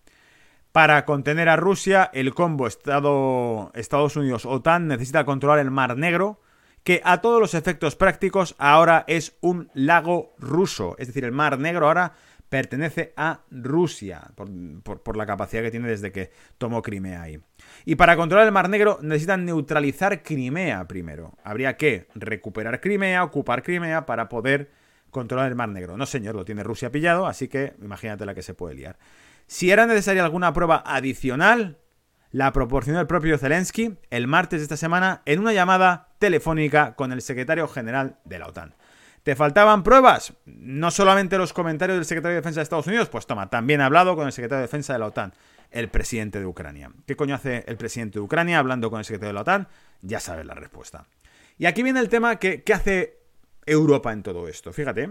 Para 0.71 1.03
contener 1.03 1.49
a 1.49 1.57
Rusia, 1.57 2.09
el 2.13 2.33
combo 2.33 2.67
Estados 2.67 4.15
Unidos-OTAN 4.15 4.87
necesita 4.87 5.25
controlar 5.25 5.59
el 5.59 5.69
Mar 5.69 5.97
Negro, 5.97 6.39
que 6.85 7.01
a 7.03 7.19
todos 7.19 7.41
los 7.41 7.53
efectos 7.53 7.97
prácticos 7.97 8.55
ahora 8.59 9.03
es 9.09 9.35
un 9.41 9.69
lago 9.73 10.33
ruso. 10.39 10.95
Es 10.99 11.07
decir, 11.07 11.25
el 11.25 11.33
Mar 11.33 11.59
Negro 11.59 11.87
ahora 11.87 12.13
pertenece 12.47 13.11
a 13.17 13.41
Rusia, 13.51 14.21
por, 14.73 15.17
la 15.17 15.25
capacidad 15.25 15.63
que 15.63 15.71
tiene 15.71 15.89
desde 15.89 16.13
que 16.13 16.31
tomó 16.57 16.81
Crimea 16.81 17.23
ahí. 17.23 17.41
Y 17.83 17.95
para 17.95 18.15
controlar 18.15 18.47
el 18.47 18.53
Mar 18.53 18.69
Negro 18.69 18.99
necesitan 19.01 19.43
neutralizar 19.43 20.23
Crimea 20.23 20.87
primero. 20.87 21.33
Habría 21.43 21.75
que 21.75 22.07
recuperar 22.15 22.79
Crimea, 22.79 23.25
ocupar 23.25 23.63
Crimea 23.63 24.05
para 24.05 24.29
poder 24.29 24.76
controlar 25.17 25.47
el 25.47 25.55
Mar 25.55 25.69
Negro. 25.69 25.97
No, 25.97 26.05
señor, 26.05 26.35
lo 26.35 26.45
tiene 26.45 26.61
Rusia 26.61 26.91
pillado, 26.91 27.25
así 27.25 27.47
que 27.47 27.73
imagínate 27.81 28.23
la 28.23 28.35
que 28.35 28.43
se 28.43 28.53
puede 28.53 28.75
liar. 28.75 28.99
Si 29.47 29.71
era 29.71 29.87
necesaria 29.87 30.23
alguna 30.23 30.53
prueba 30.53 30.83
adicional, 30.85 31.79
la 32.31 32.53
proporcionó 32.53 32.99
el 32.99 33.07
propio 33.07 33.39
Zelensky 33.39 33.97
el 34.11 34.27
martes 34.27 34.59
de 34.59 34.63
esta 34.63 34.77
semana 34.77 35.23
en 35.25 35.39
una 35.39 35.53
llamada 35.53 36.09
telefónica 36.19 36.93
con 36.93 37.11
el 37.11 37.23
secretario 37.23 37.67
general 37.67 38.19
de 38.25 38.37
la 38.37 38.45
OTAN. 38.45 38.75
¿Te 39.23 39.35
faltaban 39.35 39.81
pruebas? 39.81 40.33
No 40.45 40.91
solamente 40.91 41.39
los 41.39 41.51
comentarios 41.51 41.97
del 41.97 42.05
secretario 42.05 42.35
de 42.35 42.41
Defensa 42.41 42.59
de 42.59 42.63
Estados 42.63 42.85
Unidos, 42.85 43.09
pues 43.09 43.25
toma, 43.25 43.49
también 43.49 43.81
ha 43.81 43.87
hablado 43.87 44.15
con 44.15 44.27
el 44.27 44.33
secretario 44.33 44.59
de 44.59 44.67
Defensa 44.67 44.93
de 44.93 44.99
la 44.99 45.07
OTAN, 45.07 45.33
el 45.71 45.89
presidente 45.89 46.39
de 46.39 46.45
Ucrania. 46.45 46.91
¿Qué 47.07 47.15
coño 47.15 47.33
hace 47.33 47.63
el 47.67 47.75
presidente 47.75 48.19
de 48.19 48.23
Ucrania 48.23 48.59
hablando 48.59 48.91
con 48.91 48.99
el 48.99 49.05
secretario 49.05 49.29
de 49.29 49.33
la 49.33 49.41
OTAN? 49.41 49.67
Ya 50.01 50.19
sabes 50.19 50.45
la 50.45 50.53
respuesta. 50.53 51.07
Y 51.57 51.65
aquí 51.65 51.81
viene 51.81 52.01
el 52.01 52.07
tema 52.07 52.35
que, 52.35 52.61
¿qué 52.61 52.73
hace 52.75 53.17
Europa 53.67 54.11
en 54.13 54.23
todo 54.23 54.47
esto? 54.47 54.73
Fíjate, 54.73 55.09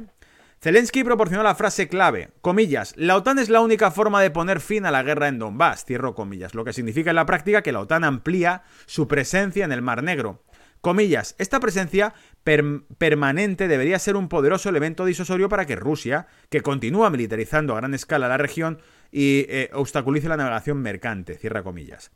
Zelensky 0.60 1.04
proporcionó 1.04 1.42
la 1.42 1.54
frase 1.54 1.86
clave, 1.86 2.30
comillas, 2.40 2.94
la 2.96 3.16
OTAN 3.16 3.38
es 3.38 3.50
la 3.50 3.60
única 3.60 3.90
forma 3.90 4.22
de 4.22 4.30
poner 4.30 4.60
fin 4.60 4.86
a 4.86 4.90
la 4.90 5.02
guerra 5.02 5.28
en 5.28 5.38
Donbass, 5.38 5.84
cierro 5.84 6.14
comillas, 6.14 6.54
lo 6.54 6.64
que 6.64 6.72
significa 6.72 7.10
en 7.10 7.16
la 7.16 7.26
práctica 7.26 7.62
que 7.62 7.72
la 7.72 7.80
OTAN 7.80 8.04
amplía 8.04 8.62
su 8.86 9.06
presencia 9.06 9.64
en 9.64 9.72
el 9.72 9.82
Mar 9.82 10.02
Negro. 10.02 10.42
Comillas, 10.80 11.34
esta 11.38 11.60
presencia 11.60 12.14
permanente 12.42 13.68
debería 13.68 13.98
ser 13.98 14.16
un 14.16 14.28
poderoso 14.28 14.68
elemento 14.68 15.04
disuasorio 15.04 15.48
para 15.48 15.66
que 15.66 15.76
Rusia, 15.76 16.26
que 16.48 16.60
continúa 16.60 17.10
militarizando 17.10 17.74
a 17.74 17.76
gran 17.76 17.92
escala 17.92 18.28
la 18.28 18.36
región, 18.36 18.80
y 19.10 19.46
eh, 19.48 19.70
obstaculice 19.72 20.28
la 20.28 20.36
navegación 20.36 20.78
mercante, 20.78 21.36
cierra 21.38 21.62
comillas. 21.62 22.10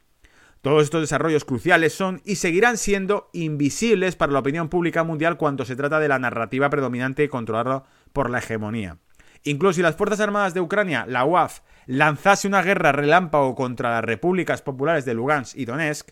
Todos 0.63 0.83
estos 0.83 1.01
desarrollos 1.01 1.47
cruciales 1.47 1.95
son 1.95 2.21
y 2.25 2.37
seguirán 2.37 2.77
siendo 2.77 3.31
invisibles 3.33 4.15
para 4.15 4.33
la 4.33 4.41
opinión 4.41 4.69
pública 4.69 5.05
mundial 5.05 5.39
cuando 5.39 5.65
se 5.65 5.75
trata 5.75 6.01
de 6.01 6.09
la 6.09 6.19
narrativa 6.19 6.69
predominante 6.69 7.29
controlada 7.31 7.85
por 8.13 8.29
la 8.29 8.41
hegemonía. 8.41 8.99
Incluso 9.45 9.75
si 9.75 9.83
las 9.83 9.97
Fuerzas 9.97 10.21
Armadas 10.21 10.53
de 10.53 10.61
Ucrania, 10.61 11.07
la 11.09 11.25
UAF, 11.25 11.61
lanzase 11.87 12.47
una 12.47 12.61
guerra 12.61 12.93
relámpago 12.93 13.55
contra 13.55 13.91
las 13.91 14.05
repúblicas 14.05 14.61
populares 14.61 15.07
de 15.07 15.15
Lugansk 15.15 15.57
y 15.57 15.65
Donetsk, 15.65 16.11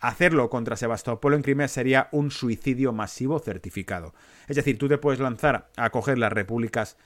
hacerlo 0.00 0.50
contra 0.50 0.76
Sebastopol 0.76 1.34
en 1.34 1.42
Crimea 1.42 1.68
sería 1.68 2.08
un 2.10 2.32
suicidio 2.32 2.92
masivo 2.92 3.38
certificado. 3.38 4.12
Es 4.48 4.56
decir, 4.56 4.76
tú 4.76 4.88
te 4.88 4.98
puedes 4.98 5.20
lanzar 5.20 5.70
a 5.76 5.90
coger 5.90 6.18
las 6.18 6.32
repúblicas 6.32 6.96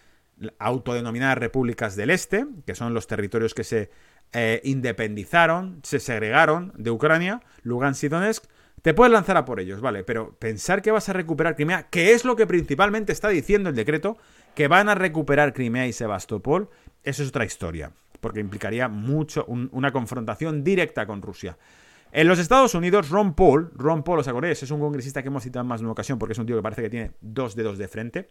autodenominadas 0.58 1.36
repúblicas 1.36 1.96
del 1.96 2.10
Este, 2.10 2.46
que 2.66 2.74
son 2.74 2.94
los 2.94 3.06
territorios 3.06 3.54
que 3.54 3.64
se 3.64 3.90
eh, 4.32 4.60
independizaron, 4.64 5.80
se 5.82 6.00
segregaron 6.00 6.72
de 6.76 6.90
Ucrania, 6.90 7.40
Lugansk 7.62 8.04
y 8.04 8.08
Donetsk, 8.08 8.44
te 8.82 8.94
puedes 8.94 9.12
lanzar 9.12 9.36
a 9.36 9.44
por 9.44 9.60
ellos, 9.60 9.80
vale, 9.80 10.04
pero 10.04 10.36
pensar 10.38 10.82
que 10.82 10.90
vas 10.90 11.08
a 11.08 11.12
recuperar 11.12 11.56
Crimea, 11.56 11.84
que 11.84 12.12
es 12.12 12.24
lo 12.24 12.36
que 12.36 12.46
principalmente 12.46 13.12
está 13.12 13.28
diciendo 13.28 13.70
el 13.70 13.74
decreto, 13.74 14.16
que 14.54 14.68
van 14.68 14.88
a 14.88 14.94
recuperar 14.94 15.52
Crimea 15.52 15.86
y 15.86 15.92
Sebastopol, 15.92 16.68
eso 17.02 17.22
es 17.22 17.28
otra 17.30 17.44
historia, 17.44 17.90
porque 18.20 18.40
implicaría 18.40 18.88
mucho 18.88 19.44
una 19.46 19.92
confrontación 19.92 20.62
directa 20.62 21.06
con 21.06 21.22
Rusia. 21.22 21.56
En 22.10 22.26
los 22.28 22.38
Estados 22.38 22.74
Unidos, 22.74 23.10
Ron 23.10 23.34
Paul, 23.34 23.70
Ron 23.74 24.02
Paul, 24.02 24.20
¿os 24.20 24.28
acordáis? 24.28 24.62
Es 24.62 24.70
un 24.70 24.80
congresista 24.80 25.22
que 25.22 25.28
hemos 25.28 25.42
citado 25.42 25.62
en 25.62 25.68
más 25.68 25.80
de 25.80 25.84
una 25.84 25.92
ocasión 25.92 26.18
porque 26.18 26.32
es 26.32 26.38
un 26.38 26.46
tío 26.46 26.56
que 26.56 26.62
parece 26.62 26.82
que 26.82 26.90
tiene 26.90 27.10
dos 27.20 27.54
dedos 27.54 27.76
de 27.76 27.88
frente. 27.88 28.30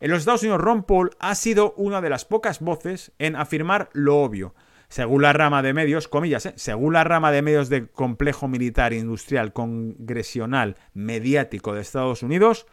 En 0.00 0.10
los 0.10 0.20
Estados 0.20 0.42
Unidos, 0.42 0.60
Ron 0.60 0.84
Paul 0.84 1.10
ha 1.18 1.34
sido 1.34 1.72
una 1.76 2.00
de 2.00 2.10
las 2.10 2.24
pocas 2.24 2.60
voces 2.60 3.10
en 3.18 3.34
afirmar 3.34 3.90
lo 3.92 4.18
obvio. 4.18 4.54
Según 4.88 5.20
la 5.20 5.34
rama 5.34 5.62
de 5.62 5.74
medios, 5.74 6.08
comillas, 6.08 6.46
¿eh? 6.46 6.54
según 6.56 6.94
la 6.94 7.04
rama 7.04 7.30
de 7.30 7.42
medios 7.42 7.68
del 7.68 7.90
complejo 7.90 8.48
militar, 8.48 8.94
industrial, 8.94 9.52
congresional, 9.52 10.76
mediático 10.94 11.74
de 11.74 11.82
Estados 11.82 12.22
Unidos, 12.22 12.66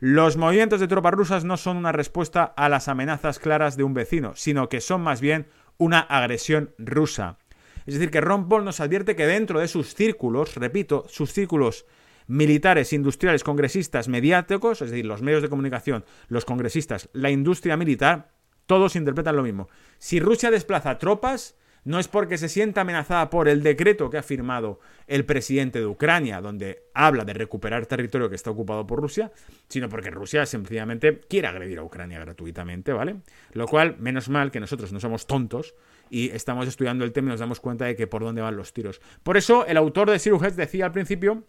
los 0.00 0.36
movimientos 0.36 0.80
de 0.80 0.88
tropas 0.88 1.14
rusas 1.14 1.44
no 1.44 1.56
son 1.56 1.76
una 1.76 1.92
respuesta 1.92 2.42
a 2.42 2.68
las 2.68 2.88
amenazas 2.88 3.38
claras 3.38 3.76
de 3.76 3.84
un 3.84 3.94
vecino, 3.94 4.32
sino 4.34 4.68
que 4.68 4.80
son 4.80 5.02
más 5.02 5.20
bien 5.20 5.46
una 5.78 6.00
agresión 6.00 6.74
rusa. 6.78 7.38
Es 7.86 7.94
decir, 7.94 8.10
que 8.10 8.20
Ron 8.20 8.48
Paul 8.48 8.64
nos 8.64 8.80
advierte 8.80 9.14
que 9.14 9.26
dentro 9.26 9.60
de 9.60 9.68
sus 9.68 9.94
círculos, 9.94 10.56
repito, 10.56 11.04
sus 11.08 11.32
círculos 11.32 11.86
militares, 12.26 12.92
industriales, 12.92 13.44
congresistas, 13.44 14.08
mediáticos, 14.08 14.82
es 14.82 14.90
decir, 14.90 15.06
los 15.06 15.22
medios 15.22 15.42
de 15.42 15.48
comunicación, 15.48 16.04
los 16.28 16.44
congresistas, 16.44 17.08
la 17.12 17.30
industria 17.30 17.76
militar, 17.76 18.32
todos 18.66 18.96
interpretan 18.96 19.36
lo 19.36 19.42
mismo. 19.42 19.68
Si 19.98 20.20
Rusia 20.20 20.50
desplaza 20.50 20.98
tropas, 20.98 21.56
no 21.84 21.98
es 21.98 22.08
porque 22.08 22.38
se 22.38 22.48
sienta 22.48 22.82
amenazada 22.82 23.30
por 23.30 23.48
el 23.48 23.62
decreto 23.62 24.10
que 24.10 24.18
ha 24.18 24.22
firmado 24.22 24.80
el 25.06 25.24
presidente 25.24 25.78
de 25.78 25.86
Ucrania, 25.86 26.40
donde 26.40 26.84
habla 26.94 27.24
de 27.24 27.34
recuperar 27.34 27.86
territorio 27.86 28.28
que 28.28 28.36
está 28.36 28.50
ocupado 28.50 28.86
por 28.86 29.00
Rusia, 29.00 29.32
sino 29.68 29.88
porque 29.88 30.10
Rusia 30.10 30.46
sencillamente 30.46 31.20
quiere 31.28 31.48
agredir 31.48 31.78
a 31.78 31.82
Ucrania 31.82 32.20
gratuitamente, 32.20 32.92
¿vale? 32.92 33.16
Lo 33.52 33.66
cual, 33.66 33.96
menos 33.98 34.28
mal 34.28 34.50
que 34.50 34.60
nosotros 34.60 34.92
no 34.92 35.00
somos 35.00 35.26
tontos 35.26 35.74
y 36.10 36.30
estamos 36.30 36.68
estudiando 36.68 37.04
el 37.04 37.12
tema 37.12 37.28
y 37.28 37.30
nos 37.30 37.40
damos 37.40 37.60
cuenta 37.60 37.86
de 37.86 37.96
que 37.96 38.06
por 38.06 38.22
dónde 38.22 38.42
van 38.42 38.56
los 38.56 38.72
tiros. 38.72 39.00
Por 39.22 39.36
eso, 39.36 39.66
el 39.66 39.76
autor 39.76 40.10
de 40.10 40.18
Siruhet 40.18 40.54
decía 40.54 40.86
al 40.86 40.92
principio 40.92 41.44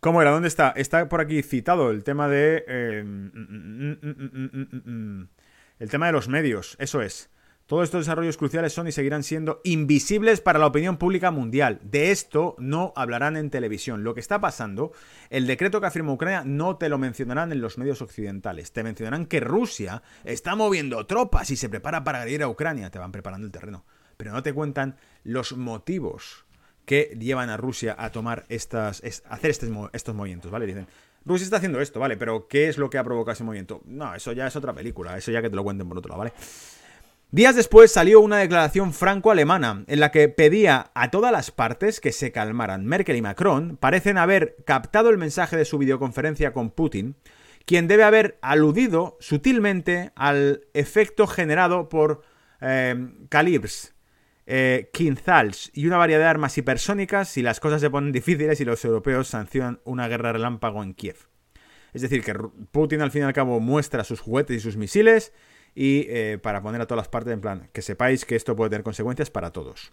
¿Cómo 0.00 0.22
era? 0.22 0.30
¿Dónde 0.30 0.48
está? 0.48 0.70
Está 0.70 1.10
por 1.10 1.20
aquí 1.20 1.42
citado 1.42 1.90
el 1.90 2.04
tema 2.04 2.26
de. 2.26 2.64
El 5.78 5.90
tema 5.90 6.06
de 6.06 6.12
los 6.12 6.28
medios. 6.28 6.76
Eso 6.78 7.02
es. 7.02 7.30
Todos 7.70 7.84
estos 7.84 8.00
desarrollos 8.00 8.36
cruciales 8.36 8.72
son 8.72 8.88
y 8.88 8.90
seguirán 8.90 9.22
siendo 9.22 9.60
invisibles 9.62 10.40
para 10.40 10.58
la 10.58 10.66
opinión 10.66 10.96
pública 10.96 11.30
mundial. 11.30 11.78
De 11.84 12.10
esto 12.10 12.56
no 12.58 12.92
hablarán 12.96 13.36
en 13.36 13.48
televisión. 13.48 14.02
Lo 14.02 14.12
que 14.12 14.18
está 14.18 14.40
pasando, 14.40 14.90
el 15.28 15.46
decreto 15.46 15.80
que 15.80 15.86
afirma 15.86 16.12
Ucrania 16.12 16.42
no 16.44 16.78
te 16.78 16.88
lo 16.88 16.98
mencionarán 16.98 17.52
en 17.52 17.60
los 17.60 17.78
medios 17.78 18.02
occidentales. 18.02 18.72
Te 18.72 18.82
mencionarán 18.82 19.24
que 19.24 19.38
Rusia 19.38 20.02
está 20.24 20.56
moviendo 20.56 21.06
tropas 21.06 21.52
y 21.52 21.56
se 21.56 21.68
prepara 21.68 22.02
para 22.02 22.18
agredir 22.18 22.42
a 22.42 22.48
Ucrania. 22.48 22.90
Te 22.90 22.98
van 22.98 23.12
preparando 23.12 23.46
el 23.46 23.52
terreno. 23.52 23.84
Pero 24.16 24.32
no 24.32 24.42
te 24.42 24.52
cuentan 24.52 24.96
los 25.22 25.56
motivos 25.56 26.46
que 26.84 27.16
llevan 27.20 27.50
a 27.50 27.56
Rusia 27.56 27.94
a 27.96 28.10
tomar 28.10 28.46
estas, 28.48 29.00
hacer 29.28 29.50
estos 29.92 30.14
movimientos, 30.16 30.50
¿vale? 30.50 30.66
Dicen, 30.66 30.88
Rusia 31.24 31.44
está 31.44 31.58
haciendo 31.58 31.80
esto, 31.80 32.00
¿vale? 32.00 32.16
Pero 32.16 32.48
¿qué 32.48 32.68
es 32.68 32.78
lo 32.78 32.90
que 32.90 32.98
ha 32.98 33.04
provocado 33.04 33.34
ese 33.34 33.44
movimiento? 33.44 33.80
No, 33.84 34.12
eso 34.12 34.32
ya 34.32 34.48
es 34.48 34.56
otra 34.56 34.72
película, 34.72 35.16
eso 35.16 35.30
ya 35.30 35.40
que 35.40 35.50
te 35.50 35.54
lo 35.54 35.62
cuenten 35.62 35.88
por 35.88 35.98
otro 35.98 36.08
lado, 36.08 36.18
¿vale? 36.18 36.32
Días 37.32 37.54
después 37.54 37.92
salió 37.92 38.20
una 38.20 38.38
declaración 38.38 38.92
franco-alemana 38.92 39.84
en 39.86 40.00
la 40.00 40.10
que 40.10 40.28
pedía 40.28 40.90
a 40.94 41.12
todas 41.12 41.30
las 41.30 41.52
partes 41.52 42.00
que 42.00 42.10
se 42.10 42.32
calmaran. 42.32 42.86
Merkel 42.86 43.14
y 43.14 43.22
Macron 43.22 43.76
parecen 43.76 44.18
haber 44.18 44.56
captado 44.66 45.10
el 45.10 45.16
mensaje 45.16 45.56
de 45.56 45.64
su 45.64 45.78
videoconferencia 45.78 46.52
con 46.52 46.70
Putin, 46.70 47.14
quien 47.66 47.86
debe 47.86 48.02
haber 48.02 48.36
aludido 48.42 49.16
sutilmente 49.20 50.10
al 50.16 50.62
efecto 50.74 51.28
generado 51.28 51.88
por 51.88 52.22
eh, 52.60 52.96
calibres, 53.28 53.94
eh, 54.46 54.90
Quinzals 54.92 55.70
y 55.72 55.86
una 55.86 55.98
variedad 55.98 56.22
de 56.22 56.30
armas 56.30 56.58
hipersónicas 56.58 57.28
si 57.28 57.42
las 57.42 57.60
cosas 57.60 57.80
se 57.80 57.90
ponen 57.90 58.10
difíciles 58.10 58.60
y 58.60 58.64
los 58.64 58.84
europeos 58.84 59.28
sancionan 59.28 59.80
una 59.84 60.08
guerra 60.08 60.32
relámpago 60.32 60.82
en 60.82 60.94
Kiev. 60.94 61.28
Es 61.92 62.02
decir, 62.02 62.24
que 62.24 62.34
Putin 62.72 63.02
al 63.02 63.12
fin 63.12 63.22
y 63.22 63.26
al 63.26 63.32
cabo 63.32 63.60
muestra 63.60 64.02
sus 64.02 64.18
juguetes 64.18 64.56
y 64.56 64.60
sus 64.60 64.76
misiles 64.76 65.32
y 65.74 66.06
eh, 66.08 66.38
para 66.42 66.62
poner 66.62 66.80
a 66.80 66.86
todas 66.86 67.04
las 67.04 67.08
partes 67.08 67.32
en 67.32 67.40
plan, 67.40 67.68
que 67.72 67.82
sepáis 67.82 68.24
que 68.24 68.36
esto 68.36 68.56
puede 68.56 68.70
tener 68.70 68.84
consecuencias 68.84 69.30
para 69.30 69.50
todos. 69.50 69.92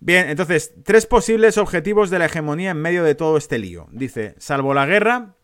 Bien, 0.00 0.28
entonces, 0.28 0.74
tres 0.84 1.06
posibles 1.06 1.56
objetivos 1.56 2.10
de 2.10 2.18
la 2.18 2.26
hegemonía 2.26 2.72
en 2.72 2.82
medio 2.82 3.04
de 3.04 3.14
todo 3.14 3.36
este 3.36 3.58
lío. 3.58 3.86
Dice, 3.90 4.34
salvo 4.38 4.74
la 4.74 4.86
guerra, 4.86 5.36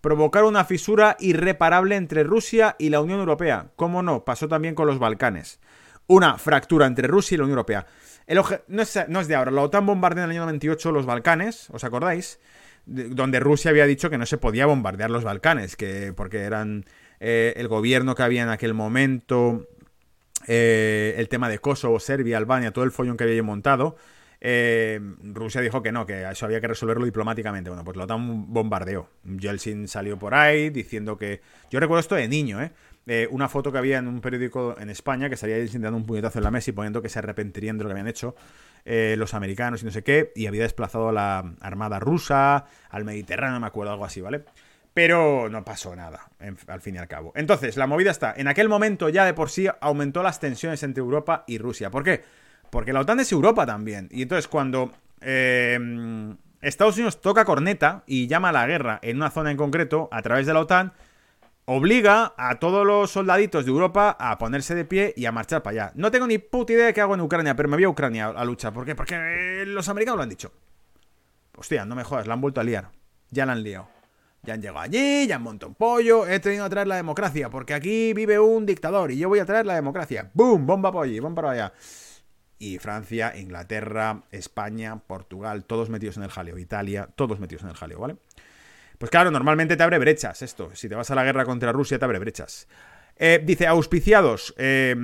provocar 0.00 0.44
una 0.44 0.64
fisura 0.64 1.16
irreparable 1.20 1.96
entre 1.96 2.22
Rusia 2.22 2.76
y 2.78 2.88
la 2.88 3.00
Unión 3.00 3.18
Europea. 3.20 3.72
¿Cómo 3.76 4.02
no? 4.02 4.24
Pasó 4.24 4.48
también 4.48 4.74
con 4.74 4.86
los 4.86 4.98
Balcanes. 4.98 5.60
Una 6.06 6.38
fractura 6.38 6.86
entre 6.86 7.08
Rusia 7.08 7.34
y 7.34 7.38
la 7.38 7.44
Unión 7.44 7.58
Europea. 7.58 7.86
El 8.26 8.40
no, 8.68 8.82
es, 8.82 8.98
no, 9.08 9.20
es, 9.20 9.28
de 9.28 9.34
ahora. 9.34 9.50
La 9.50 9.62
OTAN 9.62 9.86
bombardeó 9.86 10.24
en 10.24 10.30
el 10.30 10.36
año 10.36 10.42
98 10.42 10.92
los 10.92 11.04
Balcanes, 11.04 11.68
¿os 11.70 11.84
acordáis? 11.84 12.38
donde 12.86 13.40
Rusia 13.40 13.70
había 13.70 13.86
dicho 13.86 14.10
que 14.10 14.18
no 14.18 14.26
se 14.26 14.38
podía 14.38 14.66
bombardear 14.66 15.10
los 15.10 15.22
Balcanes, 15.22 15.76
que 15.76 16.12
porque 16.16 16.38
eran 16.38 16.86
eh, 17.20 17.52
el 17.56 17.68
gobierno 17.68 18.14
que 18.14 18.22
había 18.22 18.42
en 18.42 18.48
aquel 18.48 18.72
momento, 18.72 19.68
eh, 20.46 21.14
el 21.18 21.28
tema 21.28 21.50
de 21.50 21.58
Kosovo, 21.58 22.00
Serbia, 22.00 22.38
Albania, 22.38 22.72
todo 22.72 22.84
el 22.84 22.90
follón 22.90 23.18
que 23.18 23.24
había 23.24 23.42
montado. 23.42 23.96
Eh, 24.40 24.98
Rusia 25.22 25.60
dijo 25.60 25.82
que 25.82 25.92
no, 25.92 26.06
que 26.06 26.26
eso 26.26 26.46
había 26.46 26.62
que 26.62 26.68
resolverlo 26.68 27.04
diplomáticamente. 27.04 27.68
Bueno, 27.68 27.84
pues 27.84 27.98
la 27.98 28.04
OTAN 28.04 28.50
bombardeó. 28.50 29.10
Yeltsin 29.24 29.86
salió 29.86 30.18
por 30.18 30.34
ahí 30.34 30.70
diciendo 30.70 31.18
que. 31.18 31.42
Yo 31.70 31.78
recuerdo 31.78 32.00
esto 32.00 32.14
de 32.14 32.26
niño, 32.26 32.62
¿eh? 32.62 32.72
una 33.30 33.48
foto 33.48 33.72
que 33.72 33.78
había 33.78 33.98
en 33.98 34.06
un 34.06 34.20
periódico 34.20 34.76
en 34.78 34.88
España 34.88 35.28
que 35.28 35.36
salía 35.36 35.58
Yeltsin 35.58 35.82
dando 35.82 35.96
un 35.96 36.06
puñetazo 36.06 36.38
en 36.38 36.44
la 36.44 36.50
mesa 36.52 36.70
y 36.70 36.72
poniendo 36.72 37.02
que 37.02 37.08
se 37.08 37.18
arrepentirían 37.18 37.76
de 37.76 37.84
lo 37.84 37.88
que 37.88 37.92
habían 37.92 38.08
hecho 38.08 38.34
los 38.84 39.34
americanos 39.34 39.82
y 39.82 39.84
no 39.84 39.90
sé 39.90 40.02
qué, 40.02 40.32
y 40.34 40.46
había 40.46 40.62
desplazado 40.62 41.10
a 41.10 41.12
la 41.12 41.54
armada 41.60 41.98
rusa 41.98 42.66
al 42.88 43.04
Mediterráneo, 43.04 43.60
me 43.60 43.66
acuerdo, 43.66 43.92
algo 43.92 44.04
así, 44.04 44.20
¿vale? 44.20 44.44
Pero 44.94 45.48
no 45.48 45.64
pasó 45.64 45.94
nada, 45.94 46.30
al 46.66 46.80
fin 46.80 46.96
y 46.96 46.98
al 46.98 47.08
cabo. 47.08 47.32
Entonces, 47.36 47.76
la 47.76 47.86
movida 47.86 48.10
está, 48.10 48.34
en 48.36 48.48
aquel 48.48 48.68
momento 48.68 49.08
ya 49.08 49.24
de 49.24 49.34
por 49.34 49.50
sí 49.50 49.68
aumentó 49.80 50.22
las 50.22 50.40
tensiones 50.40 50.82
entre 50.82 51.00
Europa 51.00 51.44
y 51.46 51.58
Rusia. 51.58 51.90
¿Por 51.90 52.02
qué? 52.02 52.22
Porque 52.70 52.92
la 52.92 53.00
OTAN 53.00 53.20
es 53.20 53.32
Europa 53.32 53.66
también. 53.66 54.08
Y 54.10 54.22
entonces 54.22 54.48
cuando 54.48 54.92
em, 55.20 56.36
Estados 56.60 56.96
Unidos 56.96 57.20
toca 57.20 57.44
corneta 57.44 58.02
y 58.06 58.26
llama 58.26 58.50
a 58.50 58.52
la 58.52 58.66
guerra 58.66 58.98
en 59.02 59.16
una 59.16 59.30
zona 59.30 59.50
en 59.50 59.56
concreto 59.56 60.08
a 60.12 60.22
través 60.22 60.46
de 60.46 60.54
la 60.54 60.60
OTAN, 60.60 60.92
obliga 61.66 62.34
a 62.36 62.58
todos 62.58 62.84
los 62.84 63.10
soldaditos 63.10 63.64
de 63.64 63.70
Europa 63.70 64.16
a 64.18 64.38
ponerse 64.38 64.74
de 64.74 64.84
pie 64.84 65.14
y 65.16 65.26
a 65.26 65.32
marchar 65.32 65.62
para 65.62 65.84
allá. 65.84 65.92
No 65.94 66.10
tengo 66.10 66.26
ni 66.26 66.38
puta 66.38 66.72
idea 66.72 66.86
de 66.86 66.94
qué 66.94 67.00
hago 67.00 67.14
en 67.14 67.20
Ucrania, 67.20 67.54
pero 67.54 67.68
me 67.68 67.76
voy 67.76 67.84
a 67.84 67.88
Ucrania 67.88 68.26
a 68.26 68.44
luchar. 68.44 68.72
¿Por 68.72 68.84
qué? 68.84 68.94
Porque 68.94 69.64
los 69.66 69.88
americanos 69.88 70.16
lo 70.16 70.22
han 70.24 70.28
dicho. 70.28 70.52
Hostia, 71.56 71.84
no 71.84 71.94
me 71.94 72.04
jodas, 72.04 72.26
la 72.26 72.34
han 72.34 72.40
vuelto 72.40 72.60
a 72.60 72.64
liar. 72.64 72.90
Ya 73.30 73.46
la 73.46 73.52
han 73.52 73.62
liado. 73.62 73.99
Ya 74.42 74.54
han 74.54 74.62
llegado 74.62 74.80
allí, 74.80 75.26
ya 75.26 75.36
han 75.36 75.42
montado 75.42 75.68
un 75.68 75.74
pollo, 75.74 76.26
he 76.26 76.40
tenido 76.40 76.64
a 76.64 76.70
traer 76.70 76.86
la 76.86 76.96
democracia, 76.96 77.50
porque 77.50 77.74
aquí 77.74 78.14
vive 78.14 78.38
un 78.38 78.64
dictador 78.64 79.10
y 79.10 79.18
yo 79.18 79.28
voy 79.28 79.38
a 79.38 79.44
traer 79.44 79.66
la 79.66 79.74
democracia. 79.74 80.30
¡Bum! 80.32 80.66
Bomba 80.66 80.90
por 80.90 81.04
allí, 81.04 81.20
bomba 81.20 81.42
para 81.42 81.52
allá. 81.52 81.72
Y 82.58 82.78
Francia, 82.78 83.36
Inglaterra, 83.36 84.22
España, 84.30 84.98
Portugal, 85.06 85.64
todos 85.64 85.90
metidos 85.90 86.16
en 86.16 86.22
el 86.22 86.30
jaleo. 86.30 86.58
Italia, 86.58 87.08
todos 87.14 87.38
metidos 87.38 87.64
en 87.64 87.70
el 87.70 87.74
jaleo, 87.74 88.00
¿vale? 88.00 88.16
Pues 88.98 89.10
claro, 89.10 89.30
normalmente 89.30 89.76
te 89.76 89.82
abre 89.82 89.98
brechas 89.98 90.42
esto. 90.42 90.70
Si 90.74 90.88
te 90.88 90.94
vas 90.94 91.10
a 91.10 91.14
la 91.14 91.24
guerra 91.24 91.44
contra 91.44 91.72
Rusia, 91.72 91.98
te 91.98 92.04
abre 92.04 92.18
brechas. 92.18 92.68
Eh, 93.16 93.42
dice, 93.44 93.66
auspiciados 93.66 94.54
eh, 94.56 94.94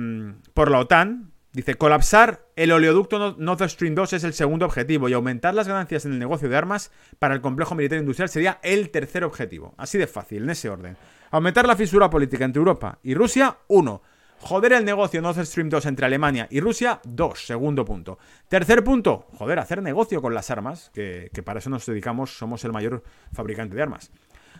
por 0.53 0.71
la 0.71 0.79
OTAN, 0.79 1.31
Dice, 1.57 1.73
colapsar 1.73 2.45
el 2.55 2.71
oleoducto 2.71 3.35
Nord 3.35 3.67
Stream 3.67 3.95
2 3.95 4.13
es 4.13 4.23
el 4.23 4.35
segundo 4.35 4.67
objetivo 4.67 5.09
y 5.09 5.13
aumentar 5.13 5.55
las 5.55 5.67
ganancias 5.67 6.05
en 6.05 6.11
el 6.13 6.19
negocio 6.19 6.49
de 6.49 6.55
armas 6.55 6.91
para 7.17 7.33
el 7.33 7.41
complejo 7.41 7.73
militar 7.73 7.97
industrial 7.97 8.29
sería 8.29 8.59
el 8.61 8.91
tercer 8.91 9.23
objetivo. 9.23 9.73
Así 9.75 9.97
de 9.97 10.05
fácil, 10.05 10.43
en 10.43 10.51
ese 10.51 10.69
orden. 10.69 10.95
Aumentar 11.31 11.65
la 11.65 11.75
fisura 11.75 12.11
política 12.11 12.45
entre 12.45 12.59
Europa 12.59 12.99
y 13.01 13.15
Rusia, 13.15 13.57
uno. 13.69 14.03
Joder 14.39 14.73
el 14.73 14.85
negocio 14.85 15.19
Nord 15.19 15.43
Stream 15.43 15.69
2 15.69 15.87
entre 15.87 16.05
Alemania 16.05 16.47
y 16.51 16.59
Rusia, 16.59 17.01
dos. 17.03 17.47
Segundo 17.47 17.83
punto. 17.83 18.19
Tercer 18.47 18.83
punto, 18.83 19.25
joder, 19.33 19.57
hacer 19.57 19.81
negocio 19.81 20.21
con 20.21 20.35
las 20.35 20.51
armas, 20.51 20.91
que, 20.93 21.31
que 21.33 21.41
para 21.41 21.57
eso 21.57 21.71
nos 21.71 21.87
dedicamos, 21.87 22.37
somos 22.37 22.63
el 22.65 22.71
mayor 22.71 23.01
fabricante 23.33 23.75
de 23.75 23.81
armas. 23.81 24.11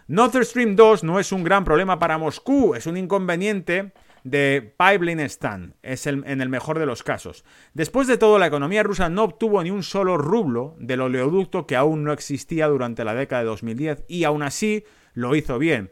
Nord 0.08 0.44
Stream 0.44 0.76
2 0.76 1.04
no 1.04 1.20
es 1.20 1.32
un 1.32 1.44
gran 1.44 1.64
problema 1.64 2.00
para 2.00 2.18
Moscú, 2.18 2.74
es 2.74 2.88
un 2.88 2.98
inconveniente 2.98 3.92
de 4.30 4.76
pipeline 4.78 5.22
Stan, 5.22 5.76
es 5.82 6.06
el, 6.06 6.24
en 6.26 6.42
el 6.42 6.50
mejor 6.50 6.80
de 6.80 6.86
los 6.86 7.04
casos. 7.04 7.46
Después 7.74 8.08
de 8.08 8.18
todo, 8.18 8.40
la 8.40 8.48
economía 8.48 8.84
rusa 8.84 9.10
no 9.10 9.24
obtuvo 9.24 9.64
ni 9.64 9.72
un 9.72 9.84
solo 9.84 10.18
rublo 10.18 10.76
del 10.80 11.02
oleoducto 11.02 11.66
que 11.66 11.76
aún 11.76 12.04
no 12.04 12.12
existía 12.12 12.68
durante 12.68 13.06
la 13.06 13.16
década 13.16 13.44
de 13.44 13.48
2010 13.48 14.04
y 14.08 14.26
aún 14.26 14.44
así 14.44 14.84
lo 15.14 15.36
hizo 15.36 15.60
bien. 15.60 15.92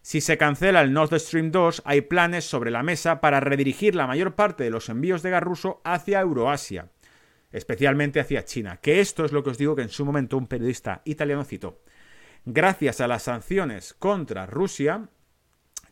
Si 0.00 0.20
se 0.20 0.36
cancela 0.38 0.80
el 0.80 0.92
Nord 0.92 1.18
Stream 1.18 1.50
2, 1.50 1.82
hay 1.84 2.02
planes 2.02 2.44
sobre 2.44 2.70
la 2.70 2.82
mesa 2.82 3.20
para 3.20 3.40
redirigir 3.40 3.94
la 3.94 4.06
mayor 4.06 4.34
parte 4.34 4.64
de 4.64 4.70
los 4.70 4.88
envíos 4.88 5.22
de 5.22 5.30
gas 5.30 5.42
ruso 5.42 5.80
hacia 5.84 6.20
Euroasia, 6.20 6.90
especialmente 7.52 8.20
hacia 8.20 8.44
China, 8.44 8.78
que 8.80 9.00
esto 9.00 9.24
es 9.24 9.32
lo 9.32 9.42
que 9.42 9.50
os 9.50 9.58
digo 9.58 9.76
que 9.76 9.82
en 9.82 9.88
su 9.88 10.04
momento 10.04 10.36
un 10.36 10.46
periodista 10.46 11.02
italiano 11.04 11.44
citó. 11.44 11.82
Gracias 12.44 13.00
a 13.00 13.06
las 13.06 13.24
sanciones 13.24 13.94
contra 13.94 14.46
Rusia, 14.46 15.08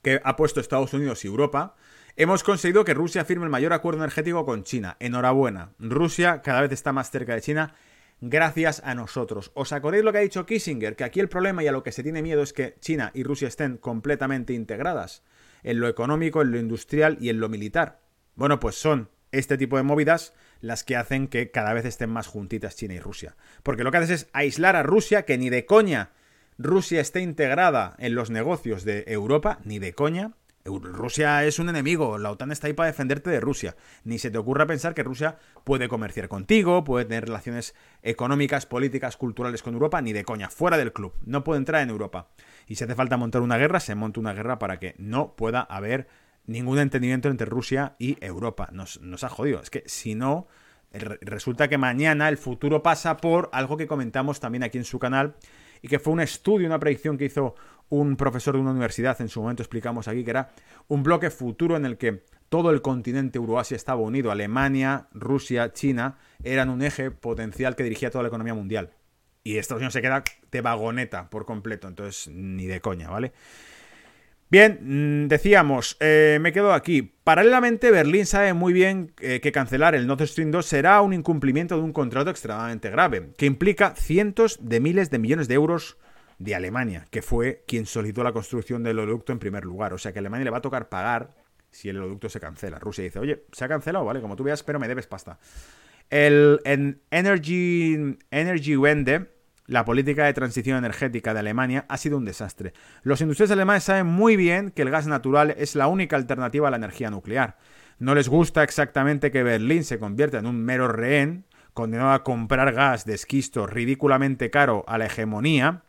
que 0.03 0.20
ha 0.24 0.36
puesto 0.36 0.61
Estados 0.61 0.92
Unidos 0.94 1.24
y 1.24 1.28
Europa, 1.28 1.76
hemos 2.16 2.42
conseguido 2.42 2.84
que 2.84 2.94
Rusia 2.94 3.24
firme 3.24 3.44
el 3.44 3.51
mayor 3.51 3.72
acuerdo 3.72 4.01
energético 4.01 4.44
con 4.44 4.64
China. 4.64 4.96
Enhorabuena. 5.01 5.72
Rusia 5.78 6.42
cada 6.42 6.62
vez 6.62 6.72
está 6.72 6.92
más 6.92 7.11
cerca 7.11 7.34
de 7.34 7.40
China. 7.40 7.74
gracias 8.20 8.82
a 8.84 8.94
nosotros. 8.94 9.51
¿Os 9.55 9.72
acordáis 9.72 10.05
lo 10.05 10.12
que 10.12 10.18
ha 10.18 10.22
dicho 10.22 10.44
Kissinger? 10.46 10.94
Que 10.94 11.05
aquí 11.05 11.20
el 11.20 11.28
problema 11.28 11.62
y 11.62 11.68
a 11.68 11.72
lo 11.72 11.82
que 11.82 11.92
se 11.92 12.03
tiene 12.03 12.22
miedo 12.22 12.42
es 12.42 12.53
que 12.53 12.76
China 12.80 13.11
y 13.14 13.22
Rusia 13.22 13.48
estén 13.48 13.78
completamente 13.78 14.53
integradas 14.53 15.22
en 15.62 15.80
lo 15.80 15.88
económico, 15.88 16.42
en 16.42 16.53
lo 16.53 16.59
industrial 16.59 17.16
y 17.20 17.30
en 17.30 17.40
lo 17.40 17.48
militar. 17.48 18.01
Bueno, 18.34 18.61
pues 18.61 18.76
son 18.76 19.11
este 19.32 19.57
tipo 19.57 19.76
de 19.76 19.82
movidas 19.82 20.34
las 20.61 20.84
que 20.84 20.96
hacen 20.96 21.28
que 21.28 21.51
cada 21.51 21.72
vez 21.72 21.84
estén 21.84 22.11
más 22.11 22.26
juntitas 22.26 22.76
China 22.76 22.94
y 22.94 23.01
Rusia. 23.01 23.36
Porque 23.62 23.84
lo 23.84 23.90
que 23.90 23.98
haces 23.98 24.11
es 24.22 24.28
aislar 24.32 24.76
a 24.76 24.82
Rusia, 24.82 25.24
que 25.24 25.38
ni 25.38 25.51
de 25.51 25.66
coña 25.66 26.11
Rusia 26.63 27.01
esté 27.01 27.23
integrada 27.23 27.95
en 27.99 28.15
los 28.15 28.29
negocios 28.29 28.85
de 28.85 29.05
Europa, 29.07 29.61
ni 29.65 29.79
de 29.79 29.95
coña. 29.95 30.33
Rusia 30.67 31.43
es 31.45 31.59
un 31.59 31.71
enemigo, 31.71 32.19
la 32.19 32.31
OTAN 32.31 32.53
está 32.53 32.67
ahí 32.67 32.75
para 32.75 32.89
defenderte 32.89 33.31
de 33.31 33.41
Rusia. 33.41 33.77
Ni 34.05 34.19
se 34.19 34.31
te 34.31 34.37
ocurra 34.37 34.67
pensar 34.67 34.93
que 34.93 35.03
Rusia 35.03 35.39
puede 35.65 35.89
comerciar 35.89 36.29
contigo, 36.29 36.85
puede 36.85 37.07
tener 37.07 37.25
relaciones 37.25 37.75
económicas, 38.03 38.67
políticas, 38.67 39.17
culturales 39.17 39.63
con 39.63 39.73
Europa, 39.73 40.03
ni 40.03 40.13
de 40.13 40.23
coña, 40.23 40.51
fuera 40.51 40.77
del 40.77 40.93
club. 40.93 41.15
No 41.25 41.45
puede 41.45 41.61
entrar 41.61 41.81
en 41.81 41.89
Europa. 41.89 42.29
Y 42.67 42.75
si 42.75 42.85
hace 42.85 42.95
falta 42.95 43.17
montar 43.17 43.41
una 43.41 43.57
guerra, 43.57 43.81
se 43.81 43.95
monta 43.95 44.21
una 44.21 44.35
guerra 44.35 44.59
para 44.59 44.79
que 44.79 44.95
no 44.99 45.35
pueda 45.37 45.63
haber 45.63 46.09
ningún 46.45 46.79
entendimiento 46.79 47.31
entre 47.31 47.47
Rusia 47.47 47.97
y 47.99 48.23
Europa. 48.23 48.69
Nos, 48.71 49.01
nos 49.01 49.25
ha 49.25 49.31
jodido. 49.31 49.63
Es 49.63 49.71
que 49.71 49.83
si 49.87 50.15
no, 50.15 50.47
resulta 50.93 51.69
que 51.69 51.79
mañana 51.79 52.29
el 52.29 52.37
futuro 52.37 52.83
pasa 52.83 53.17
por 53.17 53.49
algo 53.55 53.79
que 53.79 53.87
comentamos 53.87 54.41
también 54.41 54.63
aquí 54.63 54.77
en 54.77 54.85
su 54.85 54.99
canal 54.99 55.37
y 55.83 55.89
que 55.89 55.99
fue 55.99 56.12
un 56.12 56.20
estudio, 56.20 56.66
una 56.66 56.78
predicción 56.78 57.16
que 57.18 57.26
hizo 57.26 57.55
un 57.89 58.16
profesor 58.16 58.55
de 58.55 58.61
una 58.61 58.70
universidad, 58.70 59.20
en 59.20 59.28
su 59.28 59.41
momento 59.41 59.62
explicamos 59.62 60.09
aquí, 60.09 60.24
que 60.24 60.31
era 60.31 60.51
un 60.89 61.03
bloque 61.03 61.31
futuro 61.31 61.76
en 61.76 61.85
el 61.85 61.99
que 61.99 62.24
todo 62.49 62.70
el 62.70 62.83
continente 62.83 63.39
Euroasia 63.39 63.76
estaba 63.76 64.01
unido, 64.01 64.31
Alemania, 64.31 65.09
Rusia, 65.12 65.72
China, 65.72 66.18
eran 66.43 66.68
un 66.68 66.83
eje 66.83 67.11
potencial 67.11 67.76
que 67.76 67.85
dirigía 67.85 68.11
toda 68.11 68.22
la 68.22 68.28
economía 68.28 68.55
mundial. 68.55 68.91
Y 69.43 69.57
Estados 69.57 69.81
Unidos 69.81 69.95
se 69.95 70.03
queda 70.03 70.22
de 70.51 70.61
vagoneta 70.61 71.31
por 71.31 71.47
completo, 71.47 71.89
entonces 71.89 72.28
ni 72.33 72.66
de 72.66 72.81
coña, 72.81 73.09
¿vale? 73.09 73.33
Bien, 74.51 74.80
mm, 74.82 75.28
decíamos, 75.28 75.96
eh, 76.01 76.38
me 76.40 76.53
quedo 76.53 76.72
aquí. 76.72 77.03
Paralelamente, 77.22 77.92
Berlín 77.92 78.26
sabe 78.26 78.53
muy 78.53 78.72
bien 78.72 79.12
eh, 79.20 79.40
que 79.40 79.53
cancelar 79.53 79.94
el 79.94 80.09
Nord 80.09 80.26
Stream 80.26 80.51
2 80.51 80.66
será 80.66 81.01
un 81.03 81.12
incumplimiento 81.12 81.76
de 81.76 81.82
un 81.82 81.92
contrato 81.92 82.30
extremadamente 82.30 82.90
grave, 82.90 83.30
que 83.38 83.46
implica 83.46 83.94
cientos 83.94 84.59
de 84.61 84.80
miles 84.80 85.09
de 85.11 85.20
millones 85.20 85.46
de 85.46 85.55
euros 85.55 85.98
de 86.40 86.57
Alemania, 86.57 87.07
que 87.11 87.22
fue 87.22 87.62
quien 87.68 87.86
solicitó 87.86 88.24
la 88.24 88.32
construcción 88.32 88.82
del 88.82 88.98
oleoducto 88.98 89.30
en 89.30 89.38
primer 89.38 89.64
lugar. 89.64 89.92
O 89.92 89.98
sea 89.98 90.12
que 90.12 90.18
a 90.18 90.20
Alemania 90.20 90.46
le 90.46 90.51
va 90.51 90.59
a 90.59 90.62
tocar 90.62 90.88
pagar 90.88 91.30
si 91.70 91.88
el 91.88 91.98
oleoducto 91.98 92.28
se 92.28 92.40
cancela. 92.40 92.80
Rusia 92.80 93.05
dice, 93.05 93.20
oye, 93.20 93.44
se 93.53 93.64
ha 93.64 93.68
cancelado, 93.68 94.05
¿vale? 94.05 94.20
Como 94.20 94.34
tú 94.34 94.42
veas, 94.42 94.64
pero 94.64 94.80
me 94.80 94.88
debes 94.88 95.07
pasta. 95.07 95.38
El 96.09 96.61
Energy, 96.64 98.18
Energy 98.32 98.76
Wende 98.76 99.28
la 99.71 99.85
política 99.85 100.25
de 100.25 100.33
transición 100.33 100.79
energética 100.79 101.33
de 101.33 101.39
Alemania 101.39 101.87
ha 101.89 101.97
sido 101.97 102.16
un 102.18 102.25
desastre. 102.25 102.73
Los 103.05 103.21
industriales 103.21 103.53
alemanes 103.53 103.85
saben 103.85 104.07
muy 104.07 104.35
bien 104.35 104.73
que 104.73 104.83
el 104.83 104.91
gas 104.91 105.07
natural 105.07 105.55
es 105.57 105.77
la 105.77 105.87
única 105.87 106.16
alternativa 106.16 106.66
a 106.66 106.73
la 106.73 106.77
energía 106.77 107.09
nuclear. 107.09 107.57
No 108.01 108.16
les 108.16 108.29
gusta 108.29 108.64
exactamente 108.64 109.31
que 109.31 109.45
Berlín 109.45 109.85
se 109.85 110.01
convierta 110.01 110.39
en 110.39 110.47
un 110.47 110.61
mero 110.61 110.89
rehén, 110.89 111.45
condenado 111.73 112.11
a 112.11 112.25
comprar 112.25 112.73
gas 112.73 113.05
de 113.05 113.14
esquisto 113.14 113.68
ridículamente 113.68 114.51
caro 114.51 114.85
a 114.89 114.99
la 114.99 115.07
hegemonía, 115.07 115.85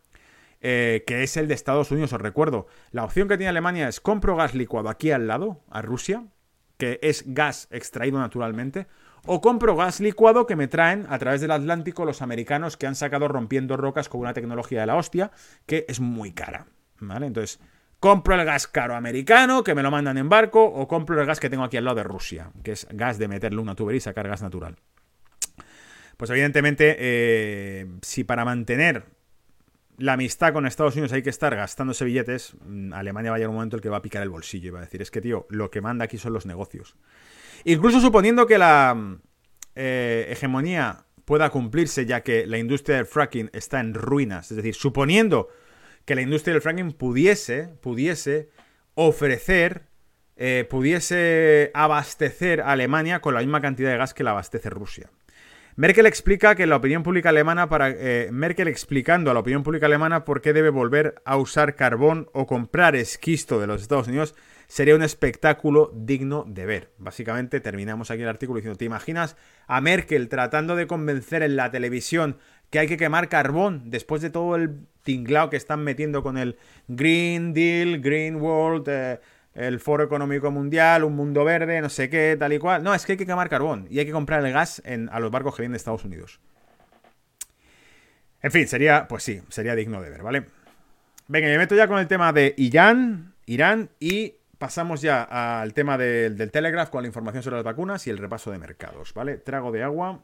eh, 0.60 1.04
que 1.08 1.24
es 1.24 1.36
el 1.36 1.48
de 1.48 1.56
Estados 1.56 1.90
Unidos, 1.90 2.14
os 2.14 2.22
recuerdo. 2.22 2.68
La 2.92 3.04
opción 3.04 3.28
que 3.28 3.38
tiene 3.38 3.50
Alemania 3.50 3.88
es 3.88 4.00
compro 4.00 4.36
gas 4.36 4.54
licuado 4.54 4.90
aquí 4.90 5.10
al 5.10 5.26
lado, 5.26 5.64
a 5.72 5.82
Rusia, 5.82 6.28
que 6.78 7.00
es 7.02 7.24
gas 7.26 7.68
extraído 7.72 8.20
naturalmente, 8.20 8.86
o 9.26 9.42
compro 9.42 9.76
gas 9.76 10.00
licuado 10.00 10.46
que 10.46 10.56
me 10.56 10.68
traen 10.68 11.06
a 11.10 11.20
través 11.20 11.42
del 11.42 11.52
Atlántico 11.52 12.06
los 12.06 12.22
americanos 12.22 12.78
que 12.78 12.88
han 12.88 12.96
sacado 12.96 13.28
rompiendo 13.28 13.78
rocas 13.78 14.10
con 14.10 14.22
una 14.22 14.34
tecnología 14.34 14.82
de 14.82 14.88
la 14.88 14.96
hostia 14.96 15.32
que 15.66 15.86
es 15.88 16.00
muy 16.00 16.32
cara. 16.32 16.68
¿Vale? 17.00 17.28
Entonces, 17.28 17.60
compro 18.00 18.36
el 18.36 18.46
gas 18.46 18.68
caro 18.68 18.96
americano 18.96 19.64
que 19.64 19.76
me 19.76 19.84
lo 19.84 19.92
mandan 19.92 20.18
en 20.18 20.30
barco 20.30 20.64
o 20.64 20.88
compro 20.88 21.20
el 21.20 21.26
gas 21.26 21.40
que 21.40 21.50
tengo 21.50 21.64
aquí 21.64 21.78
al 21.78 21.86
lado 21.86 21.98
de 21.98 22.04
Rusia, 22.04 22.52
que 22.64 22.72
es 22.74 22.88
gas 22.92 23.18
de 23.18 23.28
meterle 23.28 23.60
una 23.60 23.76
tubería 23.76 23.98
y 23.98 24.02
sacar 24.02 24.28
gas 24.28 24.42
natural. 24.42 24.76
Pues 26.18 26.30
evidentemente, 26.30 26.96
eh, 27.00 27.88
si 28.04 28.24
para 28.24 28.46
mantener 28.46 29.06
la 29.98 30.14
amistad 30.14 30.54
con 30.54 30.66
Estados 30.66 30.96
Unidos 30.96 31.14
hay 31.14 31.22
que 31.22 31.30
estar 31.30 31.56
gastándose 31.56 32.06
billetes, 32.06 32.56
mm, 32.66 32.94
Alemania 32.94 33.32
va 33.32 33.36
a 33.36 33.40
llegar 33.40 33.50
un 33.50 33.56
momento 33.56 33.76
en 33.76 33.80
el 33.80 33.82
que 33.84 33.90
va 33.90 33.98
a 33.98 34.02
picar 34.02 34.24
el 34.24 34.30
bolsillo 34.30 34.68
y 34.68 34.72
va 34.72 34.80
a 34.80 34.84
decir, 34.84 35.02
es 35.02 35.12
que 35.12 35.22
tío, 35.22 35.46
lo 35.50 35.70
que 35.70 35.82
manda 35.82 36.06
aquí 36.06 36.18
son 36.18 36.34
los 36.34 36.46
negocios. 36.46 36.96
Incluso 37.64 38.02
suponiendo 38.02 38.46
que 38.48 38.58
la 38.58 39.18
eh, 39.76 40.28
hegemonía 40.30 41.06
pueda 41.26 41.50
cumplirse, 41.50 42.06
ya 42.06 42.22
que 42.22 42.46
la 42.46 42.58
industria 42.58 42.98
del 42.98 43.06
fracking 43.06 43.50
está 43.54 43.80
en 43.80 43.94
ruinas, 43.94 44.52
es 44.52 44.58
decir, 44.58 44.76
suponiendo 44.76 45.50
que 46.06 46.16
la 46.16 46.22
industria 46.22 46.54
del 46.54 46.62
fracking 46.62 46.92
pudiese, 46.94 47.70
pudiese 47.82 48.50
ofrecer, 48.96 49.84
eh, 50.36 50.66
pudiese 50.70 51.72
abastecer 51.74 52.62
a 52.62 52.72
Alemania 52.72 53.22
con 53.22 53.34
la 53.34 53.42
misma 53.42 53.62
cantidad 53.62 53.92
de 53.92 53.98
gas 53.98 54.14
que 54.14 54.24
la 54.24 54.32
abastece 54.32 54.70
Rusia. 54.70 55.10
Merkel 55.76 56.06
explica 56.06 56.56
que 56.56 56.68
la 56.68 56.76
opinión 56.76 57.02
pública 57.02 57.30
alemana 57.30 57.70
para 57.70 57.90
eh, 57.90 58.30
Merkel 58.32 58.68
explicando 58.68 59.32
a 59.32 59.34
la 59.34 59.40
opinión 59.40 59.64
pública 59.64 59.86
alemana 59.86 60.26
por 60.26 60.42
qué 60.42 60.52
debe 60.52 60.70
volver 60.70 61.22
a 61.24 61.38
usar 61.38 61.76
carbón 61.76 62.30
o 62.34 62.46
comprar 62.46 62.96
esquisto 62.96 63.60
de 63.60 63.68
los 63.68 63.82
Estados 63.82 64.08
Unidos 64.08 64.36
sería 64.72 64.96
un 64.96 65.04
espectáculo 65.04 65.92
digno 65.94 66.46
de 66.48 66.66
ver. 66.66 66.92
Básicamente 66.98 67.60
terminamos 67.60 68.10
aquí 68.10 68.22
el 68.22 68.30
artículo 68.30 68.56
diciendo, 68.56 68.78
¿te 68.78 68.86
imaginas 68.86 69.36
a 69.68 69.82
Merkel 69.82 70.30
tratando 70.30 70.78
de 70.78 70.88
convencer 70.88 71.44
en 71.44 71.58
la 71.58 71.72
televisión 71.72 72.38
que 72.70 72.80
hay 72.80 72.88
que 72.88 72.96
quemar 72.96 73.28
carbón 73.28 73.92
después 73.92 74.22
de 74.22 74.30
todo 74.30 74.56
el 74.56 74.88
tinglao 75.04 75.50
que 75.50 75.58
están 75.58 75.84
metiendo 75.84 76.24
con 76.24 76.38
el 76.38 76.58
Green 76.88 77.54
Deal, 77.54 78.00
Green 78.00 78.38
World, 78.38 78.88
eh, 78.88 79.20
el 79.56 79.82
Foro 79.82 80.06
Económico 80.06 80.52
Mundial, 80.52 81.04
un 81.04 81.18
mundo 81.18 81.44
verde, 81.44 81.82
no 81.82 81.90
sé 81.90 82.10
qué, 82.10 82.38
tal 82.40 82.54
y 82.54 82.58
cual? 82.58 82.82
No, 82.82 82.94
es 82.94 83.06
que 83.06 83.12
hay 83.12 83.18
que 83.18 83.26
quemar 83.26 83.50
carbón 83.50 83.88
y 83.90 84.00
hay 84.00 84.06
que 84.06 84.14
comprar 84.14 84.46
el 84.46 84.54
gas 84.54 84.82
a 84.86 85.20
los 85.20 85.32
barcos 85.32 85.54
que 85.54 85.64
vienen 85.64 85.74
de 85.74 85.80
Estados 85.80 86.06
Unidos. 86.06 86.40
En 88.42 88.52
fin, 88.52 88.70
sería, 88.70 89.06
pues 89.10 89.22
sí, 89.24 89.42
sería 89.50 89.76
digno 89.76 90.02
de 90.02 90.10
ver, 90.10 90.24
¿vale? 90.24 90.46
Venga, 91.28 91.50
me 91.50 91.58
meto 91.58 91.76
ya 91.76 91.90
con 91.90 92.00
el 92.00 92.08
tema 92.08 92.32
de 92.32 92.54
Irán, 92.58 93.34
Irán 93.46 93.90
y 94.00 94.36
pasamos 94.62 95.02
ya 95.02 95.24
al 95.60 95.74
tema 95.74 95.98
del, 95.98 96.52
Telegraph 96.52 96.92
con 96.92 97.02
la 97.02 97.08
información 97.08 97.42
sobre 97.42 97.56
las 97.56 97.66
vacunas 97.66 98.06
y 98.06 98.12
el 98.12 98.20
repaso 98.20 98.52
de 98.52 98.60
mercados, 98.60 99.12
¿vale? 99.12 99.38
Trago 99.38 99.72
de 99.72 99.82
agua. 99.82 100.24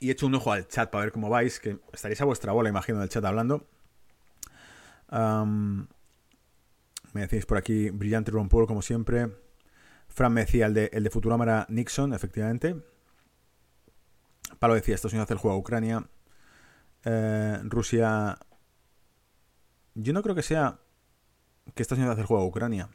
Y 0.00 0.10
echo 0.10 0.26
un 0.26 0.34
ojo 0.34 0.50
al 0.50 0.66
chat 0.66 0.90
para 0.90 1.04
ver 1.04 1.12
cómo 1.12 1.28
vais, 1.30 1.60
que 1.60 1.78
estaréis 1.92 2.20
a 2.20 2.24
vuestra 2.24 2.50
bola, 2.50 2.68
imagino, 2.68 2.98
del 2.98 3.08
chat 3.08 3.24
hablando. 3.24 3.64
me 7.12 7.20
decís 7.20 7.46
por 7.46 7.58
aquí, 7.58 7.90
brillante 7.90 8.32
Ron 8.32 8.48
como 8.48 8.82
siempre. 8.82 9.28
Fran 10.08 10.32
me 10.32 10.40
decía, 10.40 10.66
el 10.66 10.74
de, 10.74 10.90
el 10.92 11.04
de 11.04 11.10
era 11.44 11.66
Nixon, 11.68 12.12
efectivamente. 12.12 12.74
Palo 14.58 14.74
decía, 14.74 14.96
esto 14.96 15.06
Unidos 15.06 15.26
hace 15.26 15.34
el 15.34 15.38
juego 15.38 15.56
a 15.56 15.60
Ucrania. 15.60 16.08
Eh, 17.04 17.58
Rusia. 17.64 18.38
Yo 19.94 20.12
no 20.12 20.22
creo 20.22 20.34
que 20.34 20.42
sea 20.42 20.78
que 21.74 21.82
Estados 21.82 21.98
Unidos 21.98 22.14
hace 22.14 22.22
el 22.22 22.26
juego 22.26 22.42
a 22.42 22.46
Ucrania. 22.46 22.88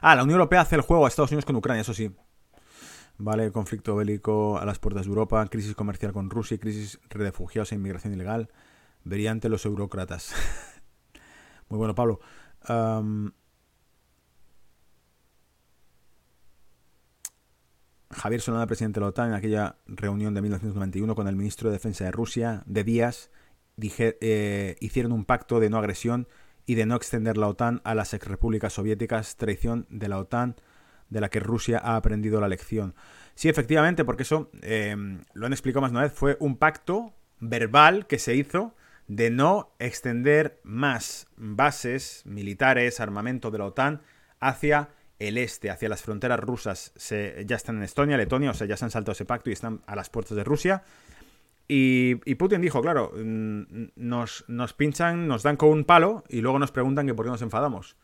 Ah, 0.00 0.14
la 0.16 0.22
Unión 0.22 0.38
Europea 0.38 0.62
hace 0.62 0.76
el 0.76 0.82
juego 0.82 1.04
a 1.04 1.08
Estados 1.08 1.30
Unidos 1.30 1.44
con 1.44 1.56
Ucrania, 1.56 1.82
eso 1.82 1.94
sí. 1.94 2.14
Vale, 3.16 3.52
conflicto 3.52 3.94
bélico 3.94 4.58
a 4.58 4.64
las 4.64 4.78
puertas 4.78 5.04
de 5.04 5.10
Europa, 5.10 5.46
crisis 5.46 5.74
comercial 5.74 6.12
con 6.12 6.30
Rusia, 6.30 6.58
crisis 6.58 6.98
de 7.08 7.18
refugiados 7.18 7.70
e 7.72 7.76
inmigración 7.76 8.12
ilegal. 8.12 8.50
Verían 9.04 9.40
los 9.44 9.64
eurócratas. 9.66 10.34
Muy 11.68 11.78
bueno, 11.78 11.94
Pablo. 11.94 12.20
Javier 18.14 18.40
Solana, 18.40 18.66
presidente 18.66 19.00
de 19.00 19.02
la 19.02 19.08
OTAN, 19.08 19.28
en 19.28 19.34
aquella 19.34 19.76
reunión 19.86 20.34
de 20.34 20.42
1991 20.42 21.14
con 21.14 21.28
el 21.28 21.36
ministro 21.36 21.68
de 21.68 21.74
Defensa 21.74 22.04
de 22.04 22.10
Rusia, 22.10 22.62
de 22.66 22.84
Díaz, 22.84 23.30
eh, 23.78 24.76
hicieron 24.80 25.12
un 25.12 25.24
pacto 25.24 25.60
de 25.60 25.70
no 25.70 25.78
agresión 25.78 26.28
y 26.66 26.74
de 26.76 26.86
no 26.86 26.96
extender 26.96 27.36
la 27.36 27.48
OTAN 27.48 27.80
a 27.84 27.94
las 27.94 28.14
exrepúblicas 28.14 28.72
soviéticas, 28.72 29.36
traición 29.36 29.86
de 29.90 30.08
la 30.08 30.18
OTAN 30.18 30.56
de 31.10 31.20
la 31.20 31.28
que 31.28 31.40
Rusia 31.40 31.80
ha 31.82 31.96
aprendido 31.96 32.40
la 32.40 32.48
lección. 32.48 32.94
Sí, 33.34 33.48
efectivamente, 33.48 34.04
porque 34.04 34.22
eso 34.22 34.50
em, 34.62 35.20
lo 35.34 35.46
han 35.46 35.52
explicado 35.52 35.82
más 35.82 35.90
una 35.90 36.02
vez, 36.02 36.12
fue 36.12 36.36
un 36.40 36.56
pacto 36.56 37.12
verbal 37.40 38.06
que 38.06 38.18
se 38.18 38.34
hizo 38.34 38.74
de 39.06 39.30
no 39.30 39.74
extender 39.78 40.60
más 40.64 41.26
bases 41.36 42.22
militares, 42.24 43.00
armamento 43.00 43.50
de 43.50 43.58
la 43.58 43.66
OTAN 43.66 44.00
hacia 44.40 44.88
el 45.28 45.38
este, 45.38 45.70
hacia 45.70 45.88
las 45.88 46.02
fronteras 46.02 46.40
rusas, 46.40 46.92
se, 46.96 47.44
ya 47.46 47.56
están 47.56 47.76
en 47.76 47.82
Estonia, 47.84 48.16
Letonia, 48.16 48.50
o 48.50 48.54
sea, 48.54 48.66
ya 48.66 48.76
se 48.76 48.84
han 48.84 48.90
saltado 48.90 49.12
ese 49.12 49.24
pacto 49.24 49.50
y 49.50 49.52
están 49.52 49.80
a 49.86 49.96
las 49.96 50.10
puertas 50.10 50.36
de 50.36 50.44
Rusia. 50.44 50.82
Y, 51.66 52.16
Putin 52.34 52.60
dijo, 52.60 52.82
claro, 52.82 53.12
mm, 53.16 53.62
nos, 53.96 54.44
nos, 54.48 54.74
pinchan, 54.74 55.26
nos 55.26 55.42
dan 55.42 55.56
con 55.56 55.70
un 55.70 55.84
palo 55.84 56.24
y 56.28 56.40
luego 56.40 56.58
nos 56.58 56.72
preguntan 56.72 57.06
que 57.06 57.14
por 57.14 57.24
qué 57.24 57.30
nos 57.30 57.42
enfadamos. 57.42 57.96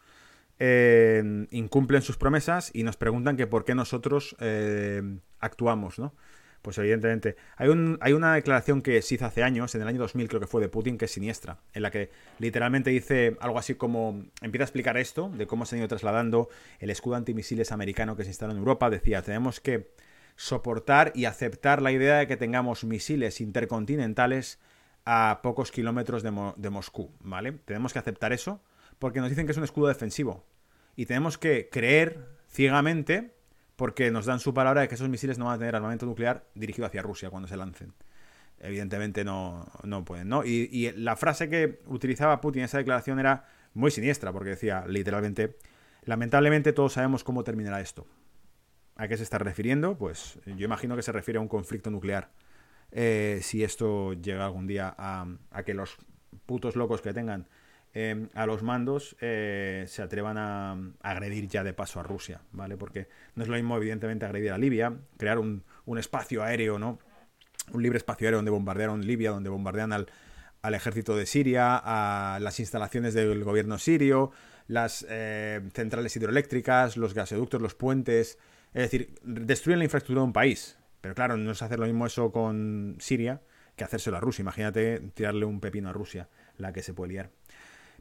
eh, 0.63 1.47
incumplen 1.51 2.03
sus 2.03 2.19
promesas 2.19 2.71
y 2.75 2.83
nos 2.83 2.97
preguntan 2.99 3.37
que 3.37 3.47
por 3.47 3.65
qué 3.65 3.75
nosotros 3.75 4.37
eh, 4.41 5.03
actuamos, 5.41 5.99
¿no? 5.99 6.15
Pues 6.63 6.77
evidentemente. 6.79 7.37
Hay, 7.57 7.69
un, 7.69 7.99
hay 8.01 8.13
una 8.13 8.35
declaración 8.35 8.83
que 8.83 9.01
se 9.03 9.15
hizo 9.15 9.25
hace 9.25 9.43
años, 9.43 9.75
en 9.75 9.83
el 9.83 9.89
año 9.89 10.01
2000 10.01 10.29
creo 10.29 10.41
que 10.41 10.47
fue, 10.47 10.61
de 10.61 10.69
Putin, 10.69 10.99
que 10.99 11.07
es 11.07 11.11
siniestra, 11.11 11.59
en 11.73 11.83
la 11.83 11.91
que 11.91 12.11
literalmente 12.39 12.91
dice 12.91 13.37
algo 13.41 13.59
así 13.59 13.75
como, 13.75 14.25
empieza 14.43 14.65
a 14.65 14.67
explicar 14.67 14.97
esto, 14.99 15.31
de 15.31 15.47
cómo 15.47 15.65
se 15.65 15.77
ha 15.77 15.79
ido 15.79 15.89
trasladando 15.89 16.49
el 16.79 16.91
escudo 16.91 17.15
antimisiles 17.17 17.73
americano 17.73 18.17
que 18.17 18.25
se 18.25 18.31
instaló 18.31 18.53
en 18.53 18.59
Europa. 18.59 18.91
Decía, 18.91 19.23
tenemos 19.23 19.61
que 19.61 19.93
soportar 20.37 21.13
y 21.15 21.25
aceptar 21.25 21.81
la 21.81 21.93
idea 21.93 22.19
de 22.19 22.27
que 22.27 22.37
tengamos 22.37 22.85
misiles 22.85 23.41
intercontinentales 23.41 24.59
a 25.07 25.41
pocos 25.43 25.73
kilómetros 25.73 26.23
de, 26.23 26.53
de 26.57 26.71
Moscú, 26.71 27.11
¿vale? 27.21 27.53
Tenemos 27.53 27.93
que 27.93 27.99
aceptar 27.99 28.33
eso 28.33 28.63
porque 28.99 29.21
nos 29.21 29.31
dicen 29.31 29.47
que 29.47 29.53
es 29.53 29.59
un 29.59 29.65
escudo 29.65 29.89
defensivo. 29.89 30.45
Y 30.95 31.07
tenemos 31.07 31.39
que 31.39 31.71
creer 31.71 32.27
ciegamente 32.49 33.35
porque 33.81 34.11
nos 34.11 34.27
dan 34.27 34.41
su 34.41 34.53
palabra 34.53 34.83
de 34.83 34.89
que 34.89 34.95
esos 34.95 35.09
misiles 35.09 35.39
no 35.39 35.47
van 35.47 35.55
a 35.55 35.59
tener 35.59 35.75
armamento 35.75 36.05
nuclear 36.05 36.45
dirigido 36.55 36.85
hacia 36.85 37.01
Rusia 37.01 37.31
cuando 37.31 37.49
se 37.49 37.57
lancen. 37.57 37.95
Evidentemente 38.59 39.25
no, 39.25 39.67
no 39.85 40.05
pueden, 40.05 40.29
¿no? 40.29 40.45
Y, 40.45 40.93
la 40.97 41.17
frase 41.17 41.49
que 41.49 41.81
utilizaba 41.87 42.43
Putin 42.43 42.61
en 42.61 42.65
esa 42.67 42.77
declaración 42.77 43.19
era 43.19 43.47
muy 43.73 43.91
siniestra, 43.91 44.35
porque 44.35 44.51
decía 44.51 44.85
literalmente, 44.87 45.57
lamentablemente 46.05 46.75
todos 46.75 46.93
sabemos 46.93 47.25
cómo 47.25 47.43
terminará 47.43 47.81
esto. 47.81 48.07
¿A 48.97 49.09
qué 49.09 49.17
se 49.17 49.23
está 49.23 49.39
refiriendo? 49.39 49.97
Pues 49.97 50.39
yo 50.45 50.67
imagino 50.67 50.95
que 50.95 51.01
se 51.01 51.13
refiere 51.13 51.39
a 51.39 51.41
un 51.41 51.49
conflicto 51.49 51.91
nuclear. 51.91 52.33
Eh, 52.91 53.41
si 53.41 53.65
esto 53.65 54.13
llega 54.13 54.45
algún 54.45 54.67
día 54.67 54.95
a, 54.99 55.27
a 55.53 55.63
que 55.63 55.73
los 55.73 55.97
putos 56.45 56.77
locos 56.77 57.01
que 57.01 57.15
tengan 57.15 57.49
Em, 57.93 58.29
a 58.35 58.47
los 58.47 58.63
mandos 58.63 59.17
eh, 59.21 59.85
se 59.89 60.01
atrevan 60.01 60.39
a, 60.39 60.77
agredir 61.03 61.49
ya 61.49 61.65
de 61.65 61.73
paso 61.73 61.99
a 61.99 62.05
Rusia, 62.05 62.41
¿vale? 62.53 62.77
Porque 62.77 63.09
no 63.35 63.43
es 63.43 63.49
lo 63.49 63.57
mismo, 63.57 63.77
evidentemente, 63.77 64.25
agredir 64.25 64.53
a 64.53 64.59
Libia, 64.59 64.97
crear 65.17 65.39
un, 65.39 65.65
espacio 65.99 66.45
aéreo, 66.45 66.79
¿no? 66.79 67.01
Un 67.73 67.83
libre 67.83 67.99
espacio 67.99 68.29
aéreo 68.29 68.39
donde 68.39 68.53
bombardearon 68.53 69.05
Libia, 69.05 69.31
donde 69.31 69.51
bombardean 69.51 69.93
al, 69.93 70.07
al 70.63 70.75
ejército 70.75 71.17
de 71.17 71.27
Siria, 71.27 71.81
a 71.83 72.39
las 72.41 72.61
instalaciones 72.61 73.13
del 73.13 73.43
gobierno 73.43 73.77
sirio, 73.79 74.31
las 74.69 75.05
eh, 75.09 75.61
centrales 75.75 76.15
hidroeléctricas, 76.15 76.97
los 76.97 77.13
gasoductos, 77.13 77.61
los 77.61 77.75
puentes. 77.75 78.39
Es 78.73 78.83
decir, 78.83 79.15
destruyen 79.25 79.81
la 79.81 79.85
infraestructura 79.85 80.21
de 80.21 80.27
un 80.27 80.33
país. 80.33 80.79
Pero 81.01 81.17
claro, 81.17 81.37
no 81.37 81.51
es 81.51 81.63
hacer 81.63 81.81
lo 81.81 81.87
mismo 81.87 82.07
eso 82.07 82.31
con 82.31 82.97
Siria 83.01 83.41
que 83.75 83.83
hacérselo 83.83 84.17
a 84.17 84.21
Rusia. 84.21 84.43
Imagínate 84.43 85.01
tirarle 85.15 85.45
un 85.45 85.59
pepino 85.59 85.89
a 85.89 85.93
Rusia, 85.93 86.29
la 86.57 86.73
que 86.73 86.83
se 86.83 86.95
puede 86.95 87.13
liar. 87.13 87.31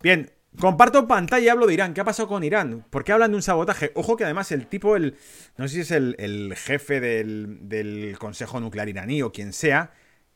Bien, 0.02 0.32
comparto 0.58 1.08
pantalla 1.08 1.46
y 1.46 1.50
hablo 1.50 1.68
de 1.68 1.74
Irán. 1.74 1.94
¿Qué 1.94 2.02
ha 2.02 2.06
pasado 2.06 2.30
con 2.30 2.44
Irán? 2.44 2.86
¿Por 2.90 3.04
qué 3.04 3.12
hablan 3.12 3.32
de 3.32 3.38
un 3.38 3.42
sabotaje? 3.42 3.92
Ojo 3.96 4.16
que 4.16 4.24
además 4.24 4.52
el 4.52 4.68
tipo, 4.68 4.96
el 4.96 5.18
no 5.58 5.68
sé 5.68 5.76
si 5.76 5.82
es 5.82 5.92
el, 5.92 6.56
jefe 6.56 7.02
del, 7.02 8.16
Consejo 8.18 8.60
Nuclear 8.62 8.88
iraní 8.88 9.22
o 9.22 9.32
quien 9.34 9.52
sea, 9.52 9.92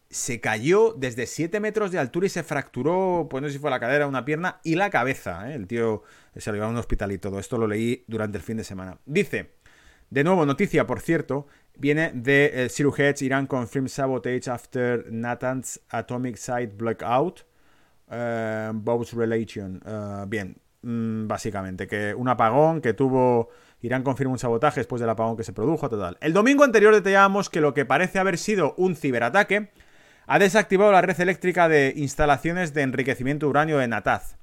se 0.10 0.42
cayó 0.42 0.94
desde 0.98 1.26
7 1.26 1.60
metros 1.60 1.92
de 1.92 2.00
altura 2.00 2.28
y 2.28 2.30
se 2.30 2.44
fracturó, 2.44 3.28
pues 3.30 3.42
no 3.42 3.48
sé 3.48 3.54
si 3.54 3.60
fue 3.60 3.72
la 3.72 3.80
cadera, 3.80 4.06
una 4.06 4.26
pierna 4.26 4.60
y 4.64 4.76
la 4.76 4.90
cabeza. 4.90 5.50
¿eh? 5.50 5.56
El 5.56 5.66
tío 5.66 6.04
se 6.36 6.50
lo 6.52 6.56
llevó 6.56 6.68
a 6.68 6.70
un 6.70 6.78
hospital 6.78 7.12
y 7.14 7.18
todo. 7.18 7.40
Esto 7.40 7.58
lo 7.58 7.68
leí 7.68 8.04
durante 8.08 8.38
el 8.38 8.44
fin 8.44 8.58
de 8.58 8.66
semana. 8.66 9.00
Dice, 9.06 9.54
de 10.10 10.24
nuevo, 10.26 10.46
noticia, 10.46 10.86
por 10.86 11.00
cierto, 11.00 11.48
viene 11.78 12.12
de 12.14 12.68
eh, 12.68 13.16
Irán 13.22 13.48
confirms 13.48 13.94
sabotage 13.94 14.50
after 14.50 15.12
Natanz 15.12 15.80
atomic 15.90 16.36
site 16.36 16.74
blackout. 16.76 17.46
Eh, 18.14 18.72
Relation. 19.14 19.82
Eh, 19.86 20.26
bien, 20.28 20.56
mm, 20.82 21.28
básicamente, 21.28 21.88
que 21.88 22.14
un 22.14 22.30
apagón 22.30 22.82
que 22.82 22.94
tuvo. 22.94 23.50
Irán 23.82 24.04
confirma 24.04 24.32
un 24.32 24.40
sabotaje 24.40 24.80
después 24.80 25.02
del 25.02 25.10
apagón 25.10 25.36
que 25.36 25.44
se 25.44 25.52
produjo, 25.52 25.90
total. 25.90 26.18
El 26.22 26.32
domingo 26.32 26.64
anterior 26.64 26.94
detallábamos 26.94 27.50
que 27.50 27.60
lo 27.60 27.74
que 27.74 27.84
parece 27.84 28.18
haber 28.18 28.38
sido 28.38 28.76
un 28.78 28.96
ciberataque 28.96 29.72
ha 30.26 30.40
desactivado 30.40 30.94
la 30.94 31.02
red 31.02 31.20
eléctrica 31.20 31.68
de 31.68 31.92
instalaciones 31.98 32.74
de 32.74 32.84
enriquecimiento 32.84 33.50
uranio 33.50 33.80
de 33.80 33.90
Nataz. 33.90 34.38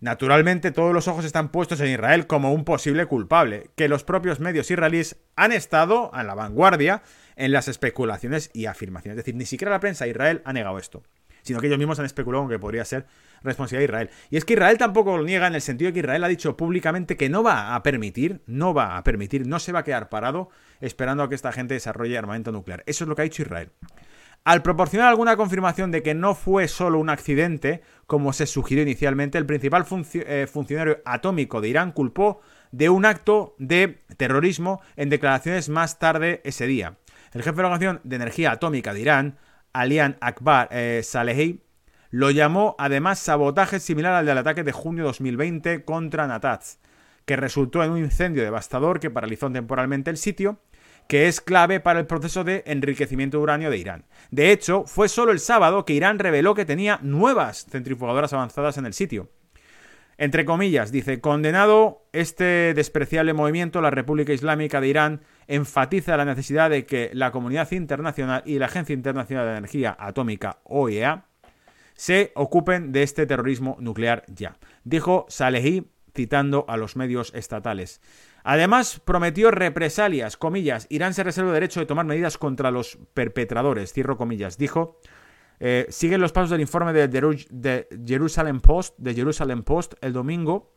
Naturalmente, 0.00 0.70
todos 0.70 0.94
los 0.94 1.06
ojos 1.06 1.26
están 1.26 1.50
puestos 1.50 1.80
en 1.80 1.88
Israel 1.88 2.26
como 2.26 2.54
un 2.54 2.64
posible 2.64 3.04
culpable, 3.04 3.68
que 3.76 3.88
los 3.88 4.04
propios 4.04 4.40
medios 4.40 4.70
israelíes 4.70 5.16
han 5.36 5.52
estado 5.52 6.14
a 6.14 6.22
la 6.22 6.34
vanguardia 6.34 7.02
en 7.36 7.52
las 7.52 7.68
especulaciones 7.68 8.48
y 8.54 8.66
afirmaciones. 8.66 9.18
Es 9.18 9.24
decir, 9.24 9.34
ni 9.34 9.44
siquiera 9.44 9.72
la 9.72 9.80
prensa 9.80 10.04
de 10.04 10.12
Israel 10.12 10.40
ha 10.46 10.54
negado 10.54 10.78
esto 10.78 11.02
sino 11.48 11.60
que 11.60 11.66
ellos 11.66 11.78
mismos 11.78 11.98
han 11.98 12.04
especulado 12.04 12.46
que 12.46 12.58
podría 12.58 12.84
ser 12.84 13.06
responsabilidad 13.42 13.80
de 13.80 13.84
Israel. 13.84 14.10
Y 14.30 14.36
es 14.36 14.44
que 14.44 14.52
Israel 14.52 14.76
tampoco 14.76 15.16
lo 15.16 15.24
niega 15.24 15.46
en 15.46 15.54
el 15.54 15.62
sentido 15.62 15.88
de 15.88 15.94
que 15.94 16.00
Israel 16.00 16.22
ha 16.24 16.28
dicho 16.28 16.58
públicamente 16.58 17.16
que 17.16 17.30
no 17.30 17.42
va 17.42 17.74
a 17.74 17.82
permitir, 17.82 18.42
no 18.46 18.74
va 18.74 18.98
a 18.98 19.02
permitir, 19.02 19.46
no 19.46 19.58
se 19.58 19.72
va 19.72 19.80
a 19.80 19.84
quedar 19.84 20.10
parado 20.10 20.50
esperando 20.80 21.22
a 21.22 21.28
que 21.30 21.34
esta 21.34 21.50
gente 21.50 21.72
desarrolle 21.72 22.18
armamento 22.18 22.52
nuclear. 22.52 22.82
Eso 22.84 23.04
es 23.04 23.08
lo 23.08 23.16
que 23.16 23.22
ha 23.22 23.24
dicho 23.24 23.40
Israel. 23.40 23.70
Al 24.44 24.62
proporcionar 24.62 25.08
alguna 25.08 25.36
confirmación 25.36 25.90
de 25.90 26.02
que 26.02 26.14
no 26.14 26.34
fue 26.34 26.68
solo 26.68 26.98
un 26.98 27.08
accidente, 27.08 27.82
como 28.06 28.34
se 28.34 28.46
sugirió 28.46 28.82
inicialmente, 28.82 29.38
el 29.38 29.46
principal 29.46 29.86
eh, 30.14 30.46
funcionario 30.50 30.98
atómico 31.06 31.62
de 31.62 31.68
Irán 31.68 31.92
culpó 31.92 32.40
de 32.70 32.90
un 32.90 33.06
acto 33.06 33.56
de 33.58 34.02
terrorismo 34.18 34.82
en 34.96 35.08
declaraciones 35.08 35.70
más 35.70 35.98
tarde 35.98 36.42
ese 36.44 36.66
día. 36.66 36.98
El 37.32 37.42
jefe 37.42 37.56
de 37.56 37.62
la 37.62 37.68
Organización 37.68 38.00
de 38.04 38.16
Energía 38.16 38.52
Atómica 38.52 38.92
de 38.92 39.00
Irán, 39.00 39.38
Alian 39.72 40.16
Akbar 40.20 40.68
eh, 40.70 41.02
Salehi, 41.04 41.62
lo 42.10 42.30
llamó 42.30 42.74
además 42.78 43.18
sabotaje 43.18 43.80
similar 43.80 44.14
al 44.14 44.26
del 44.26 44.38
ataque 44.38 44.64
de 44.64 44.72
junio 44.72 45.04
de 45.04 45.08
2020 45.08 45.84
contra 45.84 46.26
Natanz, 46.26 46.78
que 47.26 47.36
resultó 47.36 47.84
en 47.84 47.90
un 47.90 47.98
incendio 47.98 48.42
devastador 48.42 49.00
que 49.00 49.10
paralizó 49.10 49.50
temporalmente 49.50 50.10
el 50.10 50.16
sitio, 50.16 50.60
que 51.08 51.28
es 51.28 51.40
clave 51.40 51.80
para 51.80 52.00
el 52.00 52.06
proceso 52.06 52.44
de 52.44 52.62
enriquecimiento 52.66 53.38
de 53.38 53.42
uranio 53.42 53.70
de 53.70 53.78
Irán. 53.78 54.04
De 54.30 54.52
hecho, 54.52 54.84
fue 54.86 55.08
solo 55.08 55.32
el 55.32 55.40
sábado 55.40 55.84
que 55.84 55.94
Irán 55.94 56.18
reveló 56.18 56.54
que 56.54 56.64
tenía 56.64 56.98
nuevas 57.02 57.66
centrifugadoras 57.70 58.32
avanzadas 58.32 58.78
en 58.78 58.86
el 58.86 58.94
sitio. 58.94 59.30
Entre 60.18 60.44
comillas, 60.44 60.90
dice, 60.90 61.20
condenado 61.20 62.08
este 62.12 62.74
despreciable 62.74 63.34
movimiento, 63.34 63.80
la 63.80 63.90
República 63.90 64.32
Islámica 64.32 64.80
de 64.80 64.88
Irán 64.88 65.20
enfatiza 65.48 66.16
la 66.16 66.24
necesidad 66.24 66.70
de 66.70 66.86
que 66.86 67.10
la 67.14 67.32
comunidad 67.32 67.70
internacional 67.72 68.42
y 68.46 68.58
la 68.58 68.66
Agencia 68.66 68.92
Internacional 68.92 69.46
de 69.46 69.56
Energía 69.56 69.96
Atómica, 69.98 70.60
OEA, 70.64 71.24
se 71.94 72.30
ocupen 72.36 72.92
de 72.92 73.02
este 73.02 73.26
terrorismo 73.26 73.76
nuclear 73.80 74.24
ya, 74.28 74.56
dijo 74.84 75.26
Salehi 75.28 75.90
citando 76.14 76.64
a 76.68 76.76
los 76.76 76.96
medios 76.96 77.32
estatales. 77.34 78.00
Además, 78.44 79.00
prometió 79.04 79.50
represalias, 79.50 80.36
comillas, 80.36 80.86
Irán 80.90 81.14
se 81.14 81.24
reserva 81.24 81.50
el 81.50 81.54
derecho 81.54 81.80
de 81.80 81.86
tomar 81.86 82.06
medidas 82.06 82.38
contra 82.38 82.70
los 82.70 82.98
perpetradores, 83.14 83.92
cierro 83.92 84.16
comillas, 84.16 84.58
dijo 84.58 85.00
eh, 85.60 85.86
siguen 85.88 86.20
los 86.20 86.32
pasos 86.32 86.50
del 86.50 86.60
informe 86.60 86.92
de, 86.92 87.08
de, 87.08 87.88
Jerusalem 88.06 88.60
Post, 88.60 88.94
de 88.98 89.14
Jerusalem 89.14 89.62
Post 89.64 89.94
el 90.00 90.12
domingo, 90.12 90.72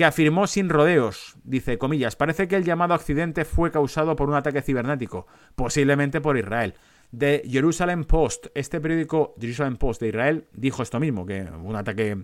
que 0.00 0.06
afirmó 0.06 0.46
sin 0.46 0.70
rodeos, 0.70 1.36
dice 1.44 1.76
comillas, 1.76 2.16
parece 2.16 2.48
que 2.48 2.56
el 2.56 2.64
llamado 2.64 2.94
accidente 2.94 3.44
fue 3.44 3.70
causado 3.70 4.16
por 4.16 4.30
un 4.30 4.34
ataque 4.34 4.62
cibernético, 4.62 5.26
posiblemente 5.54 6.22
por 6.22 6.38
Israel. 6.38 6.72
De 7.12 7.42
Jerusalem 7.46 8.04
Post, 8.04 8.46
este 8.54 8.80
periódico 8.80 9.34
Jerusalem 9.38 9.76
Post 9.76 10.00
de 10.00 10.08
Israel 10.08 10.48
dijo 10.54 10.82
esto 10.82 10.98
mismo, 11.00 11.26
que 11.26 11.42
un 11.42 11.76
ataque 11.76 12.16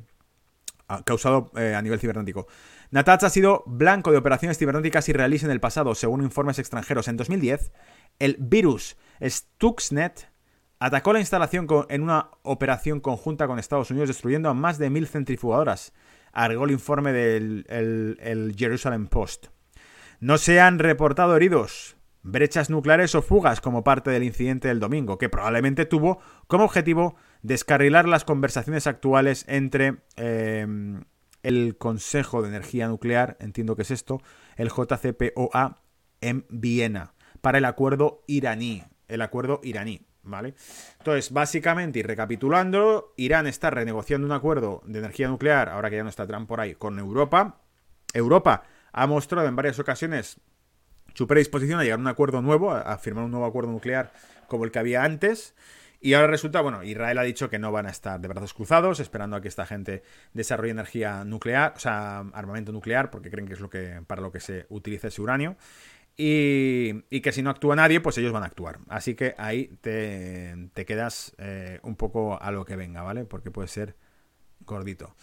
ah, 0.89 1.03
causado 1.05 1.53
eh, 1.55 1.75
a 1.75 1.83
nivel 1.83 2.01
cibernético. 2.01 2.47
Natatz 2.93 3.25
ha 3.25 3.29
sido 3.29 3.63
blanco 3.67 4.11
de 4.11 4.17
operaciones 4.17 4.57
cibernéticas 4.57 5.07
israelíes 5.11 5.45
en 5.45 5.51
el 5.51 5.61
pasado, 5.61 5.95
según 5.95 6.23
informes 6.23 6.59
extranjeros. 6.59 7.09
En 7.09 7.19
2010, 7.19 7.73
el 8.19 8.39
virus 8.41 8.97
Stuxnet 9.23 10.31
atacó 10.79 11.13
la 11.13 11.21
instalación 11.21 11.67
en 11.91 12.03
una 12.03 12.31
operación 12.41 13.01
conjunta 13.01 13.47
con 13.47 13.59
Estados 13.59 13.91
Unidos, 13.91 14.09
destruyendo 14.09 14.49
a 14.49 14.55
más 14.55 14.79
de 14.79 14.89
mil 14.89 15.07
centrifugadoras, 15.07 15.93
agregó 16.37 16.67
el 16.67 16.71
informe 16.71 17.13
del 17.13 18.55
Jerusalem 18.57 19.07
Post. 19.07 19.47
No 20.21 20.39
se 20.39 20.61
han 20.61 20.79
reportado 20.79 21.35
heridos, 21.35 21.97
brechas 22.23 22.69
nucleares 22.69 23.15
o 23.15 23.23
fugas 23.23 23.61
como 23.61 23.85
parte 23.85 24.11
del 24.11 24.23
incidente 24.23 24.69
del 24.69 24.79
domingo, 24.79 25.17
que 25.17 25.31
probablemente 25.31 25.87
tuvo 25.87 26.21
como 26.47 26.65
objetivo 26.65 27.17
descarrilar 27.43 28.07
las 28.07 28.25
conversaciones 28.25 28.87
actuales 28.87 29.45
entre 29.49 29.97
em, 30.17 31.05
el 31.43 31.79
Consejo 31.79 32.43
de 32.43 32.49
Energía 32.49 32.89
Nuclear, 32.89 33.37
entiendo 33.41 33.75
que 33.75 33.83
es 33.83 33.91
esto, 33.91 34.21
el 34.57 34.69
JCPOA 34.69 35.81
en 36.21 36.45
Viena, 36.51 37.15
para 37.41 37.59
el 37.59 37.65
acuerdo 37.65 38.25
iraní. 38.27 38.85
El 39.09 39.23
acuerdo 39.23 39.61
iraní. 39.63 40.06
¿Vale? 40.27 40.55
Entonces, 40.99 41.33
básicamente, 41.33 42.01
y 42.01 42.03
recapitulando, 42.03 43.15
Irán 43.17 43.47
está 43.47 43.71
renegociando 43.71 44.27
un 44.27 44.33
acuerdo 44.33 44.83
de 44.85 44.99
energía 44.99 45.29
nuclear, 45.29 45.69
ahora 45.69 45.89
que 45.89 45.97
ya 45.97 46.03
no 46.03 46.09
está 46.09 46.27
Trump 46.27 46.49
por 46.49 46.61
ahí, 46.61 46.75
con 46.75 46.99
Europa. 46.99 47.61
Europa 48.13 48.65
ha 48.93 49.07
mostrado 49.07 49.47
en 49.47 49.55
varias 49.55 49.79
ocasiones 49.79 50.41
su 51.15 51.27
predisposición 51.27 51.79
a 51.79 51.85
llegar 51.85 51.99
a 51.99 52.03
un 52.03 52.09
acuerdo 52.09 52.43
nuevo, 52.43 52.73
a 52.73 52.99
firmar 52.99 53.25
un 53.25 53.31
nuevo 53.31 53.47
acuerdo 53.47 53.71
nuclear 53.71 54.13
como 54.49 54.65
el 54.65 54.73
que 54.73 54.81
había 54.81 55.05
antes. 55.05 55.55
Y 56.01 56.15
ahora 56.15 56.27
resulta, 56.27 56.61
bueno, 56.61 56.83
Israel 56.83 57.19
ha 57.19 57.23
dicho 57.23 57.49
que 57.49 57.59
no 57.59 57.73
van 57.73 57.87
a 57.87 57.91
estar 57.91 58.21
de 58.21 58.29
brazos 58.29 58.53
cruzados, 58.53 59.01
esperando 59.01 59.37
a 59.37 59.41
que 59.41 59.49
esta 59.49 59.65
gente 59.65 60.03
desarrolle 60.35 60.73
energía 60.73 61.25
nuclear, 61.25 61.73
o 61.75 61.81
sea, 61.81 62.19
armamento 62.33 62.71
nuclear, 62.73 63.11
porque 63.11 63.31
creen 63.31 63.49
que 63.49 63.55
es 63.55 63.61
lo 63.61 63.71
que 63.71 64.03
para 64.07 64.21
lo 64.21 64.31
que 64.31 64.41
se 64.41 64.67
utiliza 64.69 65.09
ese 65.09 65.23
uranio. 65.23 65.57
Y, 66.19 67.21
que 67.21 67.33
si 67.33 67.43
no 67.43 67.51
actúa 67.51 67.77
nadie, 67.77 68.01
pues 68.01 68.17
ellos 68.19 68.33
van 68.33 68.43
a 68.43 68.47
actuar. 68.47 68.79
Así 68.89 69.15
que 69.15 69.35
ahí 69.37 69.79
te, 69.83 70.85
quedas 70.87 71.35
eh, 71.39 71.79
un 71.83 71.97
poco 71.97 72.41
a 72.41 72.51
lo 72.51 72.65
que 72.65 72.77
venga, 72.77 73.03
¿vale? 73.03 73.25
Porque 73.25 73.51
puede 73.51 73.69
ser 73.69 73.97
gordito. 74.61 75.15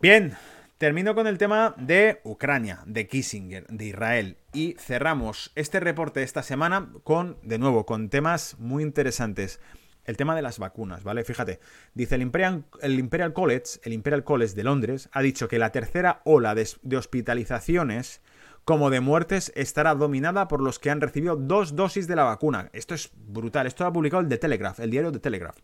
Bien, 0.00 0.34
termino 0.78 1.14
con 1.14 1.26
el 1.26 1.36
tema 1.36 1.74
de 1.76 2.20
Ucrania, 2.24 2.80
de 2.86 3.06
Kissinger, 3.06 3.66
de 3.66 3.84
Israel. 3.84 4.38
Y 4.54 4.76
cerramos 4.78 5.52
este 5.54 5.78
reporte 5.80 6.22
esta 6.22 6.42
semana 6.42 6.90
con, 7.04 7.38
de 7.42 7.58
nuevo, 7.58 7.84
con 7.84 8.08
temas 8.08 8.56
muy 8.58 8.82
interesantes. 8.82 9.60
El 10.06 10.16
tema 10.16 10.36
de 10.36 10.42
las 10.42 10.58
vacunas, 10.58 11.02
¿vale? 11.02 11.24
Fíjate, 11.24 11.58
dice 11.92 12.14
el 12.14 12.22
Imperial, 12.22 12.64
el 12.80 12.98
Imperial 12.98 13.32
College, 13.32 13.80
el 13.82 13.92
Imperial 13.92 14.22
College 14.22 14.54
de 14.54 14.62
Londres, 14.62 15.08
ha 15.12 15.20
dicho 15.20 15.48
que 15.48 15.58
la 15.58 15.72
tercera 15.72 16.22
ola 16.24 16.54
de 16.54 16.96
hospitalizaciones 16.96 18.22
como 18.66 18.90
de 18.90 18.98
muertes 18.98 19.52
estará 19.54 19.94
dominada 19.94 20.48
por 20.48 20.60
los 20.60 20.80
que 20.80 20.90
han 20.90 21.00
recibido 21.00 21.36
dos 21.36 21.76
dosis 21.76 22.08
de 22.08 22.16
la 22.16 22.24
vacuna. 22.24 22.68
Esto 22.72 22.96
es 22.96 23.12
brutal. 23.14 23.68
Esto 23.68 23.84
lo 23.84 23.90
ha 23.90 23.92
publicado 23.92 24.20
el 24.20 24.28
The 24.28 24.38
Telegraph, 24.38 24.80
el 24.80 24.90
diario 24.90 25.12
The 25.12 25.20
Telegraph. 25.20 25.56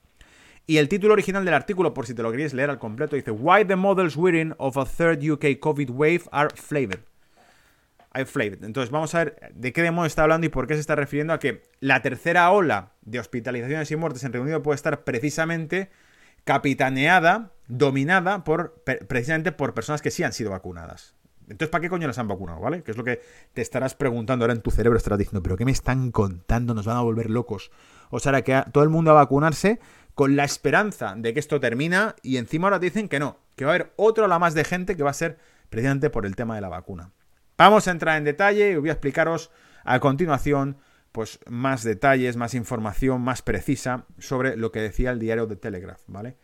Y 0.69 0.77
el 0.77 0.89
título 0.89 1.15
original 1.15 1.45
del 1.45 1.55
artículo, 1.55 1.95
por 1.95 2.07
si 2.07 2.15
te 2.15 2.23
lo 2.23 2.31
querías 2.31 2.55
leer 2.55 2.71
al 2.71 2.79
completo, 2.79 3.17
dice 3.17 3.33
Why 3.33 3.65
the 3.65 3.75
models 3.75 4.17
wearing 4.17 4.55
of 4.57 4.79
a 4.79 4.85
third 4.85 5.29
UK 5.29 5.59
COVID 5.59 5.91
wave 5.91 6.23
are 6.31 6.51
flavored. 6.55 7.01
flavored. 8.25 8.63
Entonces 8.63 8.93
vamos 8.93 9.13
a 9.17 9.25
ver 9.25 9.53
de 9.53 9.73
qué 9.73 9.83
demonio 9.83 10.07
está 10.07 10.23
hablando 10.23 10.47
y 10.47 10.51
por 10.51 10.69
qué 10.69 10.75
se 10.75 10.81
está 10.81 10.95
refiriendo 10.95 11.33
a 11.33 11.41
que 11.41 11.65
la 11.81 12.03
tercera 12.03 12.53
ola 12.53 12.93
de 13.01 13.19
hospitalizaciones 13.19 13.91
y 13.91 13.97
muertes 13.97 14.23
en 14.23 14.33
Reino 14.33 14.45
Unido 14.45 14.63
puede 14.63 14.77
estar 14.77 15.03
precisamente 15.03 15.91
capitaneada, 16.45 17.51
dominada 17.67 18.45
por 18.45 18.81
precisamente 19.09 19.51
por 19.51 19.75
personas 19.75 20.03
que 20.03 20.13
sí 20.13 20.23
han 20.23 20.33
sido 20.33 20.53
vacunadas. 20.53 21.17
Entonces, 21.49 21.69
¿para 21.69 21.83
qué 21.83 21.89
coño 21.89 22.07
las 22.07 22.19
han 22.19 22.29
vacunado, 22.29 22.61
vale? 22.61 22.83
Que 22.83 22.93
es 22.93 22.97
lo 22.97 23.05
que 23.05 23.21
te 23.53 23.63
estarás 23.63 23.95
preguntando 23.95 24.45
ahora 24.45 24.55
en 24.55 24.63
tu 24.63 24.71
cerebro, 24.71 24.97
estarás 24.97 25.19
diciendo, 25.19 25.43
¿pero 25.43 25.57
qué 25.57 25.65
me 25.65 25.73
están 25.73 26.11
contando? 26.11 26.75
Nos 26.75 26.87
van 26.87 26.97
a 26.97 27.03
volver 27.03 27.31
locos. 27.31 27.71
O 28.11 28.21
sea, 28.21 28.43
que 28.43 28.63
todo 28.73 28.85
el 28.85 28.91
mundo 28.91 29.11
a 29.11 29.15
vacunarse 29.15 29.81
con 30.15 30.37
la 30.37 30.45
esperanza 30.45 31.15
de 31.17 31.33
que 31.33 31.41
esto 31.41 31.61
termina 31.61 32.15
y 32.23 32.37
encima 32.37 32.67
ahora 32.67 32.81
te 32.81 32.87
dicen 32.87 33.09
que 33.09 33.19
no, 33.19 33.39
que 33.57 33.65
va 33.65 33.73
a 33.73 33.75
haber 33.75 33.93
otra 33.97 34.25
ola 34.25 34.39
más 34.39 34.55
de 34.55 34.65
gente 34.65 34.97
que 34.97 35.03
va 35.03 35.11
a 35.11 35.15
ser 35.15 35.39
precisamente 35.71 36.11
por 36.11 36.27
el 36.27 36.37
tema 36.37 36.55
de 36.55 36.61
la 36.61 36.69
vacuna. 36.69 37.11
Vamos 37.57 37.89
a 37.89 37.91
entrar 37.91 38.19
en 38.19 38.25
detalle 38.25 38.73
y 38.73 38.77
voy 38.77 38.91
a 38.91 38.93
explicaros 38.93 39.51
a 39.85 40.01
continuación 40.01 40.77
pues 41.13 41.39
más 41.47 41.83
detalles, 41.83 42.37
más 42.37 42.55
información 42.55 43.21
más 43.21 43.43
precisa 43.43 44.07
sobre 44.19 44.57
lo 44.57 44.73
que 44.73 44.81
decía 44.81 45.11
el 45.11 45.19
diario 45.19 45.47
de 45.47 45.57
Telegraph, 45.57 46.01
¿vale? 46.07 46.37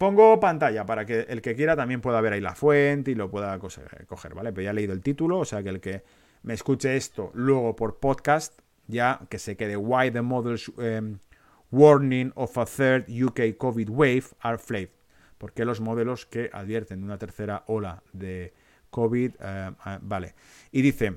Pongo 0.00 0.40
pantalla 0.40 0.86
para 0.86 1.04
que 1.04 1.26
el 1.28 1.42
que 1.42 1.54
quiera 1.54 1.76
también 1.76 2.00
pueda 2.00 2.22
ver 2.22 2.32
ahí 2.32 2.40
la 2.40 2.54
fuente 2.54 3.10
y 3.10 3.14
lo 3.14 3.30
pueda 3.30 3.58
coger, 3.58 4.34
¿vale? 4.34 4.50
Pero 4.50 4.64
ya 4.64 4.70
he 4.70 4.72
leído 4.72 4.94
el 4.94 5.02
título, 5.02 5.40
o 5.40 5.44
sea 5.44 5.62
que 5.62 5.68
el 5.68 5.78
que 5.78 6.02
me 6.42 6.54
escuche 6.54 6.96
esto 6.96 7.30
luego 7.34 7.76
por 7.76 7.98
podcast, 7.98 8.58
ya 8.86 9.20
que 9.28 9.38
se 9.38 9.58
quede 9.58 9.76
Why 9.76 10.10
the 10.10 10.22
Models 10.22 10.72
em, 10.78 11.18
Warning 11.70 12.32
of 12.34 12.56
a 12.56 12.64
Third 12.64 13.10
UK 13.10 13.58
COVID 13.58 13.90
Wave 13.90 14.24
are 14.40 14.56
flagged. 14.56 14.94
Porque 15.36 15.66
los 15.66 15.82
modelos 15.82 16.24
que 16.24 16.48
advierten 16.50 17.04
una 17.04 17.18
tercera 17.18 17.64
ola 17.66 18.02
de 18.14 18.54
COVID, 18.88 19.32
em, 19.38 19.74
vale. 20.00 20.34
Y 20.72 20.80
dice, 20.80 21.16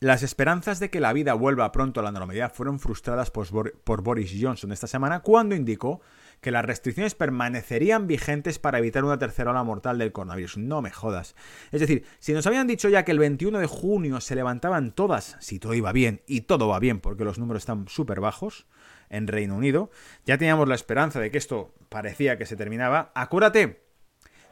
las 0.00 0.22
esperanzas 0.22 0.80
de 0.80 0.88
que 0.88 1.00
la 1.00 1.12
vida 1.12 1.34
vuelva 1.34 1.70
pronto 1.70 2.00
a 2.00 2.02
la 2.02 2.12
normalidad 2.12 2.50
fueron 2.50 2.78
frustradas 2.78 3.30
por 3.30 4.02
Boris 4.02 4.34
Johnson 4.40 4.72
esta 4.72 4.86
semana 4.86 5.20
cuando 5.20 5.54
indicó 5.54 6.00
que 6.40 6.50
las 6.50 6.64
restricciones 6.64 7.14
permanecerían 7.14 8.06
vigentes 8.06 8.58
para 8.58 8.78
evitar 8.78 9.04
una 9.04 9.18
tercera 9.18 9.50
ola 9.50 9.64
mortal 9.64 9.98
del 9.98 10.12
coronavirus. 10.12 10.58
No 10.58 10.82
me 10.82 10.90
jodas. 10.90 11.34
Es 11.72 11.80
decir, 11.80 12.04
si 12.18 12.32
nos 12.32 12.46
habían 12.46 12.66
dicho 12.66 12.88
ya 12.88 13.04
que 13.04 13.12
el 13.12 13.18
21 13.18 13.58
de 13.58 13.66
junio 13.66 14.20
se 14.20 14.34
levantaban 14.34 14.92
todas, 14.92 15.36
si 15.40 15.58
todo 15.58 15.74
iba 15.74 15.92
bien, 15.92 16.22
y 16.26 16.42
todo 16.42 16.68
va 16.68 16.78
bien 16.78 17.00
porque 17.00 17.24
los 17.24 17.38
números 17.38 17.62
están 17.62 17.88
súper 17.88 18.20
bajos 18.20 18.66
en 19.10 19.26
Reino 19.26 19.56
Unido, 19.56 19.90
ya 20.24 20.38
teníamos 20.38 20.68
la 20.68 20.74
esperanza 20.74 21.20
de 21.20 21.30
que 21.30 21.38
esto 21.38 21.74
parecía 21.88 22.38
que 22.38 22.46
se 22.46 22.56
terminaba. 22.56 23.12
Acuérdate, 23.14 23.86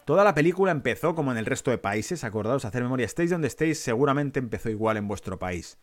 Toda 0.04 0.22
la 0.22 0.34
película 0.34 0.70
empezó 0.70 1.16
como 1.16 1.32
en 1.32 1.36
el 1.36 1.46
resto 1.46 1.72
de 1.72 1.78
países, 1.78 2.22
acordaos, 2.22 2.64
hacer 2.64 2.80
memoria, 2.80 3.04
estéis 3.04 3.30
donde 3.30 3.48
estéis, 3.48 3.80
seguramente 3.80 4.38
empezó 4.38 4.70
igual 4.70 4.96
en 4.98 5.08
vuestro 5.08 5.40
país 5.40 5.78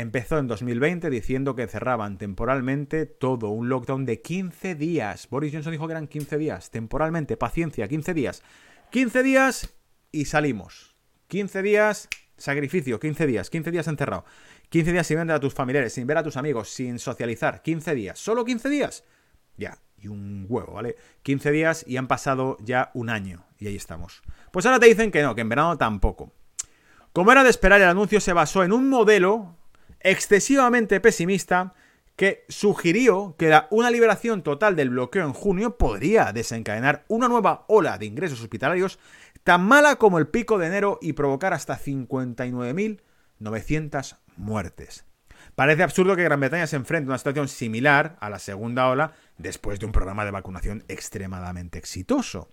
empezó 0.00 0.38
en 0.38 0.46
2020 0.46 1.10
diciendo 1.10 1.56
que 1.56 1.66
cerraban 1.66 2.18
temporalmente 2.18 3.04
todo, 3.04 3.48
un 3.48 3.68
lockdown 3.68 4.04
de 4.04 4.22
15 4.22 4.76
días. 4.76 5.28
Boris 5.28 5.52
Johnson 5.52 5.72
dijo 5.72 5.88
que 5.88 5.92
eran 5.92 6.06
15 6.06 6.38
días, 6.38 6.70
temporalmente, 6.70 7.36
paciencia, 7.36 7.88
15 7.88 8.14
días. 8.14 8.42
15 8.90 9.24
días 9.24 9.74
y 10.12 10.26
salimos. 10.26 10.94
15 11.26 11.62
días, 11.62 12.08
sacrificio, 12.36 13.00
15 13.00 13.26
días, 13.26 13.50
15 13.50 13.72
días 13.72 13.88
encerrado. 13.88 14.24
15 14.68 14.92
días 14.92 15.06
sin 15.06 15.16
ver 15.16 15.32
a 15.32 15.40
tus 15.40 15.52
familiares, 15.52 15.94
sin 15.94 16.06
ver 16.06 16.18
a 16.18 16.22
tus 16.22 16.36
amigos, 16.36 16.68
sin 16.68 17.00
socializar. 17.00 17.62
15 17.62 17.94
días, 17.96 18.20
solo 18.20 18.44
15 18.44 18.68
días. 18.68 19.04
Ya, 19.56 19.78
y 20.00 20.06
un 20.06 20.46
huevo, 20.48 20.74
¿vale? 20.74 20.94
15 21.24 21.50
días 21.50 21.84
y 21.88 21.96
han 21.96 22.06
pasado 22.06 22.56
ya 22.60 22.92
un 22.94 23.10
año. 23.10 23.46
Y 23.58 23.66
ahí 23.66 23.74
estamos. 23.74 24.22
Pues 24.52 24.64
ahora 24.64 24.78
te 24.78 24.86
dicen 24.86 25.10
que 25.10 25.22
no, 25.22 25.34
que 25.34 25.40
en 25.40 25.48
verano 25.48 25.76
tampoco. 25.76 26.32
Como 27.12 27.32
era 27.32 27.42
de 27.42 27.50
esperar, 27.50 27.80
el 27.80 27.88
anuncio 27.88 28.20
se 28.20 28.32
basó 28.32 28.62
en 28.62 28.72
un 28.72 28.88
modelo 28.88 29.57
excesivamente 30.00 31.00
pesimista 31.00 31.74
que 32.16 32.44
sugirió 32.48 33.36
que 33.38 33.56
una 33.70 33.90
liberación 33.90 34.42
total 34.42 34.74
del 34.74 34.90
bloqueo 34.90 35.24
en 35.24 35.32
junio 35.32 35.78
podría 35.78 36.32
desencadenar 36.32 37.04
una 37.06 37.28
nueva 37.28 37.64
ola 37.68 37.96
de 37.96 38.06
ingresos 38.06 38.40
hospitalarios 38.40 38.98
tan 39.44 39.62
mala 39.62 39.94
como 39.96 40.18
el 40.18 40.26
pico 40.26 40.58
de 40.58 40.66
enero 40.66 40.98
y 41.00 41.12
provocar 41.12 41.54
hasta 41.54 41.78
59.900 41.78 44.16
muertes. 44.36 45.04
Parece 45.54 45.84
absurdo 45.84 46.16
que 46.16 46.24
Gran 46.24 46.40
Bretaña 46.40 46.66
se 46.66 46.76
enfrente 46.76 47.06
a 47.06 47.10
una 47.10 47.18
situación 47.18 47.48
similar 47.48 48.16
a 48.20 48.30
la 48.30 48.38
segunda 48.38 48.88
ola 48.88 49.12
después 49.38 49.78
de 49.78 49.86
un 49.86 49.92
programa 49.92 50.24
de 50.24 50.32
vacunación 50.32 50.84
extremadamente 50.88 51.78
exitoso. 51.78 52.50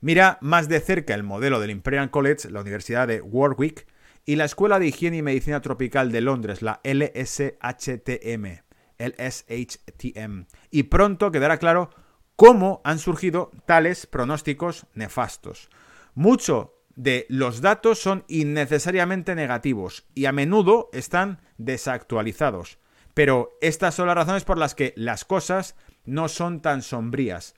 Mira 0.00 0.38
más 0.40 0.68
de 0.68 0.80
cerca 0.80 1.14
el 1.14 1.22
modelo 1.22 1.60
del 1.60 1.70
Imperial 1.70 2.10
College, 2.10 2.50
la 2.50 2.60
Universidad 2.60 3.06
de 3.06 3.20
Warwick, 3.20 3.86
y 4.30 4.36
la 4.36 4.44
Escuela 4.44 4.78
de 4.78 4.86
Higiene 4.86 5.16
y 5.16 5.22
Medicina 5.22 5.60
Tropical 5.60 6.12
de 6.12 6.20
Londres, 6.20 6.62
la 6.62 6.80
LSHTM. 6.84 8.60
LSHTM. 8.96 10.46
Y 10.70 10.84
pronto 10.84 11.32
quedará 11.32 11.58
claro 11.58 11.90
cómo 12.36 12.80
han 12.84 13.00
surgido 13.00 13.50
tales 13.66 14.06
pronósticos 14.06 14.86
nefastos. 14.94 15.68
Mucho 16.14 16.76
de 16.94 17.26
los 17.28 17.60
datos 17.60 17.98
son 17.98 18.24
innecesariamente 18.28 19.34
negativos 19.34 20.06
y 20.14 20.26
a 20.26 20.32
menudo 20.32 20.90
están 20.92 21.40
desactualizados. 21.58 22.78
Pero 23.14 23.58
estas 23.60 23.96
son 23.96 24.06
las 24.06 24.14
razones 24.14 24.44
por 24.44 24.58
las 24.58 24.76
que 24.76 24.92
las 24.94 25.24
cosas 25.24 25.74
no 26.04 26.28
son 26.28 26.62
tan 26.62 26.82
sombrías. 26.82 27.56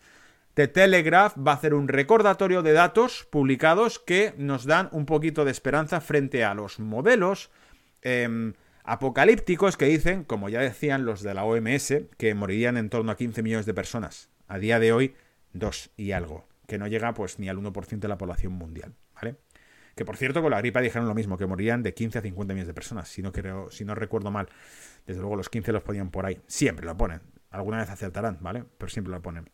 The 0.55 0.69
Telegraph 0.69 1.35
va 1.39 1.53
a 1.53 1.55
hacer 1.55 1.73
un 1.73 1.89
recordatorio 1.89 2.63
de 2.63 2.75
datos 2.75 3.27
publicados 3.31 3.99
que 3.99 4.35
nos 4.37 4.67
dan 4.67 4.91
un 4.93 5.07
poquito 5.07 5.47
de 5.47 5.51
esperanza 5.51 6.03
frente 6.03 6.45
a 6.45 6.53
los 6.53 6.79
modelos 6.79 7.51
em, 8.03 8.53
apocalípticos 8.85 9.79
que 9.79 9.87
dicen, 9.87 10.25
como 10.25 10.51
ya 10.51 10.61
decían 10.61 11.07
los 11.07 11.23
de 11.23 11.33
la 11.33 11.45
OMS, 11.45 11.95
que 12.19 12.35
morirían 12.35 12.77
en 12.77 12.91
torno 12.91 13.13
a 13.13 13.17
15 13.17 13.43
millones 13.43 13.65
de 13.65 13.73
personas. 13.73 14.29
A 14.47 14.59
día 14.59 14.79
de 14.79 14.93
hoy, 14.93 15.15
dos 15.55 15.91
y 15.97 16.13
algo, 16.13 16.47
que 16.67 16.77
no 16.77 16.87
llega 16.87 17.15
pues 17.15 17.39
ni 17.39 17.49
al 17.49 17.57
1% 17.57 17.99
de 17.99 18.09
la 18.09 18.19
población 18.19 18.53
mundial, 18.53 18.95
¿vale? 19.15 19.37
Que 19.95 20.05
por 20.05 20.19
cierto, 20.19 20.43
con 20.43 20.51
la 20.51 20.59
gripa 20.59 20.83
dijeron 20.83 21.09
lo 21.09 21.15
mismo, 21.15 21.39
que 21.39 21.47
morirían 21.47 21.83
de 21.83 21.95
15 21.95 22.19
a 22.19 22.23
50 22.23 22.53
millones 22.53 22.67
de 22.67 22.75
personas, 22.75 23.09
si 23.09 23.23
no, 23.23 23.33
creo, 23.33 23.71
si 23.71 23.87
no 23.87 23.95
recuerdo 23.95 24.31
mal. 24.31 24.49
Desde 25.07 25.23
luego 25.23 25.37
los 25.37 25.49
15 25.49 25.73
los 25.73 25.83
ponían 25.83 26.11
por 26.11 26.27
ahí. 26.27 26.43
Siempre 26.47 26.85
lo 26.85 26.95
ponen. 26.95 27.23
Alguna 27.51 27.79
vez 27.79 27.89
acertarán, 27.89 28.37
¿vale? 28.43 28.65
Pero 28.77 28.91
siempre 28.91 29.13
lo 29.13 29.23
ponen. 29.23 29.49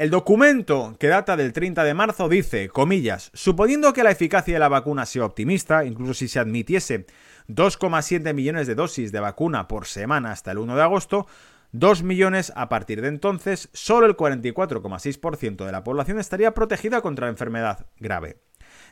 El 0.00 0.08
documento, 0.08 0.96
que 0.98 1.08
data 1.08 1.36
del 1.36 1.52
30 1.52 1.84
de 1.84 1.92
marzo, 1.92 2.30
dice, 2.30 2.70
comillas, 2.70 3.30
suponiendo 3.34 3.92
que 3.92 4.02
la 4.02 4.10
eficacia 4.10 4.54
de 4.54 4.58
la 4.58 4.70
vacuna 4.70 5.04
sea 5.04 5.26
optimista, 5.26 5.84
incluso 5.84 6.14
si 6.14 6.26
se 6.26 6.38
admitiese 6.38 7.04
2,7 7.48 8.32
millones 8.32 8.66
de 8.66 8.74
dosis 8.74 9.12
de 9.12 9.20
vacuna 9.20 9.68
por 9.68 9.84
semana 9.84 10.32
hasta 10.32 10.52
el 10.52 10.58
1 10.58 10.74
de 10.74 10.82
agosto, 10.82 11.26
2 11.72 12.02
millones 12.02 12.50
a 12.56 12.70
partir 12.70 13.02
de 13.02 13.08
entonces, 13.08 13.68
solo 13.74 14.06
el 14.06 14.16
44,6% 14.16 15.66
de 15.66 15.72
la 15.72 15.84
población 15.84 16.18
estaría 16.18 16.54
protegida 16.54 17.02
contra 17.02 17.26
la 17.26 17.32
enfermedad 17.32 17.84
grave. 17.98 18.38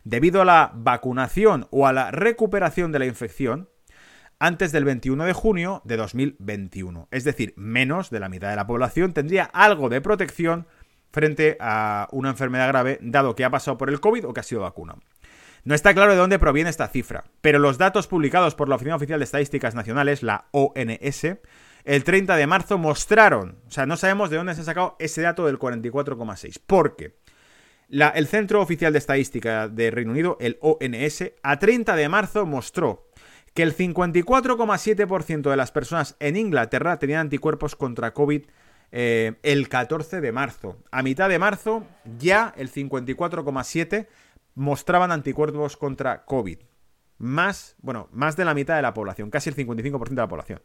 Debido 0.04 0.42
a 0.42 0.44
la 0.44 0.72
vacunación 0.74 1.68
o 1.70 1.86
a 1.86 1.94
la 1.94 2.10
recuperación 2.10 2.92
de 2.92 2.98
la 2.98 3.06
infección, 3.06 3.70
antes 4.40 4.72
del 4.72 4.84
21 4.84 5.24
de 5.24 5.32
junio 5.32 5.82
de 5.84 5.96
2021. 5.96 7.08
Es 7.10 7.24
decir, 7.24 7.54
menos 7.56 8.10
de 8.10 8.20
la 8.20 8.28
mitad 8.28 8.50
de 8.50 8.56
la 8.56 8.66
población 8.66 9.12
tendría 9.12 9.44
algo 9.44 9.88
de 9.88 10.00
protección 10.00 10.66
frente 11.10 11.56
a 11.60 12.08
una 12.12 12.30
enfermedad 12.30 12.68
grave, 12.68 12.98
dado 13.00 13.34
que 13.34 13.44
ha 13.44 13.50
pasado 13.50 13.78
por 13.78 13.90
el 13.90 14.00
COVID 14.00 14.26
o 14.26 14.34
que 14.34 14.40
ha 14.40 14.44
sido 14.44 14.62
vacunado. 14.62 15.00
No 15.64 15.74
está 15.74 15.92
claro 15.92 16.12
de 16.12 16.18
dónde 16.18 16.38
proviene 16.38 16.70
esta 16.70 16.88
cifra, 16.88 17.24
pero 17.40 17.58
los 17.58 17.78
datos 17.78 18.06
publicados 18.06 18.54
por 18.54 18.68
la 18.68 18.76
Oficina 18.76 18.96
Oficial 18.96 19.20
de 19.20 19.24
Estadísticas 19.24 19.74
Nacionales, 19.74 20.22
la 20.22 20.46
ONS, 20.52 21.24
el 21.84 22.04
30 22.04 22.36
de 22.36 22.46
marzo 22.46 22.78
mostraron, 22.78 23.58
o 23.66 23.70
sea, 23.70 23.86
no 23.86 23.96
sabemos 23.96 24.30
de 24.30 24.36
dónde 24.36 24.54
se 24.54 24.62
ha 24.62 24.64
sacado 24.64 24.96
ese 24.98 25.22
dato 25.22 25.46
del 25.46 25.58
44,6, 25.58 26.60
porque 26.66 27.16
la, 27.88 28.08
el 28.10 28.26
Centro 28.26 28.60
Oficial 28.60 28.92
de 28.92 28.98
Estadística 28.98 29.68
de 29.68 29.90
Reino 29.90 30.12
Unido, 30.12 30.36
el 30.40 30.58
ONS, 30.60 31.32
a 31.42 31.58
30 31.58 31.96
de 31.96 32.08
marzo 32.08 32.46
mostró 32.46 33.08
que 33.54 33.62
el 33.62 33.76
54,7% 33.76 35.50
de 35.50 35.56
las 35.56 35.72
personas 35.72 36.16
en 36.20 36.36
Inglaterra 36.36 36.98
tenían 36.98 37.22
anticuerpos 37.22 37.74
contra 37.74 38.12
COVID 38.12 38.42
eh, 38.90 39.34
el 39.42 39.68
14 39.68 40.20
de 40.20 40.32
marzo. 40.32 40.76
A 40.90 41.02
mitad 41.02 41.28
de 41.28 41.38
marzo 41.38 41.86
ya 42.18 42.54
el 42.56 42.72
54,7% 42.72 44.06
mostraban 44.54 45.12
anticuerpos 45.12 45.76
contra 45.76 46.24
COVID. 46.24 46.58
Más, 47.18 47.76
bueno, 47.80 48.08
más 48.12 48.36
de 48.36 48.44
la 48.44 48.54
mitad 48.54 48.76
de 48.76 48.82
la 48.82 48.94
población, 48.94 49.30
casi 49.30 49.50
el 49.50 49.56
55% 49.56 50.08
de 50.08 50.14
la 50.16 50.28
población. 50.28 50.60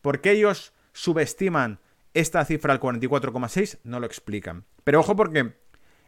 ¿Por 0.00 0.20
qué 0.20 0.32
ellos 0.32 0.72
subestiman 0.92 1.78
esta 2.14 2.44
cifra 2.44 2.72
al 2.72 2.80
44,6? 2.80 3.78
No 3.84 4.00
lo 4.00 4.06
explican. 4.06 4.64
Pero 4.84 5.00
ojo 5.00 5.16
porque 5.16 5.54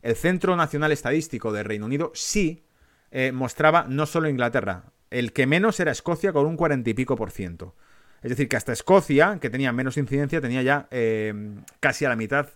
el 0.03 0.17
Centro 0.17 0.57
Nacional 0.57 0.93
Estadístico 0.93 1.53
de 1.53 1.63
Reino 1.63 1.87
Unido 1.87 2.13
sí 2.15 2.67
eh, 3.11 3.33
mostraba 3.33 3.87
no 3.89 4.07
solo 4.07 4.29
Inglaterra, 4.29 4.93
el 5.11 5.33
que 5.33 5.47
menos 5.47 5.79
era 5.81 5.93
Escocia 5.93 6.33
con 6.33 6.47
un 6.47 6.57
40 6.57 6.91
y 6.91 6.95
pico 6.95 7.17
por 7.17 7.31
ciento. 7.31 7.75
Es 8.25 8.31
decir, 8.31 8.49
que 8.49 8.57
hasta 8.57 8.73
Escocia, 8.73 9.39
que 9.39 9.51
tenía 9.51 9.71
menos 9.71 9.99
incidencia, 9.99 10.41
tenía 10.41 10.63
ya 10.63 10.89
eh, 10.91 11.35
casi 11.79 12.07
a 12.07 12.09
la 12.09 12.17
mitad 12.17 12.49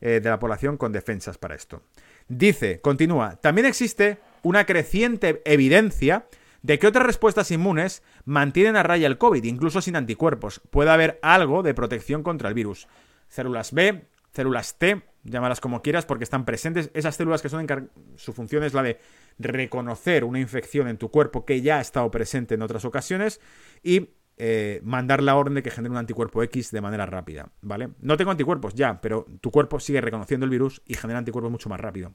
eh, 0.00 0.20
de 0.22 0.30
la 0.30 0.38
población 0.38 0.76
con 0.76 0.92
defensas 0.92 1.36
para 1.36 1.56
esto. 1.56 1.82
Dice, 2.28 2.80
continúa, 2.80 3.34
también 3.36 3.66
existe 3.66 4.18
una 4.42 4.64
creciente 4.66 5.42
evidencia 5.44 6.26
de 6.62 6.78
que 6.78 6.86
otras 6.86 7.04
respuestas 7.04 7.50
inmunes 7.50 8.04
mantienen 8.24 8.76
a 8.76 8.84
raya 8.84 9.08
el 9.08 9.18
COVID, 9.18 9.42
incluso 9.42 9.80
sin 9.80 9.96
anticuerpos. 9.96 10.60
Puede 10.70 10.90
haber 10.90 11.18
algo 11.22 11.64
de 11.64 11.74
protección 11.74 12.22
contra 12.22 12.48
el 12.48 12.54
virus. 12.54 12.86
Células 13.28 13.72
B, 13.72 14.06
células 14.32 14.78
T, 14.78 15.02
llámalas 15.24 15.60
como 15.60 15.82
quieras 15.82 16.06
porque 16.06 16.22
están 16.22 16.44
presentes. 16.44 16.90
Esas 16.94 17.16
células 17.16 17.42
que 17.42 17.48
son 17.48 17.66
su 18.14 18.32
función 18.32 18.62
es 18.62 18.74
la 18.74 18.84
de 18.84 19.00
reconocer 19.40 20.22
una 20.22 20.38
infección 20.38 20.86
en 20.86 20.98
tu 20.98 21.10
cuerpo 21.10 21.44
que 21.44 21.62
ya 21.62 21.78
ha 21.78 21.80
estado 21.80 22.08
presente 22.12 22.54
en 22.54 22.62
otras 22.62 22.84
ocasiones 22.84 23.40
y 23.82 24.10
eh, 24.38 24.80
mandar 24.84 25.22
la 25.22 25.34
orden 25.36 25.54
de 25.54 25.62
que 25.62 25.70
genere 25.70 25.92
un 25.92 25.96
anticuerpo 25.96 26.42
X 26.42 26.70
de 26.70 26.82
manera 26.82 27.06
rápida, 27.06 27.52
¿vale? 27.62 27.90
No 28.00 28.16
tengo 28.18 28.30
anticuerpos 28.30 28.74
ya, 28.74 29.00
pero 29.00 29.26
tu 29.40 29.50
cuerpo 29.50 29.80
sigue 29.80 30.00
reconociendo 30.00 30.44
el 30.44 30.50
virus 30.50 30.82
y 30.86 30.94
genera 30.94 31.18
anticuerpos 31.18 31.50
mucho 31.50 31.70
más 31.70 31.80
rápido. 31.80 32.12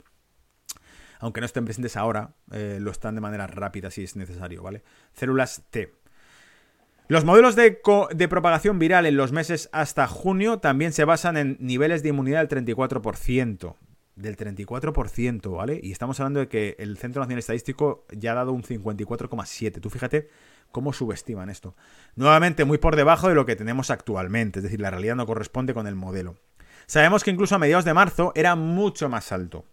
Aunque 1.20 1.40
no 1.40 1.46
estén 1.46 1.66
presentes 1.66 1.98
ahora, 1.98 2.36
eh, 2.52 2.78
lo 2.80 2.92
están 2.92 3.16
de 3.16 3.22
manera 3.22 3.48
rápida 3.48 3.90
si 3.90 4.04
es 4.04 4.16
necesario, 4.16 4.62
¿vale? 4.62 4.84
Células 5.14 5.64
T. 5.72 5.94
Los 7.08 7.26
modelos 7.26 7.56
de, 7.56 7.82
de, 8.16 8.28
propagación 8.28 8.80
viral 8.80 9.06
en 9.06 9.18
los 9.18 9.32
meses 9.32 9.70
hasta 9.74 10.08
junio 10.08 10.60
también 10.60 10.94
se 10.94 11.06
basan 11.06 11.38
en 11.38 11.58
niveles 11.60 12.04
de 12.04 12.10
inmunidad 12.10 12.48
del 12.48 12.66
34% 12.66 13.76
del 14.16 14.38
34%, 14.38 15.56
¿vale? 15.56 15.80
Y 15.82 15.92
estamos 15.92 16.20
hablando 16.20 16.40
de 16.42 16.48
que 16.48 16.76
el 16.80 16.98
Centro 16.98 17.22
Nacional 17.22 17.40
Estadístico 17.40 18.06
ya 18.12 18.32
ha 18.32 18.36
dado 18.36 18.52
un 18.54 18.64
54,7. 18.64 19.82
Tú 19.82 19.90
fíjate 19.90 20.30
cómo 20.72 20.94
subestiman 20.94 21.50
esto. 21.50 21.76
Nuevamente 22.16 22.66
muy 22.66 22.78
por 22.78 22.96
debajo 22.96 23.30
de 23.30 23.36
lo 23.36 23.46
que 23.46 23.56
tenemos 23.56 23.92
actualmente, 23.92 24.60
es 24.60 24.64
decir, 24.64 24.82
la 24.82 24.92
realidad 24.92 25.16
no 25.16 25.26
corresponde 25.26 25.74
con 25.74 25.88
el 25.88 25.96
modelo. 25.96 26.36
Sabemos 26.86 27.24
que 27.24 27.32
incluso 27.32 27.56
a 27.56 27.60
mediados 27.60 27.86
de 27.86 27.94
marzo 27.94 28.32
era 28.36 28.56
mucho 28.56 29.10
más 29.10 29.32
alto. 29.32 29.66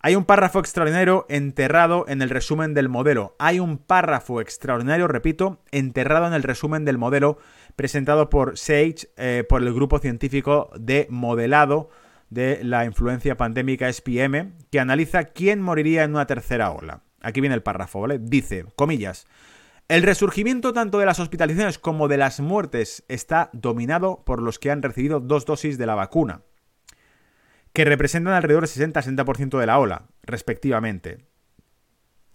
Hay 0.00 0.14
un 0.14 0.24
párrafo 0.24 0.60
extraordinario 0.60 1.26
enterrado 1.28 2.04
en 2.08 2.22
el 2.22 2.30
resumen 2.30 2.74
del 2.74 2.88
modelo. 2.88 3.34
Hay 3.38 3.58
un 3.58 3.78
párrafo 3.78 4.40
extraordinario, 4.40 5.08
repito, 5.08 5.62
enterrado 5.72 6.26
en 6.26 6.34
el 6.34 6.42
resumen 6.42 6.84
del 6.84 6.98
modelo 6.98 7.38
presentado 7.74 8.30
por 8.30 8.56
Sage, 8.56 9.10
eh, 9.16 9.44
por 9.48 9.62
el 9.62 9.74
grupo 9.74 9.98
científico 9.98 10.70
de 10.78 11.06
modelado 11.10 11.88
de 12.30 12.60
la 12.62 12.84
influencia 12.84 13.36
pandémica 13.36 13.92
SPM, 13.92 14.52
que 14.70 14.80
analiza 14.80 15.24
quién 15.24 15.60
moriría 15.60 16.04
en 16.04 16.12
una 16.12 16.26
tercera 16.26 16.70
ola. 16.70 17.02
Aquí 17.20 17.40
viene 17.40 17.56
el 17.56 17.62
párrafo, 17.62 18.00
¿vale? 18.00 18.18
Dice, 18.20 18.66
comillas, 18.76 19.26
el 19.88 20.02
resurgimiento 20.02 20.72
tanto 20.72 20.98
de 20.98 21.06
las 21.06 21.20
hospitalizaciones 21.20 21.78
como 21.78 22.08
de 22.08 22.16
las 22.16 22.40
muertes 22.40 23.04
está 23.08 23.50
dominado 23.52 24.24
por 24.24 24.42
los 24.42 24.58
que 24.58 24.70
han 24.70 24.82
recibido 24.82 25.20
dos 25.20 25.44
dosis 25.44 25.78
de 25.78 25.86
la 25.86 25.94
vacuna, 25.94 26.42
que 27.72 27.84
representan 27.84 28.34
alrededor 28.34 28.66
del 28.66 28.92
60-60% 28.92 29.58
de 29.60 29.66
la 29.66 29.78
ola, 29.78 30.08
respectivamente. 30.22 31.26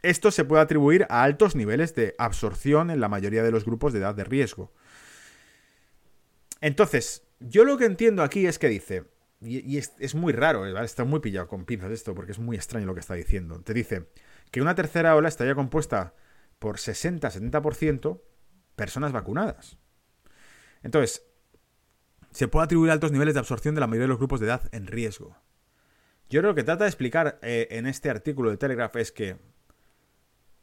Esto 0.01 0.31
se 0.31 0.45
puede 0.45 0.61
atribuir 0.61 1.05
a 1.09 1.23
altos 1.23 1.55
niveles 1.55 1.93
de 1.93 2.15
absorción 2.17 2.89
en 2.89 3.01
la 3.01 3.09
mayoría 3.09 3.43
de 3.43 3.51
los 3.51 3.65
grupos 3.65 3.91
de 3.91 3.99
edad 3.99 4.15
de 4.15 4.23
riesgo. 4.23 4.73
Entonces, 6.61 7.23
yo 7.39 7.65
lo 7.65 7.77
que 7.77 7.85
entiendo 7.85 8.23
aquí 8.23 8.45
es 8.45 8.59
que 8.59 8.69
dice, 8.69 9.05
y, 9.41 9.77
es, 9.77 10.15
muy 10.15 10.31
raro, 10.33 10.65
está 10.81 11.03
muy 11.03 11.19
pillado 11.19 11.47
con 11.47 11.65
pinzas 11.65 11.91
esto, 11.91 12.15
porque 12.15 12.31
es 12.31 12.39
muy 12.39 12.55
extraño 12.55 12.85
lo 12.85 12.93
que 12.93 12.99
está 12.99 13.15
diciendo. 13.15 13.59
Te 13.61 13.73
dice 13.73 14.07
que 14.51 14.61
una 14.61 14.75
tercera 14.75 15.15
ola 15.15 15.27
estaría 15.27 15.55
compuesta 15.55 16.13
por 16.61 16.77
60-70% 16.77 18.21
personas 18.75 19.11
vacunadas. 19.11 19.79
Entonces, 20.83 21.25
se 22.29 22.47
puede 22.47 22.65
atribuir 22.65 22.91
altos 22.91 23.11
niveles 23.11 23.33
de 23.33 23.39
absorción 23.39 23.73
de 23.73 23.81
la 23.81 23.87
mayoría 23.87 24.03
de 24.03 24.09
los 24.09 24.19
grupos 24.19 24.39
de 24.39 24.45
edad 24.45 24.69
en 24.71 24.85
riesgo. 24.85 25.35
Yo 26.29 26.39
creo 26.41 26.53
que 26.53 26.63
trata 26.63 26.83
de 26.83 26.91
explicar 26.91 27.39
eh, 27.41 27.67
en 27.71 27.87
este 27.87 28.11
artículo 28.11 28.51
de 28.51 28.57
Telegraph 28.57 28.95
es 28.97 29.11
que, 29.11 29.37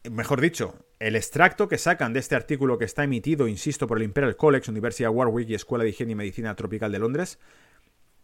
mejor 0.08 0.40
dicho, 0.40 0.86
el 1.00 1.16
extracto 1.16 1.66
que 1.66 1.78
sacan 1.78 2.12
de 2.12 2.20
este 2.20 2.36
artículo 2.36 2.78
que 2.78 2.84
está 2.84 3.02
emitido, 3.02 3.48
insisto, 3.48 3.88
por 3.88 3.98
el 3.98 4.04
Imperial 4.04 4.36
College, 4.36 4.70
Universidad 4.70 5.10
Warwick 5.10 5.48
y 5.48 5.54
Escuela 5.56 5.82
de 5.82 5.90
Higiene 5.90 6.12
y 6.12 6.14
Medicina 6.14 6.54
Tropical 6.54 6.92
de 6.92 7.00
Londres, 7.00 7.40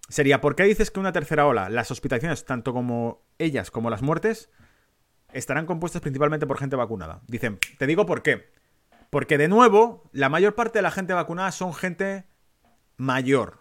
sería, 0.08 0.40
¿por 0.40 0.54
qué 0.54 0.62
dices 0.62 0.92
que 0.92 1.00
una 1.00 1.12
tercera 1.12 1.44
ola, 1.44 1.68
las 1.70 1.90
hospitalizaciones, 1.90 2.44
tanto 2.44 2.72
como 2.72 3.26
ellas 3.38 3.72
como 3.72 3.90
las 3.90 4.00
muertes, 4.00 4.48
estarán 5.34 5.66
compuestas 5.66 6.02
principalmente 6.02 6.46
por 6.46 6.58
gente 6.58 6.76
vacunada? 6.76 7.22
Dicen, 7.26 7.58
te 7.78 7.86
digo 7.86 8.06
por 8.06 8.22
qué. 8.22 8.50
Porque 9.10 9.38
de 9.38 9.48
nuevo, 9.48 10.08
la 10.12 10.28
mayor 10.28 10.54
parte 10.54 10.78
de 10.78 10.82
la 10.82 10.90
gente 10.90 11.12
vacunada 11.12 11.52
son 11.52 11.74
gente 11.74 12.24
mayor. 12.96 13.58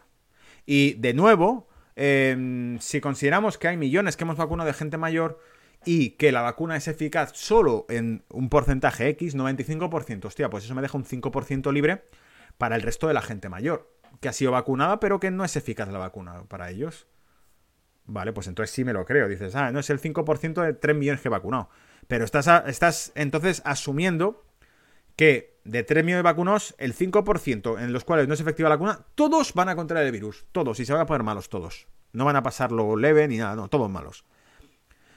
Y 0.65 0.93
de 0.93 1.13
nuevo, 1.13 1.67
em, 1.95 2.79
si 2.79 3.01
consideramos 3.01 3.57
que 3.57 3.67
hay 3.67 3.77
millones 3.77 4.17
que 4.17 4.23
hemos 4.23 4.37
vacunado 4.37 4.67
de 4.67 4.73
gente 4.73 4.97
mayor 4.97 5.39
y 5.85 6.11
que 6.11 6.31
la 6.31 6.41
vacuna 6.41 6.77
es 6.77 6.87
eficaz 6.87 7.31
solo 7.33 7.85
en 7.89 8.23
un 8.29 8.49
porcentaje 8.49 9.09
X, 9.09 9.35
95%, 9.35 10.27
hostia, 10.27 10.49
pues 10.49 10.63
eso 10.63 10.73
me 10.73 10.81
deja 10.81 10.97
un 10.97 11.05
5% 11.05 11.71
libre 11.71 12.05
para 12.57 12.75
el 12.75 12.81
resto 12.81 13.07
de 13.07 13.13
la 13.13 13.21
gente 13.21 13.49
mayor 13.49 13.93
que 14.19 14.29
ha 14.29 14.33
sido 14.33 14.51
vacunada, 14.51 14.99
pero 14.99 15.19
que 15.19 15.31
no 15.31 15.43
es 15.43 15.55
eficaz 15.55 15.89
la 15.89 15.99
vacuna 15.99 16.43
para 16.47 16.69
ellos. 16.69 17.07
Vale, 18.05 18.33
pues 18.33 18.47
entonces 18.47 18.73
sí 18.73 18.83
me 18.83 18.93
lo 18.93 19.05
creo. 19.05 19.27
Dices, 19.27 19.55
ah, 19.55 19.71
no 19.71 19.79
es 19.79 19.89
el 19.89 20.01
5% 20.01 20.61
de 20.61 20.73
3 20.73 20.95
millones 20.95 21.21
que 21.21 21.29
he 21.29 21.31
vacunado. 21.31 21.69
Pero 22.07 22.25
estás, 22.25 22.47
estás 22.67 23.11
entonces 23.15 23.61
asumiendo 23.65 24.43
que 25.15 25.59
de 25.63 25.83
3 25.83 26.03
millones 26.03 26.19
de 26.19 26.29
vacunados, 26.29 26.75
el 26.77 26.95
5% 26.95 27.81
en 27.81 27.93
los 27.93 28.03
cuales 28.03 28.27
no 28.27 28.33
es 28.33 28.41
efectiva 28.41 28.69
la 28.69 28.75
vacuna, 28.75 29.05
todos 29.15 29.53
van 29.53 29.69
a 29.69 29.75
contraer 29.75 30.05
el 30.05 30.11
virus. 30.11 30.45
Todos. 30.51 30.79
Y 30.79 30.85
se 30.85 30.93
van 30.93 31.01
a 31.01 31.05
poner 31.05 31.23
malos 31.23 31.49
todos. 31.49 31.87
No 32.11 32.25
van 32.25 32.35
a 32.35 32.43
pasarlo 32.43 32.95
leve 32.95 33.27
ni 33.27 33.37
nada, 33.37 33.55
no, 33.55 33.69
todos 33.69 33.89
malos. 33.89 34.25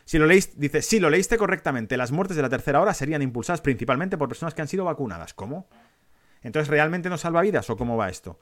Si 0.04 0.18
lo 0.18 0.26
leíste, 0.26 0.54
dice, 0.56 0.82
si 0.82 1.00
lo 1.00 1.10
leíste 1.10 1.36
correctamente, 1.36 1.96
las 1.96 2.12
muertes 2.12 2.36
de 2.36 2.42
la 2.42 2.48
tercera 2.48 2.80
hora 2.80 2.94
serían 2.94 3.22
impulsadas 3.22 3.60
principalmente 3.60 4.16
por 4.16 4.28
personas 4.28 4.54
que 4.54 4.62
han 4.62 4.68
sido 4.68 4.84
vacunadas. 4.84 5.34
¿Cómo? 5.34 5.68
Entonces, 6.42 6.68
¿realmente 6.68 7.08
no 7.08 7.18
salva 7.18 7.42
vidas 7.42 7.68
o 7.70 7.76
cómo 7.76 7.96
va 7.96 8.08
esto? 8.08 8.38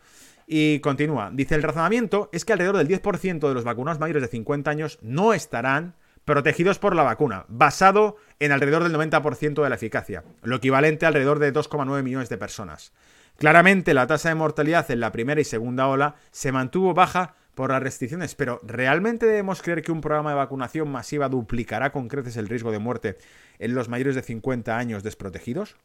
Y 0.47 0.81
continúa. 0.81 1.31
Dice, 1.33 1.55
el 1.55 1.63
razonamiento 1.63 2.29
es 2.33 2.45
que 2.45 2.53
alrededor 2.53 2.77
del 2.77 2.89
10% 2.89 3.49
de 3.49 3.55
los 3.55 3.65
vacunados 3.65 4.01
mayores 4.01 4.23
de 4.23 4.29
50 4.29 4.71
años 4.71 4.99
no 5.03 5.33
estarán 5.33 5.95
protegidos 6.25 6.79
por 6.79 6.95
la 6.95 7.03
vacuna, 7.03 7.45
basado 7.49 8.17
en 8.39 8.53
alrededor 8.53 8.83
del 8.83 8.95
90% 8.95 9.63
de 9.63 9.69
la 9.69 9.75
eficacia, 9.75 10.25
lo 10.43 10.57
equivalente 10.57 11.05
a 11.05 11.09
alrededor 11.09 11.39
de 11.39 11.53
2,9 11.53 12.03
millones 12.03 12.29
de 12.29 12.39
personas. 12.39 12.93
Claramente 13.37 13.95
la 13.95 14.07
tasa 14.07 14.29
de 14.29 14.37
mortalidad 14.37 14.91
en 14.91 15.01
la 15.01 15.13
primera 15.13 15.41
y 15.41 15.45
segunda 15.45 15.89
ola 15.89 16.17
se 16.31 16.53
mantuvo 16.53 16.95
baja 16.95 17.35
por 17.55 17.71
las 17.71 17.83
restricciones, 17.83 18.35
pero 18.35 18.61
¿realmente 18.65 19.27
debemos 19.27 19.63
creer 19.63 19.83
que 19.83 19.93
un 19.93 20.01
programa 20.01 20.31
de 20.31 20.37
vacunación 20.37 20.91
masiva 20.91 21.29
duplicará 21.29 21.93
con 21.93 22.09
creces 22.09 22.37
el 22.37 22.49
riesgo 22.49 22.73
de 22.73 22.79
muerte 22.79 23.17
en 23.59 23.75
los 23.75 23.89
mayores 23.89 24.15
de 24.15 24.23
50 24.23 24.77
años 24.77 25.03
desprotegidos? 25.03 25.77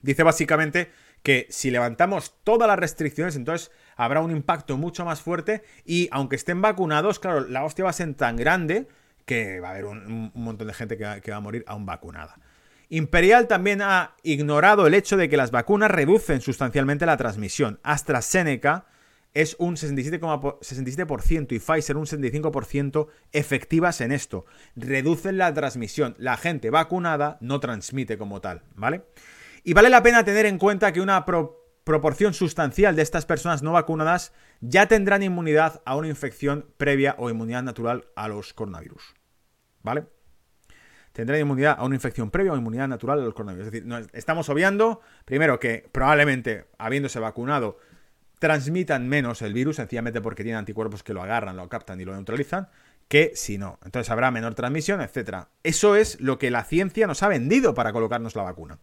Dice 0.00 0.24
básicamente 0.24 0.90
que 1.22 1.46
si 1.50 1.70
levantamos 1.70 2.34
todas 2.44 2.68
las 2.68 2.78
restricciones, 2.78 3.36
entonces 3.36 3.70
habrá 3.96 4.20
un 4.20 4.30
impacto 4.30 4.76
mucho 4.76 5.04
más 5.04 5.20
fuerte 5.20 5.62
y 5.84 6.08
aunque 6.10 6.36
estén 6.36 6.60
vacunados, 6.60 7.18
claro, 7.18 7.46
la 7.48 7.64
hostia 7.64 7.84
va 7.84 7.90
a 7.90 7.94
ser 7.94 8.12
tan 8.14 8.36
grande 8.36 8.88
que 9.24 9.60
va 9.60 9.68
a 9.68 9.70
haber 9.72 9.84
un, 9.84 10.32
montón 10.34 10.66
de 10.66 10.74
gente 10.74 10.96
que 10.96 11.04
va, 11.04 11.20
que 11.20 11.30
va 11.30 11.36
a 11.36 11.40
morir 11.40 11.64
aún 11.66 11.86
vacunada. 11.86 12.36
Imperial 12.88 13.46
también 13.46 13.80
ha 13.80 14.16
ignorado 14.22 14.86
el 14.86 14.94
hecho 14.94 15.16
de 15.16 15.28
que 15.28 15.36
las 15.36 15.50
vacunas 15.50 15.90
reducen 15.90 16.40
sustancialmente 16.40 17.06
la 17.06 17.16
transmisión. 17.16 17.80
AstraZeneca 17.82 18.84
es 19.34 19.56
un 19.58 19.76
67%, 19.76 20.58
67% 20.60 21.52
y 21.52 21.58
Pfizer 21.58 21.96
un 21.96 22.04
75% 22.04 23.06
efectivas 23.32 24.00
en 24.02 24.12
esto. 24.12 24.44
Reducen 24.76 25.38
la 25.38 25.54
transmisión. 25.54 26.14
La 26.18 26.36
gente 26.36 26.68
vacunada 26.68 27.38
no 27.40 27.60
transmite 27.60 28.18
como 28.18 28.40
tal, 28.40 28.62
¿vale? 28.74 29.02
Y 29.64 29.74
vale 29.74 29.90
la 29.90 30.02
pena 30.02 30.24
tener 30.24 30.46
en 30.46 30.58
cuenta 30.58 30.92
que 30.92 31.00
una 31.00 31.24
proporción 31.84 32.34
sustancial 32.34 32.96
de 32.96 33.02
estas 33.02 33.26
personas 33.26 33.62
no 33.62 33.72
vacunadas 33.72 34.32
ya 34.60 34.86
tendrán 34.86 35.22
inmunidad 35.22 35.82
a 35.84 35.96
una 35.96 36.08
infección 36.08 36.66
previa 36.76 37.14
o 37.18 37.30
inmunidad 37.30 37.62
natural 37.62 38.06
a 38.16 38.28
los 38.28 38.52
coronavirus. 38.54 39.14
¿Vale? 39.82 40.06
Tendrán 41.12 41.40
inmunidad 41.40 41.76
a 41.78 41.84
una 41.84 41.94
infección 41.94 42.30
previa 42.30 42.52
o 42.52 42.56
inmunidad 42.56 42.88
natural 42.88 43.20
a 43.20 43.24
los 43.24 43.34
coronavirus. 43.34 43.66
Es 43.66 43.72
decir, 43.72 44.10
estamos 44.12 44.48
obviando, 44.48 45.00
primero, 45.24 45.60
que 45.60 45.88
probablemente 45.92 46.66
habiéndose 46.78 47.20
vacunado 47.20 47.78
transmitan 48.38 49.08
menos 49.08 49.42
el 49.42 49.52
virus, 49.52 49.76
sencillamente 49.76 50.20
porque 50.20 50.42
tienen 50.42 50.58
anticuerpos 50.58 51.04
que 51.04 51.14
lo 51.14 51.22
agarran, 51.22 51.56
lo 51.56 51.68
captan 51.68 52.00
y 52.00 52.04
lo 52.04 52.14
neutralizan, 52.14 52.68
que 53.06 53.32
si 53.36 53.58
no. 53.58 53.78
Entonces 53.84 54.10
habrá 54.10 54.32
menor 54.32 54.54
transmisión, 54.54 55.00
etc. 55.00 55.46
Eso 55.62 55.94
es 55.94 56.20
lo 56.20 56.38
que 56.38 56.50
la 56.50 56.64
ciencia 56.64 57.06
nos 57.06 57.22
ha 57.22 57.28
vendido 57.28 57.74
para 57.74 57.92
colocarnos 57.92 58.34
la 58.34 58.42
vacuna 58.42 58.78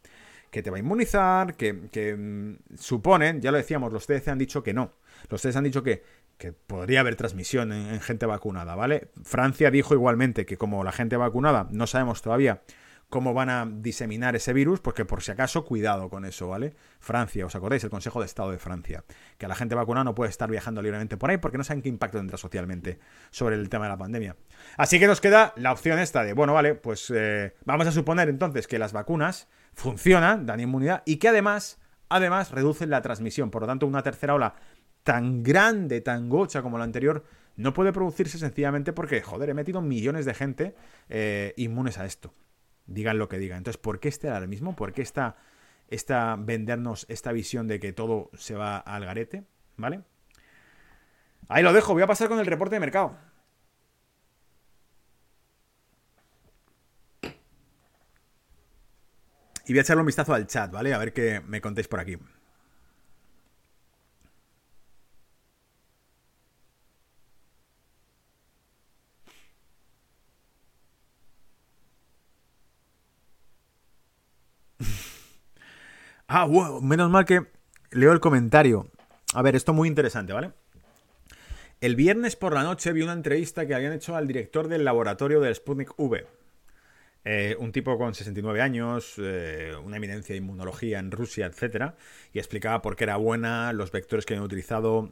que 0.51 0.63
te 0.63 0.69
va 0.69 0.77
a 0.77 0.79
inmunizar, 0.79 1.55
que, 1.55 1.73
mm, 2.17 2.75
suponen, 2.77 3.41
ya 3.41 3.51
lo 3.51 3.57
decíamos, 3.57 3.93
los 3.93 4.05
CDC 4.05 4.29
han 4.29 4.37
dicho 4.37 4.63
que 4.63 4.73
no. 4.73 4.93
Los 5.29 5.41
CDC 5.41 5.57
han 5.57 5.63
dicho 5.63 5.83
que, 5.83 6.03
que 6.37 6.53
podría 6.53 7.01
haber 7.01 7.15
transmisión 7.15 7.71
en, 7.71 7.99
gente 8.01 8.25
vacunada, 8.25 8.75
¿vale? 8.75 9.09
Francia 9.23 9.71
dijo 9.71 9.93
igualmente 9.93 10.45
que 10.45 10.57
como 10.57 10.83
la 10.83 10.91
gente 10.91 11.17
vacunada 11.17 11.67
no 11.71 11.87
sabemos 11.87 12.21
todavía 12.21 12.61
cómo 13.09 13.33
van 13.33 13.49
a 13.49 13.67
diseminar 13.67 14.35
ese 14.35 14.53
virus, 14.53 14.79
porque 14.79 15.03
por 15.03 15.23
si 15.23 15.31
acaso, 15.31 15.65
cuidado 15.65 16.09
con 16.09 16.25
eso, 16.25 16.47
¿vale? 16.47 16.75
Francia, 16.99 17.45
¿os 17.45 17.55
acordáis? 17.55 17.83
El 17.83 17.89
Consejo 17.89 18.19
de 18.19 18.27
Estado 18.27 18.51
de 18.51 18.59
Francia, 18.59 19.03
que 19.37 19.47
la 19.47 19.55
gente 19.55 19.73
vacunada 19.73 20.03
no 20.03 20.15
puede 20.15 20.29
estar 20.29 20.49
viajando 20.49 20.81
libremente 20.81 21.17
por 21.17 21.31
ahí 21.31 21.37
porque 21.37 21.57
no 21.57 21.63
saben 21.63 21.81
qué 21.81 21.89
impacto 21.89 22.19
tendrá 22.19 22.37
socialmente 22.37 22.99
sobre 23.31 23.55
el 23.55 23.67
tema 23.67 23.85
de 23.85 23.89
la 23.89 23.97
pandemia. 23.97 24.35
Así 24.77 24.99
que 24.99 25.07
nos 25.07 25.21
queda 25.21 25.53
la 25.57 25.71
opción 25.71 25.97
esta 25.97 26.23
de, 26.23 26.33
bueno, 26.33 26.53
vale, 26.53 26.75
pues 26.75 27.11
eh, 27.13 27.55
vamos 27.65 27.87
a 27.87 27.91
suponer 27.91 28.29
entonces 28.29 28.67
que 28.67 28.77
las 28.77 28.93
vacunas 28.93 29.47
funcionan, 29.79 30.45
dan 30.45 30.59
inmunidad 30.59 31.03
y 31.05 31.17
que 31.17 31.29
además, 31.29 31.79
además 32.09 32.51
reducen 32.51 32.89
la 32.89 33.01
transmisión. 33.01 33.49
Por 33.49 33.61
lo 33.63 33.67
tanto, 33.67 33.87
una 33.87 34.03
tercera 34.03 34.35
ola 34.35 34.53
tan 35.03 35.41
grande, 35.41 36.01
tan 36.01 36.29
gocha 36.29 36.61
como 36.61 36.77
la 36.77 36.83
anterior, 36.83 37.23
no 37.55 37.73
puede 37.73 37.93
producirse 37.93 38.37
sencillamente 38.37 38.93
porque, 38.93 39.21
joder, 39.21 39.49
he 39.49 39.53
metido 39.53 39.81
millones 39.81 40.25
de 40.25 40.33
gente 40.33 40.75
eh, 41.07 41.53
inmunes 41.57 41.97
a 41.97 42.05
esto. 42.05 42.33
Digan 42.85 43.17
lo 43.17 43.29
que 43.29 43.37
digan. 43.37 43.59
Entonces, 43.59 43.79
¿por 43.79 43.99
qué 43.99 44.09
este 44.09 44.29
ahora 44.29 44.47
mismo? 44.47 44.75
¿Por 44.75 44.91
qué 44.91 45.01
esta, 45.01 45.37
esta 45.87 46.35
vendernos 46.37 47.05
esta 47.09 47.31
visión 47.31 47.67
de 47.67 47.79
que 47.79 47.93
todo 47.93 48.29
se 48.37 48.55
va 48.55 48.77
al 48.77 49.05
garete? 49.05 49.45
¿Vale? 49.77 50.01
Ahí 51.47 51.63
lo 51.63 51.73
dejo, 51.73 51.93
voy 51.93 52.03
a 52.03 52.07
pasar 52.07 52.27
con 52.27 52.39
el 52.39 52.45
reporte 52.45 52.75
de 52.75 52.79
mercado. 52.81 53.15
Y 59.69 59.73
voy 59.73 59.79
a 59.79 59.81
echarle 59.83 60.01
un 60.01 60.07
vistazo 60.07 60.33
al 60.33 60.47
chat, 60.47 60.71
¿vale? 60.71 60.95
A 60.95 60.97
ver 60.97 61.13
qué 61.13 61.41
me 61.45 61.61
contéis 61.61 61.87
por 61.87 61.99
aquí. 61.99 62.17
ah, 76.27 76.45
wow, 76.45 76.81
menos 76.81 77.11
mal 77.11 77.25
que 77.25 77.45
leo 77.91 78.11
el 78.11 78.19
comentario. 78.19 78.89
A 79.35 79.43
ver, 79.43 79.55
esto 79.55 79.71
muy 79.71 79.87
interesante, 79.87 80.33
¿vale? 80.33 80.51
El 81.79 81.95
viernes 81.95 82.35
por 82.35 82.55
la 82.55 82.63
noche 82.63 82.91
vi 82.91 83.03
una 83.03 83.13
entrevista 83.13 83.67
que 83.67 83.75
habían 83.75 83.93
hecho 83.93 84.15
al 84.15 84.25
director 84.25 84.67
del 84.67 84.83
laboratorio 84.83 85.39
del 85.41 85.53
Sputnik 85.53 85.93
V. 85.95 86.25
Eh, 87.25 87.55
un 87.59 87.71
tipo 87.73 87.97
con 87.97 88.13
69 88.13 88.61
años, 88.61 89.15
eh, 89.17 89.73
una 89.83 89.97
eminencia 89.97 90.33
de 90.33 90.37
inmunología 90.37 90.99
en 90.99 91.11
Rusia, 91.11 91.47
etc. 91.47 91.93
Y 92.33 92.39
explicaba 92.39 92.81
por 92.81 92.95
qué 92.95 93.03
era 93.03 93.17
buena, 93.17 93.73
los 93.73 93.91
vectores 93.91 94.25
que 94.25 94.33
habían 94.33 94.45
utilizado. 94.45 95.11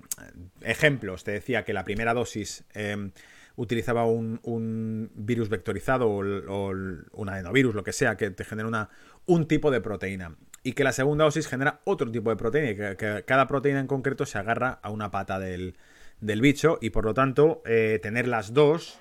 Ejemplos, 0.61 1.23
te 1.23 1.31
decía 1.31 1.65
que 1.65 1.73
la 1.73 1.83
primera 1.83 2.13
dosis 2.13 2.63
em, 2.73 3.11
utilizaba 3.57 4.05
un, 4.05 5.11
virus 5.15 5.49
vectorizado 5.49 6.09
o, 6.09 6.69
un 6.69 7.29
adenovirus, 7.29 7.75
lo 7.75 7.83
que 7.83 7.91
sea, 7.91 8.15
que 8.15 8.29
te 8.31 8.45
genera 8.45 8.67
una, 8.67 8.89
un 9.25 9.47
tipo 9.47 9.69
de 9.69 9.81
proteína. 9.81 10.37
Y 10.63 10.73
que 10.73 10.83
la 10.83 10.93
segunda 10.93 11.25
dosis 11.25 11.47
genera 11.47 11.81
otro 11.83 12.09
tipo 12.09 12.29
de 12.29 12.37
proteína 12.37 12.71
y 12.71 12.95
que, 12.95 13.23
cada 13.25 13.47
proteína 13.47 13.79
en 13.81 13.87
concreto 13.87 14.25
se 14.25 14.37
agarra 14.37 14.79
a 14.81 14.91
una 14.91 15.11
pata 15.11 15.39
del, 15.39 15.75
bicho 16.21 16.79
y 16.81 16.89
por 16.91 17.05
lo 17.05 17.13
tanto 17.13 17.61
eh, 17.65 17.99
tener 18.01 18.27
las 18.27 18.53
dos 18.53 18.99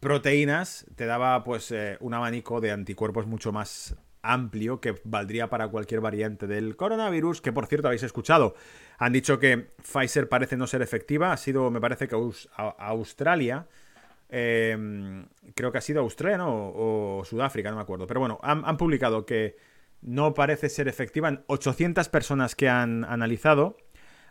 proteínas 0.00 0.86
te 0.96 1.06
daba 1.06 1.42
pues 1.44 1.70
eh, 1.70 1.96
un 2.00 2.14
abanico 2.14 2.60
de 2.60 2.70
anticuerpos 2.70 3.26
mucho 3.26 3.52
más 3.52 3.96
amplio 4.22 4.80
que 4.80 5.00
valdría 5.04 5.48
para 5.48 5.68
cualquier 5.68 6.00
variante 6.00 6.46
del 6.46 6.76
coronavirus, 6.76 7.40
que 7.40 7.52
por 7.52 7.66
cierto 7.66 7.88
habéis 7.88 8.02
escuchado. 8.02 8.54
Han 8.98 9.12
dicho 9.12 9.38
que 9.38 9.68
Pfizer 9.82 10.28
parece 10.28 10.56
no 10.56 10.66
ser 10.66 10.82
efectiva, 10.82 11.32
ha 11.32 11.36
sido, 11.36 11.70
me 11.70 11.80
parece 11.80 12.08
que 12.08 12.16
Australia, 12.56 13.66
em, 14.28 15.26
creo 15.54 15.72
que 15.72 15.78
ha 15.78 15.82
sido 15.82 16.00
Australia 16.00 16.44
o, 16.46 17.22
Sudáfrica, 17.24 17.70
no 17.70 17.76
me 17.76 17.82
acuerdo, 17.82 18.06
pero 18.06 18.20
bueno, 18.20 18.38
han, 18.42 18.64
han 18.64 18.76
publicado 18.76 19.24
que 19.24 19.56
no 20.02 20.34
parece 20.34 20.68
ser 20.68 20.88
efectiva 20.88 21.28
en 21.28 21.44
800 21.46 22.08
personas 22.08 22.54
que 22.54 22.68
han 22.68 23.04
analizado. 23.04 23.76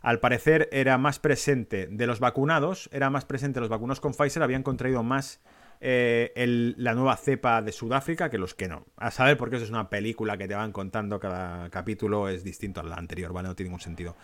Al 0.01 0.19
parecer 0.19 0.69
era 0.71 0.97
más 0.97 1.19
presente 1.19 1.87
de 1.87 2.07
los 2.07 2.19
vacunados, 2.19 2.89
era 2.93 3.09
más 3.09 3.25
presente 3.25 3.59
los 3.59 3.69
vacunados 3.69 3.99
con 3.99 4.13
Pfizer, 4.13 4.43
habían 4.43 4.63
contraído 4.63 5.03
más 5.03 5.41
eh, 5.79 6.73
la 6.77 6.93
nueva 6.93 7.15
cepa 7.17 7.61
de 7.61 7.71
Sudáfrica 7.71 8.29
que 8.29 8.37
los 8.37 8.53
que 8.53 8.67
no. 8.67 8.85
A 8.97 9.11
saber, 9.11 9.37
porque 9.37 9.57
eso 9.57 9.65
es 9.65 9.71
una 9.71 9.89
película 9.89 10.37
que 10.37 10.47
te 10.47 10.55
van 10.55 10.71
contando, 10.71 11.19
cada 11.19 11.69
capítulo 11.69 12.29
es 12.29 12.43
distinto 12.43 12.81
al 12.81 12.91
anterior, 12.93 13.33
¿vale? 13.33 13.47
No 13.47 13.55
tiene 13.55 13.69
ningún 13.69 13.81
sentido. 13.81 14.15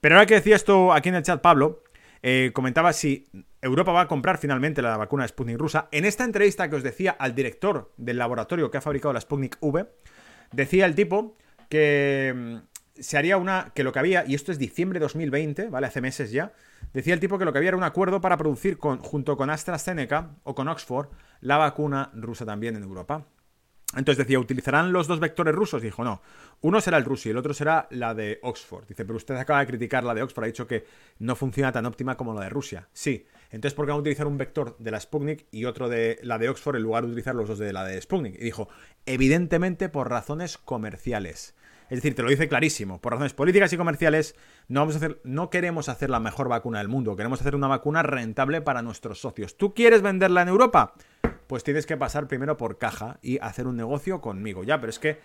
Pero 0.00 0.14
ahora 0.14 0.26
que 0.26 0.34
decía 0.34 0.56
esto 0.56 0.92
aquí 0.92 1.10
en 1.10 1.16
el 1.16 1.22
chat, 1.22 1.40
Pablo, 1.40 1.82
eh, 2.22 2.50
comentaba 2.54 2.92
si 2.92 3.26
Europa 3.60 3.92
va 3.92 4.02
a 4.02 4.08
comprar 4.08 4.38
finalmente 4.38 4.80
la 4.80 4.96
vacuna 4.96 5.26
Sputnik 5.26 5.58
rusa. 5.58 5.88
En 5.90 6.04
esta 6.04 6.24
entrevista 6.24 6.70
que 6.70 6.76
os 6.76 6.82
decía 6.82 7.10
al 7.12 7.34
director 7.34 7.92
del 7.96 8.18
laboratorio 8.18 8.70
que 8.70 8.78
ha 8.78 8.80
fabricado 8.80 9.12
la 9.12 9.20
Sputnik 9.20 9.58
V, 9.60 9.86
decía 10.52 10.86
el 10.86 10.94
tipo 10.94 11.36
que 11.68 12.32
mm, 12.34 12.56
se 13.00 13.18
haría 13.18 13.36
una. 13.36 13.72
que 13.74 13.82
lo 13.84 13.92
que 13.92 13.98
había, 13.98 14.24
y 14.26 14.34
esto 14.34 14.52
es 14.52 14.58
diciembre 14.58 14.98
de 14.98 15.04
2020, 15.04 15.68
¿vale? 15.68 15.86
Hace 15.86 16.00
meses 16.00 16.30
ya. 16.30 16.52
Decía 16.92 17.14
el 17.14 17.20
tipo 17.20 17.38
que 17.38 17.44
lo 17.44 17.52
que 17.52 17.58
había 17.58 17.68
era 17.68 17.76
un 17.76 17.84
acuerdo 17.84 18.20
para 18.20 18.36
producir 18.36 18.78
junto 18.78 19.36
con 19.36 19.50
AstraZeneca 19.50 20.36
o 20.44 20.54
con 20.54 20.68
Oxford 20.68 21.08
la 21.40 21.56
vacuna 21.56 22.10
rusa 22.14 22.44
también 22.44 22.76
en 22.76 22.82
Europa. 22.82 23.26
Entonces 23.94 24.24
decía, 24.24 24.38
¿utilizarán 24.38 24.92
los 24.92 25.06
dos 25.06 25.20
vectores 25.20 25.54
rusos? 25.54 25.82
dijo, 25.82 26.02
no. 26.02 26.22
Uno 26.62 26.80
será 26.80 26.96
el 26.96 27.04
ruso 27.04 27.28
y 27.28 27.32
el 27.32 27.36
otro 27.36 27.52
será 27.52 27.88
la 27.90 28.14
de 28.14 28.38
Oxford. 28.42 28.86
Dice, 28.86 29.04
pero 29.04 29.16
usted 29.16 29.36
acaba 29.36 29.60
de 29.60 29.66
criticar 29.66 30.02
la 30.02 30.14
de 30.14 30.22
Oxford, 30.22 30.44
ha 30.44 30.46
dicho 30.46 30.66
que 30.66 30.86
no 31.18 31.36
funciona 31.36 31.72
tan 31.72 31.84
óptima 31.84 32.16
como 32.16 32.32
la 32.32 32.42
de 32.42 32.48
Rusia. 32.48 32.88
Sí. 32.92 33.26
Entonces, 33.50 33.74
¿por 33.74 33.84
qué 33.84 33.90
van 33.90 33.98
a 33.98 34.00
utilizar 34.00 34.26
un 34.26 34.38
vector 34.38 34.76
de 34.78 34.90
la 34.90 34.98
Sputnik 34.98 35.46
y 35.50 35.66
otro 35.66 35.90
de 35.90 36.18
la 36.22 36.38
de 36.38 36.48
Oxford 36.48 36.76
en 36.76 36.82
lugar 36.82 37.04
de 37.04 37.10
utilizar 37.10 37.34
los 37.34 37.48
dos 37.48 37.58
de 37.58 37.72
la 37.72 37.84
de 37.84 38.00
Sputnik? 38.00 38.36
Y 38.36 38.44
dijo, 38.44 38.68
evidentemente 39.04 39.90
por 39.90 40.08
razones 40.08 40.56
comerciales. 40.56 41.54
Es 41.90 41.98
decir, 41.98 42.14
te 42.14 42.22
lo 42.22 42.30
dice 42.30 42.48
clarísimo. 42.48 43.00
Por 43.00 43.12
razones 43.12 43.34
políticas 43.34 43.72
y 43.72 43.76
comerciales, 43.76 44.34
no, 44.68 44.80
vamos 44.80 44.94
a 44.94 44.98
hacer, 44.98 45.20
no 45.24 45.50
queremos 45.50 45.88
hacer 45.88 46.10
la 46.10 46.20
mejor 46.20 46.48
vacuna 46.48 46.78
del 46.78 46.88
mundo. 46.88 47.16
Queremos 47.16 47.40
hacer 47.40 47.54
una 47.54 47.68
vacuna 47.68 48.02
rentable 48.02 48.60
para 48.60 48.82
nuestros 48.82 49.20
socios. 49.20 49.56
¿Tú 49.56 49.74
quieres 49.74 50.02
venderla 50.02 50.42
en 50.42 50.48
Europa? 50.48 50.94
Pues 51.46 51.64
tienes 51.64 51.84
que 51.86 51.96
pasar 51.96 52.28
primero 52.28 52.56
por 52.56 52.78
caja 52.78 53.18
y 53.20 53.38
hacer 53.38 53.66
un 53.66 53.76
negocio 53.76 54.20
conmigo. 54.20 54.64
Ya, 54.64 54.80
pero 54.80 54.90
es 54.90 54.98
que 54.98 55.20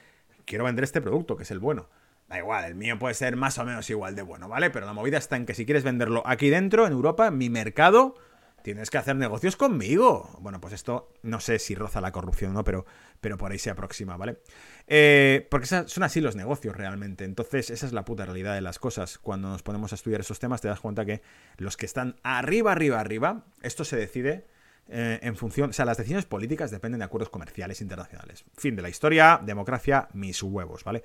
quiero 0.45 0.65
vender 0.65 0.84
este 0.84 1.01
producto, 1.01 1.38
que 1.38 1.43
es 1.43 1.51
el 1.51 1.59
bueno. 1.59 1.88
Da 2.27 2.39
igual, 2.39 2.65
el 2.65 2.75
mío 2.75 2.99
puede 2.99 3.13
ser 3.13 3.38
más 3.38 3.57
o 3.57 3.63
menos 3.63 3.89
igual 3.89 4.15
de 4.15 4.21
bueno, 4.21 4.49
¿vale? 4.49 4.69
Pero 4.69 4.85
la 4.85 4.93
movida 4.93 5.17
está 5.17 5.38
en 5.38 5.45
que 5.45 5.53
si 5.53 5.65
quieres 5.65 5.84
venderlo 5.84 6.23
aquí 6.25 6.49
dentro, 6.49 6.85
en 6.85 6.91
Europa, 6.91 7.27
en 7.27 7.38
mi 7.38 7.49
mercado, 7.49 8.15
tienes 8.63 8.89
que 8.89 8.97
hacer 8.97 9.15
negocios 9.15 9.55
conmigo. 9.55 10.38
Bueno, 10.41 10.59
pues 10.59 10.73
esto 10.73 11.13
no 11.21 11.39
sé 11.39 11.57
si 11.59 11.73
roza 11.73 12.01
la 12.01 12.11
corrupción 12.11 12.51
o 12.51 12.53
no, 12.55 12.63
pero, 12.65 12.85
pero 13.22 13.38
por 13.38 13.52
ahí 13.52 13.60
se 13.60 13.69
aproxima, 13.69 14.18
¿vale? 14.18 14.39
Eh, 14.88 15.48
porque 15.52 15.65
son 15.65 16.03
así 16.03 16.22
los 16.22 16.35
negocios 16.35 16.76
realmente. 16.76 17.26
Entonces, 17.26 17.69
esa 17.69 17.85
es 17.85 17.94
la 17.94 18.06
puta 18.06 18.26
realidad 18.26 18.56
de 18.56 18.61
las 18.61 18.80
cosas. 18.80 19.18
Cuando 19.18 19.49
nos 19.49 19.64
ponemos 19.64 19.91
a 19.91 19.95
estudiar 19.95 20.22
esos 20.22 20.39
temas, 20.39 20.61
te 20.61 20.68
das 20.68 20.80
cuenta 20.80 21.06
que 21.06 21.22
los 21.57 21.77
que 21.77 21.85
están 21.85 22.15
arriba, 22.23 22.72
arriba, 22.72 22.99
arriba, 22.99 23.45
esto 23.61 23.84
se 23.84 23.98
decide 23.98 24.45
eh, 24.89 25.19
en 25.22 25.35
función. 25.35 25.72
O 25.72 25.73
sea, 25.73 25.85
las 25.85 25.98
decisiones 25.98 26.26
políticas 26.26 26.72
dependen 26.72 26.99
de 26.99 27.06
acuerdos 27.06 27.30
comerciales 27.30 27.81
internacionales. 27.81 28.45
Fin 28.56 28.76
de 28.76 28.81
la 28.81 28.89
historia, 28.89 29.41
democracia, 29.44 30.07
mis 30.14 30.41
huevos, 30.41 30.84
¿vale? 30.84 31.03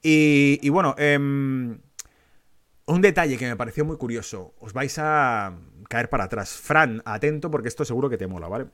Y, 0.00 0.68
bueno, 0.68 0.94
em, 0.98 1.78
un 2.86 3.00
detalle 3.00 3.36
que 3.36 3.48
me 3.48 3.56
pareció 3.56 3.84
muy 3.84 3.96
curioso. 3.96 4.54
Os 4.60 4.72
vais 4.72 4.96
a 4.98 5.56
caer 5.88 6.08
para 6.08 6.24
atrás. 6.24 6.50
Fran, 6.52 7.02
atento 7.04 7.50
porque 7.50 7.68
esto 7.68 7.84
seguro 7.84 8.08
que 8.08 8.18
te 8.18 8.28
mola, 8.28 8.46
¿vale? 8.46 8.66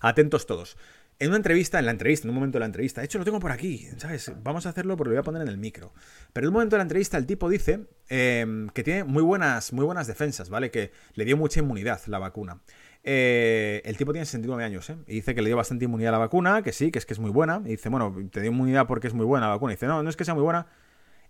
Atentos 0.00 0.46
todos. 0.46 0.76
En 1.18 1.28
una 1.28 1.38
entrevista, 1.38 1.78
en 1.78 1.86
la 1.86 1.92
entrevista, 1.92 2.26
en 2.26 2.30
un 2.30 2.34
momento 2.34 2.56
de 2.56 2.60
la 2.60 2.66
entrevista, 2.66 3.00
de 3.00 3.06
hecho 3.06 3.18
lo 3.18 3.24
tengo 3.24 3.40
por 3.40 3.50
aquí, 3.50 3.88
¿sabes? 3.96 4.30
Vamos 4.42 4.66
a 4.66 4.68
hacerlo 4.68 4.98
porque 4.98 5.10
lo 5.10 5.14
voy 5.14 5.20
a 5.20 5.22
poner 5.22 5.40
en 5.40 5.48
el 5.48 5.56
micro. 5.56 5.94
Pero 6.34 6.44
en 6.44 6.48
un 6.48 6.54
momento 6.54 6.76
de 6.76 6.78
la 6.78 6.82
entrevista 6.82 7.16
el 7.16 7.24
tipo 7.24 7.48
dice 7.48 7.86
em, 8.08 8.68
que 8.68 8.82
tiene 8.82 9.04
muy 9.04 9.22
buenas, 9.22 9.72
muy 9.72 9.86
buenas 9.86 10.06
defensas, 10.06 10.50
¿vale? 10.50 10.70
Que 10.70 10.92
le 11.14 11.24
dio 11.24 11.38
mucha 11.38 11.60
inmunidad 11.60 12.00
la 12.08 12.18
vacuna. 12.18 12.60
Eh, 13.02 13.80
el 13.86 13.96
tipo 13.96 14.12
tiene 14.12 14.26
69 14.26 14.62
años, 14.62 14.90
¿eh? 14.90 14.96
Y 15.06 15.14
dice 15.14 15.34
que 15.34 15.40
le 15.40 15.48
dio 15.48 15.56
bastante 15.56 15.86
inmunidad 15.86 16.10
a 16.10 16.18
la 16.18 16.18
vacuna, 16.18 16.62
que 16.62 16.72
sí, 16.72 16.90
que 16.90 16.98
es 16.98 17.06
que 17.06 17.14
es 17.14 17.20
muy 17.20 17.30
buena. 17.30 17.62
Y 17.64 17.70
dice, 17.70 17.88
bueno, 17.88 18.14
te 18.30 18.42
dio 18.42 18.50
inmunidad 18.50 18.86
porque 18.86 19.06
es 19.06 19.14
muy 19.14 19.24
buena 19.24 19.46
la 19.46 19.54
vacuna. 19.54 19.72
Y 19.72 19.76
dice, 19.76 19.86
no, 19.86 20.02
no 20.02 20.10
es 20.10 20.16
que 20.16 20.24
sea 20.26 20.34
muy 20.34 20.42
buena, 20.42 20.66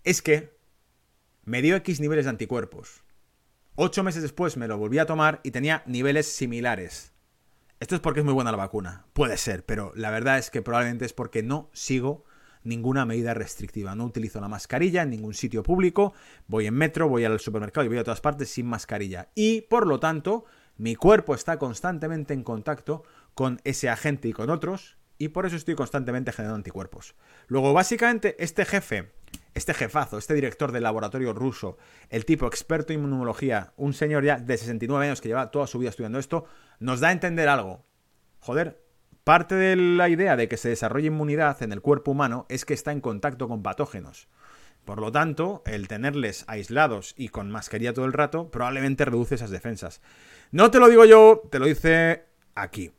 es 0.03 0.21
que 0.21 0.57
me 1.45 1.61
dio 1.61 1.77
X 1.77 2.01
niveles 2.01 2.25
de 2.25 2.31
anticuerpos. 2.31 3.03
Ocho 3.75 4.03
meses 4.03 4.21
después 4.21 4.57
me 4.57 4.67
lo 4.67 4.77
volví 4.77 4.97
a 4.99 5.05
tomar 5.05 5.39
y 5.43 5.51
tenía 5.51 5.83
niveles 5.85 6.27
similares. 6.27 7.13
Esto 7.79 7.93
es 7.93 8.01
porque 8.01 8.21
es 8.21 8.25
muy 8.25 8.33
buena 8.33 8.51
la 8.51 8.57
vacuna. 8.57 9.05
Puede 9.13 9.37
ser, 9.37 9.63
pero 9.63 9.91
la 9.95 10.09
verdad 10.09 10.39
es 10.39 10.49
que 10.49 10.63
probablemente 10.63 11.05
es 11.05 11.13
porque 11.13 11.43
no 11.43 11.69
sigo 11.73 12.25
ninguna 12.63 13.05
medida 13.05 13.35
restrictiva. 13.35 13.93
No 13.93 14.05
utilizo 14.05 14.41
la 14.41 14.47
mascarilla 14.47 15.03
en 15.03 15.11
ningún 15.11 15.35
sitio 15.35 15.61
público. 15.61 16.13
Voy 16.47 16.65
en 16.65 16.73
metro, 16.73 17.07
voy 17.07 17.23
al 17.23 17.39
supermercado 17.39 17.85
y 17.85 17.89
voy 17.89 17.99
a 17.99 18.03
todas 18.03 18.21
partes 18.21 18.49
sin 18.49 18.65
mascarilla. 18.65 19.29
Y 19.35 19.61
por 19.61 19.85
lo 19.85 19.99
tanto, 19.99 20.45
mi 20.77 20.95
cuerpo 20.95 21.35
está 21.35 21.59
constantemente 21.59 22.33
en 22.33 22.43
contacto 22.43 23.03
con 23.35 23.61
ese 23.63 23.89
agente 23.89 24.27
y 24.27 24.33
con 24.33 24.49
otros. 24.49 24.97
Y 25.19 25.29
por 25.29 25.45
eso 25.45 25.55
estoy 25.55 25.75
constantemente 25.75 26.31
generando 26.31 26.55
anticuerpos. 26.55 27.15
Luego, 27.47 27.73
básicamente, 27.73 28.35
este 28.43 28.65
jefe 28.65 29.11
este 29.57 29.73
jefazo, 29.73 30.19
este 30.19 30.35
director 30.35 30.71
del 30.71 30.83
laboratorio 30.83 31.33
ruso, 31.33 31.77
el 32.09 32.25
tipo 32.25 32.45
experto 32.45 32.93
en 32.93 32.99
inmunología, 32.99 33.73
un 33.75 33.93
señor 33.93 34.23
ya 34.23 34.37
de 34.37 34.57
69 34.57 35.07
años 35.07 35.19
que 35.19 35.29
lleva 35.29 35.49
toda 35.49 35.65
su 35.65 35.79
vida 35.79 35.89
estudiando 35.89 36.19
esto, 36.19 36.45
nos 36.79 36.99
da 36.99 37.09
a 37.09 37.11
entender 37.11 37.49
algo. 37.49 37.83
Joder, 38.39 38.83
parte 39.23 39.55
de 39.55 39.75
la 39.75 40.09
idea 40.09 40.35
de 40.35 40.47
que 40.47 40.57
se 40.57 40.69
desarrolle 40.69 41.07
inmunidad 41.07 41.61
en 41.63 41.71
el 41.71 41.81
cuerpo 41.81 42.11
humano 42.11 42.45
es 42.49 42.65
que 42.65 42.75
está 42.75 42.91
en 42.91 43.01
contacto 43.01 43.47
con 43.47 43.63
patógenos. 43.63 44.27
Por 44.85 45.01
lo 45.01 45.11
tanto, 45.11 45.63
el 45.65 45.87
tenerles 45.87 46.45
aislados 46.47 47.15
y 47.17 47.29
con 47.29 47.49
mascarilla 47.49 47.93
todo 47.93 48.05
el 48.05 48.13
rato 48.13 48.51
probablemente 48.51 49.05
reduce 49.05 49.35
esas 49.35 49.49
defensas. 49.49 50.01
No 50.51 50.69
te 50.69 50.79
lo 50.79 50.87
digo 50.87 51.03
yo, 51.03 51.41
te 51.51 51.57
lo 51.57 51.65
dice 51.65 52.25
aquí. 52.53 52.93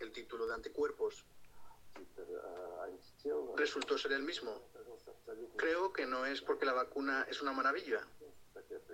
El 0.00 0.12
título 0.12 0.46
de 0.46 0.54
anticuerpos 0.54 1.26
resultó 3.56 3.98
ser 3.98 4.12
el 4.12 4.22
mismo. 4.22 4.73
Creo 5.56 5.92
que 5.92 6.06
no 6.06 6.26
es 6.26 6.40
porque 6.40 6.66
la 6.66 6.72
vacuna 6.72 7.26
es 7.30 7.40
una 7.42 7.52
maravilla, 7.52 8.06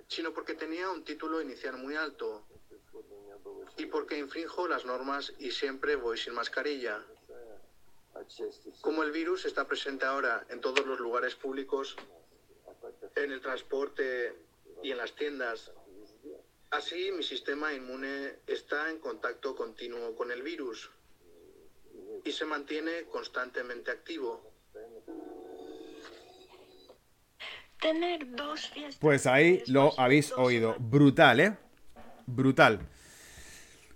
sino 0.08 0.32
porque 0.32 0.54
tenía 0.54 0.90
un 0.90 1.04
título 1.04 1.40
inicial 1.40 1.76
muy 1.76 1.96
alto 1.96 2.44
y 3.76 3.86
porque 3.86 4.18
infrinjo 4.18 4.68
las 4.68 4.84
normas 4.84 5.32
y 5.38 5.50
siempre 5.50 5.96
voy 5.96 6.18
sin 6.18 6.34
mascarilla. 6.34 7.04
Como 8.80 9.02
el 9.02 9.12
virus 9.12 9.44
está 9.44 9.66
presente 9.66 10.04
ahora 10.04 10.44
en 10.50 10.60
todos 10.60 10.84
los 10.86 10.98
lugares 11.00 11.34
públicos, 11.34 11.96
en 13.16 13.32
el 13.32 13.40
transporte 13.40 14.36
y 14.82 14.90
en 14.90 14.98
las 14.98 15.14
tiendas, 15.14 15.72
así 16.70 17.10
mi 17.12 17.22
sistema 17.22 17.72
inmune 17.72 18.38
está 18.46 18.90
en 18.90 18.98
contacto 18.98 19.54
continuo 19.54 20.14
con 20.14 20.30
el 20.30 20.42
virus 20.42 20.90
y 22.24 22.32
se 22.32 22.44
mantiene 22.44 23.04
constantemente 23.04 23.90
activo. 23.90 24.49
Tener 27.80 28.30
dos 28.36 28.68
fiestas. 28.68 28.98
Pues 29.00 29.26
ahí 29.26 29.62
lo 29.66 29.98
habéis 29.98 30.32
oído. 30.32 30.76
Brutal, 30.78 31.40
¿eh? 31.40 31.56
Brutal. 32.26 32.80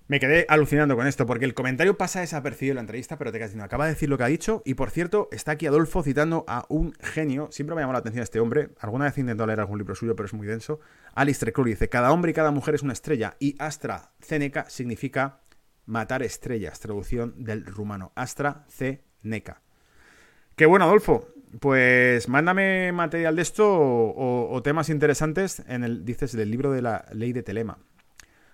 Me 0.07 0.21
quedé 0.21 0.45
alucinando 0.49 0.97
con 0.97 1.07
esto, 1.07 1.25
porque 1.25 1.47
el 1.47 1.55
comentario 1.55 1.97
pasa 1.97 2.21
desapercibido 2.21 2.73
en 2.73 2.77
la 2.77 2.81
entrevista, 2.83 3.17
pero 3.17 3.33
te 3.33 3.39
quedas 3.39 3.51
diciendo, 3.51 3.65
acaba 3.65 3.87
de 3.87 3.93
decir 3.93 4.11
lo 4.11 4.19
que 4.19 4.25
ha 4.25 4.29
dicho, 4.29 4.63
y 4.67 4.75
por 4.75 4.91
cierto, 4.91 5.29
está 5.33 5.53
aquí 5.53 5.67
Adolfo 5.67 6.03
citando 6.03 6.45
a 6.47 6.67
un 6.69 6.93
genio, 7.01 7.49
siempre 7.51 7.75
me 7.75 7.81
ha 7.81 7.85
llamado 7.85 7.95
la 7.95 7.99
atención 8.01 8.23
este 8.23 8.39
hombre, 8.39 8.69
alguna 8.81 9.07
vez 9.07 9.17
intentado 9.17 9.47
leer 9.47 9.61
algún 9.61 9.79
libro 9.79 9.95
suyo, 9.95 10.15
pero 10.15 10.27
es 10.27 10.35
muy 10.35 10.47
denso, 10.47 10.79
Alistair 11.15 11.55
Crowley 11.55 11.73
dice, 11.73 11.89
cada 11.89 12.13
hombre 12.13 12.33
y 12.33 12.35
cada 12.35 12.51
mujer 12.51 12.75
es 12.75 12.83
una 12.83 12.93
estrella, 12.93 13.37
y 13.39 13.57
AstraZeneca 13.59 14.69
significa 14.69 15.41
matar 15.87 16.23
estrellas, 16.23 16.81
traducción 16.81 17.43
del 17.43 17.65
rumano, 17.65 18.13
AstraZeneca. 18.15 19.63
Qué 20.55 20.67
bueno, 20.67 20.85
Adolfo, 20.85 21.29
pues 21.61 22.29
mándame 22.29 22.93
material 22.93 23.37
de 23.37 23.43
esto 23.43 23.67
o, 23.67 24.61
temas 24.63 24.89
interesantes 24.89 25.63
en 25.69 25.85
el, 25.85 26.05
dices, 26.05 26.33
del 26.33 26.51
libro 26.51 26.73
de 26.73 26.83
la 26.83 27.07
ley 27.13 27.33
de 27.33 27.43
Telema. 27.43 27.79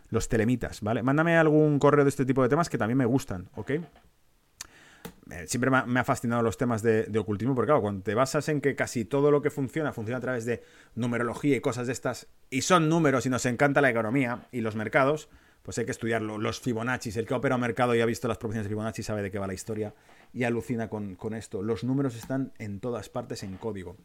Los 0.09 0.29
telemitas, 0.29 0.81
¿vale? 0.81 1.03
Mándame 1.03 1.37
algún 1.37 1.79
correo 1.79 2.05
de 2.05 2.09
este 2.09 2.25
tipo 2.25 2.43
de 2.43 2.49
temas 2.49 2.69
que 2.69 2.79
también 2.79 2.99
me 2.99 3.05
gustan, 3.05 3.49
¿ok? 3.55 3.71
Eh, 3.71 5.47
siempre 5.47 5.71
me 5.71 6.01
ha, 6.01 6.05
fascinado 6.05 6.43
los 6.43 6.57
temas 6.57 6.83
de, 6.83 7.05
de, 7.05 7.19
ocultismo, 7.21 7.55
porque 7.55 7.69
claro, 7.69 7.81
cuando 7.81 8.03
te 8.03 8.15
basas 8.17 8.49
en 8.49 8.61
que 8.61 8.75
casi 8.75 9.05
todo 9.05 9.31
lo 9.31 9.41
que 9.41 9.51
funciona 9.51 9.93
funciona 9.93 10.19
a 10.19 10.21
través 10.21 10.45
de 10.45 10.65
numerología 10.97 11.57
y 11.57 11.61
cosas 11.61 11.87
de 11.87 11.93
estas, 11.93 12.27
y 12.51 12.63
son 12.63 12.89
números 12.89 13.27
y 13.27 13.31
nos 13.31 13.47
encanta 13.47 13.81
la 13.81 13.91
economía 13.91 14.49
y 14.51 14.63
los 14.63 14.75
mercados, 14.75 15.29
pues 15.63 15.79
hay 15.79 15.85
que 15.85 15.91
estudiarlo. 15.91 16.39
Los 16.39 16.61
Fibonacci, 16.61 17.11
el 17.19 17.27
que 17.27 17.35
opera 17.35 17.57
un 17.57 17.61
mercado 17.61 17.95
y 17.95 18.01
ha 18.01 18.07
visto 18.07 18.29
las 18.29 18.39
proporciones 18.39 18.65
de 18.67 18.71
Fibonacci 18.71 19.03
sabe 19.03 19.23
de 19.23 19.31
qué 19.31 19.39
va 19.39 19.47
la 19.47 19.55
historia 19.55 19.95
y 20.33 20.45
alucina 20.45 20.89
con, 20.89 21.35
esto. 21.35 21.63
Los 21.63 21.85
números 21.85 22.17
están 22.17 22.53
en 22.59 22.81
todas 22.81 23.09
partes 23.09 23.43
en 23.43 23.57
código. 23.57 23.97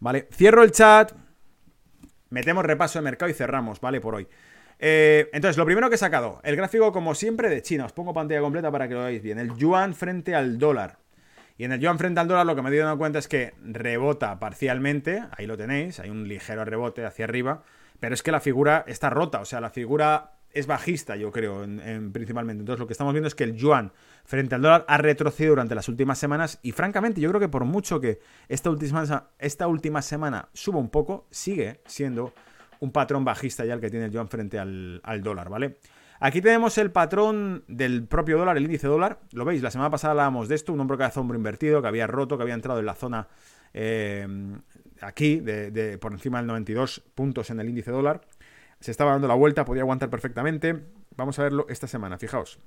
Vale, 0.00 0.28
cierro 0.32 0.62
el 0.62 0.72
chat. 0.72 1.12
Metemos 2.30 2.64
repaso 2.64 2.98
de 2.98 3.04
mercado 3.04 3.30
y 3.30 3.34
cerramos, 3.34 3.80
¿vale? 3.80 4.00
Por 4.00 4.16
hoy. 4.16 4.26
Eh, 4.78 5.30
entonces, 5.32 5.56
lo 5.56 5.64
primero 5.64 5.88
que 5.88 5.94
he 5.94 5.98
sacado, 5.98 6.40
el 6.42 6.56
gráfico 6.56 6.92
como 6.92 7.14
siempre 7.14 7.48
de 7.48 7.62
China. 7.62 7.86
Os 7.86 7.92
pongo 7.92 8.12
pantalla 8.12 8.40
completa 8.40 8.70
para 8.70 8.88
que 8.88 8.94
lo 8.94 9.00
veáis 9.00 9.22
bien. 9.22 9.38
El 9.38 9.54
yuan 9.56 9.94
frente 9.94 10.34
al 10.34 10.58
dólar. 10.58 10.98
Y 11.58 11.64
en 11.64 11.72
el 11.72 11.80
yuan 11.80 11.98
frente 11.98 12.20
al 12.20 12.28
dólar 12.28 12.44
lo 12.44 12.54
que 12.54 12.62
me 12.62 12.70
he 12.70 12.76
dado 12.76 12.98
cuenta 12.98 13.18
es 13.18 13.28
que 13.28 13.54
rebota 13.62 14.38
parcialmente. 14.38 15.22
Ahí 15.36 15.46
lo 15.46 15.56
tenéis, 15.56 16.00
hay 16.00 16.10
un 16.10 16.28
ligero 16.28 16.64
rebote 16.64 17.06
hacia 17.06 17.24
arriba. 17.24 17.62
Pero 18.00 18.14
es 18.14 18.22
que 18.22 18.32
la 18.32 18.40
figura 18.40 18.84
está 18.86 19.08
rota. 19.08 19.40
O 19.40 19.46
sea, 19.46 19.60
la 19.60 19.70
figura 19.70 20.35
es 20.56 20.66
bajista, 20.66 21.16
yo 21.16 21.30
creo, 21.30 21.64
en, 21.64 22.12
principalmente. 22.12 22.60
Entonces, 22.60 22.80
lo 22.80 22.86
que 22.86 22.94
estamos 22.94 23.12
viendo 23.12 23.28
es 23.28 23.34
que 23.34 23.44
el 23.44 23.54
yuan 23.54 23.92
frente 24.24 24.54
al 24.54 24.62
dólar 24.62 24.86
ha 24.88 24.96
retrocedido 24.96 25.50
durante 25.50 25.74
las 25.74 25.88
últimas 25.88 26.18
semanas 26.18 26.58
y, 26.62 26.72
francamente, 26.72 27.20
yo 27.20 27.28
creo 27.28 27.40
que 27.40 27.48
por 27.48 27.66
mucho 27.66 28.00
que 28.00 28.20
esta 28.48 28.70
última, 28.70 29.28
esta 29.38 29.68
última 29.68 30.00
semana 30.00 30.48
suba 30.54 30.78
un 30.78 30.88
poco, 30.88 31.26
sigue 31.30 31.80
siendo 31.86 32.32
un 32.80 32.90
patrón 32.90 33.24
bajista 33.24 33.66
ya 33.66 33.74
el 33.74 33.80
que 33.80 33.90
tiene 33.90 34.06
el 34.06 34.12
yuan 34.12 34.28
frente 34.28 34.58
al, 34.58 35.20
dólar, 35.22 35.50
¿vale? 35.50 35.78
Aquí 36.20 36.40
tenemos 36.40 36.78
el 36.78 36.90
patrón 36.90 37.64
del 37.68 38.06
propio 38.06 38.38
dólar, 38.38 38.56
el 38.56 38.64
índice 38.64 38.86
dólar. 38.86 39.20
Lo 39.32 39.44
veis, 39.44 39.62
la 39.62 39.70
semana 39.70 39.90
pasada 39.90 40.12
hablábamos 40.12 40.48
de 40.48 40.54
esto, 40.54 40.72
un 40.72 40.80
hombro 40.80 40.96
cabeza 40.96 41.20
hombro 41.20 41.36
invertido 41.36 41.82
que 41.82 41.88
había 41.88 42.06
roto, 42.06 42.38
que 42.38 42.42
había 42.42 42.54
entrado 42.54 42.80
en 42.80 42.86
la 42.86 42.94
zona 42.94 43.28
eh, 43.74 44.26
aquí, 45.02 45.40
de, 45.40 45.98
por 45.98 46.12
encima 46.12 46.38
del 46.38 46.46
92 46.46 47.02
puntos 47.14 47.50
en 47.50 47.60
el 47.60 47.68
índice 47.68 47.90
dólar. 47.90 48.22
Se 48.80 48.90
estaba 48.90 49.12
dando 49.12 49.28
la 49.28 49.34
vuelta, 49.34 49.64
podía 49.64 49.82
aguantar 49.82 50.10
perfectamente. 50.10 50.84
Vamos 51.16 51.38
a 51.38 51.44
verlo 51.44 51.66
esta 51.68 51.86
semana, 51.86 52.18
fijaos. 52.18 52.60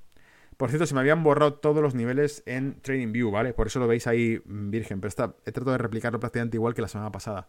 Por 0.57 0.69
cierto, 0.69 0.85
se 0.85 0.93
me 0.93 0.99
habían 0.99 1.23
borrado 1.23 1.53
todos 1.53 1.81
los 1.81 1.95
niveles 1.95 2.43
en 2.45 2.81
Trading 2.81 3.11
View, 3.11 3.31
¿vale? 3.31 3.53
Por 3.53 3.67
eso 3.67 3.79
lo 3.79 3.87
veis 3.87 4.07
ahí 4.07 4.41
mm, 4.43 4.69
virgen, 4.69 4.99
pero 4.99 5.37
he 5.45 5.51
tratado 5.51 5.71
de 5.71 5.77
replicarlo 5.77 6.19
prácticamente 6.19 6.57
igual 6.57 6.73
que 6.73 6.81
la 6.81 6.87
semana 6.87 7.11
pasada. 7.11 7.47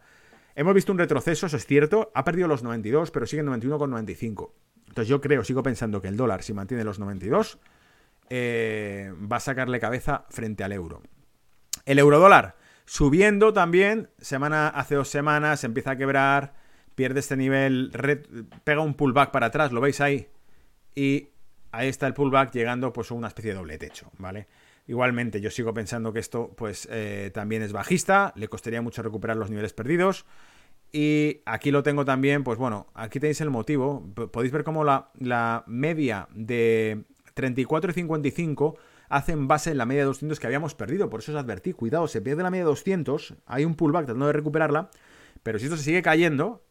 Hemos 0.55 0.73
visto 0.73 0.91
un 0.91 0.97
retroceso, 0.97 1.47
eso 1.47 1.57
es 1.57 1.65
cierto. 1.65 2.11
Ha 2.13 2.23
perdido 2.23 2.47
los 2.47 2.63
92, 2.63 3.11
pero 3.11 3.25
sigue 3.25 3.41
en 3.41 3.47
91,95. 3.47 4.51
Entonces 4.87 5.07
yo 5.07 5.21
creo, 5.21 5.43
sigo 5.43 5.63
pensando 5.63 6.01
que 6.01 6.07
el 6.07 6.17
dólar, 6.17 6.43
si 6.43 6.53
mantiene 6.53 6.83
los 6.83 6.99
92, 6.99 7.59
eh, 8.29 9.13
va 9.31 9.37
a 9.37 9.39
sacarle 9.41 9.79
cabeza 9.79 10.25
frente 10.29 10.63
al 10.63 10.71
euro. 10.71 11.01
El 11.85 11.99
euro 11.99 12.19
dólar 12.19 12.55
subiendo 12.85 13.53
también, 13.53 14.09
semana 14.19 14.67
hace 14.67 14.95
dos 14.95 15.07
semanas, 15.07 15.63
empieza 15.63 15.91
a 15.91 15.95
quebrar 15.95 16.53
pierde 17.01 17.19
este 17.19 17.35
nivel, 17.35 17.91
pega 18.63 18.81
un 18.81 18.93
pullback 18.93 19.31
para 19.31 19.47
atrás, 19.47 19.71
lo 19.71 19.81
veis 19.81 19.99
ahí, 20.01 20.27
y 20.93 21.29
ahí 21.71 21.87
está 21.87 22.05
el 22.05 22.13
pullback 22.13 22.53
llegando 22.53 22.93
pues 22.93 23.09
a 23.09 23.15
una 23.15 23.27
especie 23.27 23.53
de 23.53 23.57
doble 23.57 23.79
techo, 23.79 24.11
¿vale? 24.19 24.45
Igualmente, 24.85 25.41
yo 25.41 25.49
sigo 25.49 25.73
pensando 25.73 26.13
que 26.13 26.19
esto 26.19 26.53
pues 26.55 26.87
eh, 26.91 27.31
también 27.33 27.63
es 27.63 27.73
bajista, 27.73 28.33
le 28.35 28.47
costaría 28.49 28.83
mucho 28.83 29.01
recuperar 29.01 29.35
los 29.35 29.49
niveles 29.49 29.73
perdidos. 29.73 30.27
Y 30.91 31.41
aquí 31.47 31.71
lo 31.71 31.81
tengo 31.81 32.05
también, 32.05 32.43
pues 32.43 32.59
bueno, 32.59 32.85
aquí 32.93 33.19
tenéis 33.19 33.41
el 33.41 33.49
motivo. 33.49 34.07
Podéis 34.31 34.51
ver 34.51 34.63
cómo 34.63 34.83
la, 34.83 35.09
la 35.17 35.63
media 35.65 36.27
de 36.35 37.05
34 37.33 37.89
y 37.89 37.93
55 37.95 38.77
hacen 39.09 39.47
base 39.47 39.71
en 39.71 39.79
la 39.79 39.87
media 39.87 40.03
de 40.03 40.05
200 40.05 40.39
que 40.39 40.45
habíamos 40.45 40.75
perdido. 40.75 41.09
Por 41.09 41.21
eso 41.21 41.31
os 41.31 41.37
advertí, 41.39 41.73
cuidado, 41.73 42.07
se 42.07 42.21
pierde 42.21 42.43
la 42.43 42.51
media 42.51 42.65
de 42.65 42.69
200, 42.69 43.33
hay 43.47 43.65
un 43.65 43.73
pullback 43.73 44.05
tratando 44.05 44.27
de 44.27 44.33
recuperarla, 44.33 44.91
pero 45.41 45.57
si 45.57 45.65
esto 45.65 45.77
se 45.77 45.83
sigue 45.83 46.03
cayendo, 46.03 46.61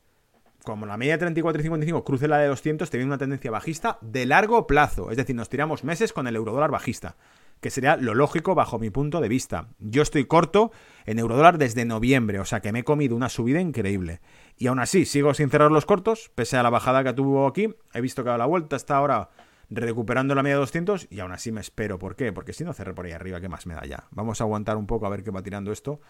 como 0.64 0.86
la 0.86 0.96
media 0.96 1.14
de 1.14 1.18
34 1.18 1.60
y 1.60 1.62
55 1.64 2.04
cruce 2.04 2.28
la 2.28 2.38
de 2.38 2.48
200, 2.48 2.90
te 2.90 2.96
viene 2.96 3.08
una 3.08 3.18
tendencia 3.18 3.50
bajista 3.50 3.98
de 4.00 4.26
largo 4.26 4.66
plazo. 4.66 5.10
Es 5.10 5.16
decir, 5.16 5.34
nos 5.36 5.48
tiramos 5.48 5.84
meses 5.84 6.12
con 6.12 6.26
el 6.26 6.36
eurodólar 6.36 6.70
bajista, 6.70 7.16
que 7.60 7.70
sería 7.70 7.96
lo 7.96 8.14
lógico 8.14 8.54
bajo 8.54 8.78
mi 8.78 8.90
punto 8.90 9.20
de 9.20 9.28
vista. 9.28 9.68
Yo 9.78 10.02
estoy 10.02 10.26
corto 10.26 10.72
en 11.06 11.18
eurodólar 11.18 11.58
desde 11.58 11.84
noviembre, 11.84 12.40
o 12.40 12.44
sea 12.44 12.60
que 12.60 12.72
me 12.72 12.80
he 12.80 12.84
comido 12.84 13.16
una 13.16 13.28
subida 13.28 13.60
increíble. 13.60 14.20
Y 14.56 14.66
aún 14.66 14.78
así, 14.78 15.04
sigo 15.04 15.34
sin 15.34 15.50
cerrar 15.50 15.70
los 15.70 15.86
cortos, 15.86 16.30
pese 16.34 16.56
a 16.56 16.62
la 16.62 16.70
bajada 16.70 17.04
que 17.04 17.12
tuvo 17.12 17.46
aquí. 17.46 17.74
He 17.94 18.00
visto 18.00 18.24
que 18.24 18.30
a 18.30 18.38
la 18.38 18.46
vuelta 18.46 18.76
está 18.76 18.96
ahora 18.96 19.30
recuperando 19.70 20.34
la 20.34 20.42
media 20.42 20.56
de 20.56 20.60
200 20.60 21.08
y 21.10 21.20
aún 21.20 21.32
así 21.32 21.52
me 21.52 21.60
espero. 21.60 21.98
¿Por 21.98 22.16
qué? 22.16 22.32
Porque 22.32 22.52
si 22.52 22.64
no 22.64 22.72
cerré 22.72 22.92
por 22.92 23.06
ahí 23.06 23.12
arriba, 23.12 23.40
¿qué 23.40 23.48
más 23.48 23.66
me 23.66 23.74
da 23.74 23.86
ya? 23.86 24.04
Vamos 24.10 24.40
a 24.40 24.44
aguantar 24.44 24.76
un 24.76 24.86
poco 24.86 25.06
a 25.06 25.10
ver 25.10 25.22
qué 25.22 25.30
va 25.30 25.42
tirando 25.42 25.72
esto 25.72 26.00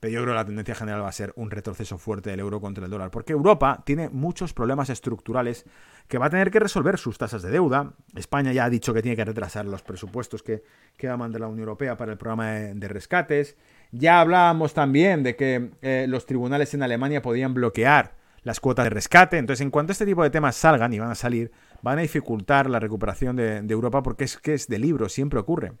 Pero 0.00 0.14
yo 0.14 0.22
creo 0.22 0.32
que 0.32 0.38
la 0.38 0.44
tendencia 0.46 0.74
general 0.74 1.02
va 1.02 1.08
a 1.08 1.12
ser 1.12 1.34
un 1.36 1.50
retroceso 1.50 1.98
fuerte 1.98 2.30
del 2.30 2.40
euro 2.40 2.58
contra 2.58 2.86
el 2.86 2.90
dólar, 2.90 3.10
porque 3.10 3.34
Europa 3.34 3.82
tiene 3.84 4.08
muchos 4.08 4.54
problemas 4.54 4.88
estructurales 4.88 5.66
que 6.08 6.16
va 6.16 6.26
a 6.26 6.30
tener 6.30 6.50
que 6.50 6.58
resolver 6.58 6.98
sus 6.98 7.18
tasas 7.18 7.42
de 7.42 7.50
deuda. 7.50 7.92
España 8.16 8.52
ya 8.52 8.64
ha 8.64 8.70
dicho 8.70 8.94
que 8.94 9.02
tiene 9.02 9.14
que 9.14 9.26
retrasar 9.26 9.66
los 9.66 9.82
presupuestos 9.82 10.42
que, 10.42 10.62
que 10.96 11.06
va 11.06 11.14
a 11.14 11.16
mandar 11.18 11.42
la 11.42 11.48
Unión 11.48 11.60
Europea 11.60 11.98
para 11.98 12.12
el 12.12 12.18
programa 12.18 12.50
de, 12.50 12.88
rescates. 12.88 13.56
Ya 13.92 14.20
hablábamos 14.20 14.72
también 14.72 15.22
de 15.22 15.36
que 15.36 15.70
eh, 15.82 16.06
los 16.08 16.24
tribunales 16.24 16.72
en 16.72 16.82
Alemania 16.82 17.20
podían 17.20 17.52
bloquear 17.52 18.16
las 18.42 18.58
cuotas 18.58 18.86
de 18.86 18.90
rescate. 18.90 19.36
Entonces, 19.36 19.60
en 19.60 19.70
cuanto 19.70 19.92
este 19.92 20.06
tipo 20.06 20.22
de 20.22 20.30
temas 20.30 20.56
salgan 20.56 20.94
y 20.94 20.98
van 20.98 21.10
a 21.10 21.14
salir, 21.14 21.52
van 21.82 21.98
a 21.98 22.02
dificultar 22.02 22.70
la 22.70 22.80
recuperación 22.80 23.36
de, 23.36 23.60
de 23.60 23.72
Europa 23.74 24.02
porque 24.02 24.24
es 24.24 24.38
que 24.38 24.54
es 24.54 24.66
de 24.66 24.78
libro, 24.78 25.10
siempre 25.10 25.38
ocurre. 25.38 25.72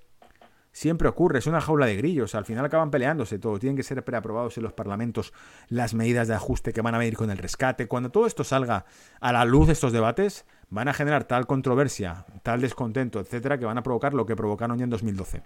Siempre 0.72 1.08
ocurre, 1.08 1.40
es 1.40 1.46
una 1.46 1.60
jaula 1.60 1.86
de 1.86 1.96
grillos, 1.96 2.34
al 2.36 2.44
final 2.44 2.64
acaban 2.64 2.92
peleándose 2.92 3.40
todo, 3.40 3.58
tienen 3.58 3.76
que 3.76 3.82
ser 3.82 4.04
preaprobados 4.04 4.56
en 4.56 4.62
los 4.62 4.72
parlamentos 4.72 5.32
las 5.68 5.94
medidas 5.94 6.28
de 6.28 6.34
ajuste 6.34 6.72
que 6.72 6.80
van 6.80 6.94
a 6.94 6.98
venir 6.98 7.16
con 7.16 7.30
el 7.30 7.38
rescate. 7.38 7.88
Cuando 7.88 8.10
todo 8.10 8.26
esto 8.26 8.44
salga 8.44 8.84
a 9.20 9.32
la 9.32 9.44
luz 9.44 9.66
de 9.66 9.72
estos 9.72 9.92
debates, 9.92 10.44
van 10.68 10.86
a 10.86 10.94
generar 10.94 11.24
tal 11.24 11.46
controversia, 11.48 12.24
tal 12.44 12.60
descontento, 12.60 13.18
etcétera, 13.18 13.58
que 13.58 13.64
van 13.64 13.78
a 13.78 13.82
provocar 13.82 14.14
lo 14.14 14.26
que 14.26 14.36
provocaron 14.36 14.78
ya 14.78 14.84
en 14.84 14.90
2012. 14.90 15.42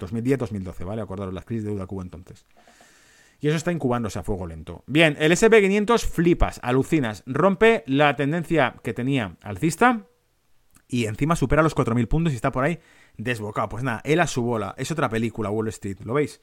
2010-2012, 0.00 0.84
¿vale? 0.84 1.02
Acordaros 1.02 1.32
las 1.32 1.44
crisis 1.44 1.64
de 1.64 1.70
deuda 1.70 1.86
hubo 1.88 2.02
entonces. 2.02 2.44
Y 3.38 3.48
eso 3.48 3.56
está 3.56 3.72
incubándose 3.72 4.18
a 4.18 4.22
fuego 4.22 4.46
lento. 4.46 4.82
Bien, 4.86 5.16
el 5.18 5.32
SP500 5.32 6.04
flipas, 6.04 6.60
alucinas, 6.62 7.22
rompe 7.26 7.84
la 7.86 8.16
tendencia 8.16 8.74
que 8.82 8.92
tenía 8.92 9.36
alcista 9.42 10.06
y 10.88 11.06
encima 11.06 11.36
supera 11.36 11.62
los 11.62 11.74
4.000 11.74 12.08
puntos 12.08 12.32
y 12.32 12.36
está 12.36 12.50
por 12.50 12.64
ahí 12.64 12.80
desbocado. 13.16 13.68
Pues 13.68 13.82
nada, 13.82 14.00
él 14.04 14.20
a 14.20 14.26
su 14.26 14.42
bola. 14.42 14.74
Es 14.78 14.90
otra 14.90 15.08
película, 15.08 15.50
Wall 15.50 15.68
Street. 15.68 15.98
¿Lo 16.04 16.14
veis? 16.14 16.40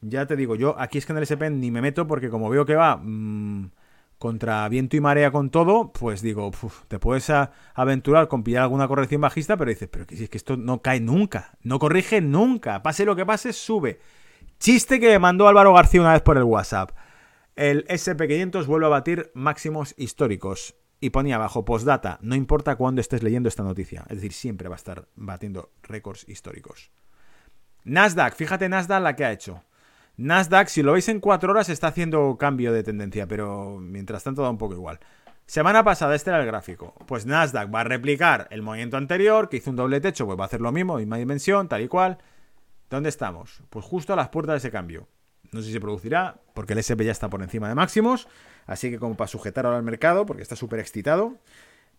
Ya 0.00 0.26
te 0.26 0.36
digo, 0.36 0.54
yo 0.54 0.78
aquí 0.78 0.98
es 0.98 1.06
que 1.06 1.12
en 1.12 1.18
el 1.18 1.24
SP 1.26 1.50
ni 1.50 1.70
me 1.70 1.82
meto 1.82 2.06
porque 2.06 2.30
como 2.30 2.48
veo 2.48 2.64
que 2.64 2.76
va 2.76 3.00
mmm, 3.02 3.70
contra 4.18 4.68
viento 4.68 4.96
y 4.96 5.00
marea 5.00 5.30
con 5.30 5.50
todo, 5.50 5.92
pues 5.92 6.22
digo, 6.22 6.50
te 6.88 6.98
puedes 6.98 7.32
aventurar 7.74 8.28
con 8.28 8.44
pillar 8.44 8.62
alguna 8.62 8.86
corrección 8.86 9.20
bajista, 9.20 9.56
pero 9.56 9.70
dices, 9.70 9.88
pero 9.90 10.06
que 10.06 10.22
es 10.22 10.28
que 10.28 10.36
esto 10.36 10.56
no 10.56 10.82
cae 10.82 11.00
nunca, 11.00 11.56
no 11.62 11.78
corrige 11.78 12.20
nunca. 12.20 12.82
Pase 12.82 13.04
lo 13.04 13.16
que 13.16 13.26
pase, 13.26 13.52
sube. 13.52 14.00
Chiste 14.58 15.00
que 15.00 15.18
mandó 15.18 15.48
Álvaro 15.48 15.72
García 15.72 16.00
una 16.00 16.12
vez 16.12 16.22
por 16.22 16.36
el 16.36 16.44
WhatsApp. 16.44 16.90
El 17.56 17.86
SP500 17.86 18.66
vuelve 18.66 18.86
a 18.86 18.90
batir 18.90 19.30
máximos 19.34 19.94
históricos 19.96 20.76
y 21.00 21.10
ponía 21.10 21.36
abajo 21.36 21.64
postdata, 21.64 22.18
no 22.22 22.34
importa 22.34 22.76
cuándo 22.76 23.00
estés 23.00 23.22
leyendo 23.22 23.48
esta 23.48 23.62
noticia, 23.62 24.04
es 24.08 24.16
decir, 24.16 24.32
siempre 24.32 24.68
va 24.68 24.74
a 24.74 24.76
estar 24.76 25.06
batiendo 25.14 25.70
récords 25.82 26.28
históricos. 26.28 26.90
Nasdaq, 27.84 28.34
fíjate 28.34 28.68
Nasdaq 28.68 29.02
la 29.02 29.16
que 29.16 29.24
ha 29.24 29.32
hecho. 29.32 29.62
Nasdaq, 30.16 30.68
si 30.68 30.82
lo 30.82 30.92
veis 30.92 31.08
en 31.08 31.20
cuatro 31.20 31.52
horas, 31.52 31.68
está 31.68 31.88
haciendo 31.88 32.36
cambio 32.38 32.72
de 32.72 32.82
tendencia, 32.82 33.26
pero 33.26 33.78
mientras 33.78 34.24
tanto 34.24 34.42
da 34.42 34.50
un 34.50 34.58
poco 34.58 34.74
igual. 34.74 34.98
Semana 35.46 35.82
pasada, 35.84 36.14
este 36.14 36.30
era 36.30 36.40
el 36.40 36.46
gráfico. 36.46 36.94
Pues 37.06 37.24
Nasdaq 37.24 37.72
va 37.72 37.80
a 37.80 37.84
replicar 37.84 38.48
el 38.50 38.60
movimiento 38.60 38.96
anterior, 38.96 39.48
que 39.48 39.58
hizo 39.58 39.70
un 39.70 39.76
doble 39.76 40.00
techo, 40.00 40.26
pues 40.26 40.38
va 40.38 40.42
a 40.42 40.46
hacer 40.46 40.60
lo 40.60 40.72
mismo, 40.72 40.96
misma 40.96 41.16
dimensión, 41.16 41.68
tal 41.68 41.82
y 41.82 41.88
cual. 41.88 42.18
¿Dónde 42.90 43.08
estamos? 43.08 43.62
Pues 43.70 43.84
justo 43.84 44.12
a 44.12 44.16
las 44.16 44.28
puertas 44.28 44.54
de 44.54 44.58
ese 44.58 44.70
cambio. 44.70 45.08
No 45.52 45.60
sé 45.60 45.68
si 45.68 45.72
se 45.72 45.80
producirá, 45.80 46.40
porque 46.54 46.74
el 46.74 46.80
SP 46.84 47.04
ya 47.04 47.12
está 47.12 47.30
por 47.30 47.42
encima 47.42 47.68
de 47.68 47.74
máximos. 47.74 48.28
Así 48.66 48.90
que 48.90 48.98
como 48.98 49.16
para 49.16 49.28
sujetar 49.28 49.66
ahora 49.66 49.78
al 49.78 49.84
mercado, 49.84 50.26
porque 50.26 50.42
está 50.42 50.56
súper 50.56 50.80
excitado. 50.80 51.38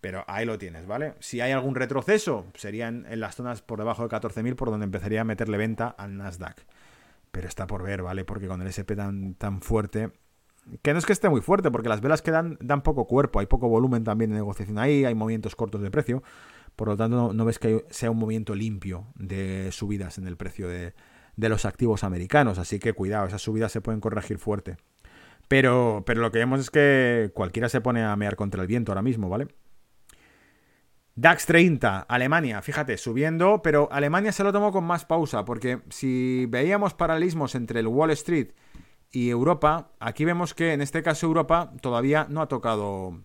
Pero 0.02 0.24
ahí 0.28 0.46
lo 0.46 0.58
tienes, 0.58 0.86
¿vale? 0.88 1.16
Si 1.20 1.42
hay 1.42 1.52
algún 1.52 1.76
retroceso, 1.76 2.46
serían 2.54 3.06
en 3.10 3.20
las 3.20 3.36
zonas 3.36 3.62
por 3.62 3.80
debajo 3.80 4.08
de 4.08 4.10
14.000 4.10 4.56
por 4.56 4.70
donde 4.70 4.86
empezaría 4.86 5.22
a 5.22 5.26
meterle 5.26 5.58
venta 5.58 5.88
al 5.88 6.16
Nasdaq. 6.16 6.66
Pero 7.32 7.48
está 7.48 7.68
por 7.68 7.84
ver, 7.84 8.02
¿vale? 8.02 8.24
Porque 8.24 8.48
con 8.48 8.62
el 8.62 8.68
SP 8.72 8.96
tan, 8.96 9.34
tan 9.36 9.62
fuerte... 9.62 10.12
Que 10.84 10.94
no 10.94 11.00
es 11.00 11.06
que 11.06 11.14
esté 11.14 11.30
muy 11.30 11.42
fuerte, 11.42 11.72
porque 11.72 11.90
las 11.90 12.00
velas 12.00 12.22
que 12.22 12.30
dan, 12.30 12.58
dan 12.62 12.84
poco 12.84 13.08
cuerpo, 13.08 13.40
hay 13.40 13.48
poco 13.48 13.68
volumen 13.68 14.04
también 14.04 14.30
de 14.30 14.36
negociación 14.36 14.78
ahí, 14.78 15.04
hay 15.04 15.16
movimientos 15.16 15.56
cortos 15.56 15.82
de 15.82 15.90
precio. 15.90 16.22
Por 16.76 16.88
lo 16.88 16.96
tanto, 16.96 17.34
no, 17.34 17.46
ves 17.46 17.60
que 17.60 17.86
sea 17.90 18.12
un 18.12 18.18
movimiento 18.18 18.56
limpio 18.56 19.08
de 19.16 19.70
subidas 19.72 20.18
en 20.18 20.28
el 20.28 20.38
precio 20.38 20.68
de, 20.68 20.94
de 21.40 21.50
los 21.50 21.66
activos 21.66 22.04
americanos. 22.04 22.60
Así 22.60 22.80
que 22.80 22.94
cuidado, 22.94 23.28
esas 23.28 23.42
subidas 23.42 23.72
se 23.72 23.82
pueden 23.82 24.02
corregir 24.02 24.38
fuerte. 24.38 24.78
Pero, 25.48 26.04
pero 26.06 26.22
lo 26.22 26.32
que 26.32 26.40
vemos 26.40 26.60
es 26.60 26.70
que 26.70 27.32
cualquiera 27.34 27.70
se 27.70 27.82
pone 27.82 28.04
a 28.04 28.16
mear 28.16 28.36
contra 28.36 28.62
el 28.62 28.68
viento 28.68 28.92
ahora 28.92 29.02
mismo, 29.02 29.30
¿vale? 29.30 29.48
DAX 31.16 31.48
30, 31.48 32.02
Alemania, 32.02 32.62
fíjate, 32.62 32.98
subiendo, 32.98 33.62
pero 33.62 33.90
Alemania 33.92 34.32
se 34.32 34.44
lo 34.44 34.54
tomó 34.54 34.72
con 34.72 34.86
más 34.86 35.06
pausa, 35.06 35.44
porque 35.44 35.82
si 35.90 36.46
veíamos 36.48 36.94
paralelismos 36.94 37.56
entre 37.56 37.82
el 37.82 37.88
Wall 37.88 38.12
Street 38.12 38.52
y 39.12 39.30
Europa, 39.30 39.92
aquí 40.00 40.24
vemos 40.24 40.54
que 40.54 40.72
en 40.72 40.82
este 40.82 41.04
caso 41.04 41.26
Europa 41.26 41.74
todavía 41.82 42.28
no 42.30 42.42
ha 42.42 42.48
tocado 42.48 43.20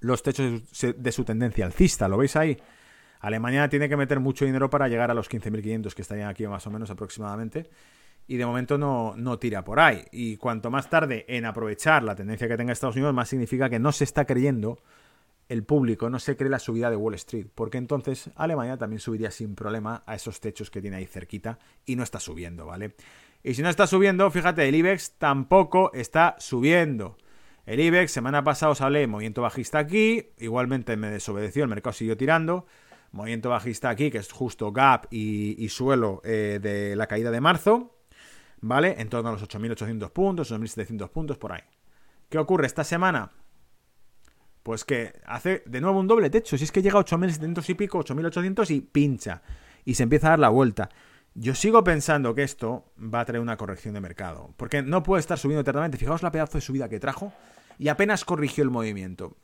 los 0.00 0.22
techos 0.22 0.62
de 0.82 1.12
su 1.12 1.24
tendencia 1.24 1.64
alcista, 1.64 2.06
¿lo 2.06 2.18
veis 2.18 2.36
ahí? 2.36 2.58
Alemania 3.20 3.68
tiene 3.68 3.88
que 3.88 3.96
meter 3.96 4.20
mucho 4.20 4.44
dinero 4.44 4.70
para 4.70 4.88
llegar 4.88 5.10
a 5.10 5.14
los 5.14 5.30
15.500 5.30 5.94
que 5.94 6.02
estarían 6.02 6.28
aquí 6.28 6.46
más 6.46 6.66
o 6.66 6.70
menos 6.70 6.90
aproximadamente 6.90 7.70
y 8.26 8.36
de 8.36 8.46
momento 8.46 8.78
no, 8.78 9.14
no 9.16 9.38
tira 9.38 9.64
por 9.64 9.80
ahí. 9.80 10.04
Y 10.12 10.36
cuanto 10.36 10.70
más 10.70 10.88
tarde 10.88 11.24
en 11.28 11.44
aprovechar 11.46 12.02
la 12.02 12.14
tendencia 12.14 12.46
que 12.48 12.56
tenga 12.56 12.72
Estados 12.72 12.96
Unidos, 12.96 13.12
más 13.12 13.28
significa 13.28 13.68
que 13.68 13.78
no 13.78 13.92
se 13.92 14.04
está 14.04 14.24
creyendo 14.24 14.78
el 15.48 15.64
público, 15.64 16.08
no 16.08 16.20
se 16.20 16.36
cree 16.36 16.48
la 16.48 16.60
subida 16.60 16.90
de 16.90 16.96
Wall 16.96 17.14
Street, 17.14 17.48
porque 17.52 17.76
entonces 17.76 18.30
Alemania 18.36 18.76
también 18.76 19.00
subiría 19.00 19.32
sin 19.32 19.56
problema 19.56 20.04
a 20.06 20.14
esos 20.14 20.38
techos 20.38 20.70
que 20.70 20.80
tiene 20.80 20.98
ahí 20.98 21.06
cerquita 21.06 21.58
y 21.84 21.96
no 21.96 22.04
está 22.04 22.20
subiendo, 22.20 22.66
¿vale? 22.66 22.94
Y 23.42 23.54
si 23.54 23.62
no 23.62 23.68
está 23.68 23.88
subiendo, 23.88 24.30
fíjate, 24.30 24.68
el 24.68 24.76
IBEX 24.76 25.14
tampoco 25.18 25.90
está 25.92 26.36
subiendo. 26.38 27.16
El 27.66 27.80
IBEX, 27.80 28.12
semana 28.12 28.44
pasada 28.44 28.70
os 28.70 28.80
hablé, 28.80 29.08
movimiento 29.08 29.42
bajista 29.42 29.80
aquí, 29.80 30.28
igualmente 30.38 30.96
me 30.96 31.10
desobedeció, 31.10 31.64
el 31.64 31.70
mercado 31.70 31.94
siguió 31.94 32.16
tirando. 32.16 32.66
Movimiento 33.12 33.50
bajista 33.50 33.90
aquí, 33.90 34.10
que 34.10 34.18
es 34.18 34.30
justo 34.30 34.72
gap 34.72 35.06
y, 35.10 35.68
suelo 35.68 36.20
eh, 36.24 36.58
de 36.62 36.94
la 36.96 37.06
caída 37.06 37.30
de 37.30 37.40
marzo. 37.40 37.96
¿vale? 38.60 38.96
En 38.98 39.08
torno 39.08 39.30
a 39.30 39.32
los 39.32 39.42
8.800 39.42 40.10
puntos, 40.10 40.52
8.700 40.52 41.08
puntos, 41.10 41.38
por 41.38 41.52
ahí. 41.52 41.62
¿Qué 42.28 42.38
ocurre 42.38 42.66
esta 42.66 42.84
semana? 42.84 43.32
Pues 44.62 44.84
que 44.84 45.14
hace 45.26 45.62
de 45.66 45.80
nuevo 45.80 45.98
un 45.98 46.06
doble 46.06 46.30
techo. 46.30 46.56
Si 46.56 46.64
es 46.64 46.72
que 46.72 46.82
llega 46.82 46.98
a 46.98 47.04
8.700 47.04 47.68
y 47.68 47.74
pico, 47.74 47.98
8.800 48.04 48.70
y 48.70 48.80
pincha. 48.80 49.42
Y 49.84 49.94
se 49.94 50.02
empieza 50.02 50.28
a 50.28 50.30
dar 50.30 50.38
la 50.38 50.48
vuelta. 50.50 50.90
Yo 51.34 51.54
sigo 51.54 51.82
pensando 51.82 52.34
que 52.34 52.42
esto 52.42 52.92
va 53.02 53.20
a 53.20 53.24
traer 53.24 53.40
una 53.40 53.56
corrección 53.56 53.94
de 53.94 54.00
mercado. 54.00 54.52
Porque 54.56 54.82
no 54.82 55.02
puede 55.02 55.20
estar 55.20 55.38
subiendo 55.38 55.62
eternamente. 55.62 55.96
Fijaos 55.96 56.22
la 56.22 56.30
pedazo 56.30 56.58
de 56.58 56.62
subida 56.62 56.88
que 56.88 57.00
trajo. 57.00 57.32
Y 57.78 57.88
apenas 57.88 58.24
corrigió 58.24 58.62
el 58.62 58.70
movimiento. 58.70 59.36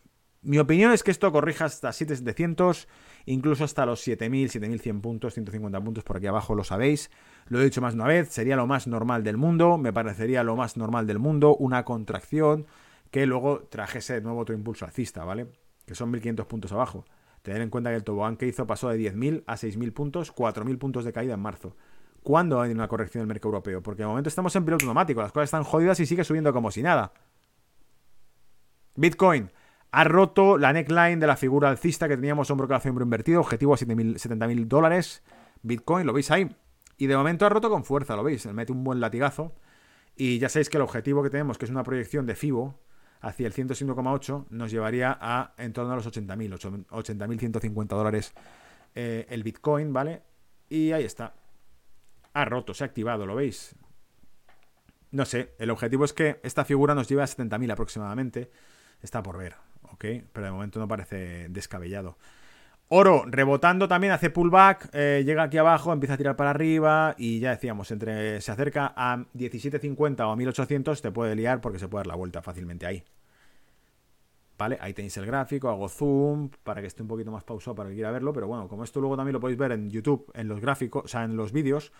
Mi 0.43 0.59
opinión 0.59 0.93
es 0.93 1.02
que 1.02 1.10
esto 1.10 1.32
corrija 1.32 1.64
hasta 1.64 1.88
7.700, 1.88 2.86
incluso 3.26 3.64
hasta 3.64 3.84
los 3.84 4.06
7.000, 4.06 4.48
7.100 4.48 5.00
puntos, 5.00 5.34
150 5.34 5.80
puntos 5.82 6.04
por 6.04 6.16
aquí 6.16 6.26
abajo, 6.26 6.54
lo 6.54 6.64
sabéis. 6.64 7.10
Lo 7.48 7.60
he 7.60 7.64
dicho 7.64 7.80
más 7.80 7.94
de 7.94 8.00
una 8.00 8.08
vez, 8.08 8.28
sería 8.28 8.56
lo 8.56 8.66
más 8.66 8.86
normal 8.86 9.22
del 9.22 9.36
mundo, 9.36 9.76
me 9.78 9.92
parecería 9.92 10.42
lo 10.42 10.56
más 10.56 10.76
normal 10.76 11.06
del 11.06 11.18
mundo, 11.18 11.54
una 11.56 11.84
contracción 11.84 12.66
que 13.10 13.26
luego 13.26 13.60
trajese 13.68 14.14
de 14.14 14.20
nuevo 14.22 14.40
otro 14.40 14.54
impulso 14.54 14.84
alcista, 14.84 15.24
¿vale? 15.24 15.48
Que 15.84 15.94
son 15.94 16.12
1.500 16.12 16.46
puntos 16.46 16.72
abajo. 16.72 17.04
Tener 17.42 17.62
en 17.62 17.70
cuenta 17.70 17.90
que 17.90 17.96
el 17.96 18.04
tobogán 18.04 18.36
que 18.36 18.46
hizo 18.46 18.66
pasó 18.66 18.88
de 18.88 18.98
10.000 18.98 19.44
a 19.46 19.54
6.000 19.56 19.92
puntos, 19.92 20.34
4.000 20.34 20.78
puntos 20.78 21.04
de 21.04 21.12
caída 21.12 21.34
en 21.34 21.40
marzo. 21.40 21.76
¿Cuándo 22.22 22.60
hay 22.60 22.72
una 22.72 22.88
corrección 22.88 23.22
del 23.22 23.28
mercado 23.28 23.50
europeo? 23.50 23.82
Porque 23.82 24.02
de 24.02 24.08
momento 24.08 24.28
estamos 24.28 24.54
en 24.56 24.64
piloto 24.64 24.84
automático, 24.84 25.22
las 25.22 25.30
cosas 25.30 25.46
están 25.46 25.62
jodidas 25.62 26.00
y 26.00 26.06
sigue 26.06 26.24
subiendo 26.24 26.52
como 26.52 26.72
si 26.72 26.82
nada. 26.82 27.12
Bitcoin, 28.96 29.52
ha 29.97 30.05
roto 30.05 30.59
la 30.59 30.74
neckline 30.74 31.18
de 31.18 31.27
la 31.27 31.39
figura 31.39 31.70
alcista 31.70 32.06
que 32.06 32.16
teníamos 32.16 32.51
hombro 32.51 32.68
calcio 32.68 32.90
hombro 32.90 33.02
invertido, 33.02 33.40
objetivo 33.40 33.73
a 33.73 33.78
70.000 33.78 34.66
dólares. 34.66 35.23
Bitcoin, 35.62 36.06
lo 36.06 36.12
veis 36.12 36.31
ahí. 36.31 36.55
Y 36.98 37.06
de 37.06 37.16
momento 37.16 37.47
ha 37.47 37.48
roto 37.48 37.70
con 37.70 37.82
fuerza, 37.82 38.14
lo 38.14 38.23
veis. 38.23 38.44
Mete 38.44 38.73
un 38.73 38.85
buen 38.85 39.01
latigazo. 39.01 39.55
Y 40.14 40.39
ya 40.39 40.51
sabéis 40.51 40.68
que 40.68 40.77
el 40.77 40.82
objetivo 40.82 41.23
que 41.23 41.31
tenemos, 41.31 41.56
que 41.56 41.64
es 41.64 41.70
una 41.70 41.82
proyección 41.82 42.27
de 42.27 42.35
FIBO 42.35 42.78
hacia 43.23 43.47
el 43.47 43.55
105,8, 43.55 44.48
nos 44.51 44.70
llevaría 44.70 45.16
a 45.18 45.55
en 45.56 45.73
torno 45.73 45.94
a 45.94 45.97
los 45.97 46.06
80.000, 46.06 46.89
80.150 46.89 47.86
dólares 47.86 48.35
eh, 48.94 49.24
el 49.31 49.43
Bitcoin, 49.44 49.94
¿vale? 49.94 50.24
Y 50.68 50.93
ahí 50.93 51.05
está. 51.05 51.36
Ha 52.35 52.44
roto, 52.44 52.74
se 52.74 52.85
ha 52.85 52.86
activado, 52.86 53.24
¿lo 53.24 53.35
veis? 53.35 53.74
No 55.10 55.24
sé, 55.24 55.55
el 55.59 55.70
objetivo 55.70 56.05
es 56.05 56.12
que 56.12 56.39
esta 56.43 56.66
figura 56.66 56.94
nos 56.94 57.09
lleve 57.09 57.23
a 57.23 57.27
70.000 57.27 57.73
aproximadamente. 57.73 58.51
Está 59.01 59.23
por 59.23 59.39
ver. 59.39 59.65
¿Ok? 59.92 60.04
Pero 60.32 60.46
de 60.46 60.50
momento 60.50 60.78
no 60.78 60.88
parece 60.88 61.48
descabellado. 61.48 62.16
Oro, 62.88 63.24
rebotando 63.26 63.88
también, 63.88 64.12
hace 64.12 64.30
pullback, 64.30 64.90
eh, 64.92 65.22
llega 65.26 65.42
aquí 65.42 65.58
abajo, 65.58 65.92
empieza 65.92 66.14
a 66.14 66.16
tirar 66.16 66.36
para 66.36 66.50
arriba 66.50 67.16
y 67.18 67.40
ya 67.40 67.50
decíamos, 67.50 67.90
entre 67.90 68.40
se 68.40 68.52
acerca 68.52 68.92
a 68.96 69.16
17.50 69.34 70.20
o 70.20 70.30
a 70.30 70.36
1800 70.36 71.02
te 71.02 71.10
puede 71.10 71.34
liar 71.34 71.60
porque 71.60 71.80
se 71.80 71.88
puede 71.88 72.00
dar 72.00 72.06
la 72.06 72.14
vuelta 72.14 72.42
fácilmente 72.42 72.86
ahí. 72.86 73.02
¿Vale? 74.56 74.78
Ahí 74.80 74.94
tenéis 74.94 75.16
el 75.16 75.26
gráfico, 75.26 75.68
hago 75.68 75.88
zoom 75.88 76.48
para 76.62 76.80
que 76.80 76.86
esté 76.86 77.02
un 77.02 77.08
poquito 77.08 77.30
más 77.32 77.44
pausado 77.44 77.74
para 77.74 77.88
que 77.88 77.96
quiera 77.96 78.10
verlo, 78.12 78.32
pero 78.32 78.46
bueno, 78.46 78.68
como 78.68 78.84
esto 78.84 79.00
luego 79.00 79.16
también 79.16 79.34
lo 79.34 79.40
podéis 79.40 79.58
ver 79.58 79.72
en 79.72 79.90
YouTube, 79.90 80.30
en 80.34 80.48
los 80.48 80.60
gráficos, 80.60 81.04
o 81.04 81.08
sea, 81.08 81.24
en 81.24 81.36
los 81.36 81.52
vídeos, 81.52 81.92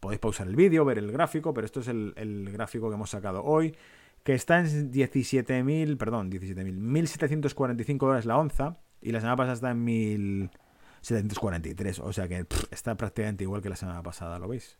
Podéis 0.00 0.18
pausar 0.18 0.48
el 0.48 0.56
vídeo, 0.56 0.84
ver 0.86 0.96
el 0.96 1.12
gráfico, 1.12 1.52
pero 1.52 1.66
esto 1.66 1.80
es 1.80 1.88
el, 1.88 2.48
gráfico 2.52 2.88
que 2.88 2.94
hemos 2.94 3.10
sacado 3.10 3.44
hoy, 3.44 3.76
que 4.22 4.34
está 4.34 4.60
en 4.60 4.92
17.000, 4.92 5.96
perdón, 5.96 6.30
17.000, 6.30 6.78
1.745 6.78 7.98
dólares 7.98 8.26
la 8.26 8.36
onza, 8.38 8.76
y 9.00 9.10
la 9.12 9.20
semana 9.20 9.36
pasada 9.36 9.54
está 9.54 9.70
en 9.70 9.86
1.743, 9.86 12.00
o 12.02 12.12
sea 12.12 12.28
que 12.28 12.44
está 12.70 12.94
prácticamente 12.96 13.44
igual 13.44 13.62
que 13.62 13.70
la 13.70 13.76
semana 13.76 14.02
pasada, 14.02 14.38
¿lo 14.38 14.48
veis? 14.48 14.76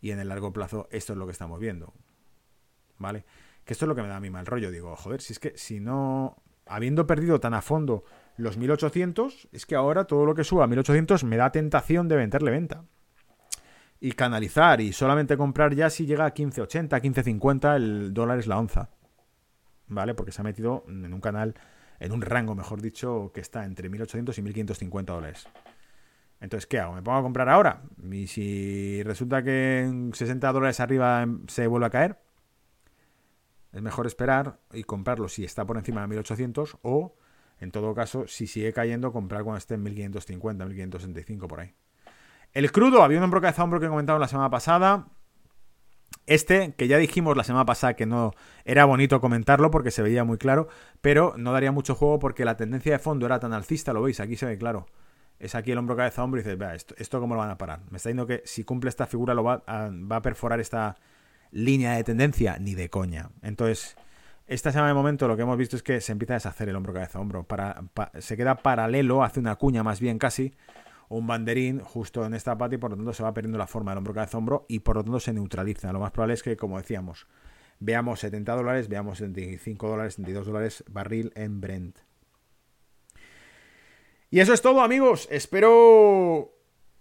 Y 0.00 0.10
en 0.10 0.20
el 0.20 0.28
largo 0.28 0.52
plazo 0.52 0.88
esto 0.90 1.14
es 1.14 1.18
lo 1.18 1.24
que 1.26 1.32
estamos 1.32 1.58
viendo, 1.58 1.94
¿vale? 2.98 3.24
Que 3.64 3.72
esto 3.72 3.86
es 3.86 3.88
lo 3.88 3.94
que 3.94 4.02
me 4.02 4.08
da 4.08 4.16
a 4.16 4.20
mí 4.20 4.28
mal 4.30 4.44
rollo, 4.46 4.70
digo, 4.70 4.94
joder, 4.96 5.22
si 5.22 5.32
es 5.32 5.38
que 5.38 5.56
si 5.56 5.80
no, 5.80 6.36
habiendo 6.66 7.06
perdido 7.06 7.40
tan 7.40 7.54
a 7.54 7.62
fondo 7.62 8.04
los 8.36 8.58
1800, 8.58 9.48
es 9.52 9.64
que 9.66 9.74
ahora 9.74 10.04
todo 10.04 10.26
lo 10.26 10.34
que 10.34 10.44
suba 10.44 10.64
a 10.64 10.66
1800 10.66 11.24
me 11.24 11.36
da 11.36 11.52
tentación 11.52 12.08
de 12.08 12.16
venderle 12.16 12.50
venta 12.50 12.84
y 14.00 14.12
canalizar 14.12 14.80
y 14.80 14.92
solamente 14.92 15.36
comprar 15.36 15.74
ya 15.74 15.90
si 15.90 16.06
llega 16.06 16.24
a 16.24 16.34
15.80, 16.34 16.88
15.50 16.88 17.76
el 17.76 18.14
dólar 18.14 18.38
es 18.38 18.46
la 18.46 18.58
onza. 18.58 18.88
¿Vale? 19.88 20.14
Porque 20.14 20.32
se 20.32 20.40
ha 20.40 20.44
metido 20.44 20.84
en 20.88 21.12
un 21.12 21.20
canal, 21.20 21.54
en 21.98 22.12
un 22.12 22.22
rango, 22.22 22.54
mejor 22.54 22.80
dicho, 22.80 23.30
que 23.34 23.40
está 23.40 23.64
entre 23.64 23.90
1.800 23.90 24.38
y 24.38 24.42
1.550 24.42 25.04
dólares. 25.04 25.48
Entonces, 26.40 26.66
¿qué 26.66 26.78
hago? 26.78 26.94
¿Me 26.94 27.02
pongo 27.02 27.18
a 27.18 27.22
comprar 27.22 27.48
ahora? 27.50 27.82
Y 28.10 28.26
si 28.26 29.02
resulta 29.02 29.42
que 29.42 29.80
en 29.80 30.14
60 30.14 30.50
dólares 30.52 30.80
arriba 30.80 31.26
se 31.48 31.66
vuelve 31.66 31.86
a 31.86 31.90
caer, 31.90 32.18
es 33.72 33.82
mejor 33.82 34.06
esperar 34.06 34.58
y 34.72 34.84
comprarlo 34.84 35.28
si 35.28 35.44
está 35.44 35.66
por 35.66 35.76
encima 35.76 36.06
de 36.06 36.16
1.800 36.16 36.78
o, 36.82 37.16
en 37.58 37.70
todo 37.70 37.94
caso, 37.94 38.26
si 38.26 38.46
sigue 38.46 38.72
cayendo, 38.72 39.12
comprar 39.12 39.42
cuando 39.42 39.58
esté 39.58 39.74
en 39.74 39.84
1.550, 39.84 40.90
1.565 40.90 41.46
por 41.46 41.60
ahí. 41.60 41.74
El 42.52 42.72
crudo, 42.72 43.02
había 43.02 43.18
un 43.18 43.24
hombro 43.24 43.40
cabeza 43.40 43.62
hombro 43.62 43.80
que 43.80 43.88
comentado 43.88 44.18
la 44.18 44.28
semana 44.28 44.50
pasada. 44.50 45.06
Este, 46.26 46.74
que 46.74 46.86
ya 46.88 46.98
dijimos 46.98 47.36
la 47.36 47.44
semana 47.44 47.64
pasada 47.64 47.94
que 47.94 48.06
no 48.06 48.32
era 48.64 48.84
bonito 48.84 49.20
comentarlo 49.20 49.70
porque 49.70 49.90
se 49.90 50.02
veía 50.02 50.22
muy 50.22 50.38
claro, 50.38 50.68
pero 51.00 51.34
no 51.36 51.52
daría 51.52 51.72
mucho 51.72 51.94
juego 51.94 52.18
porque 52.18 52.44
la 52.44 52.56
tendencia 52.56 52.92
de 52.92 52.98
fondo 52.98 53.26
era 53.26 53.40
tan 53.40 53.52
alcista, 53.52 53.92
lo 53.92 54.02
veis, 54.02 54.20
aquí 54.20 54.36
se 54.36 54.46
ve 54.46 54.58
claro. 54.58 54.86
Es 55.38 55.54
aquí 55.54 55.72
el 55.72 55.78
hombro 55.78 55.96
cabeza 55.96 56.22
hombro 56.22 56.40
y 56.40 56.44
dices, 56.44 56.58
vea, 56.58 56.74
esto, 56.74 57.20
cómo 57.20 57.34
lo 57.34 57.40
van 57.40 57.50
a 57.50 57.58
parar. 57.58 57.80
Me 57.90 57.96
está 57.96 58.10
diciendo 58.10 58.26
que 58.26 58.42
si 58.44 58.64
cumple 58.64 58.90
esta 58.90 59.06
figura 59.06 59.34
lo 59.34 59.42
va 59.42 59.62
a, 59.66 59.90
va 59.90 60.16
a 60.16 60.22
perforar 60.22 60.60
esta 60.60 60.96
línea 61.50 61.94
de 61.94 62.04
tendencia, 62.04 62.58
ni 62.60 62.74
de 62.74 62.90
coña. 62.90 63.30
Entonces, 63.42 63.96
esta 64.46 64.70
semana 64.72 64.88
de 64.88 64.94
momento 64.94 65.26
lo 65.26 65.36
que 65.36 65.42
hemos 65.42 65.56
visto 65.56 65.76
es 65.76 65.82
que 65.82 66.00
se 66.00 66.12
empieza 66.12 66.34
a 66.34 66.36
deshacer 66.36 66.68
el 66.68 66.76
hombro 66.76 66.92
cabeza 66.92 67.18
hombro. 67.18 67.44
Para, 67.44 67.82
se 68.18 68.36
queda 68.36 68.56
paralelo, 68.56 69.24
hace 69.24 69.40
una 69.40 69.56
cuña 69.56 69.82
más 69.82 70.00
bien 70.00 70.18
casi 70.18 70.54
un 71.10 71.26
banderín 71.26 71.80
justo 71.80 72.24
en 72.24 72.34
esta 72.34 72.56
pata 72.56 72.76
y 72.76 72.78
por 72.78 72.92
lo 72.92 72.96
tanto 72.96 73.12
se 73.12 73.24
va 73.24 73.34
perdiendo 73.34 73.58
la 73.58 73.66
forma 73.66 73.90
del 73.90 73.98
hombro 73.98 74.14
cabeza 74.14 74.38
hombro 74.38 74.64
y 74.68 74.78
por 74.78 74.96
lo 74.96 75.04
tanto 75.04 75.20
se 75.20 75.32
neutraliza. 75.32 75.92
Lo 75.92 75.98
más 75.98 76.12
probable 76.12 76.34
es 76.34 76.42
que, 76.42 76.56
como 76.56 76.78
decíamos, 76.78 77.26
veamos 77.80 78.20
70 78.20 78.54
dólares, 78.54 78.88
veamos 78.88 79.18
75 79.18 79.88
dólares, 79.88 80.14
72 80.14 80.46
dólares 80.46 80.84
barril 80.88 81.32
en 81.34 81.60
Brent. 81.60 81.98
Y 84.30 84.38
eso 84.38 84.54
es 84.54 84.62
todo, 84.62 84.80
amigos. 84.80 85.26
Espero. 85.32 86.54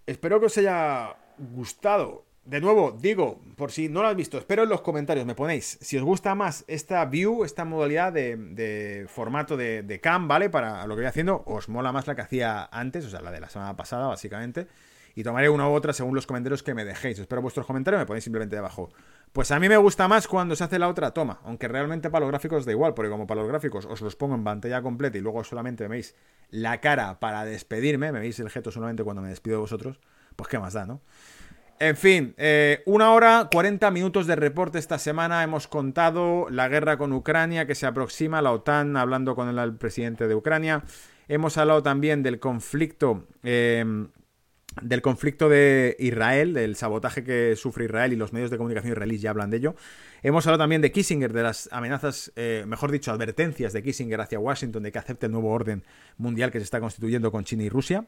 Espero 0.08 0.40
que 0.40 0.48
os 0.48 0.58
haya 0.58 1.16
gustado 1.38 2.26
de 2.50 2.62
nuevo, 2.62 2.98
digo, 3.00 3.40
por 3.56 3.72
si 3.72 3.90
no 3.90 4.02
lo 4.02 4.08
has 4.08 4.16
visto, 4.16 4.40
espero 4.40 4.64
en 4.64 4.70
los 4.70 4.82
comentarios, 4.82 5.24
me 5.28 5.36
ponéis 5.36 5.78
si 5.82 5.98
os 5.98 6.04
gusta 6.04 6.34
más 6.34 6.66
esta 6.68 7.06
view, 7.06 7.44
esta 7.44 7.64
modalidad 7.64 8.12
de, 8.12 9.06
formato 9.08 9.56
de, 9.56 10.00
cam, 10.02 10.28
¿vale? 10.28 10.50
Para 10.50 10.88
lo 10.88 10.96
que 10.96 11.02
voy 11.02 11.08
haciendo, 11.08 11.44
os 11.46 11.70
mola 11.70 11.92
más 11.92 12.08
la 12.08 12.16
que 12.16 12.22
hacía 12.22 12.68
antes, 12.72 13.06
o 13.06 13.10
sea, 13.10 13.22
la 13.22 13.32
de 13.32 13.40
la 13.40 13.50
semana 13.50 13.76
pasada, 13.76 14.08
básicamente. 14.08 14.68
Y 15.14 15.24
tomaré 15.24 15.50
una 15.50 15.68
u 15.70 15.74
otra 15.74 15.94
según 15.94 16.16
los 16.16 16.26
comentarios 16.26 16.64
que 16.64 16.74
me 16.74 16.86
dejéis. 16.86 17.20
Espero 17.20 17.42
vuestros 17.42 17.66
comentarios, 17.68 18.00
me 18.00 18.06
ponéis 18.06 18.24
simplemente 18.24 18.56
debajo. 18.56 18.90
Pues 19.32 19.52
a 19.52 19.60
mí 19.60 19.70
me 19.70 19.78
gusta 19.78 20.08
más 20.08 20.28
cuando 20.28 20.56
se 20.56 20.64
hace 20.64 20.80
la 20.80 20.88
otra 20.88 21.12
toma, 21.12 21.42
aunque 21.44 21.68
realmente 21.68 22.10
para 22.10 22.22
los 22.22 22.32
gráficos 22.32 22.66
da 22.66 22.72
igual, 22.72 22.96
porque 22.96 23.12
como 23.12 23.28
para 23.28 23.42
los 23.42 23.50
gráficos 23.50 23.86
os 23.86 24.02
los 24.02 24.16
pongo 24.16 24.34
en 24.36 24.44
pantalla 24.44 24.82
completa 24.82 25.18
y 25.18 25.22
luego 25.22 25.44
solamente 25.44 25.84
me 25.84 25.90
veis 25.90 26.16
la 26.50 26.80
cara 26.82 27.20
para 27.20 27.46
despedirme, 27.46 28.12
me 28.12 28.20
veis 28.20 28.40
el 28.40 28.50
gesto 28.50 28.72
solamente 28.72 29.04
cuando 29.04 29.22
me 29.22 29.30
despido 29.30 29.58
de 29.58 29.62
vosotros, 29.62 30.00
pues 30.36 30.48
qué 30.48 30.58
más 30.58 30.74
da, 30.74 30.86
¿no? 30.86 31.02
En 31.82 31.96
fin, 31.96 32.34
eh, 32.38 32.84
una 32.86 33.14
hora, 33.14 33.48
40 33.50 33.90
minutos 33.92 34.28
de 34.28 34.36
reporte 34.36 34.78
esta 34.78 35.00
semana. 35.00 35.42
Hemos 35.44 35.70
contado 35.70 36.48
la 36.50 36.68
guerra 36.68 36.98
con 36.98 37.14
Ucrania 37.14 37.66
que 37.66 37.74
se 37.74 37.86
aproxima, 37.86 38.42
la 38.42 38.52
OTAN 38.52 38.98
hablando 38.98 39.34
con 39.34 39.58
el, 39.58 39.76
presidente 39.78 40.28
de 40.28 40.36
Ucrania. 40.36 40.84
Hemos 41.30 41.58
hablado 41.58 41.82
también 41.82 42.22
del 42.22 42.38
conflicto. 42.42 43.28
Em, 43.44 44.10
del 44.82 45.02
conflicto 45.02 45.48
de 45.48 45.96
Israel, 46.00 46.54
del 46.54 46.76
sabotaje 46.76 47.24
que 47.24 47.56
sufre 47.56 47.86
Israel 47.86 48.14
y 48.14 48.16
los 48.18 48.34
medios 48.34 48.52
de 48.52 48.58
comunicación 48.58 48.92
israelíes 48.92 49.22
ya 49.22 49.30
hablan 49.30 49.50
de 49.50 49.58
ello. 49.58 49.76
Hemos 50.22 50.46
hablado 50.48 50.64
también 50.64 50.82
de 50.82 50.92
Kissinger, 50.92 51.34
de 51.34 51.44
las 51.44 51.70
amenazas, 51.72 52.32
eh, 52.36 52.66
mejor 52.68 52.92
dicho, 52.92 53.12
advertencias 53.12 53.74
de 53.74 53.82
Kissinger 53.82 54.20
hacia 54.22 54.38
Washington 54.38 54.84
de 54.84 54.92
que 54.92 55.00
acepte 55.00 55.26
el 55.26 55.32
nuevo 55.32 55.50
orden 55.50 55.84
mundial 56.18 56.52
que 56.52 56.60
se 56.60 56.66
está 56.66 56.80
constituyendo 56.80 57.32
con 57.32 57.46
China 57.46 57.64
y 57.64 57.70
Rusia. 57.70 58.06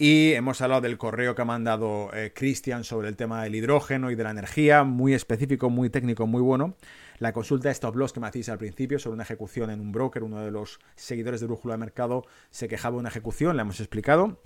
Y 0.00 0.34
hemos 0.34 0.60
hablado 0.60 0.82
del 0.82 0.96
correo 0.96 1.34
que 1.34 1.42
ha 1.42 1.44
mandado 1.44 2.10
eh, 2.14 2.32
Christian 2.32 2.84
sobre 2.84 3.08
el 3.08 3.16
tema 3.16 3.42
del 3.42 3.56
hidrógeno 3.56 4.12
y 4.12 4.14
de 4.14 4.22
la 4.22 4.30
energía, 4.30 4.84
muy 4.84 5.12
específico, 5.12 5.70
muy 5.70 5.90
técnico, 5.90 6.28
muy 6.28 6.40
bueno. 6.40 6.76
La 7.18 7.32
consulta 7.32 7.68
de 7.68 7.72
stop 7.72 7.96
loss 7.96 8.12
que 8.12 8.20
me 8.20 8.28
hacéis 8.28 8.48
al 8.48 8.58
principio 8.58 9.00
sobre 9.00 9.14
una 9.14 9.24
ejecución 9.24 9.70
en 9.70 9.80
un 9.80 9.90
broker, 9.90 10.22
uno 10.22 10.38
de 10.38 10.52
los 10.52 10.78
seguidores 10.94 11.40
de 11.40 11.48
Brújula 11.48 11.74
de 11.74 11.78
Mercado 11.78 12.24
se 12.50 12.68
quejaba 12.68 12.94
de 12.94 13.00
una 13.00 13.08
ejecución, 13.08 13.56
la 13.56 13.62
hemos 13.62 13.80
explicado. 13.80 14.40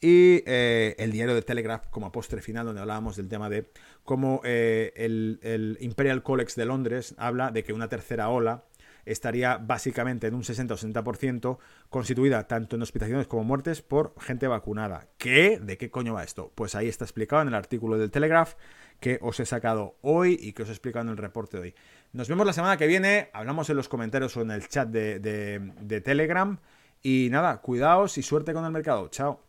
Y 0.00 0.42
eh, 0.44 0.96
el 0.98 1.12
diario 1.12 1.36
de 1.36 1.42
Telegraph 1.42 1.86
como 1.90 2.10
postre 2.10 2.42
final, 2.42 2.66
donde 2.66 2.80
hablábamos 2.80 3.14
del 3.14 3.28
tema 3.28 3.48
de 3.48 3.70
cómo 4.02 4.40
eh, 4.42 4.92
el, 4.96 5.38
el 5.42 5.78
Imperial 5.82 6.24
College 6.24 6.54
de 6.56 6.66
Londres 6.66 7.14
habla 7.16 7.52
de 7.52 7.62
que 7.62 7.72
una 7.72 7.88
tercera 7.88 8.28
ola 8.28 8.64
estaría 9.06 9.56
básicamente 9.56 10.26
en 10.26 10.34
un 10.34 10.44
60 10.44 10.74
o 10.74 10.76
60% 10.76 11.58
constituida 11.88 12.46
tanto 12.46 12.76
en 12.76 12.82
hospitalizaciones 12.82 13.26
como 13.26 13.44
muertes 13.44 13.80
por 13.80 14.14
gente 14.20 14.46
vacunada. 14.48 15.08
¿Qué? 15.16 15.58
¿De 15.58 15.78
qué 15.78 15.90
coño 15.90 16.14
va 16.14 16.24
esto? 16.24 16.52
Pues 16.54 16.74
ahí 16.74 16.88
está 16.88 17.04
explicado 17.04 17.42
en 17.42 17.48
el 17.48 17.54
artículo 17.54 17.96
del 17.96 18.10
Telegraph 18.10 18.54
que 19.00 19.18
os 19.22 19.40
he 19.40 19.46
sacado 19.46 19.96
hoy 20.02 20.38
y 20.40 20.52
que 20.52 20.64
os 20.64 20.68
he 20.68 20.72
explicado 20.72 21.04
en 21.04 21.10
el 21.10 21.16
reporte 21.16 21.56
de 21.56 21.62
hoy. 21.62 21.74
Nos 22.12 22.28
vemos 22.28 22.46
la 22.46 22.52
semana 22.52 22.76
que 22.76 22.86
viene, 22.86 23.30
hablamos 23.32 23.70
en 23.70 23.76
los 23.76 23.88
comentarios 23.88 24.36
o 24.36 24.42
en 24.42 24.50
el 24.50 24.68
chat 24.68 24.88
de, 24.88 25.18
de 25.18 26.00
Telegram. 26.00 26.58
Y 27.02 27.28
nada, 27.30 27.60
cuidaos 27.60 28.18
y 28.18 28.22
suerte 28.22 28.52
con 28.52 28.64
el 28.64 28.72
mercado. 28.72 29.08
Chao. 29.08 29.45